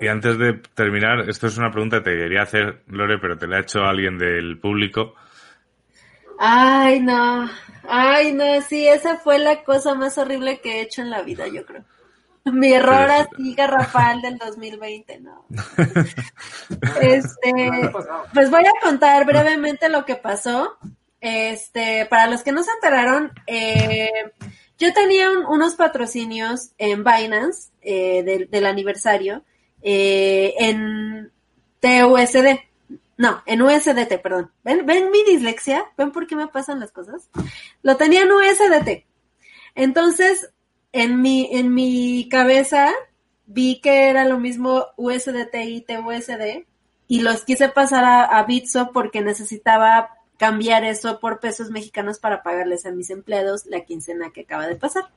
y 0.00 0.08
antes 0.08 0.36
de 0.36 0.54
terminar, 0.74 1.30
esto 1.30 1.46
es 1.46 1.56
una 1.56 1.70
pregunta 1.70 1.98
que 1.98 2.10
te 2.10 2.16
quería 2.16 2.42
hacer, 2.42 2.82
Lore, 2.88 3.18
pero 3.18 3.38
te 3.38 3.46
la 3.46 3.58
ha 3.58 3.60
hecho 3.60 3.84
alguien 3.84 4.18
del 4.18 4.58
público. 4.58 5.14
Ay, 6.36 6.98
no. 6.98 7.48
Ay, 7.88 8.32
no, 8.32 8.60
sí, 8.62 8.88
esa 8.88 9.18
fue 9.18 9.38
la 9.38 9.62
cosa 9.62 9.94
más 9.94 10.18
horrible 10.18 10.60
que 10.60 10.78
he 10.78 10.82
hecho 10.82 11.00
en 11.00 11.10
la 11.10 11.22
vida, 11.22 11.46
yo 11.46 11.64
creo. 11.64 11.84
Mi 12.52 12.72
error 12.72 13.10
así 13.10 13.54
garrafal 13.54 14.22
del 14.22 14.38
2020, 14.38 15.20
no. 15.20 15.46
Este, 17.00 17.90
pues 18.32 18.50
voy 18.50 18.64
a 18.64 18.80
contar 18.82 19.26
brevemente 19.26 19.88
lo 19.88 20.04
que 20.04 20.16
pasó. 20.16 20.78
Este, 21.20 22.06
para 22.06 22.28
los 22.28 22.42
que 22.42 22.52
no 22.52 22.62
se 22.62 22.70
enteraron, 22.72 23.32
eh, 23.46 24.10
yo 24.78 24.92
tenía 24.94 25.28
unos 25.30 25.74
patrocinios 25.74 26.70
en 26.78 27.04
Binance 27.04 27.70
eh, 27.82 28.48
del, 28.50 28.66
aniversario 28.66 29.44
eh, 29.82 30.54
en 30.58 31.30
TUSD. 31.80 32.60
No, 33.18 33.42
en 33.44 33.60
USDT, 33.60 34.22
perdón. 34.22 34.50
¿Ven, 34.64 34.86
¿Ven 34.86 35.10
mi 35.10 35.22
dislexia? 35.24 35.84
¿Ven 35.98 36.10
por 36.10 36.26
qué 36.26 36.36
me 36.36 36.48
pasan 36.48 36.80
las 36.80 36.90
cosas? 36.90 37.28
Lo 37.82 37.98
tenía 37.98 38.22
en 38.22 38.32
USDT. 38.32 39.04
Entonces, 39.74 40.50
en 40.92 41.20
mi, 41.20 41.48
en 41.52 41.72
mi 41.74 42.28
cabeza 42.28 42.90
vi 43.46 43.80
que 43.80 44.08
era 44.08 44.24
lo 44.24 44.38
mismo 44.38 44.86
USDT 44.96 45.54
y 45.66 45.80
TUSD 45.82 46.66
y 47.08 47.20
los 47.22 47.44
quise 47.44 47.68
pasar 47.68 48.04
a, 48.04 48.42
Bitso 48.44 48.90
porque 48.92 49.20
necesitaba 49.20 50.10
cambiar 50.36 50.84
eso 50.84 51.18
por 51.18 51.40
pesos 51.40 51.70
mexicanos 51.70 52.20
para 52.20 52.42
pagarles 52.42 52.86
a 52.86 52.92
mis 52.92 53.10
empleados 53.10 53.66
la 53.66 53.80
quincena 53.80 54.30
que 54.32 54.42
acaba 54.42 54.68
de 54.68 54.76
pasar. 54.76 55.10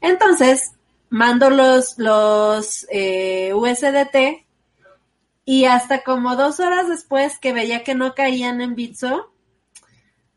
Entonces, 0.00 0.72
mando 1.10 1.50
los, 1.50 1.98
los 1.98 2.86
eh, 2.90 3.52
USDT 3.54 4.46
y 5.44 5.64
hasta 5.64 6.04
como 6.04 6.36
dos 6.36 6.60
horas 6.60 6.88
después 6.88 7.38
que 7.40 7.52
veía 7.52 7.82
que 7.82 7.96
no 7.96 8.14
caían 8.14 8.60
en 8.60 8.76
Bitso, 8.76 9.32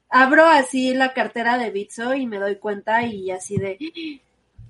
abro 0.09 0.47
así 0.47 0.95
la 0.95 1.13
cartera 1.13 1.59
de 1.59 1.69
Bitso 1.69 2.15
y 2.15 2.25
me 2.25 2.39
doy 2.39 2.55
cuenta 2.57 3.03
y 3.03 3.29
así 3.29 3.57
de, 3.57 3.77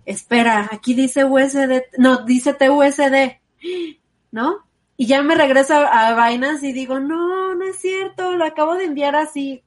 espera, 0.06 0.70
aquí 0.72 0.94
dice 0.94 1.26
USD, 1.26 1.98
no, 1.98 2.26
dice 2.26 2.54
TUSD, 2.54 3.40
¿no? 4.32 4.66
Y 4.98 5.06
ya 5.08 5.22
me 5.24 5.36
regreso 5.36 5.76
a, 5.76 6.30
Binance 6.30 6.68
y 6.68 6.74
digo, 6.74 7.00
no, 7.00 7.56
no 7.56 7.64
es 7.66 7.78
cierto, 7.78 8.36
lo 8.36 8.46
acabo 8.46 8.76
de 8.76 8.86
enviar 8.86 9.16
así, 9.16 9.64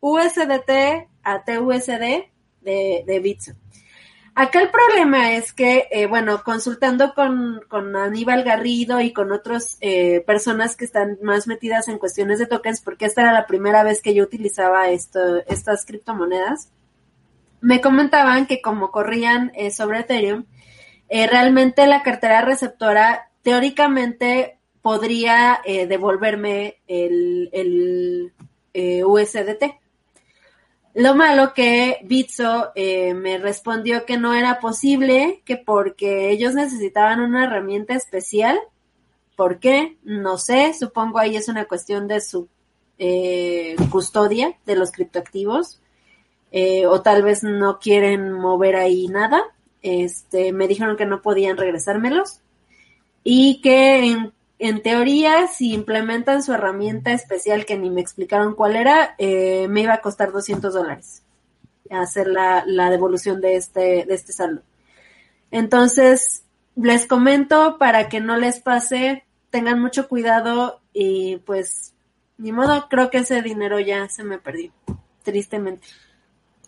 USDT 0.00 1.08
a 1.22 1.44
TUSD 1.44 2.24
de, 2.62 3.04
de 3.06 3.20
Bitso. 3.20 3.52
Acá 4.34 4.62
el 4.62 4.70
problema 4.70 5.34
es 5.34 5.52
que, 5.52 5.88
eh, 5.90 6.06
bueno, 6.06 6.42
consultando 6.42 7.12
con, 7.12 7.60
con, 7.68 7.94
Aníbal 7.94 8.44
Garrido 8.44 9.02
y 9.02 9.12
con 9.12 9.30
otras 9.30 9.76
eh, 9.82 10.22
personas 10.26 10.74
que 10.74 10.86
están 10.86 11.18
más 11.22 11.46
metidas 11.46 11.86
en 11.88 11.98
cuestiones 11.98 12.38
de 12.38 12.46
tokens, 12.46 12.80
porque 12.80 13.04
esta 13.04 13.20
era 13.20 13.32
la 13.32 13.46
primera 13.46 13.84
vez 13.84 14.00
que 14.00 14.14
yo 14.14 14.24
utilizaba 14.24 14.88
esto, 14.88 15.44
estas 15.48 15.84
criptomonedas, 15.84 16.70
me 17.62 17.80
comentaban 17.80 18.46
que 18.46 18.60
como 18.60 18.90
corrían 18.90 19.50
eh, 19.54 19.70
sobre 19.70 20.00
Ethereum, 20.00 20.44
eh, 21.08 21.26
realmente 21.26 21.86
la 21.86 22.02
cartera 22.02 22.42
receptora 22.42 23.30
teóricamente 23.42 24.58
podría 24.82 25.60
eh, 25.64 25.86
devolverme 25.86 26.82
el, 26.86 28.32
USDT. 28.74 29.64
Lo 30.94 31.14
malo 31.14 31.54
que 31.54 31.98
Bitso 32.04 32.72
me 32.74 33.38
respondió 33.38 34.04
que 34.04 34.18
no 34.18 34.34
era 34.34 34.60
posible, 34.60 35.42
que 35.44 35.56
porque 35.56 36.30
ellos 36.30 36.54
necesitaban 36.54 37.20
una 37.20 37.44
herramienta 37.44 37.94
especial 37.94 38.58
¿Por 39.36 39.58
qué? 39.58 39.96
No 40.04 40.38
sé, 40.38 40.72
supongo 40.72 41.18
ahí 41.18 41.34
es 41.36 41.48
una 41.48 41.64
cuestión 41.64 42.06
de 42.06 42.20
su 42.20 42.48
eh, 42.98 43.74
custodia 43.90 44.56
de 44.66 44.76
los 44.76 44.92
criptoactivos. 44.92 45.81
Eh, 46.52 46.86
o 46.86 47.00
tal 47.00 47.22
vez 47.22 47.42
no 47.42 47.78
quieren 47.78 48.30
mover 48.30 48.76
ahí 48.76 49.08
nada. 49.08 49.42
Este, 49.80 50.52
me 50.52 50.68
dijeron 50.68 50.96
que 50.96 51.06
no 51.06 51.22
podían 51.22 51.56
regresármelos 51.56 52.40
y 53.24 53.60
que 53.62 54.16
en, 54.58 54.82
teoría 54.82 55.48
si 55.48 55.72
implementan 55.72 56.42
su 56.42 56.52
herramienta 56.52 57.12
especial 57.12 57.64
que 57.64 57.78
ni 57.78 57.90
me 57.90 58.00
explicaron 58.00 58.54
cuál 58.54 58.76
era, 58.76 59.16
eh, 59.18 59.66
me 59.68 59.80
iba 59.80 59.94
a 59.94 60.00
costar 60.00 60.30
200 60.30 60.72
dólares 60.72 61.22
hacer 61.90 62.28
la, 62.28 62.64
la 62.66 62.90
devolución 62.90 63.40
de 63.40 63.56
este, 63.56 64.04
de 64.06 64.14
este 64.14 64.32
saldo. 64.32 64.62
Entonces, 65.50 66.44
les 66.74 67.06
comento 67.06 67.76
para 67.78 68.08
que 68.08 68.20
no 68.20 68.36
les 68.36 68.60
pase, 68.60 69.24
tengan 69.50 69.80
mucho 69.80 70.08
cuidado 70.08 70.80
y 70.92 71.36
pues, 71.38 71.92
ni 72.38 72.52
modo, 72.52 72.88
creo 72.88 73.10
que 73.10 73.18
ese 73.18 73.42
dinero 73.42 73.78
ya 73.78 74.08
se 74.08 74.24
me 74.24 74.38
perdió, 74.38 74.72
tristemente 75.22 75.86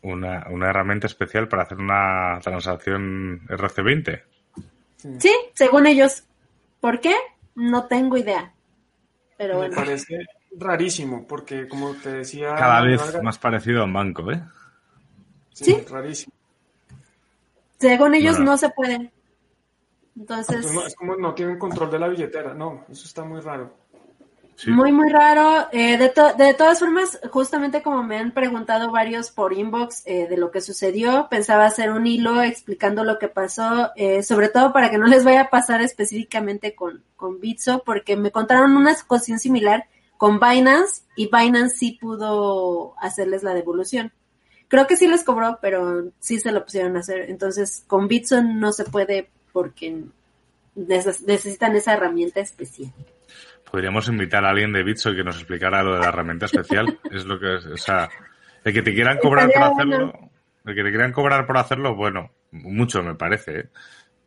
una, 0.04 0.46
una 0.50 0.70
herramienta 0.70 1.06
especial 1.06 1.48
para 1.48 1.64
hacer 1.64 1.78
una 1.78 2.38
transacción 2.42 3.40
RC20. 3.48 4.22
Sí. 5.18 5.32
según 5.54 5.86
ellos. 5.86 6.24
¿Por 6.80 7.00
qué? 7.00 7.14
No 7.54 7.86
tengo 7.86 8.16
idea. 8.16 8.52
Pero 9.36 9.60
Me 9.60 9.70
parece 9.70 10.18
rarísimo, 10.56 11.26
porque 11.26 11.66
como 11.66 11.94
te 11.94 12.10
decía... 12.12 12.54
Cada 12.54 12.82
vez 12.82 13.22
más 13.22 13.38
parecido 13.38 13.82
a 13.82 13.84
un 13.84 13.92
banco, 13.92 14.30
¿eh? 14.30 14.42
Sí, 15.52 15.84
rarísimo. 15.90 16.32
Según 17.78 18.14
ellos 18.14 18.38
no 18.38 18.56
se 18.56 18.70
pueden. 18.70 19.10
Entonces... 20.16 20.66
Pues 20.72 20.86
es 20.88 20.94
como 20.94 21.16
no 21.16 21.34
tienen 21.34 21.58
control 21.58 21.90
de 21.90 21.98
la 21.98 22.08
billetera. 22.08 22.54
No, 22.54 22.84
eso 22.90 23.06
está 23.06 23.24
muy 23.24 23.40
raro. 23.40 23.74
Muy, 24.66 24.92
muy 24.92 25.10
raro. 25.10 25.68
Eh, 25.72 25.98
de, 25.98 26.12
de, 26.38 26.54
todas 26.54 26.78
formas, 26.78 27.18
justamente 27.30 27.82
como 27.82 28.02
me 28.02 28.18
han 28.18 28.32
preguntado 28.32 28.90
varios 28.90 29.30
por 29.30 29.52
inbox 29.52 30.02
eh, 30.06 30.26
de 30.28 30.36
lo 30.36 30.50
que 30.50 30.60
sucedió, 30.60 31.28
pensaba 31.28 31.66
hacer 31.66 31.90
un 31.90 32.06
hilo 32.06 32.42
explicando 32.42 33.04
lo 33.04 33.18
que 33.18 33.28
pasó, 33.28 33.90
eh, 33.96 34.22
sobre 34.22 34.48
todo 34.48 34.72
para 34.72 34.90
que 34.90 34.98
no 34.98 35.06
les 35.06 35.24
vaya 35.24 35.42
a 35.42 35.50
pasar 35.50 35.82
específicamente 35.82 36.74
con, 36.74 37.02
con 37.16 37.40
Bitso, 37.40 37.82
porque 37.84 38.16
me 38.16 38.30
contaron 38.30 38.76
una 38.76 38.94
situación 38.94 39.38
similar 39.38 39.86
con 40.16 40.38
Binance 40.38 41.02
y 41.16 41.28
Binance 41.30 41.76
sí 41.76 41.98
pudo 42.00 42.94
hacerles 43.00 43.42
la 43.42 43.54
devolución. 43.54 44.12
Creo 44.68 44.86
que 44.86 44.96
sí 44.96 45.08
les 45.08 45.24
cobró, 45.24 45.58
pero 45.60 46.10
sí 46.20 46.40
se 46.40 46.52
lo 46.52 46.64
pusieron 46.64 46.96
a 46.96 47.00
hacer. 47.00 47.28
Entonces, 47.28 47.84
con 47.86 48.08
Bitso 48.08 48.42
no 48.42 48.72
se 48.72 48.84
puede 48.84 49.28
porque 49.52 50.04
necesitan 50.74 51.76
esa 51.76 51.92
herramienta 51.92 52.40
especial 52.40 52.92
podríamos 53.74 54.08
invitar 54.08 54.44
a 54.44 54.50
alguien 54.50 54.72
de 54.72 54.84
Bitso 54.84 55.12
que 55.12 55.24
nos 55.24 55.34
explicara 55.34 55.82
lo 55.82 55.94
de 55.94 55.98
la 55.98 56.06
herramienta 56.06 56.46
especial. 56.46 56.96
es 57.10 57.24
lo 57.24 57.40
que 57.40 57.56
es, 57.56 57.66
o 57.66 57.76
sea, 57.76 58.08
el 58.62 58.72
que 58.72 58.82
te 58.82 58.94
quieran 58.94 59.18
cobrar 59.18 59.50
por 59.50 59.64
hacerlo, 59.64 60.30
el 60.64 60.74
que 60.76 60.82
te 60.84 60.90
quieran 60.90 61.10
cobrar 61.10 61.44
por 61.44 61.58
hacerlo, 61.58 61.96
bueno, 61.96 62.30
mucho 62.52 63.02
me 63.02 63.16
parece, 63.16 63.58
¿eh? 63.58 63.68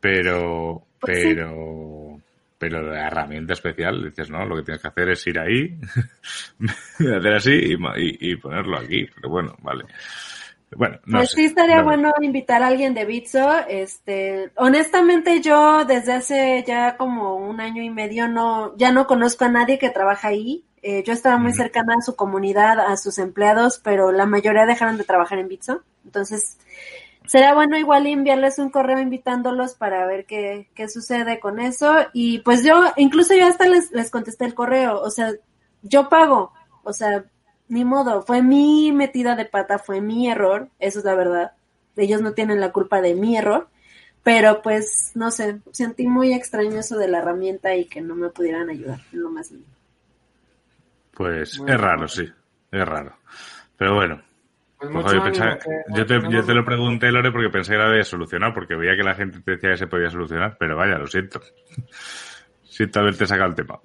pero, 0.02 0.86
pues 1.00 1.20
pero, 1.24 2.22
pero 2.58 2.82
la 2.92 3.08
herramienta 3.08 3.54
especial, 3.54 4.04
dices, 4.04 4.30
no, 4.30 4.46
lo 4.46 4.58
que 4.58 4.64
tienes 4.64 4.82
que 4.82 4.88
hacer 4.90 5.12
es 5.12 5.26
ir 5.28 5.40
ahí, 5.40 5.80
hacer 7.00 7.34
así 7.34 7.54
y, 7.54 8.32
y 8.32 8.36
ponerlo 8.36 8.78
aquí, 8.78 9.08
pero 9.16 9.30
bueno, 9.30 9.56
vale. 9.62 9.86
Bueno, 10.76 11.00
pues 11.10 11.32
sí 11.32 11.46
estaría 11.46 11.82
bueno 11.82 12.12
invitar 12.22 12.62
a 12.62 12.68
alguien 12.68 12.94
de 12.94 13.06
Bitso. 13.06 13.58
Este, 13.70 14.52
honestamente 14.58 15.42
yo 15.42 15.86
desde 15.86 16.14
hace 16.14 16.64
ya 16.68 16.98
como 16.98 17.36
un 17.36 17.62
año 17.62 17.82
y 17.82 17.90
medio 17.90 18.28
no, 18.28 18.76
ya 18.76 18.92
no 18.92 19.08
conozco 19.08 19.46
a 19.46 19.50
nadie 19.50 19.80
que 19.80 19.90
trabaja 19.90 20.28
ahí. 20.30 20.66
Eh, 20.82 21.04
yo 21.04 21.14
estaba 21.14 21.38
muy 21.38 21.54
cercana 21.54 21.96
a 21.98 22.02
su 22.02 22.16
comunidad, 22.16 22.80
a 22.80 22.98
sus 22.98 23.18
empleados, 23.18 23.80
pero 23.84 24.12
la 24.12 24.26
mayoría 24.26 24.66
dejaron 24.66 24.98
de 24.98 25.06
trabajar 25.06 25.40
en 25.40 25.48
Bitso. 25.48 25.84
Entonces, 26.06 26.58
será 27.26 27.54
bueno 27.54 27.78
igual 27.78 28.06
enviarles 28.06 28.60
un 28.60 28.70
correo 28.70 29.00
invitándolos 29.00 29.74
para 29.74 30.06
ver 30.06 30.26
qué, 30.26 30.70
qué 30.76 30.90
sucede 30.90 31.40
con 31.40 31.60
eso. 31.60 31.96
Y 32.14 32.40
pues 32.40 32.64
yo, 32.64 32.84
incluso 32.98 33.34
yo 33.36 33.48
hasta 33.48 33.68
les, 33.68 33.92
les 33.92 34.12
contesté 34.12 34.46
el 34.46 34.54
correo. 34.54 35.00
O 35.02 35.10
sea, 35.12 35.34
yo 35.82 36.10
pago. 36.10 36.52
O 36.84 36.94
sea, 36.94 37.26
ni 37.70 37.86
modo, 37.86 38.22
fue 38.22 38.42
mi 38.42 38.92
metida 38.92 39.36
de 39.36 39.46
pata, 39.46 39.80
fue 39.80 40.02
mi 40.02 40.30
error, 40.30 40.70
eso 40.80 41.00
es 41.00 41.06
la 41.06 41.16
verdad. 41.16 41.52
Ellos 41.96 42.22
no 42.22 42.34
tienen 42.34 42.60
la 42.60 42.72
culpa 42.72 43.02
de 43.02 43.16
mi 43.16 43.38
error, 43.38 43.68
pero 44.24 44.62
pues 44.62 45.12
no 45.16 45.32
sé, 45.32 45.60
sentí 45.72 46.08
muy 46.08 46.34
extraño 46.34 46.80
eso 46.80 46.98
de 46.98 47.08
la 47.08 47.20
herramienta 47.20 47.76
y 47.76 47.86
que 47.86 48.02
no 48.02 48.16
me 48.16 48.30
pudieran 48.30 48.70
ayudar 48.70 49.00
en 49.12 49.22
lo 49.22 49.30
más 49.30 49.52
mínimo. 49.52 49.74
Pues 51.14 51.62
es 51.66 51.82
raro, 51.82 52.08
sí, 52.08 52.30
es 52.72 52.86
raro. 52.86 53.18
Pero 53.78 53.96
bueno. 53.96 54.22
Pues 54.80 55.12
yo, 55.12 56.06
te, 56.06 56.20
yo, 56.30 56.46
te, 56.46 56.54
lo 56.54 56.64
pregunté, 56.64 57.12
Lore, 57.12 57.32
porque 57.32 57.50
pensé 57.50 57.72
que 57.72 57.78
era 57.78 57.90
de 57.90 58.04
solucionar, 58.04 58.54
porque 58.54 58.76
veía 58.76 58.96
que 58.96 59.02
la 59.02 59.16
gente 59.16 59.40
te 59.40 59.52
decía 59.54 59.72
que 59.72 59.78
se 59.78 59.88
podía 59.88 60.12
solucionar, 60.12 60.56
pero 60.60 60.78
vaya, 60.78 61.00
lo 61.00 61.08
siento. 61.08 61.42
siento 62.64 63.00
haberte 63.00 63.26
sacado 63.26 63.50
el 63.50 63.56
tema. 63.56 63.80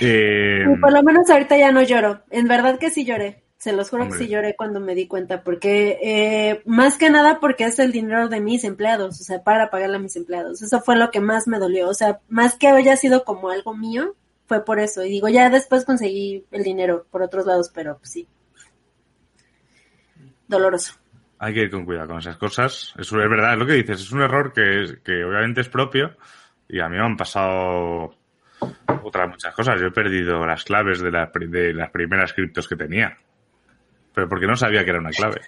Eh, 0.00 0.64
por 0.80 0.92
lo 0.92 1.02
menos 1.02 1.30
ahorita 1.30 1.56
ya 1.56 1.72
no 1.72 1.82
lloro. 1.82 2.22
En 2.30 2.48
verdad 2.48 2.78
que 2.78 2.90
sí 2.90 3.04
lloré. 3.04 3.42
Se 3.56 3.72
los 3.72 3.88
juro 3.88 4.06
que 4.06 4.18
sí 4.18 4.28
lloré 4.28 4.54
cuando 4.54 4.80
me 4.80 4.94
di 4.94 5.08
cuenta, 5.08 5.42
porque 5.42 5.98
eh, 6.02 6.62
más 6.66 6.98
que 6.98 7.10
nada 7.10 7.40
porque 7.40 7.64
es 7.64 7.78
el 7.78 7.90
dinero 7.90 8.28
de 8.28 8.40
mis 8.40 8.64
empleados, 8.64 9.18
o 9.20 9.24
sea, 9.24 9.42
para 9.42 9.70
pagarle 9.70 9.96
a 9.96 10.00
mis 10.00 10.14
empleados. 10.14 10.60
Eso 10.62 10.80
fue 10.82 10.96
lo 10.96 11.10
que 11.10 11.20
más 11.20 11.48
me 11.48 11.58
dolió. 11.58 11.88
O 11.88 11.94
sea, 11.94 12.20
más 12.28 12.56
que 12.56 12.68
haya 12.68 12.96
sido 12.96 13.24
como 13.24 13.48
algo 13.48 13.74
mío, 13.74 14.14
fue 14.46 14.64
por 14.64 14.78
eso. 14.78 15.02
Y 15.04 15.08
digo, 15.08 15.28
ya 15.28 15.48
después 15.48 15.84
conseguí 15.84 16.44
el 16.50 16.62
dinero 16.62 17.06
por 17.10 17.22
otros 17.22 17.46
lados, 17.46 17.70
pero 17.74 17.96
pues, 17.96 18.10
sí. 18.10 18.28
Doloroso. 20.46 20.92
Hay 21.38 21.54
que 21.54 21.62
ir 21.62 21.70
con 21.70 21.84
cuidado 21.86 22.08
con 22.08 22.18
esas 22.18 22.36
cosas. 22.36 22.94
Es 22.98 23.10
verdad, 23.10 23.54
es 23.54 23.58
lo 23.58 23.66
que 23.66 23.72
dices. 23.72 24.00
Es 24.00 24.12
un 24.12 24.22
error 24.22 24.52
que, 24.52 24.98
que 25.02 25.24
obviamente 25.24 25.62
es 25.62 25.68
propio 25.68 26.16
y 26.68 26.80
a 26.80 26.88
mí 26.88 26.96
me 26.96 27.04
han 27.04 27.16
pasado 27.16 28.15
otras 29.02 29.28
muchas 29.28 29.54
cosas. 29.54 29.80
Yo 29.80 29.88
he 29.88 29.92
perdido 29.92 30.44
las 30.46 30.64
claves 30.64 31.00
de, 31.00 31.10
de 31.10 31.74
las 31.74 31.90
primeras 31.90 32.32
criptos 32.32 32.68
que 32.68 32.76
tenía. 32.76 33.16
Pero 34.14 34.28
porque 34.28 34.46
no 34.46 34.56
sabía 34.56 34.84
que 34.84 34.90
era 34.90 35.00
una 35.00 35.10
clave. 35.10 35.40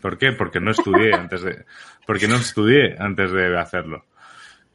¿Por 0.00 0.18
qué? 0.18 0.32
Porque 0.32 0.60
no 0.60 0.70
estudié 0.70 1.14
antes 1.14 1.42
de, 1.42 1.64
porque 2.06 2.28
no 2.28 2.36
estudié 2.36 2.96
antes 2.98 3.32
de 3.32 3.58
hacerlo. 3.58 4.04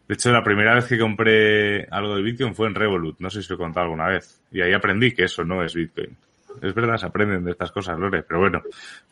De 0.07 0.15
hecho, 0.15 0.31
la 0.31 0.43
primera 0.43 0.73
vez 0.73 0.87
que 0.87 0.97
compré 0.97 1.83
algo 1.91 2.15
de 2.15 2.23
Bitcoin 2.23 2.55
fue 2.55 2.67
en 2.67 2.73
Revolut. 2.73 3.19
No 3.19 3.29
sé 3.29 3.43
si 3.43 3.49
lo 3.49 3.55
he 3.55 3.59
contado 3.59 3.83
alguna 3.83 4.07
vez. 4.07 4.41
Y 4.51 4.61
ahí 4.61 4.73
aprendí 4.73 5.11
que 5.11 5.25
eso 5.25 5.43
no 5.43 5.63
es 5.63 5.75
Bitcoin. 5.75 6.17
Es 6.61 6.73
verdad, 6.73 6.97
se 6.97 7.05
aprenden 7.05 7.43
de 7.43 7.51
estas 7.51 7.71
cosas, 7.71 7.97
Lore. 7.97 8.23
Pero 8.23 8.39
bueno, 8.39 8.61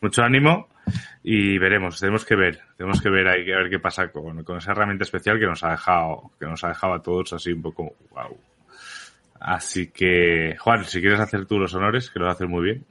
mucho 0.00 0.22
ánimo 0.22 0.68
y 1.22 1.58
veremos. 1.58 1.98
Tenemos 1.98 2.24
que 2.24 2.36
ver. 2.36 2.60
Tenemos 2.76 3.00
que 3.00 3.10
ver 3.10 3.28
ahí, 3.28 3.44
que 3.44 3.54
ver 3.54 3.70
qué 3.70 3.78
pasa 3.78 4.08
con, 4.08 4.44
con 4.44 4.58
esa 4.58 4.72
herramienta 4.72 5.04
especial 5.04 5.38
que 5.38 5.46
nos 5.46 5.62
ha 5.64 5.70
dejado, 5.70 6.30
que 6.38 6.46
nos 6.46 6.62
ha 6.64 6.68
dejado 6.68 6.94
a 6.94 7.02
todos 7.02 7.32
así 7.32 7.52
un 7.52 7.62
poco, 7.62 7.94
wow, 8.10 8.36
Así 9.40 9.88
que, 9.88 10.56
Juan, 10.58 10.84
si 10.84 11.00
quieres 11.00 11.20
hacer 11.20 11.46
tú 11.46 11.58
los 11.58 11.74
honores, 11.74 12.10
que 12.10 12.18
lo 12.18 12.28
haces 12.28 12.48
muy 12.48 12.64
bien. 12.64 12.84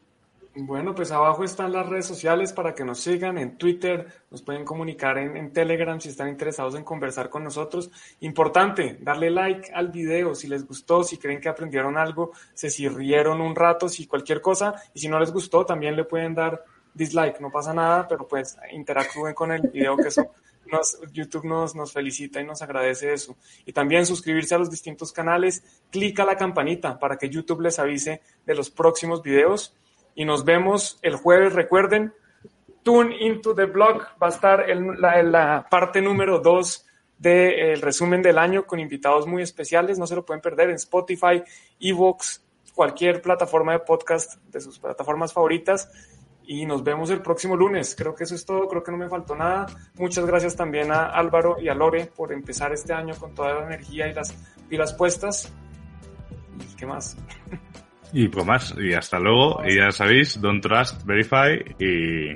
Bueno, 0.60 0.96
pues 0.96 1.12
abajo 1.12 1.44
están 1.44 1.72
las 1.72 1.88
redes 1.88 2.08
sociales 2.08 2.52
para 2.52 2.74
que 2.74 2.84
nos 2.84 3.00
sigan 3.00 3.38
en 3.38 3.60
Twitter, 3.60 4.08
nos 4.32 4.42
pueden 4.42 4.66
comunicar 4.66 5.20
en, 5.20 5.54
Telegram 5.54 6.02
si 6.02 6.10
están 6.10 6.30
interesados 6.30 6.74
en 6.74 6.84
conversar 6.84 7.30
con 7.30 7.44
nosotros. 7.44 7.92
Importante, 8.22 8.98
darle 9.00 9.30
like 9.30 9.72
al 9.72 9.90
video 9.90 10.34
si 10.34 10.48
les 10.48 10.66
gustó, 10.66 11.04
si 11.04 11.20
creen 11.20 11.40
que 11.40 11.48
aprendieron 11.48 11.96
algo, 11.96 12.32
se 12.56 12.72
si 12.72 12.90
rieron 12.90 13.40
un 13.40 13.56
rato, 13.56 13.88
si 13.88 14.08
cualquier 14.08 14.42
cosa, 14.42 14.74
y 14.96 15.00
si 15.00 15.08
no 15.08 15.20
les 15.20 15.32
gustó 15.32 15.64
también 15.64 15.96
le 15.96 16.06
pueden 16.06 16.34
dar 16.34 16.66
dislike, 16.92 17.40
no 17.40 17.52
pasa 17.52 17.72
nada, 17.72 18.08
pero 18.08 18.28
pues 18.28 18.58
interactúen 18.72 19.36
con 19.36 19.52
el 19.52 19.62
video 19.62 19.96
que 19.96 20.08
eso 20.08 20.32
YouTube 21.14 21.46
nos, 21.46 21.76
nos 21.76 21.94
felicita 21.94 22.42
y 22.42 22.46
nos 22.46 22.64
agradece 22.64 23.14
eso. 23.14 23.38
Y 23.66 23.74
también 23.74 24.08
suscribirse 24.08 24.56
a 24.56 24.58
los 24.58 24.72
distintos 24.72 25.14
canales, 25.14 25.64
clica 25.92 26.26
la 26.26 26.36
campanita 26.36 26.98
para 26.98 27.16
que 27.16 27.30
YouTube 27.30 27.62
les 27.62 27.78
avise 27.78 28.22
de 28.44 28.56
los 28.56 28.72
próximos 28.72 29.22
videos. 29.22 29.76
Y 30.18 30.26
nos 30.26 30.44
vemos 30.46 30.98
el 31.04 31.16
jueves, 31.16 31.54
recuerden, 31.54 32.12
Tune 32.82 33.16
into 33.20 33.54
the 33.54 33.66
blog 33.66 34.02
va 34.22 34.26
a 34.26 34.30
estar 34.30 34.68
en 34.68 35.00
la, 35.00 35.68
parte 35.70 36.02
número 36.02 36.40
2 36.40 36.86
del 37.20 37.80
resumen 37.84 38.24
del 38.24 38.40
año 38.40 38.66
con 38.66 38.80
invitados 38.80 39.28
muy 39.28 39.44
especiales. 39.44 40.00
No 40.00 40.08
se 40.08 40.16
lo 40.16 40.26
pueden 40.26 40.42
perder 40.42 40.72
en 40.72 40.78
Spotify, 40.78 41.44
Evox, 41.80 42.44
cualquier 42.74 43.22
plataforma 43.22 43.74
de 43.74 43.80
podcast 43.82 44.42
de 44.46 44.60
sus 44.60 44.80
plataformas 44.80 45.34
favoritas 45.34 45.88
y 46.48 46.66
nos 46.66 46.84
vemos 46.84 47.12
el 47.12 47.22
próximo 47.22 47.56
lunes. 47.56 47.94
Creo 47.96 48.16
que 48.16 48.24
eso 48.24 48.34
es 48.34 48.44
todo, 48.44 48.68
creo 48.68 48.84
que 48.84 48.92
no 48.92 48.98
me 48.98 49.10
faltó 49.10 49.36
nada. 49.36 49.68
Muchas 50.00 50.26
gracias 50.26 50.56
también 50.56 50.92
a 50.92 51.12
Álvaro 51.12 51.58
y 51.62 51.70
a 51.70 51.76
Lore 51.76 52.08
por 52.08 52.34
empezar 52.34 52.74
este 52.74 52.92
año 52.92 53.14
con 53.20 53.36
toda 53.36 53.54
la 53.54 53.68
energía 53.68 54.08
y 54.08 54.16
las 54.16 54.34
pilas 54.68 54.96
puestas. 54.96 55.54
¿Y 56.72 56.76
qué 56.76 56.88
más? 56.88 57.16
Y 58.14 58.28
pues 58.30 58.46
más, 58.46 58.74
y 58.78 58.94
hasta 58.94 59.20
luego. 59.20 59.62
Y 59.66 59.76
ya 59.76 59.92
sabéis, 59.92 60.40
don't 60.42 60.62
trust, 60.62 61.04
verify 61.06 61.58
y, 61.80 62.34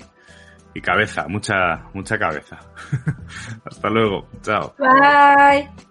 y 0.73 0.81
cabeza, 0.81 1.27
mucha, 1.27 1.85
mucha 1.93 2.17
cabeza. 2.17 2.59
hasta 3.65 3.89
luego, 3.89 4.27
chao. 4.41 4.75
Bye. 4.77 5.90